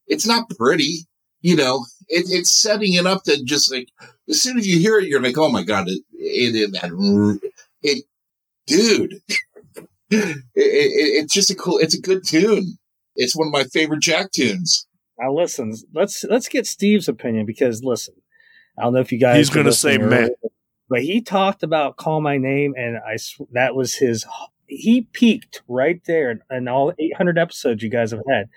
It's 0.06 0.26
not 0.26 0.50
pretty, 0.50 1.06
you 1.40 1.56
know. 1.56 1.86
It, 2.08 2.26
it's 2.28 2.52
setting 2.52 2.92
it 2.94 3.06
up 3.06 3.24
to 3.24 3.42
just 3.44 3.72
like 3.72 3.88
as 4.28 4.42
soon 4.42 4.58
as 4.58 4.66
you 4.66 4.78
hear 4.78 4.98
it, 4.98 5.08
you're 5.08 5.22
like, 5.22 5.38
oh 5.38 5.48
my 5.48 5.62
god, 5.62 5.88
it 5.88 6.02
it, 6.12 6.54
it, 6.56 6.72
that- 6.72 7.40
it 7.82 8.04
dude. 8.66 9.20
It, 10.10 10.36
it, 10.54 11.24
it's 11.24 11.32
just 11.32 11.50
a 11.50 11.54
cool. 11.56 11.78
It's 11.78 11.96
a 11.96 12.00
good 12.00 12.24
tune. 12.24 12.78
It's 13.16 13.34
one 13.34 13.48
of 13.48 13.52
my 13.52 13.64
favorite 13.64 14.00
Jack 14.00 14.30
tunes. 14.30 14.86
Now 15.18 15.32
listen, 15.32 15.74
let's 15.92 16.22
let's 16.24 16.46
get 16.46 16.66
Steve's 16.66 17.08
opinion 17.08 17.46
because 17.46 17.82
listen, 17.82 18.14
I 18.78 18.82
don't 18.82 18.92
know 18.94 19.00
if 19.00 19.10
you 19.10 19.18
guys 19.18 19.38
He's 19.38 19.50
gonna 19.50 19.72
say 19.72 19.92
listening 19.98 20.10
meh. 20.10 20.16
earlier, 20.16 20.30
but 20.94 21.02
he 21.02 21.20
talked 21.20 21.64
about 21.64 21.96
call 21.96 22.20
my 22.20 22.38
name, 22.38 22.74
and 22.76 22.98
I 22.98 23.16
sw- 23.16 23.50
that 23.50 23.74
was 23.74 23.94
his. 23.94 24.24
He 24.68 25.08
peaked 25.12 25.60
right 25.66 26.00
there 26.06 26.30
in, 26.30 26.40
in 26.52 26.68
all 26.68 26.92
800 26.96 27.36
episodes 27.36 27.82
you 27.82 27.90
guys 27.90 28.12
have 28.12 28.20
had, 28.30 28.48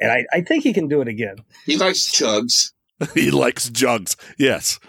and 0.00 0.10
I, 0.10 0.26
I 0.32 0.40
think 0.40 0.64
he 0.64 0.72
can 0.72 0.88
do 0.88 1.00
it 1.00 1.06
again. 1.06 1.36
He 1.64 1.76
likes 1.76 2.10
jugs 2.10 2.74
he 3.14 3.30
likes 3.30 3.68
jugs. 3.70 4.16
Yes. 4.36 4.80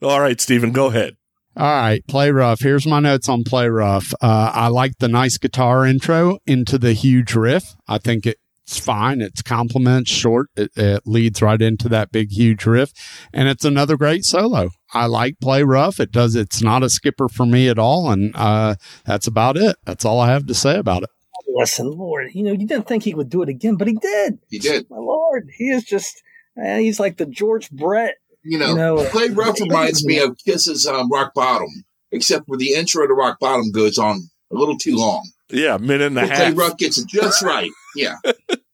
All 0.00 0.20
right, 0.20 0.40
Stephen, 0.40 0.70
go 0.70 0.86
ahead. 0.86 1.16
All 1.56 1.66
right, 1.66 2.06
play 2.06 2.30
rough. 2.30 2.60
Here's 2.60 2.86
my 2.86 3.00
notes 3.00 3.28
on 3.28 3.42
play 3.42 3.68
rough. 3.68 4.14
Uh, 4.20 4.52
I 4.54 4.68
like 4.68 4.98
the 5.00 5.08
nice 5.08 5.38
guitar 5.38 5.84
intro 5.84 6.38
into 6.46 6.78
the 6.78 6.92
huge 6.92 7.34
riff. 7.34 7.74
I 7.88 7.98
think 7.98 8.28
it's 8.66 8.78
fine. 8.78 9.20
It's 9.20 9.42
compliments 9.42 10.10
short. 10.10 10.48
It, 10.56 10.70
it 10.74 11.02
leads 11.04 11.42
right 11.42 11.60
into 11.60 11.88
that 11.90 12.12
big 12.12 12.30
huge 12.32 12.64
riff, 12.64 12.92
and 13.32 13.48
it's 13.48 13.64
another 13.64 13.96
great 13.96 14.24
solo. 14.24 14.70
I 14.92 15.06
like 15.06 15.38
play 15.40 15.62
rough. 15.62 16.00
It 16.00 16.10
does. 16.10 16.34
It's 16.34 16.62
not 16.62 16.82
a 16.82 16.88
skipper 16.88 17.28
for 17.28 17.44
me 17.44 17.68
at 17.68 17.78
all, 17.78 18.10
and 18.10 18.34
uh, 18.34 18.76
that's 19.04 19.26
about 19.26 19.56
it. 19.58 19.76
That's 19.84 20.04
all 20.04 20.18
I 20.18 20.30
have 20.30 20.46
to 20.46 20.54
say 20.54 20.78
about 20.78 21.02
it. 21.02 21.10
Listen, 21.56 21.90
Lord, 21.90 22.30
you 22.32 22.42
know 22.42 22.52
you 22.52 22.66
didn't 22.66 22.88
think 22.88 23.02
he 23.02 23.14
would 23.14 23.28
do 23.28 23.42
it 23.42 23.48
again, 23.48 23.76
but 23.76 23.86
he 23.86 23.94
did. 23.94 24.38
He 24.48 24.58
did. 24.58 24.88
My 24.88 24.96
Lord, 24.96 25.50
he 25.56 25.70
is 25.70 25.84
just 25.84 26.22
man, 26.56 26.80
he's 26.80 26.98
like 26.98 27.18
the 27.18 27.26
George 27.26 27.70
Brett. 27.70 28.14
You 28.42 28.58
know, 28.58 28.68
You 28.68 28.74
know, 28.76 29.04
Play 29.10 29.28
Rough 29.28 29.60
reminds 29.60 30.04
me 30.04 30.18
of 30.18 30.36
Kiss's 30.44 30.86
um, 30.86 31.10
Rock 31.10 31.32
Bottom, 31.34 31.84
except 32.10 32.44
where 32.46 32.58
the 32.58 32.74
intro 32.74 33.06
to 33.06 33.14
Rock 33.14 33.38
Bottom 33.40 33.72
goes 33.72 33.98
on 33.98 34.28
a 34.50 34.54
little 34.54 34.76
too 34.76 34.96
long. 34.96 35.26
Yeah, 35.50 35.76
minute 35.76 36.06
and 36.08 36.18
a 36.18 36.22
But 36.22 36.30
Play 36.30 36.44
half. 36.44 36.56
Rough 36.56 36.78
gets 36.78 36.98
it 36.98 37.06
just 37.08 37.42
right. 37.42 37.70
Yeah, 37.96 38.16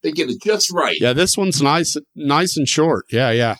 they 0.03 0.13
get 0.13 0.31
it 0.31 0.41
just 0.43 0.71
right. 0.73 0.97
Yeah, 1.01 1.13
this 1.13 1.37
one's 1.37 1.61
nice, 1.61 1.97
nice 2.15 2.57
and 2.57 2.69
short. 2.69 3.07
Yeah, 3.11 3.31
yeah. 3.31 3.57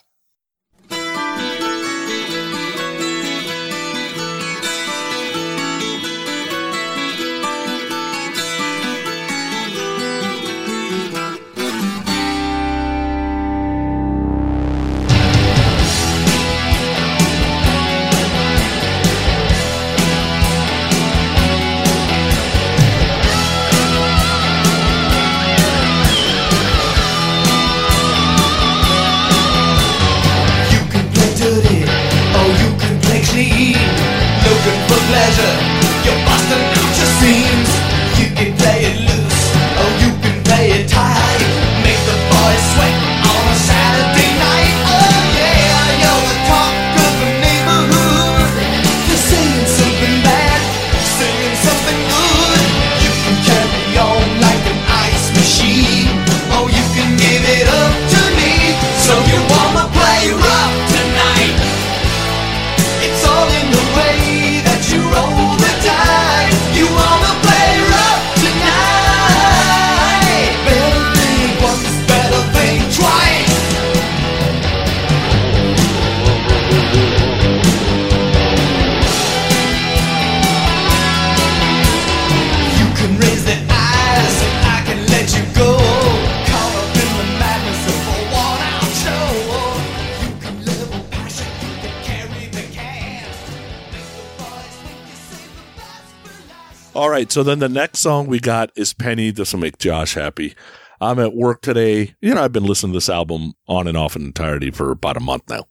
So 97.31 97.43
then 97.43 97.59
the 97.59 97.69
next 97.69 97.99
song 97.99 98.27
we 98.27 98.41
got 98.41 98.71
is 98.75 98.93
Penny. 98.93 99.31
This 99.31 99.53
will 99.53 99.61
make 99.61 99.77
Josh 99.77 100.15
happy. 100.15 100.53
I'm 100.99 101.17
at 101.17 101.33
work 101.33 101.61
today. 101.61 102.13
You 102.19 102.33
know, 102.33 102.43
I've 102.43 102.51
been 102.51 102.65
listening 102.65 102.91
to 102.91 102.97
this 102.97 103.07
album 103.07 103.53
on 103.69 103.87
and 103.87 103.95
off 103.95 104.17
in 104.17 104.23
entirety 104.23 104.69
for 104.69 104.91
about 104.91 105.15
a 105.15 105.21
month 105.21 105.43
now. 105.49 105.65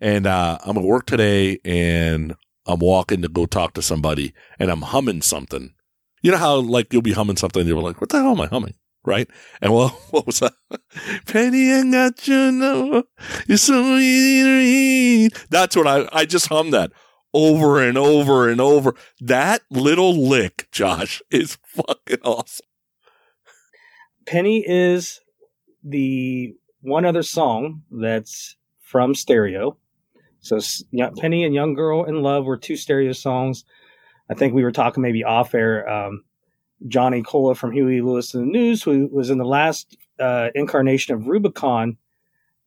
And 0.00 0.26
uh, 0.26 0.58
I'm 0.64 0.76
at 0.76 0.82
work 0.82 1.06
today 1.06 1.60
and 1.64 2.34
I'm 2.66 2.80
walking 2.80 3.22
to 3.22 3.28
go 3.28 3.46
talk 3.46 3.74
to 3.74 3.82
somebody 3.82 4.34
and 4.58 4.72
I'm 4.72 4.82
humming 4.82 5.22
something. 5.22 5.72
You 6.20 6.32
know 6.32 6.38
how 6.38 6.56
like 6.56 6.92
you'll 6.92 7.00
be 7.00 7.12
humming 7.12 7.36
something 7.36 7.60
and 7.60 7.68
you're 7.68 7.80
like, 7.80 8.00
what 8.00 8.10
the 8.10 8.20
hell 8.20 8.32
am 8.32 8.40
I 8.40 8.48
humming? 8.48 8.74
Right? 9.04 9.30
And 9.60 9.72
well, 9.72 9.90
what 10.10 10.26
was 10.26 10.40
that? 10.40 10.54
Penny, 11.26 11.72
I 11.72 11.88
got 11.92 12.26
you 12.26 12.50
know. 12.50 13.04
You're 13.46 13.56
so 13.56 13.80
easy 13.98 14.42
to 14.42 14.56
read. 14.56 15.32
That's 15.48 15.76
what 15.76 15.86
I, 15.86 16.08
I 16.12 16.24
just 16.24 16.48
hummed 16.48 16.74
that 16.74 16.90
over 17.34 17.80
and 17.80 17.96
over 17.96 18.48
and 18.48 18.60
over. 18.60 18.94
That 19.20 19.62
little 19.70 20.28
lick, 20.28 20.68
Josh, 20.72 21.22
is 21.30 21.58
fucking 21.64 22.18
awesome. 22.24 22.66
Penny 24.26 24.64
is 24.66 25.20
the 25.82 26.54
one 26.80 27.04
other 27.04 27.22
song 27.22 27.82
that's 27.90 28.56
from 28.80 29.14
Stereo. 29.14 29.76
So 30.40 30.60
Penny 31.18 31.44
and 31.44 31.54
Young 31.54 31.74
Girl 31.74 32.04
in 32.04 32.22
Love 32.22 32.44
were 32.44 32.56
two 32.56 32.76
Stereo 32.76 33.12
songs. 33.12 33.64
I 34.28 34.34
think 34.34 34.54
we 34.54 34.64
were 34.64 34.72
talking 34.72 35.02
maybe 35.02 35.24
off 35.24 35.54
air. 35.54 35.88
Um, 35.88 36.24
Johnny 36.88 37.22
Colla 37.22 37.54
from 37.54 37.72
Huey 37.72 38.00
Lewis 38.00 38.34
and 38.34 38.42
the 38.42 38.50
News, 38.50 38.82
who 38.82 39.08
was 39.12 39.30
in 39.30 39.38
the 39.38 39.44
last 39.44 39.96
uh, 40.18 40.48
incarnation 40.54 41.14
of 41.14 41.28
Rubicon, 41.28 41.96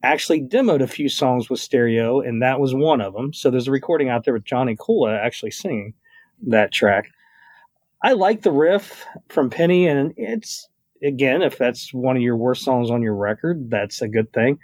actually 0.03 0.41
demoed 0.41 0.81
a 0.81 0.87
few 0.87 1.09
songs 1.09 1.49
with 1.49 1.59
Stereo, 1.59 2.21
and 2.21 2.41
that 2.41 2.59
was 2.59 2.75
one 2.75 3.01
of 3.01 3.13
them. 3.13 3.33
So 3.33 3.49
there's 3.49 3.67
a 3.67 3.71
recording 3.71 4.09
out 4.09 4.23
there 4.23 4.33
with 4.33 4.43
Johnny 4.43 4.75
Colla 4.75 5.15
actually 5.15 5.51
singing 5.51 5.93
that 6.47 6.71
track. 6.71 7.09
I 8.03 8.13
like 8.13 8.43
the 8.43 8.51
riff 8.51 9.05
from 9.29 9.49
Penny, 9.49 9.87
and 9.87 10.13
it's 10.17 10.69
again, 11.03 11.41
if 11.41 11.57
that's 11.57 11.93
one 11.93 12.15
of 12.15 12.21
your 12.21 12.37
worst 12.37 12.63
songs 12.63 12.91
on 12.91 13.01
your 13.01 13.15
record, 13.15 13.69
that's 13.69 14.01
a 14.01 14.07
good 14.07 14.31
thing. 14.33 14.59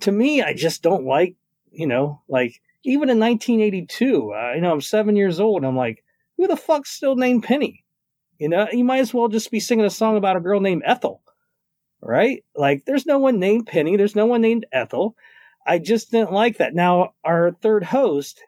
To 0.00 0.12
me, 0.12 0.42
I 0.42 0.54
just 0.54 0.82
don't 0.82 1.04
like, 1.04 1.34
you 1.72 1.86
know, 1.86 2.22
like 2.28 2.60
even 2.84 3.10
in 3.10 3.18
1982, 3.18 4.32
uh, 4.32 4.52
you 4.54 4.60
know, 4.60 4.72
I'm 4.72 4.80
seven 4.80 5.16
years 5.16 5.40
old, 5.40 5.58
and 5.58 5.66
I'm 5.66 5.76
like, 5.76 6.04
who 6.36 6.46
the 6.46 6.56
fuck's 6.56 6.90
still 6.90 7.16
named 7.16 7.44
Penny? 7.44 7.84
You 8.38 8.48
know, 8.48 8.68
you 8.70 8.84
might 8.84 8.98
as 8.98 9.14
well 9.14 9.28
just 9.28 9.50
be 9.50 9.60
singing 9.60 9.86
a 9.86 9.90
song 9.90 10.16
about 10.16 10.36
a 10.36 10.40
girl 10.40 10.60
named 10.60 10.82
Ethel, 10.84 11.22
right? 12.00 12.44
Like, 12.54 12.84
there's 12.84 13.06
no 13.06 13.18
one 13.18 13.38
named 13.38 13.66
Penny, 13.66 13.96
there's 13.96 14.16
no 14.16 14.26
one 14.26 14.40
named 14.40 14.66
Ethel. 14.72 15.16
I 15.66 15.78
just 15.78 16.10
didn't 16.10 16.32
like 16.32 16.58
that. 16.58 16.74
Now, 16.74 17.14
our 17.24 17.52
third 17.60 17.84
host, 17.84 18.42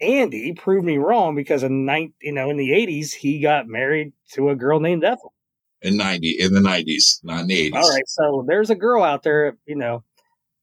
Andy, 0.00 0.52
proved 0.52 0.84
me 0.84 0.98
wrong 0.98 1.34
because 1.34 1.62
in 1.62 1.86
nine, 1.86 2.12
you 2.20 2.32
know, 2.32 2.50
in 2.50 2.56
the 2.56 2.70
80s, 2.70 3.14
he 3.14 3.40
got 3.40 3.66
married 3.66 4.12
to 4.32 4.50
a 4.50 4.56
girl 4.56 4.80
named 4.80 5.04
Ethel. 5.04 5.32
In 5.82 5.96
ninety 5.96 6.36
in 6.38 6.54
the 6.54 6.60
nineties, 6.60 7.18
not 7.24 7.40
in 7.40 7.46
the 7.48 7.58
eighties. 7.58 7.74
All 7.74 7.90
right, 7.90 8.06
so 8.06 8.44
there's 8.46 8.70
a 8.70 8.76
girl 8.76 9.02
out 9.02 9.24
there, 9.24 9.56
you 9.66 9.74
know, 9.74 10.04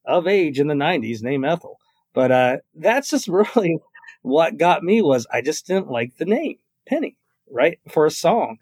of 0.06 0.28
age 0.28 0.62
in 0.62 0.68
the 0.68 0.74
90s 0.74 1.22
named 1.22 1.46
Ethel. 1.46 1.78
But 2.14 2.32
uh 2.32 2.58
that's 2.74 3.10
just 3.10 3.28
really 3.56 3.80
what 4.22 4.58
got 4.58 4.82
me 4.82 5.02
was 5.02 5.28
I 5.32 5.42
just 5.42 5.68
didn't 5.68 5.92
like 5.92 6.16
the 6.18 6.26
name 6.26 6.56
Penny, 6.88 7.18
right? 7.52 7.80
For 7.90 8.06
a 8.06 8.12
song. 8.12 8.60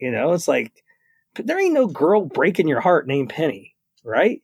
You 0.00 0.10
know, 0.10 0.32
it's 0.32 0.48
like 0.48 0.72
there 1.34 1.60
ain't 1.60 1.74
no 1.74 1.86
girl 1.86 2.24
breaking 2.24 2.68
your 2.68 2.80
heart 2.80 3.06
named 3.06 3.30
Penny, 3.30 3.74
right? 4.04 4.42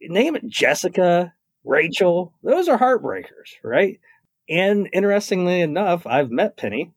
Name 0.00 0.36
it 0.36 0.46
Jessica, 0.46 1.34
Rachel. 1.64 2.32
Those 2.42 2.68
are 2.68 2.78
heartbreakers, 2.78 3.54
right? 3.62 4.00
And 4.48 4.88
interestingly 4.92 5.60
enough, 5.60 6.06
I've 6.06 6.30
met 6.30 6.56
Penny, 6.56 6.92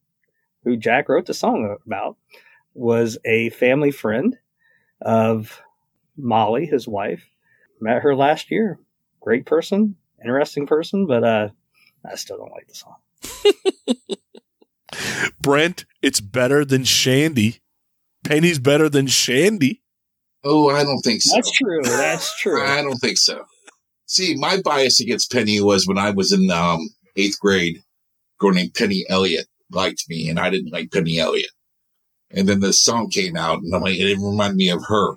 who 0.64 0.78
Jack 0.78 1.10
wrote 1.10 1.26
the 1.26 1.34
song 1.34 1.78
about, 1.86 2.18
was 2.74 3.18
a 3.26 3.50
family 3.52 3.92
friend 3.92 4.38
of 5.02 5.62
Molly, 6.18 6.66
his 6.66 6.88
wife. 6.88 7.28
Met 7.82 8.04
her 8.04 8.16
last 8.16 8.50
year. 8.50 8.80
Great 9.20 9.46
person, 9.46 9.96
interesting 10.24 10.68
person, 10.68 11.06
but 11.06 11.24
uh 11.24 11.50
I 12.10 12.16
still 12.16 12.38
don't 12.38 12.52
like 12.52 12.68
the 12.68 12.76
song. 12.76 12.96
Brent, 15.42 15.86
it's 16.02 16.20
better 16.20 16.66
than 16.66 16.84
Shandi. 16.84 17.60
Penny's 18.24 18.60
better 18.60 18.90
than 18.90 19.08
Shandi. 19.08 19.80
Oh, 20.44 20.70
I 20.70 20.84
don't 20.84 21.02
think 21.02 21.22
so. 21.22 21.36
That's 21.36 21.52
true. 21.52 21.82
That's 21.84 22.38
true. 22.42 22.66
I 22.66 22.82
don't 22.82 22.98
think 22.98 23.18
so. 23.18 23.44
See, 24.06 24.36
my 24.36 24.62
bias 24.62 25.00
against 25.00 25.32
Penny 25.32 25.62
was 25.62 25.88
when 25.88 25.98
I 25.98 26.12
was 26.12 26.32
in 26.32 26.52
um, 26.52 26.90
eighth 27.16 27.40
grade, 27.40 27.78
a 27.78 27.82
girl 28.40 28.52
named 28.52 28.74
Penny 28.74 29.06
Elliott 29.10 29.48
liked 29.72 30.04
me, 30.10 30.30
and 30.30 30.40
I 30.40 30.50
didn't 30.50 30.72
like 30.72 30.92
Penny 30.92 31.20
Elliott. 31.20 31.52
And 32.30 32.48
then 32.48 32.60
the 32.60 32.74
song 32.74 33.10
came 33.10 33.36
out, 33.36 33.60
and 33.60 33.74
I'm 33.74 33.82
like, 33.82 33.96
it 33.96 34.18
reminded 34.18 34.58
me 34.58 34.70
of 34.70 34.84
her. 34.88 35.16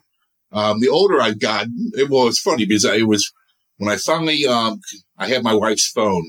Um, 0.53 0.81
the 0.81 0.89
older 0.89 1.21
I've 1.21 1.41
gotten, 1.41 1.91
it, 1.95 2.09
well, 2.09 2.29
it's 2.29 2.41
funny 2.41 2.67
because 2.67 2.85
I, 2.85 2.97
it 2.97 3.09
was 3.09 3.33
when 3.79 3.93
I 3.93 3.97
finally, 3.97 4.47
um, 4.47 4.81
I 5.19 5.29
had 5.29 5.43
my 5.43 5.55
wife's 5.55 5.91
phone, 5.91 6.25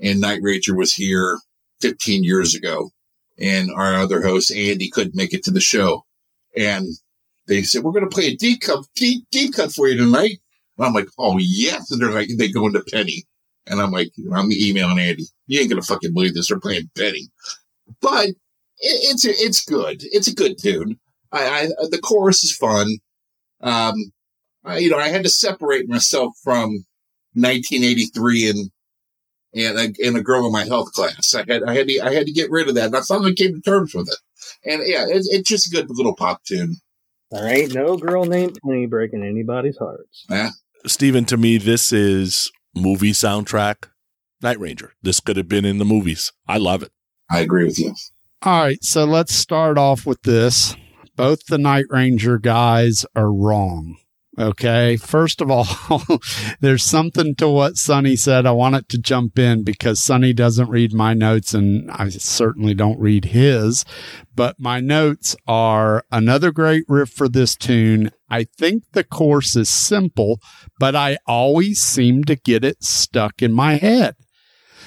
and 0.00 0.20
Night 0.20 0.40
Ranger 0.42 0.74
was 0.74 0.94
here 0.94 1.38
15 1.80 2.24
years 2.24 2.54
ago, 2.54 2.90
and 3.38 3.70
our 3.74 3.94
other 3.96 4.22
host 4.22 4.52
Andy 4.52 4.90
couldn't 4.90 5.16
make 5.16 5.32
it 5.32 5.44
to 5.44 5.50
the 5.50 5.60
show, 5.60 6.04
and 6.56 6.86
they 7.46 7.62
said 7.62 7.82
we're 7.82 7.92
going 7.92 8.08
to 8.08 8.14
play 8.14 8.26
a 8.26 8.36
deep 8.36 8.62
cut, 8.62 8.84
deep, 8.94 9.24
deep 9.30 9.54
cut 9.54 9.72
for 9.72 9.88
you 9.88 9.96
tonight. 9.96 10.38
And 10.76 10.86
I'm 10.86 10.92
like, 10.92 11.08
oh 11.18 11.38
yes, 11.38 11.90
and 11.90 12.00
they're 12.00 12.10
like, 12.10 12.28
they 12.36 12.48
go 12.48 12.66
into 12.66 12.84
Penny, 12.92 13.24
and 13.66 13.80
I'm 13.80 13.90
like, 13.90 14.12
I'm 14.34 14.50
emailing 14.52 14.98
Andy, 14.98 15.26
you 15.46 15.60
ain't 15.60 15.70
gonna 15.70 15.82
fucking 15.82 16.12
believe 16.12 16.34
this. 16.34 16.48
They're 16.48 16.60
playing 16.60 16.90
Penny, 16.96 17.28
but 18.00 18.28
it, 18.28 18.36
it's 18.80 19.24
it's 19.24 19.64
good. 19.64 20.02
It's 20.04 20.28
a 20.28 20.34
good 20.34 20.58
tune. 20.58 20.98
I, 21.32 21.44
I 21.46 21.66
the 21.90 22.00
chorus 22.02 22.44
is 22.44 22.56
fun. 22.56 22.98
Um, 23.60 23.94
I, 24.64 24.78
you 24.78 24.90
know, 24.90 24.98
I 24.98 25.08
had 25.08 25.24
to 25.24 25.30
separate 25.30 25.88
myself 25.88 26.34
from 26.42 26.84
1983 27.34 28.50
and 28.50 28.70
and 29.54 29.78
a, 29.78 30.06
and 30.06 30.16
a 30.16 30.22
girl 30.22 30.46
in 30.46 30.52
my 30.52 30.64
health 30.64 30.92
class. 30.92 31.34
I 31.34 31.44
had 31.46 31.62
I 31.64 31.74
had 31.74 31.88
to 31.88 32.00
I 32.00 32.12
had 32.12 32.26
to 32.26 32.32
get 32.32 32.50
rid 32.50 32.68
of 32.68 32.74
that, 32.74 32.86
and 32.86 32.96
I 32.96 33.00
finally 33.00 33.34
came 33.34 33.54
to 33.54 33.60
terms 33.60 33.94
with 33.94 34.08
it. 34.08 34.18
And 34.64 34.82
yeah, 34.86 35.06
it's, 35.08 35.28
it's 35.28 35.48
just 35.48 35.68
a 35.68 35.70
good 35.70 35.88
little 35.90 36.14
pop 36.14 36.44
tune. 36.44 36.76
There 37.30 37.48
ain't 37.48 37.74
no 37.74 37.96
girl 37.96 38.24
named 38.24 38.58
Penny 38.64 38.86
breaking 38.86 39.24
anybody's 39.24 39.76
hearts. 39.76 40.24
Yeah. 40.28 40.50
Steven, 40.86 41.24
to 41.26 41.36
me, 41.36 41.58
this 41.58 41.92
is 41.92 42.52
movie 42.74 43.12
soundtrack. 43.12 43.88
Night 44.42 44.60
Ranger. 44.60 44.92
This 45.02 45.20
could 45.20 45.38
have 45.38 45.48
been 45.48 45.64
in 45.64 45.78
the 45.78 45.84
movies. 45.86 46.32
I 46.46 46.58
love 46.58 46.82
it. 46.82 46.92
I 47.30 47.40
agree 47.40 47.64
with 47.64 47.78
you. 47.78 47.94
All 48.42 48.62
right, 48.62 48.84
so 48.84 49.06
let's 49.06 49.34
start 49.34 49.78
off 49.78 50.04
with 50.04 50.22
this. 50.22 50.76
Both 51.16 51.46
the 51.46 51.56
Night 51.56 51.86
Ranger 51.88 52.38
guys 52.38 53.06
are 53.16 53.32
wrong. 53.32 53.96
Okay. 54.38 54.96
First 54.96 55.40
of 55.40 55.50
all, 55.50 55.66
there's 56.60 56.82
something 56.82 57.34
to 57.36 57.48
what 57.48 57.76
Sonny 57.76 58.16
said. 58.16 58.46
I 58.46 58.50
want 58.50 58.74
it 58.74 58.88
to 58.90 58.98
jump 58.98 59.38
in 59.38 59.62
because 59.62 60.02
Sonny 60.02 60.32
doesn't 60.32 60.68
read 60.68 60.92
my 60.92 61.14
notes 61.14 61.54
and 61.54 61.90
I 61.90 62.08
certainly 62.08 62.74
don't 62.74 62.98
read 62.98 63.26
his. 63.26 63.84
But 64.34 64.58
my 64.58 64.80
notes 64.80 65.36
are 65.46 66.04
another 66.10 66.50
great 66.50 66.84
riff 66.88 67.10
for 67.10 67.28
this 67.28 67.54
tune. 67.54 68.10
I 68.28 68.44
think 68.44 68.84
the 68.92 69.04
course 69.04 69.54
is 69.54 69.68
simple, 69.68 70.40
but 70.80 70.96
I 70.96 71.18
always 71.26 71.80
seem 71.80 72.24
to 72.24 72.34
get 72.34 72.64
it 72.64 72.82
stuck 72.82 73.40
in 73.40 73.52
my 73.52 73.74
head. 73.74 74.16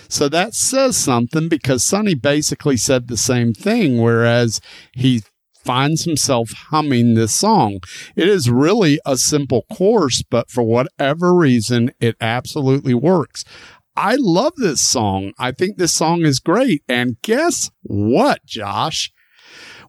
So 0.10 0.30
that 0.30 0.54
says 0.54 0.98
something 0.98 1.48
because 1.48 1.84
Sonny 1.84 2.16
basically 2.16 2.78
said 2.78 3.08
the 3.08 3.18
same 3.18 3.54
thing, 3.54 4.02
whereas 4.02 4.62
he 4.94 5.24
finds 5.68 6.06
himself 6.06 6.54
humming 6.70 7.14
this 7.14 7.36
song. 7.36 7.82
It 8.16 8.30
is 8.30 8.50
really 8.50 9.02
a 9.06 9.18
simple 9.18 9.66
course, 9.72 10.24
but 10.24 10.50
for 10.50 10.64
whatever 10.64 11.36
reason, 11.36 11.92
it 12.00 12.16
absolutely 12.22 12.94
works. 12.94 13.44
I 13.98 14.16
love 14.18 14.54
this 14.56 14.80
song. 14.80 15.34
I 15.38 15.52
think 15.52 15.78
this 15.78 15.92
song 15.92 16.22
is 16.22 16.40
great. 16.40 16.84
And 16.88 17.22
guess 17.22 17.70
what, 17.82 18.46
Josh? 18.46 19.12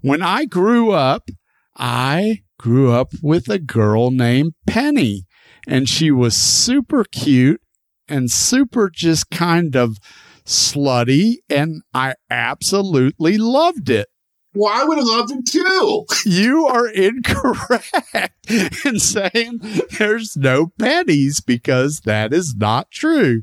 When 0.01 0.21
I 0.21 0.47
grew 0.47 0.91
up, 0.91 1.31
I 1.77 2.43
grew 2.59 2.91
up 2.91 3.13
with 3.23 3.49
a 3.49 3.61
girl 3.61 4.11
named 4.11 4.55
Penny, 4.67 5.27
and 5.69 5.89
she 5.89 6.11
was 6.11 6.35
super 6.35 7.05
cute 7.05 7.61
and 8.09 8.33
super 8.33 8.91
just 8.93 9.31
kind 9.31 9.77
of 9.77 9.99
slutty, 10.45 11.35
and 11.49 11.83
I 11.95 12.15
absolutely 12.31 13.39
loved 13.39 13.89
it. 13.91 14.09
Well, 14.55 14.73
I 14.73 14.85
would 14.85 14.99
have 14.99 15.07
loved 15.07 15.31
it 15.31 15.47
too. 15.47 16.05
You 16.25 16.67
are 16.67 16.89
incorrect 16.89 18.33
in 18.85 18.99
saying 18.99 19.61
there's 19.99 20.37
no 20.37 20.73
pennies 20.79 21.41
because 21.41 22.01
that 22.01 22.33
is 22.33 22.55
not 22.57 22.91
true. 22.91 23.43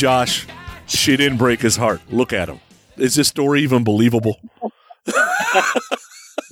Josh, 0.00 0.46
she 0.86 1.14
didn't 1.14 1.36
break 1.36 1.60
his 1.60 1.76
heart. 1.76 2.00
Look 2.10 2.32
at 2.32 2.48
him. 2.48 2.58
Is 2.96 3.14
this 3.16 3.28
story 3.28 3.60
even 3.62 3.84
believable? 3.84 4.40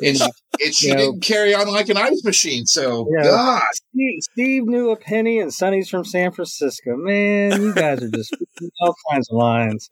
And, 0.01 0.17
and 0.21 0.75
she 0.75 0.89
You 0.89 0.95
know- 0.95 1.01
didn't 1.13 1.23
carry 1.25 1.55
on 1.55 1.67
like 1.67 1.89
an 1.89 1.97
ice 1.97 2.23
machine. 2.25 2.67
So, 2.67 3.09
Yeah. 3.17 3.25
God. 3.25 3.63
Steve, 3.75 4.19
Steve 4.23 4.65
knew 4.67 4.91
a 4.91 4.97
penny, 4.97 5.41
and 5.41 5.53
Sonny's 5.53 5.89
from 5.89 6.05
San 6.05 6.31
Francisco. 6.31 6.95
Man, 6.97 7.61
you 7.61 7.75
guys 7.75 8.01
are 8.03 8.09
just 8.11 8.33
all 8.81 8.95
kinds 9.11 9.29
of 9.31 9.37
lines. 9.39 9.89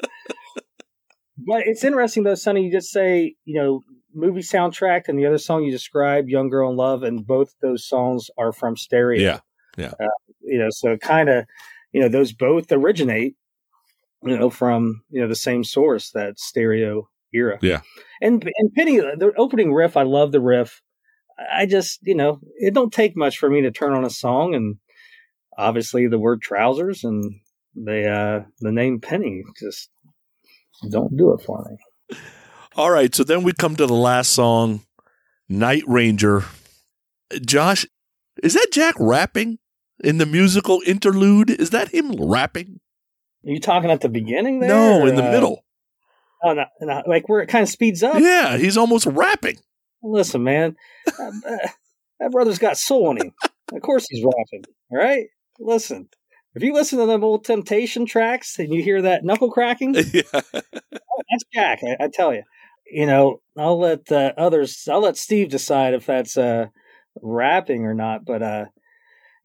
But 1.38 1.62
it's 1.66 1.82
interesting 1.82 2.22
though, 2.22 2.36
Sonny. 2.36 2.64
You 2.66 2.70
just 2.70 2.90
say 2.90 3.34
you 3.46 3.60
know 3.60 3.80
movie 4.14 4.42
soundtrack, 4.42 5.08
and 5.08 5.18
the 5.18 5.26
other 5.26 5.38
song 5.38 5.64
you 5.64 5.72
described, 5.72 6.28
"Young 6.28 6.50
Girl 6.50 6.70
in 6.70 6.76
Love," 6.76 7.02
and 7.02 7.26
both 7.26 7.48
those 7.60 7.84
songs 7.88 8.28
are 8.38 8.52
from 8.52 8.76
Stereo. 8.76 9.20
Yeah. 9.20 9.40
Yeah. 9.76 9.92
Uh, 9.98 10.06
you 10.40 10.58
know, 10.58 10.68
so 10.70 10.96
kind 10.98 11.28
of, 11.28 11.46
you 11.90 12.00
know, 12.00 12.08
those 12.08 12.32
both 12.32 12.70
originate, 12.70 13.34
you 14.26 14.38
know, 14.38 14.50
from 14.50 15.02
you 15.10 15.20
know 15.20 15.28
the 15.28 15.36
same 15.36 15.64
source, 15.64 16.10
that 16.10 16.38
Stereo 16.38 17.08
era. 17.32 17.58
Yeah. 17.62 17.80
And 18.20 18.50
and 18.56 18.72
Penny, 18.74 18.98
the 18.98 19.32
opening 19.36 19.72
riff, 19.72 19.96
I 19.96 20.02
love 20.02 20.32
the 20.32 20.40
riff. 20.40 20.82
I 21.52 21.66
just, 21.66 21.98
you 22.02 22.14
know, 22.14 22.40
it 22.56 22.72
don't 22.72 22.92
take 22.92 23.16
much 23.16 23.38
for 23.38 23.50
me 23.50 23.60
to 23.62 23.70
turn 23.70 23.92
on 23.92 24.04
a 24.04 24.10
song, 24.10 24.54
and 24.54 24.76
obviously 25.58 26.06
the 26.06 26.18
word 26.18 26.40
trousers 26.40 27.04
and 27.04 27.40
the 27.74 28.10
uh 28.10 28.44
the 28.60 28.72
name 28.72 29.00
Penny 29.00 29.42
just 29.60 29.90
don't 30.90 31.16
do 31.16 31.32
it 31.32 31.42
for 31.42 31.64
me. 31.68 32.18
All 32.74 32.90
right. 32.90 33.14
So 33.14 33.24
then 33.24 33.42
we 33.42 33.52
come 33.52 33.76
to 33.76 33.86
the 33.86 33.94
last 33.94 34.30
song, 34.30 34.82
Night 35.48 35.82
Ranger. 35.86 36.44
Josh, 37.44 37.86
is 38.42 38.54
that 38.54 38.68
Jack 38.70 38.94
rapping 38.98 39.58
in 40.04 40.18
the 40.18 40.26
musical 40.26 40.82
interlude? 40.86 41.50
Is 41.50 41.70
that 41.70 41.88
him 41.88 42.12
rapping? 42.12 42.80
Are 43.44 43.50
you 43.50 43.60
talking 43.60 43.90
at 43.90 44.00
the 44.00 44.08
beginning 44.08 44.60
there? 44.60 44.68
No, 44.68 45.02
or, 45.02 45.08
in 45.08 45.16
the 45.16 45.26
uh, 45.26 45.30
middle. 45.30 45.64
Oh, 46.42 46.52
no, 46.52 46.64
no, 46.80 47.02
like 47.06 47.28
where 47.28 47.40
it 47.40 47.48
kind 47.48 47.62
of 47.62 47.68
speeds 47.68 48.02
up. 48.02 48.18
Yeah, 48.20 48.56
he's 48.56 48.76
almost 48.76 49.06
rapping. 49.06 49.56
Listen, 50.02 50.44
man, 50.44 50.76
uh, 51.18 51.30
that 52.20 52.30
brother's 52.30 52.58
got 52.58 52.76
soul 52.76 53.10
in 53.12 53.18
him. 53.18 53.34
Of 53.72 53.82
course 53.82 54.06
he's 54.08 54.24
rapping. 54.24 54.64
All 54.90 54.98
right, 54.98 55.26
listen. 55.58 56.08
If 56.54 56.62
you 56.62 56.72
listen 56.72 56.98
to 56.98 57.06
them 57.06 57.22
old 57.22 57.44
Temptation 57.44 58.06
tracks 58.06 58.58
and 58.58 58.72
you 58.72 58.82
hear 58.82 59.02
that 59.02 59.24
knuckle 59.24 59.50
cracking, 59.50 59.94
yeah. 60.12 60.22
that's 60.32 61.44
Jack. 61.52 61.80
I, 61.84 62.04
I 62.04 62.08
tell 62.08 62.32
you. 62.32 62.42
You 62.90 63.04
know, 63.04 63.40
I'll 63.58 63.78
let 63.78 64.10
uh, 64.10 64.32
others. 64.38 64.88
I'll 64.90 65.00
let 65.00 65.16
Steve 65.16 65.50
decide 65.50 65.92
if 65.92 66.06
that's 66.06 66.38
uh, 66.38 66.66
rapping 67.20 67.84
or 67.84 67.94
not. 67.94 68.24
But 68.24 68.42
uh, 68.42 68.64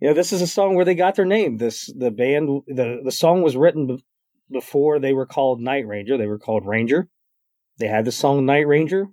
you 0.01 0.07
know, 0.07 0.13
this 0.15 0.33
is 0.33 0.41
a 0.41 0.47
song 0.47 0.75
where 0.75 0.83
they 0.83 0.95
got 0.95 1.15
their 1.15 1.25
name. 1.25 1.57
This 1.57 1.85
the 1.95 2.09
band. 2.09 2.63
the 2.67 3.01
The 3.03 3.11
song 3.11 3.43
was 3.43 3.55
written 3.55 3.87
be- 3.87 4.03
before 4.51 4.99
they 4.99 5.13
were 5.13 5.27
called 5.27 5.61
Night 5.61 5.85
Ranger. 5.87 6.17
They 6.17 6.27
were 6.27 6.39
called 6.39 6.65
Ranger. 6.65 7.07
They 7.77 7.87
had 7.87 8.05
the 8.05 8.11
song 8.11 8.45
Night 8.45 8.67
Ranger. 8.67 9.07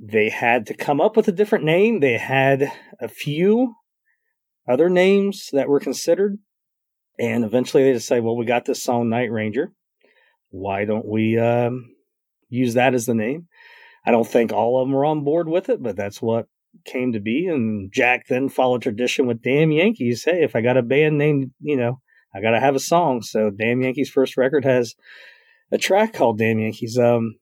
They 0.00 0.28
had 0.30 0.66
to 0.66 0.74
come 0.74 1.00
up 1.00 1.16
with 1.16 1.28
a 1.28 1.32
different 1.32 1.64
name. 1.64 2.00
They 2.00 2.18
had 2.18 2.72
a 3.00 3.08
few 3.08 3.74
other 4.68 4.90
names 4.90 5.50
that 5.52 5.68
were 5.68 5.78
considered, 5.78 6.38
and 7.18 7.44
eventually 7.44 7.84
they 7.84 7.92
decided, 7.92 8.24
well, 8.24 8.36
we 8.36 8.44
got 8.44 8.64
this 8.64 8.82
song 8.82 9.08
Night 9.08 9.30
Ranger. 9.30 9.72
Why 10.50 10.84
don't 10.84 11.06
we 11.06 11.38
um, 11.38 11.94
use 12.48 12.74
that 12.74 12.94
as 12.94 13.06
the 13.06 13.14
name? 13.14 13.46
I 14.04 14.10
don't 14.10 14.26
think 14.26 14.52
all 14.52 14.80
of 14.80 14.88
them 14.88 14.94
were 14.94 15.04
on 15.04 15.22
board 15.22 15.48
with 15.48 15.68
it, 15.68 15.80
but 15.80 15.96
that's 15.96 16.20
what 16.20 16.46
came 16.84 17.12
to 17.12 17.20
be. 17.20 17.46
And 17.46 17.92
Jack 17.92 18.26
then 18.28 18.48
followed 18.48 18.82
tradition 18.82 19.26
with 19.26 19.42
Damn 19.42 19.72
Yankees. 19.72 20.24
Hey, 20.24 20.42
if 20.42 20.56
I 20.56 20.60
got 20.60 20.76
a 20.76 20.82
band 20.82 21.18
named, 21.18 21.52
you 21.60 21.76
know, 21.76 22.00
I 22.34 22.40
got 22.40 22.50
to 22.50 22.60
have 22.60 22.74
a 22.74 22.80
song. 22.80 23.22
So 23.22 23.50
Damn 23.50 23.82
Yankees' 23.82 24.10
first 24.10 24.36
record 24.36 24.64
has 24.64 24.94
a 25.70 25.78
track 25.78 26.12
called 26.12 26.38
Damn 26.38 26.58
Yankees. 26.58 26.98
Um, 26.98 27.36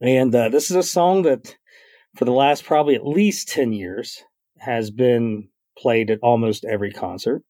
and 0.00 0.34
uh, 0.34 0.48
this 0.48 0.70
is 0.70 0.76
a 0.76 0.82
song 0.82 1.22
that 1.22 1.56
for 2.16 2.24
the 2.24 2.32
last 2.32 2.64
probably 2.64 2.94
at 2.94 3.06
least 3.06 3.48
10 3.48 3.72
years 3.72 4.22
has 4.58 4.90
been 4.90 5.48
played 5.76 6.10
at 6.10 6.20
almost 6.22 6.64
every 6.64 6.92
concert. 6.92 7.42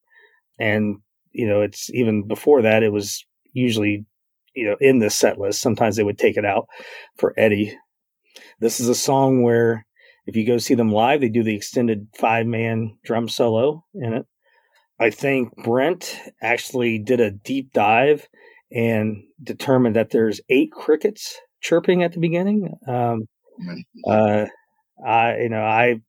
And, 0.59 0.99
you 1.33 1.47
know, 1.47 1.63
it's 1.63 1.91
even 1.91 2.27
before 2.27 2.63
that, 2.63 2.83
it 2.83 2.93
was 2.93 3.25
usually, 3.53 4.07
you 4.55 4.67
know, 4.67 4.77
in 4.81 4.99
the 4.99 5.11
set 5.11 5.39
list. 5.39 5.61
Sometimes 5.61 5.97
they 5.97 6.03
would 6.03 6.19
take 6.19 6.37
it 6.37 6.45
out 6.45 6.69
for 7.17 7.35
Eddie. 7.37 7.79
This 8.61 8.81
is 8.81 8.89
a 8.89 8.95
song 8.95 9.43
where 9.43 9.87
if 10.29 10.37
you 10.37 10.47
go 10.47 10.59
see 10.59 10.75
them 10.75 10.93
live, 10.93 11.23
they 11.23 11.31
do 11.31 11.43
the 11.43 11.57
extended 11.57 12.07
five 12.15 12.47
man 12.47 12.99
drum 13.03 13.31
solo 13.31 13.83
in 13.95 14.13
it. 14.13 14.27
I 15.01 15.09
think 15.09 15.57
Brent 15.65 16.21
actually 16.43 16.99
did 16.99 17.19
a 17.19 17.31
deep 17.31 17.73
dive 17.73 18.29
and 18.71 19.23
determined 19.43 19.97
that 19.97 20.11
there's 20.11 20.43
eight 20.51 20.71
crickets 20.71 21.39
chirping 21.63 22.03
at 22.03 22.13
the 22.13 22.21
beginning. 22.21 22.75
Um, 22.87 23.23
uh, 24.07 24.45
I, 25.05 25.39
you 25.39 25.49
know, 25.49 25.63
I 25.63 26.01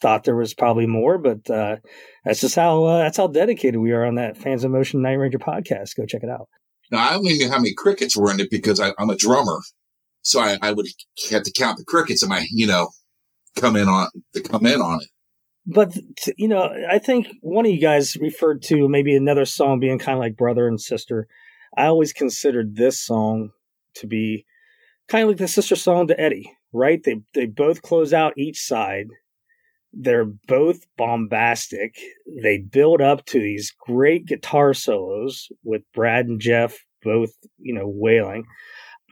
thought 0.00 0.24
there 0.24 0.34
was 0.34 0.54
probably 0.54 0.88
more, 0.88 1.18
but 1.18 1.48
uh, 1.48 1.76
that's 2.24 2.40
just 2.40 2.56
how 2.56 2.82
uh, 2.82 2.98
that's 2.98 3.16
how 3.16 3.28
dedicated 3.28 3.80
we 3.80 3.92
are 3.92 4.04
on 4.04 4.16
that 4.16 4.36
Fans 4.36 4.64
of 4.64 4.72
Motion 4.72 5.02
Night 5.02 5.12
Ranger 5.12 5.38
podcast. 5.38 5.94
Go 5.96 6.04
check 6.04 6.24
it 6.24 6.30
out. 6.30 6.48
Now, 6.90 7.10
I 7.10 7.14
only 7.14 7.34
knew 7.34 7.48
how 7.48 7.58
many 7.58 7.74
crickets 7.74 8.16
were 8.16 8.32
in 8.32 8.40
it 8.40 8.50
because 8.50 8.80
I, 8.80 8.92
I'm 8.98 9.10
a 9.10 9.16
drummer. 9.16 9.60
So 10.22 10.40
I, 10.40 10.58
I 10.60 10.72
would 10.72 10.86
have 11.30 11.44
to 11.44 11.52
count 11.52 11.78
the 11.78 11.84
crickets 11.84 12.22
and 12.22 12.30
my, 12.30 12.44
you 12.50 12.66
know, 12.66 12.90
come 13.56 13.76
in 13.76 13.88
on, 13.88 14.08
to 14.34 14.40
come 14.42 14.66
in 14.66 14.80
on 14.80 15.00
it. 15.00 15.08
But 15.66 15.96
you 16.36 16.48
know, 16.48 16.72
I 16.90 16.98
think 16.98 17.28
one 17.40 17.66
of 17.66 17.72
you 17.72 17.80
guys 17.80 18.16
referred 18.16 18.62
to 18.62 18.88
maybe 18.88 19.14
another 19.14 19.44
song 19.44 19.78
being 19.78 19.98
kind 19.98 20.18
of 20.18 20.20
like 20.20 20.36
brother 20.36 20.66
and 20.66 20.80
sister. 20.80 21.28
I 21.76 21.86
always 21.86 22.12
considered 22.12 22.76
this 22.76 23.00
song 23.00 23.50
to 23.96 24.06
be 24.06 24.44
kind 25.08 25.22
of 25.22 25.28
like 25.28 25.38
the 25.38 25.48
sister 25.48 25.76
song 25.76 26.08
to 26.08 26.20
Eddie, 26.20 26.50
right? 26.72 27.02
They 27.02 27.20
they 27.34 27.46
both 27.46 27.82
close 27.82 28.12
out 28.12 28.36
each 28.36 28.60
side. 28.60 29.06
They're 29.92 30.24
both 30.24 30.86
bombastic. 30.96 31.96
They 32.42 32.58
build 32.58 33.00
up 33.00 33.26
to 33.26 33.38
these 33.38 33.72
great 33.78 34.26
guitar 34.26 34.74
solos 34.74 35.48
with 35.64 35.82
Brad 35.92 36.26
and 36.26 36.40
Jeff 36.40 36.78
both, 37.02 37.30
you 37.58 37.74
know, 37.74 37.86
wailing. 37.86 38.46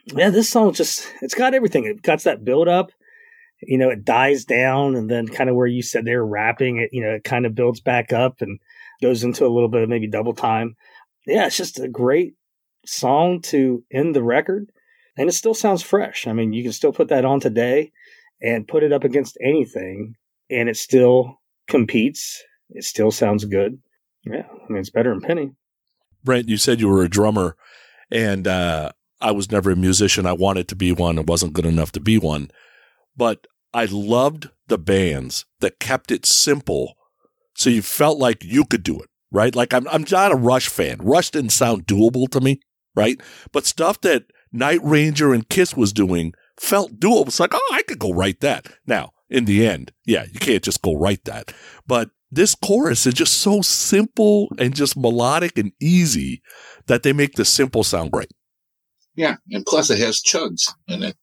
Yeah, 0.06 0.30
this 0.30 0.48
song 0.48 0.72
just 0.72 1.06
it's 1.22 1.34
got 1.34 1.54
everything. 1.54 1.84
It 1.84 2.02
got 2.02 2.20
that 2.22 2.44
build 2.44 2.66
up 2.66 2.90
you 3.62 3.78
know, 3.78 3.90
it 3.90 4.04
dies 4.04 4.44
down 4.44 4.96
and 4.96 5.10
then 5.10 5.28
kind 5.28 5.50
of 5.50 5.56
where 5.56 5.66
you 5.66 5.82
said 5.82 6.04
they're 6.04 6.24
rapping 6.24 6.78
it, 6.78 6.90
you 6.92 7.02
know, 7.02 7.14
it 7.14 7.24
kind 7.24 7.46
of 7.46 7.54
builds 7.54 7.80
back 7.80 8.12
up 8.12 8.40
and 8.40 8.58
goes 9.02 9.22
into 9.24 9.46
a 9.46 9.48
little 9.48 9.68
bit 9.68 9.82
of 9.82 9.88
maybe 9.88 10.08
double 10.08 10.34
time. 10.34 10.76
Yeah, 11.26 11.46
it's 11.46 11.56
just 11.56 11.78
a 11.78 11.88
great 11.88 12.34
song 12.86 13.42
to 13.42 13.84
end 13.92 14.14
the 14.14 14.22
record. 14.22 14.70
And 15.16 15.28
it 15.28 15.32
still 15.32 15.54
sounds 15.54 15.82
fresh. 15.82 16.26
I 16.26 16.32
mean, 16.32 16.52
you 16.52 16.62
can 16.62 16.72
still 16.72 16.92
put 16.92 17.08
that 17.08 17.24
on 17.24 17.40
today 17.40 17.92
and 18.40 18.66
put 18.68 18.82
it 18.82 18.92
up 18.92 19.04
against 19.04 19.36
anything 19.42 20.14
and 20.50 20.68
it 20.68 20.76
still 20.76 21.40
competes. 21.68 22.42
It 22.70 22.84
still 22.84 23.10
sounds 23.10 23.44
good. 23.44 23.78
Yeah, 24.24 24.42
I 24.46 24.72
mean, 24.72 24.80
it's 24.80 24.90
better 24.90 25.10
than 25.10 25.20
Penny. 25.20 25.52
Brent, 26.22 26.48
you 26.48 26.56
said 26.56 26.80
you 26.80 26.88
were 26.88 27.02
a 27.02 27.08
drummer, 27.08 27.56
and 28.10 28.46
uh, 28.46 28.90
I 29.20 29.30
was 29.32 29.50
never 29.50 29.70
a 29.70 29.76
musician. 29.76 30.26
I 30.26 30.34
wanted 30.34 30.68
to 30.68 30.76
be 30.76 30.92
one. 30.92 31.18
I 31.18 31.22
wasn't 31.22 31.54
good 31.54 31.64
enough 31.64 31.92
to 31.92 32.00
be 32.00 32.18
one. 32.18 32.50
But 33.16 33.46
I 33.72 33.86
loved 33.86 34.50
the 34.68 34.78
bands 34.78 35.44
that 35.60 35.80
kept 35.80 36.10
it 36.10 36.26
simple 36.26 36.94
so 37.54 37.70
you 37.70 37.82
felt 37.82 38.18
like 38.18 38.42
you 38.42 38.64
could 38.64 38.82
do 38.82 38.98
it, 38.98 39.08
right? 39.30 39.54
Like 39.54 39.74
I'm, 39.74 39.86
I'm 39.88 40.04
not 40.10 40.32
a 40.32 40.36
Rush 40.36 40.68
fan. 40.68 40.98
Rush 41.00 41.30
didn't 41.30 41.50
sound 41.50 41.86
doable 41.86 42.28
to 42.30 42.40
me, 42.40 42.60
right? 42.94 43.20
But 43.52 43.66
stuff 43.66 44.00
that 44.00 44.24
Night 44.52 44.80
Ranger 44.82 45.34
and 45.34 45.48
Kiss 45.48 45.76
was 45.76 45.92
doing 45.92 46.32
felt 46.58 46.98
doable. 46.98 47.28
It's 47.28 47.40
like, 47.40 47.54
oh, 47.54 47.70
I 47.72 47.82
could 47.82 47.98
go 47.98 48.12
write 48.12 48.40
that. 48.40 48.66
Now, 48.86 49.10
in 49.28 49.44
the 49.44 49.66
end, 49.66 49.92
yeah, 50.04 50.24
you 50.32 50.40
can't 50.40 50.62
just 50.62 50.82
go 50.82 50.94
write 50.94 51.24
that. 51.24 51.52
But 51.86 52.10
this 52.30 52.54
chorus 52.54 53.06
is 53.06 53.14
just 53.14 53.34
so 53.34 53.60
simple 53.60 54.48
and 54.58 54.74
just 54.74 54.96
melodic 54.96 55.58
and 55.58 55.72
easy 55.80 56.42
that 56.86 57.02
they 57.02 57.12
make 57.12 57.34
the 57.34 57.44
simple 57.44 57.84
sound 57.84 58.12
great. 58.12 58.32
Yeah, 59.16 59.36
and 59.50 59.66
plus 59.66 59.90
it 59.90 59.98
has 59.98 60.22
chugs 60.22 60.72
in 60.88 61.02
it. 61.02 61.16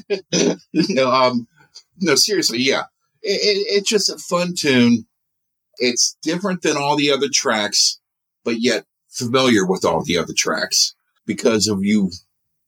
no, 0.72 1.10
um, 1.10 1.46
no, 2.00 2.14
seriously, 2.14 2.58
yeah, 2.58 2.84
it, 3.22 3.40
it, 3.40 3.66
it's 3.76 3.88
just 3.88 4.10
a 4.10 4.18
fun 4.18 4.54
tune. 4.56 5.06
It's 5.78 6.16
different 6.22 6.62
than 6.62 6.76
all 6.76 6.96
the 6.96 7.10
other 7.10 7.28
tracks, 7.32 8.00
but 8.44 8.56
yet 8.60 8.84
familiar 9.08 9.66
with 9.66 9.84
all 9.84 10.04
the 10.04 10.18
other 10.18 10.34
tracks 10.36 10.94
because 11.26 11.68
of 11.68 11.84
you 11.84 12.10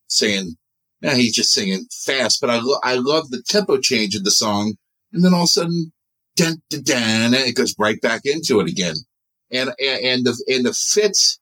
saying, 0.09 0.57
"Yeah, 1.01 1.15
he's 1.15 1.35
just 1.35 1.53
singing 1.53 1.87
fast." 1.91 2.41
But 2.41 2.51
I 2.51 2.61
lo- 2.61 2.81
I 2.83 2.95
love 2.95 3.31
the 3.31 3.43
tempo 3.43 3.79
change 3.79 4.15
of 4.15 4.25
the 4.25 4.31
song, 4.31 4.77
and 5.13 5.25
then 5.25 5.35
all 5.35 5.43
of 5.43 5.45
a 5.45 5.49
sudden, 5.49 5.93
dun, 6.37 6.63
dun, 6.71 6.83
dun, 6.83 7.35
it 7.35 7.57
goes 7.57 7.75
right 7.79 8.01
back 8.01 8.23
into 8.25 8.61
it 8.61 8.69
again, 8.69 8.97
and 9.51 9.71
and, 9.81 10.05
and 10.05 10.25
the 10.25 10.45
and 10.49 10.67
the 10.67 10.73
fits 10.73 11.39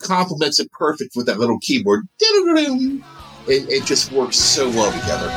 complements 0.00 0.58
it 0.58 0.70
perfect 0.72 1.14
with 1.16 1.26
that 1.26 1.38
little 1.38 1.58
keyboard. 1.60 2.06
It, 3.46 3.68
it 3.68 3.84
just 3.84 4.10
works 4.10 4.36
so 4.36 4.70
well 4.70 4.90
together. 4.90 5.30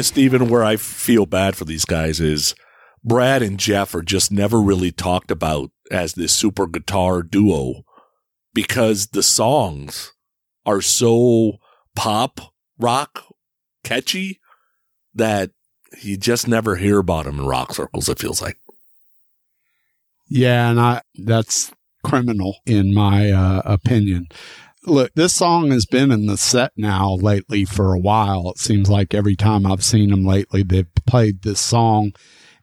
Yeah, 0.00 0.04
Steven, 0.04 0.48
where 0.48 0.64
I 0.64 0.76
feel 0.76 1.26
bad 1.26 1.56
for 1.56 1.66
these 1.66 1.84
guys 1.84 2.20
is 2.20 2.54
Brad 3.04 3.42
and 3.42 3.60
Jeff 3.60 3.94
are 3.94 4.00
just 4.00 4.32
never 4.32 4.58
really 4.58 4.90
talked 4.90 5.30
about 5.30 5.72
as 5.90 6.14
this 6.14 6.32
super 6.32 6.66
guitar 6.66 7.22
duo 7.22 7.82
because 8.54 9.08
the 9.08 9.22
songs 9.22 10.14
are 10.64 10.80
so 10.80 11.58
pop 11.94 12.40
rock 12.78 13.26
catchy 13.84 14.40
that 15.12 15.50
you 16.00 16.16
just 16.16 16.48
never 16.48 16.76
hear 16.76 17.00
about 17.00 17.26
them 17.26 17.38
in 17.38 17.44
rock 17.44 17.74
circles, 17.74 18.08
it 18.08 18.18
feels 18.18 18.40
like. 18.40 18.56
Yeah, 20.30 20.70
and 20.70 20.80
I 20.80 21.02
that's 21.14 21.72
criminal 22.02 22.56
in 22.64 22.94
my 22.94 23.30
uh, 23.30 23.60
opinion. 23.66 24.28
Look, 24.86 25.12
this 25.14 25.34
song 25.34 25.72
has 25.72 25.84
been 25.84 26.10
in 26.10 26.24
the 26.24 26.38
set 26.38 26.72
now 26.74 27.14
lately 27.14 27.66
for 27.66 27.92
a 27.92 27.98
while. 27.98 28.50
It 28.50 28.58
seems 28.58 28.88
like 28.88 29.12
every 29.12 29.36
time 29.36 29.66
I've 29.66 29.84
seen 29.84 30.08
them 30.08 30.24
lately, 30.24 30.62
they've 30.62 30.92
played 31.06 31.42
this 31.42 31.60
song. 31.60 32.12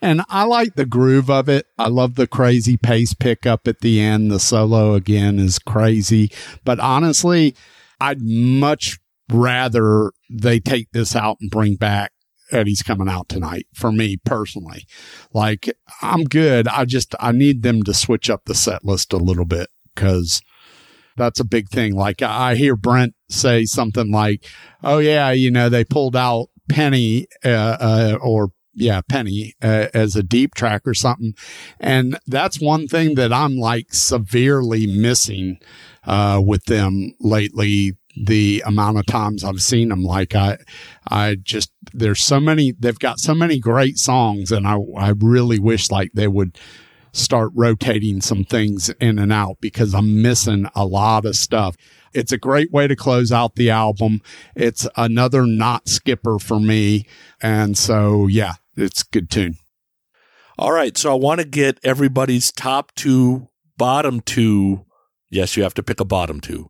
And 0.02 0.24
I 0.28 0.44
like 0.44 0.76
the 0.76 0.86
groove 0.86 1.30
of 1.30 1.48
it. 1.48 1.68
I 1.78 1.90
love 1.90 2.16
the 2.16 2.28
crazy 2.28 2.76
pace 2.76 3.14
pickup 3.14 3.68
at 3.68 3.82
the 3.82 4.00
end. 4.00 4.32
The 4.32 4.40
solo 4.40 4.96
again 4.96 5.38
is 5.38 5.60
crazy. 5.60 6.32
But 6.64 6.80
honestly, 6.80 7.56
I'd 8.00 8.22
much 8.22 8.98
rather 9.32 10.12
they 10.30 10.60
take 10.60 10.92
this 10.94 11.16
out 11.16 11.38
and 11.40 11.52
bring 11.52 11.76
back 11.76 12.14
Eddie's 12.52 12.82
coming 12.82 13.10
out 13.10 13.30
tonight 13.30 13.68
for 13.76 13.92
me 13.92 14.18
personally. 14.18 14.88
Like 15.34 15.70
I'm 16.02 16.24
good. 16.24 16.68
I 16.68 16.86
just, 16.86 17.14
I 17.20 17.32
need 17.32 17.62
them 17.62 17.84
to 17.84 17.94
switch 17.94 18.30
up 18.30 18.46
the 18.46 18.56
set 18.56 18.86
list 18.86 19.14
a 19.14 19.18
little 19.18 19.46
bit 19.46 19.70
because 19.94 20.42
that's 21.18 21.40
a 21.40 21.46
big 21.46 21.70
thing. 21.70 21.96
Like 21.96 22.22
I 22.22 22.56
hear 22.56 22.76
Brent 22.76 23.16
say 23.30 23.66
something 23.66 24.12
like, 24.12 24.46
"Oh 24.84 25.00
yeah, 25.00 25.32
you 25.32 25.52
know 25.52 25.70
they 25.70 25.84
pulled 25.84 26.16
out 26.16 26.48
Penny 26.70 27.28
uh, 27.44 27.78
uh, 27.80 28.18
or 28.22 28.52
yeah 28.74 29.02
Penny 29.10 29.56
uh, 29.62 29.88
as 29.94 30.16
a 30.16 30.24
deep 30.24 30.56
track 30.56 30.84
or 30.86 30.94
something," 30.94 31.34
and 31.80 32.18
that's 32.28 32.62
one 32.62 32.88
thing 32.88 33.16
that 33.16 33.34
I'm 33.34 33.58
like 33.58 33.94
severely 33.94 34.88
missing 34.88 35.60
uh, 36.06 36.42
with 36.44 36.66
them 36.66 37.14
lately. 37.20 37.94
The 38.20 38.64
amount 38.66 38.98
of 38.98 39.06
times 39.06 39.44
I've 39.44 39.62
seen 39.62 39.90
them, 39.90 40.04
like 40.04 40.34
I, 40.34 40.58
I 41.08 41.36
just 41.36 41.72
there's 41.94 42.24
so 42.24 42.40
many. 42.40 42.72
They've 42.72 42.98
got 42.98 43.20
so 43.20 43.36
many 43.36 43.60
great 43.60 44.00
songs, 44.00 44.52
and 44.52 44.68
I 44.68 44.78
I 44.98 45.14
really 45.20 45.60
wish 45.60 45.92
like 45.92 46.12
they 46.14 46.28
would 46.28 46.58
start 47.18 47.52
rotating 47.56 48.22
some 48.22 48.44
things 48.44 48.90
in 49.00 49.20
and 49.20 49.34
out 49.34 49.58
because 49.60 49.94
I'm 49.94 50.22
missing 50.22 50.70
a 50.76 50.86
lot 50.86 51.26
of 51.26 51.36
stuff. 51.36 51.76
It's 52.14 52.32
a 52.32 52.38
great 52.38 52.72
way 52.72 52.88
to 52.88 52.96
close 52.96 53.32
out 53.32 53.56
the 53.56 53.70
album. 53.70 54.22
It's 54.56 54.88
another 54.96 55.46
not 55.46 55.88
skipper 55.88 56.40
for 56.40 56.60
me. 56.60 57.06
And 57.42 57.78
so, 57.78 58.28
yeah, 58.28 58.54
it's 58.76 59.04
good 59.04 59.30
tune. 59.30 59.58
All 60.58 60.72
right. 60.72 60.98
So 60.98 61.12
I 61.12 61.16
want 61.16 61.40
to 61.42 61.46
get 61.46 61.80
everybody's 61.84 62.52
top 62.52 62.94
two, 62.96 63.50
bottom 63.78 64.22
two. 64.22 64.86
Yes, 65.30 65.58
you 65.58 65.64
have 65.64 65.74
to 65.76 65.84
pick 65.84 66.00
a 66.00 66.06
bottom 66.06 66.40
two. 66.40 66.70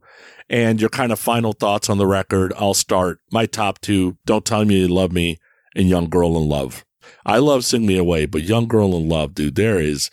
And 0.49 0.79
your 0.79 0.89
kind 0.89 1.11
of 1.11 1.19
final 1.19 1.53
thoughts 1.53 1.89
on 1.89 1.97
the 1.97 2.07
record. 2.07 2.53
I'll 2.57 2.73
start. 2.73 3.19
My 3.31 3.45
top 3.45 3.79
two, 3.79 4.17
Don't 4.25 4.45
Tell 4.45 4.65
Me 4.65 4.81
You 4.81 4.87
Love 4.87 5.11
Me 5.11 5.39
and 5.75 5.87
Young 5.89 6.09
Girl 6.09 6.37
in 6.37 6.49
Love. 6.49 6.85
I 7.25 7.37
love 7.37 7.63
Sing 7.63 7.85
Me 7.85 7.97
Away, 7.97 8.25
but 8.25 8.43
Young 8.43 8.67
Girl 8.67 8.95
in 8.95 9.07
Love, 9.07 9.35
dude, 9.35 9.55
there 9.55 9.79
is 9.79 10.09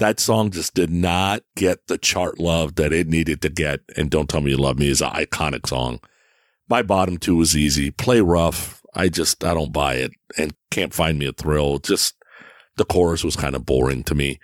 that 0.00 0.18
song 0.18 0.50
just 0.50 0.74
did 0.74 0.90
not 0.90 1.42
get 1.56 1.86
the 1.86 1.98
chart 1.98 2.38
love 2.38 2.74
that 2.76 2.92
it 2.92 3.06
needed 3.06 3.40
to 3.42 3.48
get. 3.50 3.80
And 3.96 4.10
Don't 4.10 4.28
Tell 4.28 4.40
Me 4.40 4.50
You 4.50 4.56
Love 4.56 4.78
Me 4.78 4.88
is 4.88 5.00
an 5.02 5.10
iconic 5.10 5.68
song. 5.68 6.00
My 6.68 6.82
bottom 6.82 7.18
two 7.18 7.36
was 7.36 7.56
easy. 7.56 7.90
Play 7.90 8.20
rough. 8.20 8.82
I 8.94 9.08
just, 9.08 9.44
I 9.44 9.54
don't 9.54 9.72
buy 9.72 9.96
it 9.96 10.10
and 10.36 10.54
can't 10.70 10.94
find 10.94 11.18
me 11.18 11.26
a 11.26 11.32
thrill. 11.32 11.78
Just 11.78 12.16
the 12.76 12.84
chorus 12.84 13.22
was 13.22 13.36
kind 13.36 13.54
of 13.54 13.66
boring 13.66 14.02
to 14.04 14.14
me. 14.14 14.40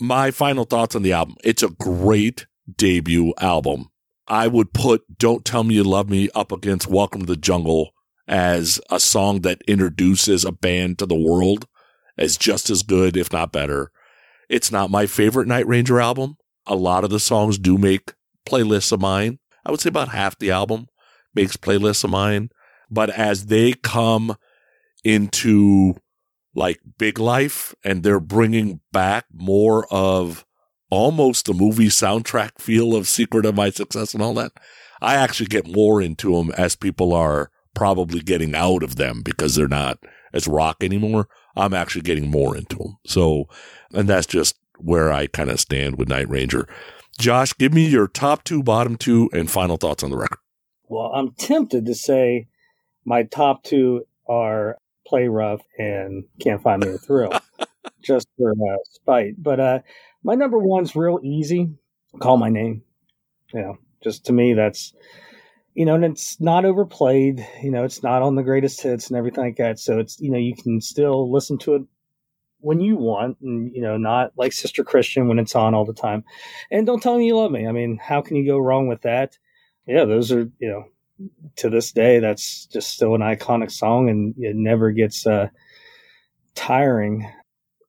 My 0.00 0.30
final 0.30 0.64
thoughts 0.64 0.94
on 0.94 1.02
the 1.02 1.12
album. 1.12 1.36
It's 1.42 1.62
a 1.62 1.68
great 1.68 2.46
debut 2.76 3.34
album. 3.40 3.90
I 4.28 4.46
would 4.46 4.72
put 4.72 5.18
Don't 5.18 5.44
Tell 5.44 5.64
Me 5.64 5.74
You 5.74 5.84
Love 5.84 6.08
Me 6.08 6.30
up 6.34 6.52
against 6.52 6.86
Welcome 6.86 7.22
to 7.22 7.26
the 7.26 7.36
Jungle 7.36 7.90
as 8.28 8.80
a 8.90 9.00
song 9.00 9.40
that 9.40 9.60
introduces 9.66 10.44
a 10.44 10.52
band 10.52 10.98
to 11.00 11.06
the 11.06 11.14
world 11.14 11.66
as 12.16 12.36
just 12.36 12.70
as 12.70 12.84
good, 12.84 13.16
if 13.16 13.32
not 13.32 13.52
better. 13.52 13.90
It's 14.54 14.70
not 14.70 14.88
my 14.88 15.06
favorite 15.06 15.48
Night 15.48 15.66
Ranger 15.66 16.00
album. 16.00 16.36
A 16.68 16.76
lot 16.76 17.02
of 17.02 17.10
the 17.10 17.18
songs 17.18 17.58
do 17.58 17.76
make 17.76 18.12
playlists 18.46 18.92
of 18.92 19.00
mine. 19.00 19.40
I 19.66 19.72
would 19.72 19.80
say 19.80 19.88
about 19.88 20.10
half 20.10 20.38
the 20.38 20.52
album. 20.52 20.86
makes 21.34 21.56
playlists 21.56 22.04
of 22.04 22.10
mine. 22.10 22.50
But 22.88 23.10
as 23.10 23.46
they 23.46 23.72
come 23.72 24.36
into 25.02 25.94
like 26.54 26.78
big 26.98 27.18
life 27.18 27.74
and 27.82 28.04
they're 28.04 28.20
bringing 28.20 28.78
back 28.92 29.24
more 29.32 29.88
of 29.92 30.44
almost 30.88 31.46
the 31.46 31.52
movie 31.52 31.88
soundtrack 31.88 32.60
feel 32.60 32.94
of 32.94 33.08
Secret 33.08 33.44
of 33.44 33.56
My 33.56 33.70
Success 33.70 34.14
and 34.14 34.22
all 34.22 34.34
that, 34.34 34.52
I 35.02 35.16
actually 35.16 35.46
get 35.46 35.66
more 35.66 36.00
into 36.00 36.36
them 36.36 36.52
as 36.56 36.76
people 36.76 37.12
are 37.12 37.50
probably 37.74 38.20
getting 38.20 38.54
out 38.54 38.84
of 38.84 38.94
them 38.94 39.20
because 39.24 39.56
they're 39.56 39.66
not 39.66 39.98
as 40.32 40.46
rock 40.46 40.76
anymore. 40.80 41.28
I'm 41.56 41.74
actually 41.74 42.02
getting 42.02 42.30
more 42.30 42.56
into 42.56 42.76
them. 42.76 42.96
So, 43.06 43.48
and 43.94 44.08
that's 44.08 44.26
just 44.26 44.56
where 44.78 45.12
I 45.12 45.26
kind 45.26 45.50
of 45.50 45.60
stand 45.60 45.96
with 45.98 46.08
Night 46.08 46.28
Ranger. 46.28 46.68
Josh, 47.18 47.56
give 47.56 47.72
me 47.72 47.86
your 47.86 48.08
top 48.08 48.44
two, 48.44 48.62
bottom 48.62 48.96
two, 48.96 49.30
and 49.32 49.50
final 49.50 49.76
thoughts 49.76 50.02
on 50.02 50.10
the 50.10 50.16
record. 50.16 50.38
Well, 50.88 51.12
I'm 51.14 51.32
tempted 51.32 51.86
to 51.86 51.94
say 51.94 52.48
my 53.04 53.22
top 53.22 53.62
two 53.62 54.06
are 54.28 54.78
Play 55.06 55.28
Rough 55.28 55.60
and 55.78 56.24
Can't 56.40 56.62
Find 56.62 56.84
Me 56.84 56.90
a 56.90 56.98
Thrill, 56.98 57.32
just 58.02 58.28
for 58.36 58.50
uh, 58.50 58.76
spite. 58.90 59.34
But 59.38 59.60
uh, 59.60 59.78
my 60.22 60.34
number 60.34 60.58
one's 60.58 60.96
real 60.96 61.20
easy. 61.22 61.70
Call 62.20 62.36
my 62.36 62.48
name. 62.48 62.82
You 63.52 63.60
know, 63.60 63.78
just 64.02 64.26
to 64.26 64.32
me, 64.32 64.54
that's 64.54 64.92
you 65.74 65.84
know, 65.84 65.94
and 65.94 66.04
it's 66.04 66.40
not 66.40 66.64
overplayed. 66.64 67.46
You 67.62 67.70
know, 67.70 67.84
it's 67.84 68.02
not 68.02 68.22
on 68.22 68.34
the 68.34 68.42
greatest 68.42 68.80
hits 68.80 69.08
and 69.08 69.16
everything 69.16 69.44
like 69.44 69.56
that. 69.56 69.78
So 69.78 69.98
it's 69.98 70.20
you 70.20 70.30
know, 70.30 70.38
you 70.38 70.54
can 70.56 70.80
still 70.80 71.30
listen 71.30 71.58
to 71.58 71.74
it 71.76 71.82
when 72.64 72.80
you 72.80 72.96
want, 72.96 73.36
and 73.42 73.74
you 73.74 73.82
know, 73.82 73.96
not 73.96 74.32
like 74.36 74.52
Sister 74.52 74.82
Christian 74.82 75.28
when 75.28 75.38
it's 75.38 75.54
on 75.54 75.74
all 75.74 75.84
the 75.84 75.92
time. 75.92 76.24
And 76.70 76.86
don't 76.86 77.02
tell 77.02 77.18
me 77.18 77.26
you 77.26 77.36
love 77.36 77.52
me. 77.52 77.66
I 77.66 77.72
mean, 77.72 77.98
how 78.02 78.22
can 78.22 78.36
you 78.36 78.46
go 78.46 78.58
wrong 78.58 78.88
with 78.88 79.02
that? 79.02 79.38
Yeah, 79.86 80.06
those 80.06 80.32
are 80.32 80.50
you 80.58 80.68
know, 80.68 80.84
to 81.56 81.68
this 81.68 81.92
day, 81.92 82.20
that's 82.20 82.66
just 82.66 82.90
still 82.90 83.14
an 83.14 83.20
iconic 83.20 83.70
song, 83.70 84.08
and 84.08 84.34
it 84.38 84.56
never 84.56 84.92
gets 84.92 85.26
uh, 85.26 85.48
tiring. 86.54 87.30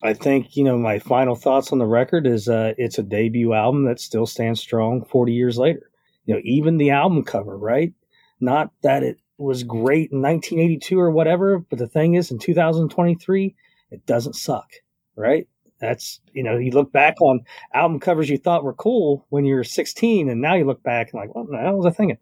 I 0.04 0.14
think 0.14 0.58
you 0.58 0.66
know 0.66 0.78
my 0.78 1.00
final 1.00 1.36
thoughts 1.36 1.72
on 1.72 1.80
the 1.80 1.86
record 1.86 2.28
is 2.28 2.50
uh, 2.50 2.74
it's 2.78 3.00
a 3.00 3.04
debut 3.04 3.54
album 3.54 3.86
that 3.86 4.02
still 4.02 4.26
stands 4.26 4.60
strong 4.60 5.06
40 5.06 5.32
years 5.32 5.58
later. 5.58 5.90
You 6.26 6.36
know, 6.36 6.42
even 6.44 6.78
the 6.78 6.92
album 6.92 7.24
cover, 7.24 7.58
right? 7.58 7.94
Not 8.42 8.72
that 8.84 9.04
it 9.04 9.20
was 9.38 9.64
great 9.64 10.12
in 10.12 10.22
1982 10.22 11.00
or 11.00 11.12
whatever, 11.12 11.60
but 11.60 11.80
the 11.80 11.88
thing 11.88 12.16
is, 12.16 12.30
in 12.30 12.40
2023, 12.40 13.56
it 13.96 14.06
doesn't 14.06 14.36
suck, 14.36 14.70
right? 15.16 15.48
That's 15.80 16.20
you 16.34 16.44
know, 16.44 16.58
you 16.58 16.72
look 16.72 16.92
back 16.92 17.22
on 17.22 17.42
album 17.74 18.00
covers 18.00 18.30
you 18.30 18.38
thought 18.38 18.64
were 18.64 18.74
cool 18.74 19.26
when 19.30 19.46
you 19.46 19.56
were 19.56 19.64
16, 19.64 20.30
and 20.30 20.42
now 20.42 20.56
you 20.56 20.66
look 20.66 20.84
back 20.84 21.12
and 21.12 21.20
like, 21.20 21.34
what 21.34 21.50
the 21.50 21.58
hell 21.58 21.78
was 21.78 21.86
I 21.86 21.92
thinking? 21.92 22.18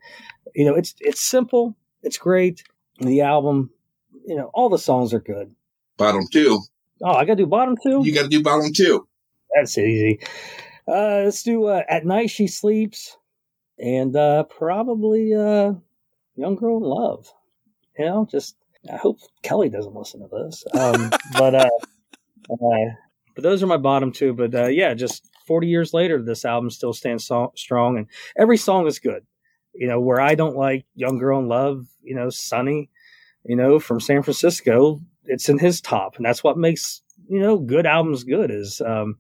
You 0.56 0.66
know, 0.66 0.76
it's 0.76 0.96
it's 1.00 1.22
simple, 1.22 1.76
it's 2.02 2.18
great. 2.18 2.64
The 3.00 3.22
album, 3.22 3.72
you 4.26 4.36
know, 4.36 4.52
all 4.54 4.70
the 4.70 4.78
songs 4.78 5.14
are 5.14 5.20
good. 5.20 5.54
Bottom 5.98 6.24
two. 6.32 6.60
Oh, 7.02 7.14
I 7.14 7.26
got 7.26 7.38
to 7.38 7.44
do 7.44 7.48
bottom 7.48 7.76
two. 7.82 8.02
You 8.04 8.14
got 8.14 8.24
to 8.24 8.30
do 8.30 8.44
bottom 8.44 8.72
two. 8.74 9.08
That's 9.54 9.78
easy. 9.78 10.20
Uh, 10.88 11.24
let's 11.26 11.44
do 11.44 11.66
uh, 11.66 11.84
at 11.90 12.06
night 12.06 12.30
she 12.30 12.48
sleeps, 12.48 13.18
and 13.80 14.16
uh, 14.16 14.44
probably 14.44 15.34
uh, 15.34 15.74
young 16.36 16.56
girl 16.56 16.78
in 16.78 16.84
love. 16.84 17.32
You 17.98 18.06
know, 18.06 18.28
just 18.30 18.56
I 18.92 18.98
hope 18.98 19.20
Kelly 19.42 19.70
doesn't 19.70 19.96
listen 19.96 20.22
to 20.22 20.28
this. 20.28 20.64
Um, 20.74 21.10
but 21.38 21.56
uh, 21.56 21.70
uh, 22.52 22.92
but 23.36 23.44
those 23.44 23.64
are 23.64 23.68
my 23.68 23.78
bottom 23.78 24.12
two. 24.12 24.34
But 24.34 24.54
uh, 24.54 24.68
yeah, 24.68 24.94
just 24.94 25.26
40 25.48 25.68
years 25.68 25.94
later, 25.94 26.22
this 26.22 26.46
album 26.46 26.70
still 26.70 26.94
stands 26.94 27.26
so- 27.26 27.54
strong, 27.56 27.98
and 27.98 28.08
every 28.38 28.58
song 28.58 28.88
is 28.88 29.00
good. 29.00 29.26
You 29.74 29.88
know, 29.88 30.00
where 30.00 30.22
I 30.22 30.36
don't 30.36 30.56
like 30.56 30.86
Young 30.96 31.18
Girl 31.18 31.40
in 31.40 31.48
Love, 31.48 31.88
you 32.04 32.16
know, 32.16 32.30
"Sonny," 32.30 32.90
you 33.44 33.56
know, 33.56 33.80
from 33.80 34.00
San 34.00 34.22
Francisco, 34.22 35.02
it's 35.26 35.50
in 35.50 35.58
his 35.58 35.82
top, 35.82 36.18
and 36.18 36.26
that's 36.26 36.44
what 36.44 36.58
makes 36.58 37.02
you 37.28 37.40
know 37.40 37.58
good 37.58 37.86
albums 37.86 38.24
good. 38.24 38.52
Is 38.52 38.82
um, 38.82 39.18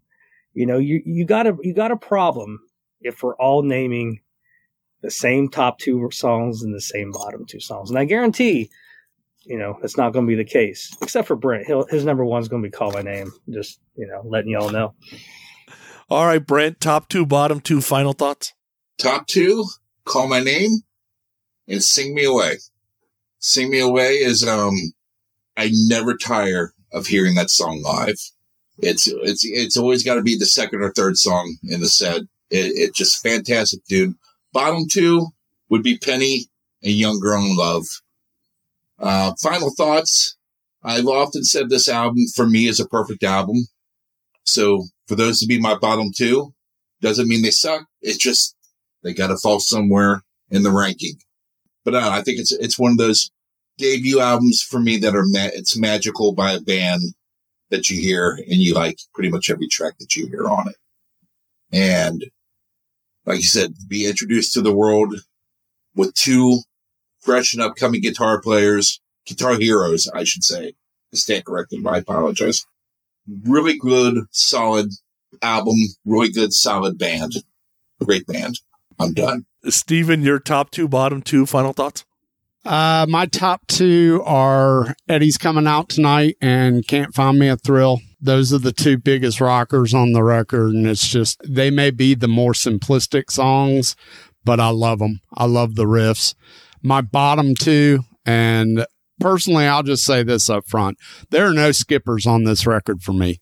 you 0.53 0.65
know, 0.65 0.77
you 0.77 1.01
you 1.05 1.25
got 1.25 1.47
a 1.47 1.57
you 1.61 1.73
got 1.73 1.91
a 1.91 1.97
problem 1.97 2.59
if 3.01 3.23
we're 3.23 3.35
all 3.37 3.63
naming 3.63 4.21
the 5.01 5.11
same 5.11 5.49
top 5.49 5.79
two 5.79 6.09
songs 6.11 6.61
and 6.61 6.73
the 6.73 6.81
same 6.81 7.11
bottom 7.11 7.45
two 7.45 7.59
songs, 7.59 7.89
and 7.89 7.97
I 7.97 8.05
guarantee 8.05 8.69
you 9.45 9.57
know, 9.57 9.79
it's 9.83 9.97
not 9.97 10.13
going 10.13 10.25
to 10.25 10.29
be 10.29 10.35
the 10.35 10.49
case, 10.49 10.95
except 11.01 11.27
for 11.27 11.35
Brent. 11.35 11.67
He'll, 11.67 11.85
his 11.85 12.05
number 12.05 12.23
one's 12.25 12.47
going 12.47 12.61
to 12.63 12.67
be 12.67 12.71
Call 12.71 12.91
My 12.91 13.01
Name. 13.01 13.31
Just, 13.49 13.79
you 13.95 14.07
know, 14.07 14.21
letting 14.25 14.51
y'all 14.51 14.71
know. 14.71 14.93
All 16.09 16.25
right, 16.25 16.45
Brent, 16.45 16.79
top 16.79 17.09
two, 17.09 17.25
bottom 17.25 17.59
two, 17.59 17.81
final 17.81 18.13
thoughts? 18.13 18.53
Top 18.97 19.27
two, 19.27 19.65
Call 20.05 20.27
My 20.27 20.39
Name 20.39 20.81
and 21.67 21.83
Sing 21.83 22.13
Me 22.13 22.25
Away. 22.25 22.57
Sing 23.39 23.69
Me 23.69 23.79
Away 23.79 24.13
is, 24.15 24.47
um, 24.47 24.75
I 25.57 25.71
never 25.73 26.15
tire 26.15 26.73
of 26.91 27.07
hearing 27.07 27.35
that 27.35 27.49
song 27.49 27.81
live. 27.81 28.15
It's, 28.79 29.07
it's, 29.07 29.43
it's 29.45 29.77
always 29.77 30.03
got 30.03 30.15
to 30.15 30.21
be 30.21 30.37
the 30.37 30.45
second 30.45 30.81
or 30.81 30.91
third 30.91 31.17
song 31.17 31.57
in 31.63 31.79
the 31.79 31.87
set. 31.87 32.21
It, 32.21 32.27
it's 32.49 32.97
just 32.97 33.21
fantastic, 33.23 33.83
dude. 33.85 34.15
Bottom 34.51 34.87
two 34.89 35.27
would 35.69 35.83
be 35.83 35.97
Penny 35.97 36.45
and 36.83 36.93
Young 36.93 37.19
Girl 37.19 37.43
in 37.43 37.55
Love. 37.55 37.85
Uh, 38.99 39.33
final 39.41 39.71
thoughts. 39.75 40.35
I've 40.83 41.07
often 41.07 41.43
said 41.43 41.69
this 41.69 41.87
album 41.87 42.25
for 42.35 42.47
me 42.47 42.67
is 42.67 42.79
a 42.79 42.87
perfect 42.87 43.23
album. 43.23 43.67
So 44.43 44.85
for 45.07 45.15
those 45.15 45.39
to 45.39 45.47
be 45.47 45.59
my 45.59 45.75
bottom 45.75 46.11
two, 46.15 46.53
doesn't 47.01 47.27
mean 47.27 47.41
they 47.41 47.51
suck. 47.51 47.85
It's 48.01 48.17
just 48.17 48.55
they 49.03 49.13
got 49.13 49.27
to 49.27 49.37
fall 49.37 49.59
somewhere 49.59 50.23
in 50.49 50.63
the 50.63 50.71
ranking. 50.71 51.15
But 51.85 51.95
uh, 51.95 52.09
I 52.11 52.21
think 52.21 52.39
it's 52.39 52.51
it's 52.51 52.79
one 52.79 52.91
of 52.91 52.97
those 52.97 53.31
debut 53.77 54.19
albums 54.19 54.61
for 54.61 54.79
me 54.79 54.97
that 54.97 55.15
are 55.15 55.25
ma- 55.25 55.49
it's 55.53 55.77
magical 55.77 56.33
by 56.33 56.53
a 56.53 56.61
band 56.61 57.01
that 57.69 57.89
you 57.89 57.99
hear 57.99 58.39
and 58.47 58.61
you 58.61 58.73
like 58.73 58.99
pretty 59.13 59.29
much 59.29 59.49
every 59.49 59.67
track 59.67 59.97
that 59.99 60.15
you 60.15 60.27
hear 60.27 60.47
on 60.47 60.69
it. 60.69 60.75
And 61.71 62.23
like 63.25 63.37
you 63.37 63.43
said, 63.47 63.73
be 63.87 64.05
introduced 64.05 64.53
to 64.53 64.61
the 64.61 64.73
world 64.73 65.15
with 65.95 66.13
two 66.13 66.59
fresh 67.23 67.53
and 67.53 67.63
upcoming 67.63 68.01
guitar 68.01 68.41
players, 68.41 69.01
guitar 69.25 69.55
heroes, 69.55 70.09
I 70.13 70.23
should 70.23 70.43
say. 70.43 70.73
I 71.13 71.15
stand 71.15 71.45
corrected, 71.45 71.83
but 71.83 71.93
I 71.93 71.97
apologize. 71.99 72.65
Really 73.45 73.77
good, 73.77 74.25
solid 74.31 74.89
album, 75.41 75.75
really 76.05 76.31
good, 76.31 76.53
solid 76.53 76.97
band. 76.97 77.33
Great 78.03 78.27
band. 78.27 78.59
I'm 78.99 79.13
done. 79.13 79.45
Steven, 79.69 80.23
your 80.23 80.39
top 80.39 80.71
two, 80.71 80.87
bottom 80.87 81.21
two, 81.21 81.45
final 81.45 81.73
thoughts? 81.73 82.03
Uh, 82.65 83.05
my 83.09 83.25
top 83.25 83.67
two 83.67 84.21
are 84.25 84.95
Eddie's 85.09 85.37
coming 85.37 85.67
out 85.67 85.89
tonight 85.89 86.37
and 86.41 86.87
Can't 86.87 87.13
Find 87.13 87.37
Me 87.37 87.49
a 87.49 87.57
Thrill. 87.57 87.99
Those 88.21 88.53
are 88.53 88.59
the 88.59 88.71
two 88.71 88.97
biggest 88.97 89.41
rockers 89.41 89.93
on 89.93 90.13
the 90.13 90.23
record. 90.23 90.73
And 90.73 90.87
it's 90.87 91.07
just, 91.07 91.41
they 91.45 91.69
may 91.69 91.91
be 91.91 92.15
the 92.15 92.27
more 92.27 92.53
simplistic 92.53 93.31
songs, 93.31 93.97
but 94.45 94.59
I 94.61 94.69
love 94.69 94.99
them. 94.99 95.19
I 95.33 95.45
love 95.45 95.75
the 95.75 95.85
riffs. 95.85 96.35
My 96.83 97.01
bottom 97.01 97.55
two, 97.55 98.01
and 98.25 98.85
personally, 99.19 99.65
I'll 99.65 99.83
just 99.83 100.03
say 100.03 100.21
this 100.23 100.49
up 100.49 100.67
front. 100.67 100.97
There 101.29 101.47
are 101.47 101.53
no 101.53 101.71
skippers 101.71 102.27
on 102.27 102.43
this 102.43 102.67
record 102.67 103.01
for 103.01 103.13
me. 103.13 103.39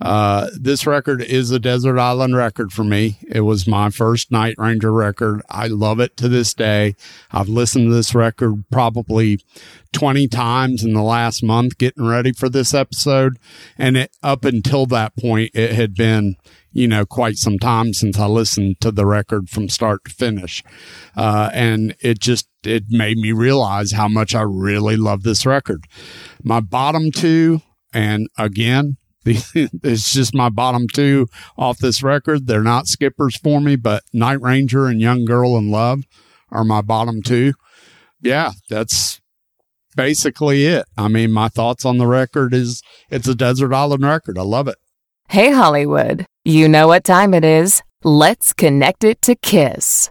Uh, 0.00 0.48
this 0.60 0.86
record 0.86 1.22
is 1.22 1.50
a 1.50 1.58
desert 1.58 1.98
island 1.98 2.36
record 2.36 2.72
for 2.72 2.84
me. 2.84 3.18
It 3.28 3.42
was 3.42 3.66
my 3.66 3.90
first 3.90 4.30
Night 4.30 4.56
Ranger 4.58 4.92
record. 4.92 5.42
I 5.48 5.68
love 5.68 6.00
it 6.00 6.16
to 6.18 6.28
this 6.28 6.52
day. 6.52 6.94
I've 7.30 7.48
listened 7.48 7.88
to 7.88 7.94
this 7.94 8.14
record 8.14 8.64
probably 8.70 9.38
20 9.92 10.28
times 10.28 10.84
in 10.84 10.92
the 10.92 11.02
last 11.02 11.42
month 11.42 11.78
getting 11.78 12.06
ready 12.06 12.32
for 12.32 12.48
this 12.48 12.74
episode. 12.74 13.38
And 13.78 13.96
it, 13.96 14.16
up 14.22 14.44
until 14.44 14.86
that 14.86 15.16
point, 15.16 15.52
it 15.54 15.72
had 15.72 15.94
been, 15.94 16.36
you 16.72 16.88
know, 16.88 17.06
quite 17.06 17.36
some 17.36 17.58
time 17.58 17.94
since 17.94 18.18
I 18.18 18.26
listened 18.26 18.80
to 18.80 18.90
the 18.90 19.06
record 19.06 19.48
from 19.48 19.68
start 19.68 20.04
to 20.04 20.10
finish. 20.10 20.62
Uh, 21.16 21.50
and 21.54 21.94
it 22.00 22.18
just, 22.18 22.48
it 22.66 22.84
made 22.88 23.18
me 23.18 23.32
realize 23.32 23.92
how 23.92 24.08
much 24.08 24.34
I 24.34 24.42
really 24.42 24.96
love 24.96 25.22
this 25.22 25.46
record. 25.46 25.84
My 26.42 26.60
bottom 26.60 27.10
two, 27.10 27.62
and 27.92 28.28
again, 28.36 28.96
it's 29.24 30.12
just 30.12 30.34
my 30.34 30.48
bottom 30.48 30.86
two 30.92 31.28
off 31.56 31.78
this 31.78 32.02
record. 32.02 32.46
They're 32.46 32.62
not 32.62 32.86
skippers 32.86 33.36
for 33.36 33.60
me, 33.60 33.76
but 33.76 34.02
Night 34.12 34.40
Ranger 34.40 34.86
and 34.86 35.00
Young 35.00 35.24
Girl 35.24 35.56
in 35.56 35.70
Love 35.70 36.04
are 36.50 36.64
my 36.64 36.82
bottom 36.82 37.22
two. 37.22 37.54
Yeah, 38.20 38.52
that's 38.68 39.20
basically 39.96 40.66
it. 40.66 40.86
I 40.96 41.08
mean, 41.08 41.32
my 41.32 41.48
thoughts 41.48 41.84
on 41.84 41.98
the 41.98 42.06
record 42.06 42.54
is 42.54 42.82
it's 43.10 43.28
a 43.28 43.34
desert 43.34 43.72
island 43.72 44.04
record. 44.04 44.38
I 44.38 44.42
love 44.42 44.68
it. 44.68 44.76
Hey, 45.28 45.50
Hollywood. 45.50 46.26
You 46.44 46.68
know 46.68 46.88
what 46.88 47.04
time 47.04 47.32
it 47.32 47.44
is. 47.44 47.82
Let's 48.02 48.52
connect 48.52 49.04
it 49.04 49.22
to 49.22 49.34
Kiss. 49.34 50.10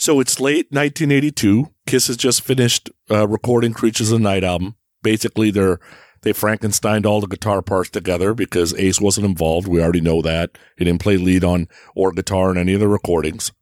So 0.00 0.18
it's 0.18 0.40
late 0.40 0.66
1982. 0.70 1.66
Kiss 1.86 2.08
has 2.08 2.16
just 2.16 2.42
finished 2.42 2.90
uh, 3.10 3.28
recording 3.28 3.72
Creatures 3.72 4.10
of 4.10 4.18
the 4.18 4.22
Night 4.24 4.42
album. 4.42 4.74
Basically, 5.02 5.52
they're 5.52 5.78
they 6.22 6.32
Frankensteined 6.32 7.06
all 7.06 7.20
the 7.20 7.26
guitar 7.26 7.62
parts 7.62 7.90
together 7.90 8.34
because 8.34 8.74
Ace 8.74 9.00
wasn't 9.00 9.26
involved. 9.26 9.66
We 9.66 9.82
already 9.82 10.00
know 10.00 10.20
that 10.22 10.58
he 10.76 10.84
didn't 10.84 11.00
play 11.00 11.16
lead 11.16 11.44
on 11.44 11.68
or 11.94 12.12
guitar 12.12 12.50
in 12.50 12.58
any 12.58 12.74
of 12.74 12.80
the 12.80 12.88
recordings. 12.88 13.52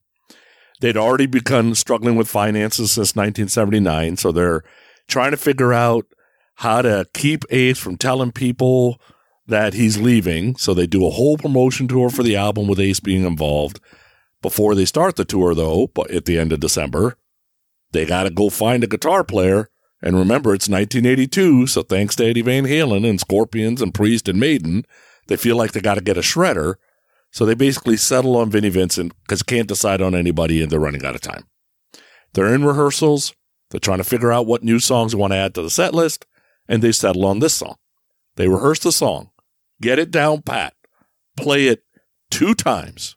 They'd 0.80 0.97
already 0.97 1.26
begun 1.26 1.74
struggling 1.74 2.16
with 2.16 2.28
finances 2.28 2.93
since 2.93 3.16
1979, 3.16 4.16
so 4.16 4.32
they're 4.32 4.62
trying 5.09 5.32
to 5.32 5.36
figure 5.36 5.72
out 5.72 6.06
how 6.56 6.82
to 6.82 7.06
keep 7.14 7.44
Ace 7.51 7.78
from 7.78 7.97
telling 7.97 8.32
people 8.32 9.01
that 9.47 9.74
he's 9.74 9.98
leaving. 9.98 10.56
So 10.56 10.74
they 10.74 10.86
do 10.86 11.06
a 11.06 11.10
whole 11.10 11.39
promotion 11.39 11.89
tour 11.89 12.10
for 12.10 12.22
the 12.22 12.36
album 12.36 12.68
with 12.68 12.80
Ace 12.80 13.01
being 13.01 13.24
involved. 13.24 13.80
Before 14.43 14.74
they 14.74 14.85
start 14.85 15.16
the 15.16 15.24
tour, 15.24 15.55
though, 15.55 15.89
but 15.89 16.10
at 16.10 16.24
the 16.24 16.39
end 16.39 16.52
of 16.52 16.60
December, 16.60 17.16
they 17.93 18.05
got 18.05 18.24
to 18.24 18.30
go 18.30 18.51
find 18.51 18.85
a 18.85 18.89
guitar 18.89 19.24
player. 19.24 19.68
And 20.01 20.16
remember, 20.16 20.55
it's 20.55 20.69
1982, 20.69 21.66
so 21.66 21.83
thanks 21.83 22.15
to 22.16 22.27
Eddie 22.27 22.43
Van 22.43 22.65
Halen 22.65 23.09
and 23.09 23.19
Scorpions 23.19 23.83
and 23.83 23.93
Priest 23.93 24.29
and 24.29 24.39
Maiden, 24.39 24.85
they 25.27 25.37
feel 25.37 25.57
like 25.57 25.73
they 25.73 25.81
got 25.81 25.95
to 25.95 26.01
get 26.01 26.16
a 26.16 26.23
shredder. 26.23 26.77
So 27.31 27.45
they 27.45 27.55
basically 27.55 27.97
settle 27.97 28.37
on 28.37 28.51
Vinnie 28.51 28.69
Vincent 28.69 29.12
because 29.23 29.43
can't 29.43 29.69
decide 29.69 30.01
on 30.01 30.15
anybody 30.15 30.62
and 30.62 30.70
they're 30.70 30.81
running 30.81 31.05
out 31.05 31.15
of 31.15 31.20
time. 31.20 31.45
They're 32.33 32.55
in 32.55 32.65
rehearsals. 32.65 33.35
They're 33.70 33.81
trying 33.81 33.99
to 33.99 34.05
figure 34.05 34.33
out 34.33 34.47
what 34.47 34.62
new 34.62 34.79
songs 34.79 35.12
they 35.12 35.19
want 35.19 35.33
to 35.33 35.37
add 35.39 35.55
to 35.55 35.62
the 35.62 35.70
set 35.70 35.93
list, 35.93 36.27
and 36.69 36.83
they 36.83 36.93
settle 36.93 37.27
on 37.27 37.41
this 37.41 37.55
song. 37.55 37.77
They 38.37 38.49
rehearse 38.49 38.79
the 38.79 38.93
song, 38.93 39.31
get 39.81 39.99
it 39.99 40.11
down 40.11 40.43
pat, 40.43 40.75
play 41.37 41.66
it 41.66 41.85
two 42.31 42.55
times, 42.55 43.16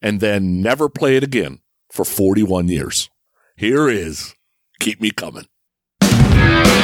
and 0.00 0.20
then 0.20 0.62
never 0.62 0.88
play 0.88 1.16
it 1.16 1.24
again 1.24 1.60
for 1.90 2.04
41 2.04 2.68
years. 2.68 3.10
Here 3.56 3.88
is 3.88 4.34
Keep 4.80 5.00
Me 5.00 5.10
Coming. 5.10 5.46
I 6.44 6.81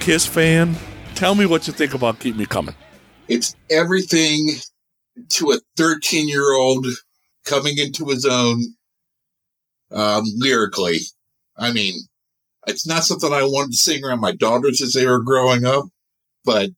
Kiss 0.00 0.24
fan. 0.24 0.74
Tell 1.14 1.34
me 1.34 1.44
what 1.44 1.66
you 1.66 1.74
think 1.74 1.92
about 1.92 2.18
Keep 2.20 2.36
Me 2.36 2.46
Coming. 2.46 2.74
It's 3.28 3.54
everything 3.70 4.48
to 5.28 5.52
a 5.52 5.58
13 5.76 6.26
year 6.26 6.52
old 6.52 6.86
coming 7.44 7.76
into 7.76 8.06
his 8.06 8.24
own 8.24 8.62
um, 9.92 10.24
lyrically. 10.36 10.98
I 11.56 11.72
mean, 11.72 11.94
it's 12.66 12.86
not 12.86 13.04
something 13.04 13.32
I 13.32 13.42
wanted 13.42 13.72
to 13.72 13.76
sing 13.76 14.02
around 14.02 14.20
my 14.20 14.32
daughters 14.32 14.80
as 14.80 14.94
they 14.94 15.06
were 15.06 15.22
growing 15.22 15.66
up, 15.66 15.84
but 16.44 16.70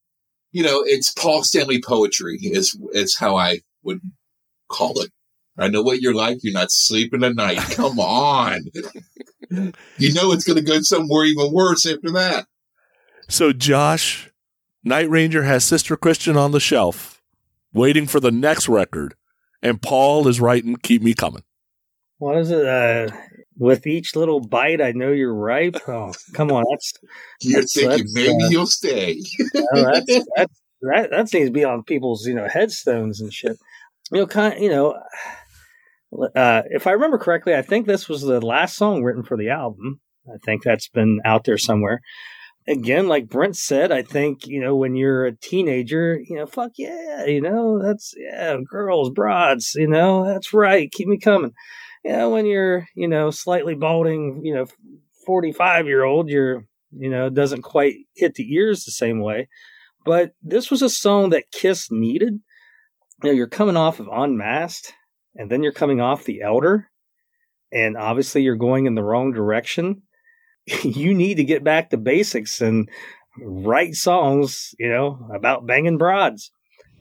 you 0.50 0.62
know, 0.62 0.82
it's 0.84 1.12
Paul 1.12 1.44
Stanley 1.44 1.80
poetry 1.80 2.38
is 2.42 2.76
is 2.92 3.16
how 3.16 3.36
I 3.36 3.60
would 3.84 4.00
call 4.68 5.00
it. 5.00 5.10
I 5.58 5.68
know 5.68 5.82
what 5.82 6.00
you're 6.00 6.14
like. 6.14 6.38
You're 6.42 6.54
not 6.54 6.70
sleeping 6.70 7.22
at 7.22 7.36
night. 7.36 7.58
Come 7.58 8.00
on. 8.00 8.64
you 9.50 10.12
know 10.12 10.32
it's 10.32 10.44
going 10.44 10.58
to 10.58 10.64
go 10.64 10.80
somewhere 10.80 11.24
even 11.24 11.52
worse 11.52 11.86
after 11.86 12.10
that. 12.12 12.46
So, 13.32 13.50
Josh, 13.54 14.30
Night 14.84 15.08
Ranger 15.08 15.44
has 15.44 15.64
Sister 15.64 15.96
Christian 15.96 16.36
on 16.36 16.50
the 16.52 16.60
shelf, 16.60 17.22
waiting 17.72 18.06
for 18.06 18.20
the 18.20 18.30
next 18.30 18.68
record, 18.68 19.14
and 19.62 19.80
Paul 19.80 20.28
is 20.28 20.38
writing 20.38 20.76
Keep 20.76 21.00
Me 21.00 21.14
Coming. 21.14 21.42
What 22.18 22.36
is 22.36 22.50
it? 22.50 22.66
Uh, 22.66 23.08
with 23.56 23.86
each 23.86 24.14
little 24.16 24.40
bite, 24.40 24.82
I 24.82 24.92
know 24.92 25.12
you're 25.12 25.34
ripe. 25.34 25.76
Oh, 25.88 26.12
come 26.34 26.50
on, 26.52 26.62
that's 26.70 26.92
You're 27.40 27.62
That's- 27.62 27.72
thinking 27.72 27.98
that's, 28.00 28.14
maybe 28.14 28.44
uh, 28.44 28.48
you'll 28.50 28.66
stay. 28.66 29.22
no, 29.54 29.92
that's, 29.94 30.26
that's 30.36 30.60
that 30.82 31.10
that 31.10 31.28
seems 31.30 31.48
to 31.48 31.52
be 31.52 31.64
on 31.64 31.84
people's 31.84 32.26
you 32.26 32.34
know 32.34 32.46
headstones 32.48 33.22
and 33.22 33.32
shit. 33.32 33.56
You 34.10 34.20
know, 34.20 34.26
kind 34.26 34.60
you 34.62 34.68
know, 34.68 35.00
uh, 36.36 36.62
if 36.66 36.86
I 36.86 36.90
remember 36.90 37.16
correctly, 37.16 37.54
I 37.54 37.62
think 37.62 37.86
this 37.86 38.10
was 38.10 38.20
the 38.20 38.44
last 38.44 38.76
song 38.76 39.02
written 39.02 39.22
for 39.22 39.38
the 39.38 39.48
album. 39.48 40.00
I 40.28 40.36
think 40.44 40.64
that's 40.64 40.88
been 40.88 41.20
out 41.24 41.44
there 41.44 41.56
somewhere. 41.56 42.02
Again, 42.68 43.08
like 43.08 43.28
Brent 43.28 43.56
said, 43.56 43.90
I 43.90 44.02
think 44.02 44.46
you 44.46 44.60
know 44.60 44.76
when 44.76 44.94
you're 44.94 45.26
a 45.26 45.36
teenager, 45.36 46.20
you 46.24 46.36
know, 46.36 46.46
fuck 46.46 46.72
yeah, 46.76 47.24
you 47.24 47.40
know, 47.40 47.82
that's 47.82 48.14
yeah, 48.16 48.56
girls, 48.64 49.10
broads, 49.10 49.74
you 49.74 49.88
know, 49.88 50.24
that's 50.24 50.52
right, 50.52 50.90
keep 50.90 51.08
me 51.08 51.18
coming. 51.18 51.52
You 52.04 52.12
know, 52.12 52.30
when 52.30 52.46
you're 52.46 52.86
you 52.94 53.08
know 53.08 53.30
slightly 53.30 53.74
balding, 53.74 54.42
you 54.44 54.54
know, 54.54 54.66
forty 55.26 55.52
five 55.52 55.86
year 55.86 56.04
old, 56.04 56.28
you're 56.28 56.64
you 56.96 57.10
know 57.10 57.30
doesn't 57.30 57.62
quite 57.62 57.94
hit 58.14 58.34
the 58.34 58.52
ears 58.54 58.84
the 58.84 58.92
same 58.92 59.20
way 59.20 59.48
but 60.04 60.32
this 60.42 60.70
was 60.70 60.82
a 60.82 60.88
song 60.88 61.30
that 61.30 61.50
Kiss 61.50 61.90
needed. 61.90 62.40
You 63.22 63.30
know, 63.30 63.32
you're 63.32 63.46
coming 63.46 63.76
off 63.76 64.00
of 64.00 64.08
Unmasked, 64.10 64.92
and 65.36 65.50
then 65.50 65.62
you're 65.62 65.72
coming 65.72 66.00
off 66.00 66.24
The 66.24 66.42
Elder, 66.42 66.88
and 67.72 67.96
obviously 67.96 68.42
you're 68.42 68.56
going 68.56 68.86
in 68.86 68.94
the 68.94 69.04
wrong 69.04 69.32
direction. 69.32 70.02
you 70.82 71.14
need 71.14 71.36
to 71.36 71.44
get 71.44 71.64
back 71.64 71.90
to 71.90 71.96
basics 71.96 72.60
and 72.60 72.88
write 73.40 73.94
songs, 73.94 74.74
you 74.78 74.88
know, 74.88 75.28
about 75.34 75.66
banging 75.66 75.98
broads. 75.98 76.50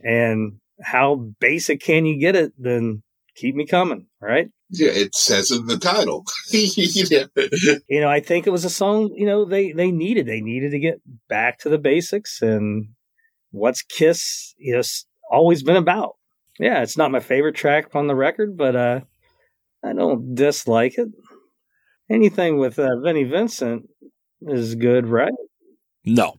And 0.02 0.54
how 0.82 1.30
basic 1.40 1.80
can 1.80 2.06
you 2.06 2.18
get 2.18 2.34
it? 2.34 2.52
Then 2.58 3.02
keep 3.36 3.54
me 3.54 3.66
coming, 3.66 4.06
right? 4.20 4.48
Yeah, 4.70 4.90
it 4.90 5.14
says 5.14 5.50
in 5.50 5.66
the 5.66 5.78
title. 5.78 6.24
You 7.88 8.00
know, 8.00 8.08
I 8.08 8.20
think 8.20 8.46
it 8.46 8.50
was 8.50 8.64
a 8.64 8.70
song, 8.70 9.10
you 9.14 9.26
know, 9.26 9.44
they 9.44 9.72
they 9.72 9.90
needed. 9.90 10.26
They 10.26 10.40
needed 10.40 10.70
to 10.70 10.78
get 10.78 11.00
back 11.28 11.58
to 11.60 11.68
the 11.68 11.78
basics 11.78 12.40
and 12.40 12.88
what's 13.50 13.82
Kiss, 13.82 14.54
you 14.58 14.74
know, 14.74 14.82
always 15.30 15.62
been 15.62 15.76
about. 15.76 16.16
Yeah, 16.58 16.82
it's 16.82 16.96
not 16.96 17.10
my 17.10 17.20
favorite 17.20 17.54
track 17.54 17.94
on 17.94 18.06
the 18.06 18.14
record, 18.14 18.56
but 18.56 18.74
uh 18.74 19.00
I 19.84 19.92
don't 19.92 20.34
dislike 20.34 20.96
it. 20.96 21.08
Anything 22.10 22.58
with 22.58 22.78
uh, 22.78 22.96
Vinnie 23.02 23.24
Vincent 23.24 23.88
is 24.42 24.74
good, 24.74 25.06
right? 25.06 25.32
No. 26.04 26.34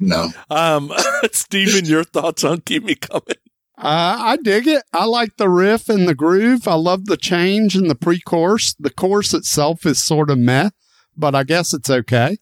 No. 0.00 0.30
Um, 0.50 0.92
Steven, 1.32 1.84
your 1.84 2.04
thoughts 2.04 2.44
on 2.44 2.60
Keep 2.62 2.84
Me 2.84 2.94
Coming? 2.94 3.36
Uh, 3.78 4.16
I 4.18 4.36
dig 4.36 4.66
it. 4.66 4.84
I 4.92 5.04
like 5.06 5.36
the 5.36 5.48
riff 5.48 5.88
and 5.88 6.06
the 6.06 6.14
groove. 6.14 6.68
I 6.68 6.74
love 6.74 7.06
the 7.06 7.16
change 7.16 7.76
in 7.76 7.88
the 7.88 7.94
pre-chorus. 7.94 8.74
The 8.78 8.90
chorus 8.90 9.34
itself 9.34 9.84
is 9.86 10.02
sort 10.02 10.30
of 10.30 10.38
meh, 10.38 10.70
but 11.16 11.34
I 11.34 11.44
guess 11.44 11.72
it's 11.72 11.90
okay. 11.90 12.36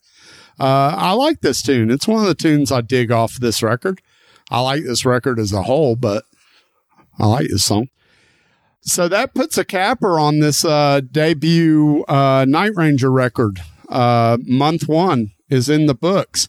Uh, 0.59 0.95
I 0.97 1.13
like 1.13 1.41
this 1.41 1.63
tune. 1.63 1.91
It's 1.91 2.07
one 2.07 2.21
of 2.21 2.27
the 2.27 2.35
tunes 2.35 2.71
I 2.71 2.83
dig 2.83 3.11
off 3.11 3.37
this 3.37 3.63
record. 3.63 4.03
I 4.51 4.61
like 4.61 4.83
this 4.83 5.07
record 5.07 5.39
as 5.39 5.53
a 5.53 5.63
whole, 5.63 5.97
but 5.97 6.25
I 7.19 7.27
like 7.27 7.49
this 7.49 7.65
song. 7.65 7.89
So 8.83 9.09
that 9.09 9.35
puts 9.35 9.59
a 9.59 9.65
capper 9.65 10.19
on 10.19 10.41
this 10.41 10.65
uh, 10.65 11.01
debut 11.11 12.05
uh, 12.09 12.47
Night 12.49 12.73
Ranger 12.75 13.11
record. 13.11 13.61
Uh, 13.89 14.39
month 14.45 14.89
one 14.89 15.33
is 15.49 15.69
in 15.69 15.87
the 15.87 15.95
books. 15.95 16.49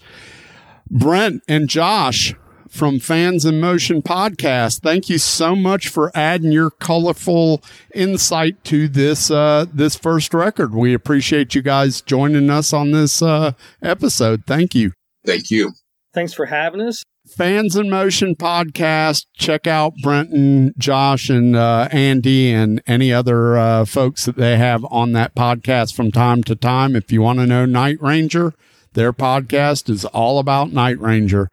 Brent 0.89 1.41
and 1.47 1.67
Josh, 1.69 2.33
from 2.71 2.99
Fans 2.99 3.45
in 3.45 3.59
Motion 3.59 4.01
podcast. 4.01 4.79
Thank 4.79 5.09
you 5.09 5.17
so 5.17 5.55
much 5.55 5.89
for 5.89 6.11
adding 6.15 6.51
your 6.51 6.71
colorful 6.71 7.61
insight 7.93 8.63
to 8.65 8.87
this 8.87 9.29
uh, 9.29 9.65
this 9.71 9.95
first 9.95 10.33
record. 10.33 10.73
We 10.73 10.93
appreciate 10.93 11.53
you 11.53 11.61
guys 11.61 12.01
joining 12.01 12.49
us 12.49 12.73
on 12.73 12.91
this 12.91 13.21
uh, 13.21 13.51
episode. 13.83 14.45
Thank 14.47 14.73
you. 14.73 14.93
Thank 15.25 15.51
you. 15.51 15.73
Thanks 16.13 16.33
for 16.33 16.45
having 16.45 16.81
us. 16.81 17.03
Fans 17.31 17.75
in 17.75 17.89
Motion 17.89 18.35
podcast. 18.35 19.25
Check 19.33 19.65
out 19.65 19.93
Brent 20.03 20.31
and, 20.31 20.73
Josh, 20.77 21.29
and 21.29 21.55
uh, 21.55 21.87
Andy, 21.91 22.51
and 22.51 22.81
any 22.85 23.13
other 23.13 23.57
uh, 23.57 23.85
folks 23.85 24.25
that 24.25 24.35
they 24.35 24.57
have 24.57 24.85
on 24.91 25.13
that 25.13 25.33
podcast 25.35 25.95
from 25.95 26.11
time 26.11 26.43
to 26.43 26.55
time. 26.55 26.95
If 26.95 27.11
you 27.11 27.21
want 27.21 27.39
to 27.39 27.47
know 27.47 27.65
Night 27.65 28.01
Ranger, 28.01 28.53
their 28.93 29.13
podcast 29.13 29.89
is 29.89 30.05
all 30.05 30.39
about 30.39 30.73
Night 30.73 30.99
Ranger. 30.99 31.49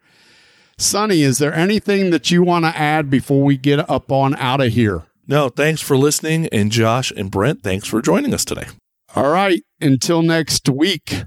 Sonny, 0.77 1.21
is 1.21 1.39
there 1.39 1.53
anything 1.53 2.09
that 2.09 2.29
you 2.31 2.43
want 2.43 2.65
to 2.65 2.77
add 2.77 3.09
before 3.09 3.43
we 3.43 3.57
get 3.57 3.89
up 3.89 4.11
on 4.11 4.35
out 4.35 4.61
of 4.61 4.73
here? 4.73 5.03
No, 5.27 5.49
thanks 5.49 5.81
for 5.81 5.97
listening. 5.97 6.47
And 6.47 6.71
Josh 6.71 7.11
and 7.11 7.29
Brent, 7.31 7.63
thanks 7.63 7.87
for 7.87 8.01
joining 8.01 8.33
us 8.33 8.43
today. 8.43 8.67
All 9.15 9.31
right. 9.31 9.61
Until 9.79 10.21
next 10.21 10.67
week. 10.69 11.23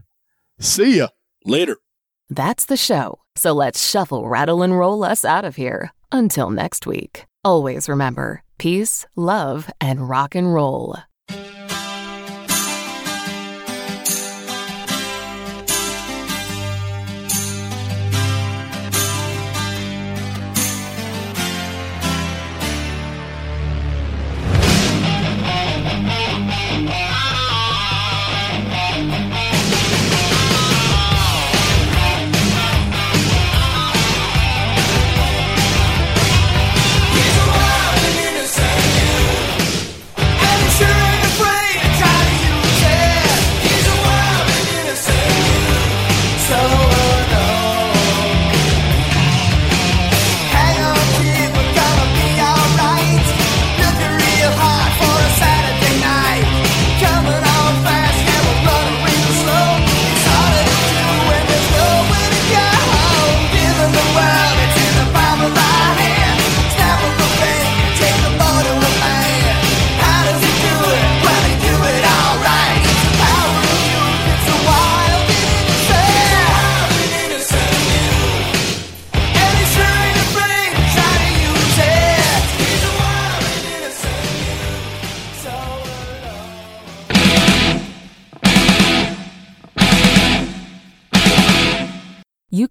See 0.59 0.99
ya. 0.99 1.09
Later. 1.45 1.79
That's 2.29 2.65
the 2.65 2.77
show. 2.77 3.22
So 3.37 3.53
let's 3.53 3.87
shuffle, 3.89 4.29
rattle, 4.29 4.63
and 4.63 4.79
roll 4.79 5.05
us 5.05 5.25
out 5.25 5.45
of 5.45 5.57
here. 5.57 5.91
Until 6.11 6.51
next 6.51 6.87
week. 6.87 7.25
Always 7.45 7.89
remember 7.89 8.43
peace, 8.59 9.07
love, 9.17 9.69
and 9.81 10.09
rock 10.09 10.35
and 10.37 10.55
roll. 10.55 10.99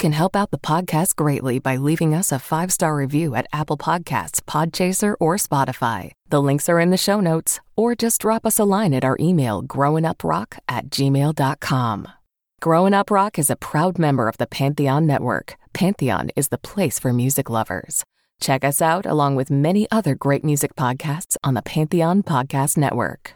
Can 0.01 0.13
help 0.13 0.35
out 0.35 0.49
the 0.49 0.57
podcast 0.57 1.15
greatly 1.15 1.59
by 1.59 1.75
leaving 1.75 2.15
us 2.15 2.31
a 2.31 2.39
five 2.39 2.71
star 2.71 2.95
review 2.95 3.35
at 3.35 3.45
Apple 3.53 3.77
Podcasts, 3.77 4.41
Podchaser, 4.41 5.13
or 5.19 5.35
Spotify. 5.35 6.11
The 6.27 6.41
links 6.41 6.67
are 6.67 6.79
in 6.79 6.89
the 6.89 6.97
show 6.97 7.19
notes, 7.19 7.59
or 7.75 7.93
just 7.93 8.21
drop 8.21 8.43
us 8.43 8.57
a 8.57 8.63
line 8.63 8.95
at 8.95 9.05
our 9.05 9.15
email, 9.19 9.61
growinguprock 9.61 10.57
at 10.67 10.89
gmail.com. 10.89 12.07
Growing 12.61 12.93
Up 12.95 13.11
Rock 13.11 13.37
is 13.37 13.51
a 13.51 13.55
proud 13.55 13.99
member 13.99 14.27
of 14.27 14.37
the 14.37 14.47
Pantheon 14.47 15.05
Network. 15.05 15.55
Pantheon 15.73 16.31
is 16.35 16.47
the 16.47 16.57
place 16.57 16.97
for 16.97 17.13
music 17.13 17.47
lovers. 17.49 18.03
Check 18.39 18.63
us 18.63 18.81
out 18.81 19.05
along 19.05 19.35
with 19.35 19.51
many 19.51 19.87
other 19.91 20.15
great 20.15 20.43
music 20.43 20.75
podcasts 20.75 21.37
on 21.43 21.53
the 21.53 21.61
Pantheon 21.61 22.23
Podcast 22.23 22.75
Network. 22.75 23.35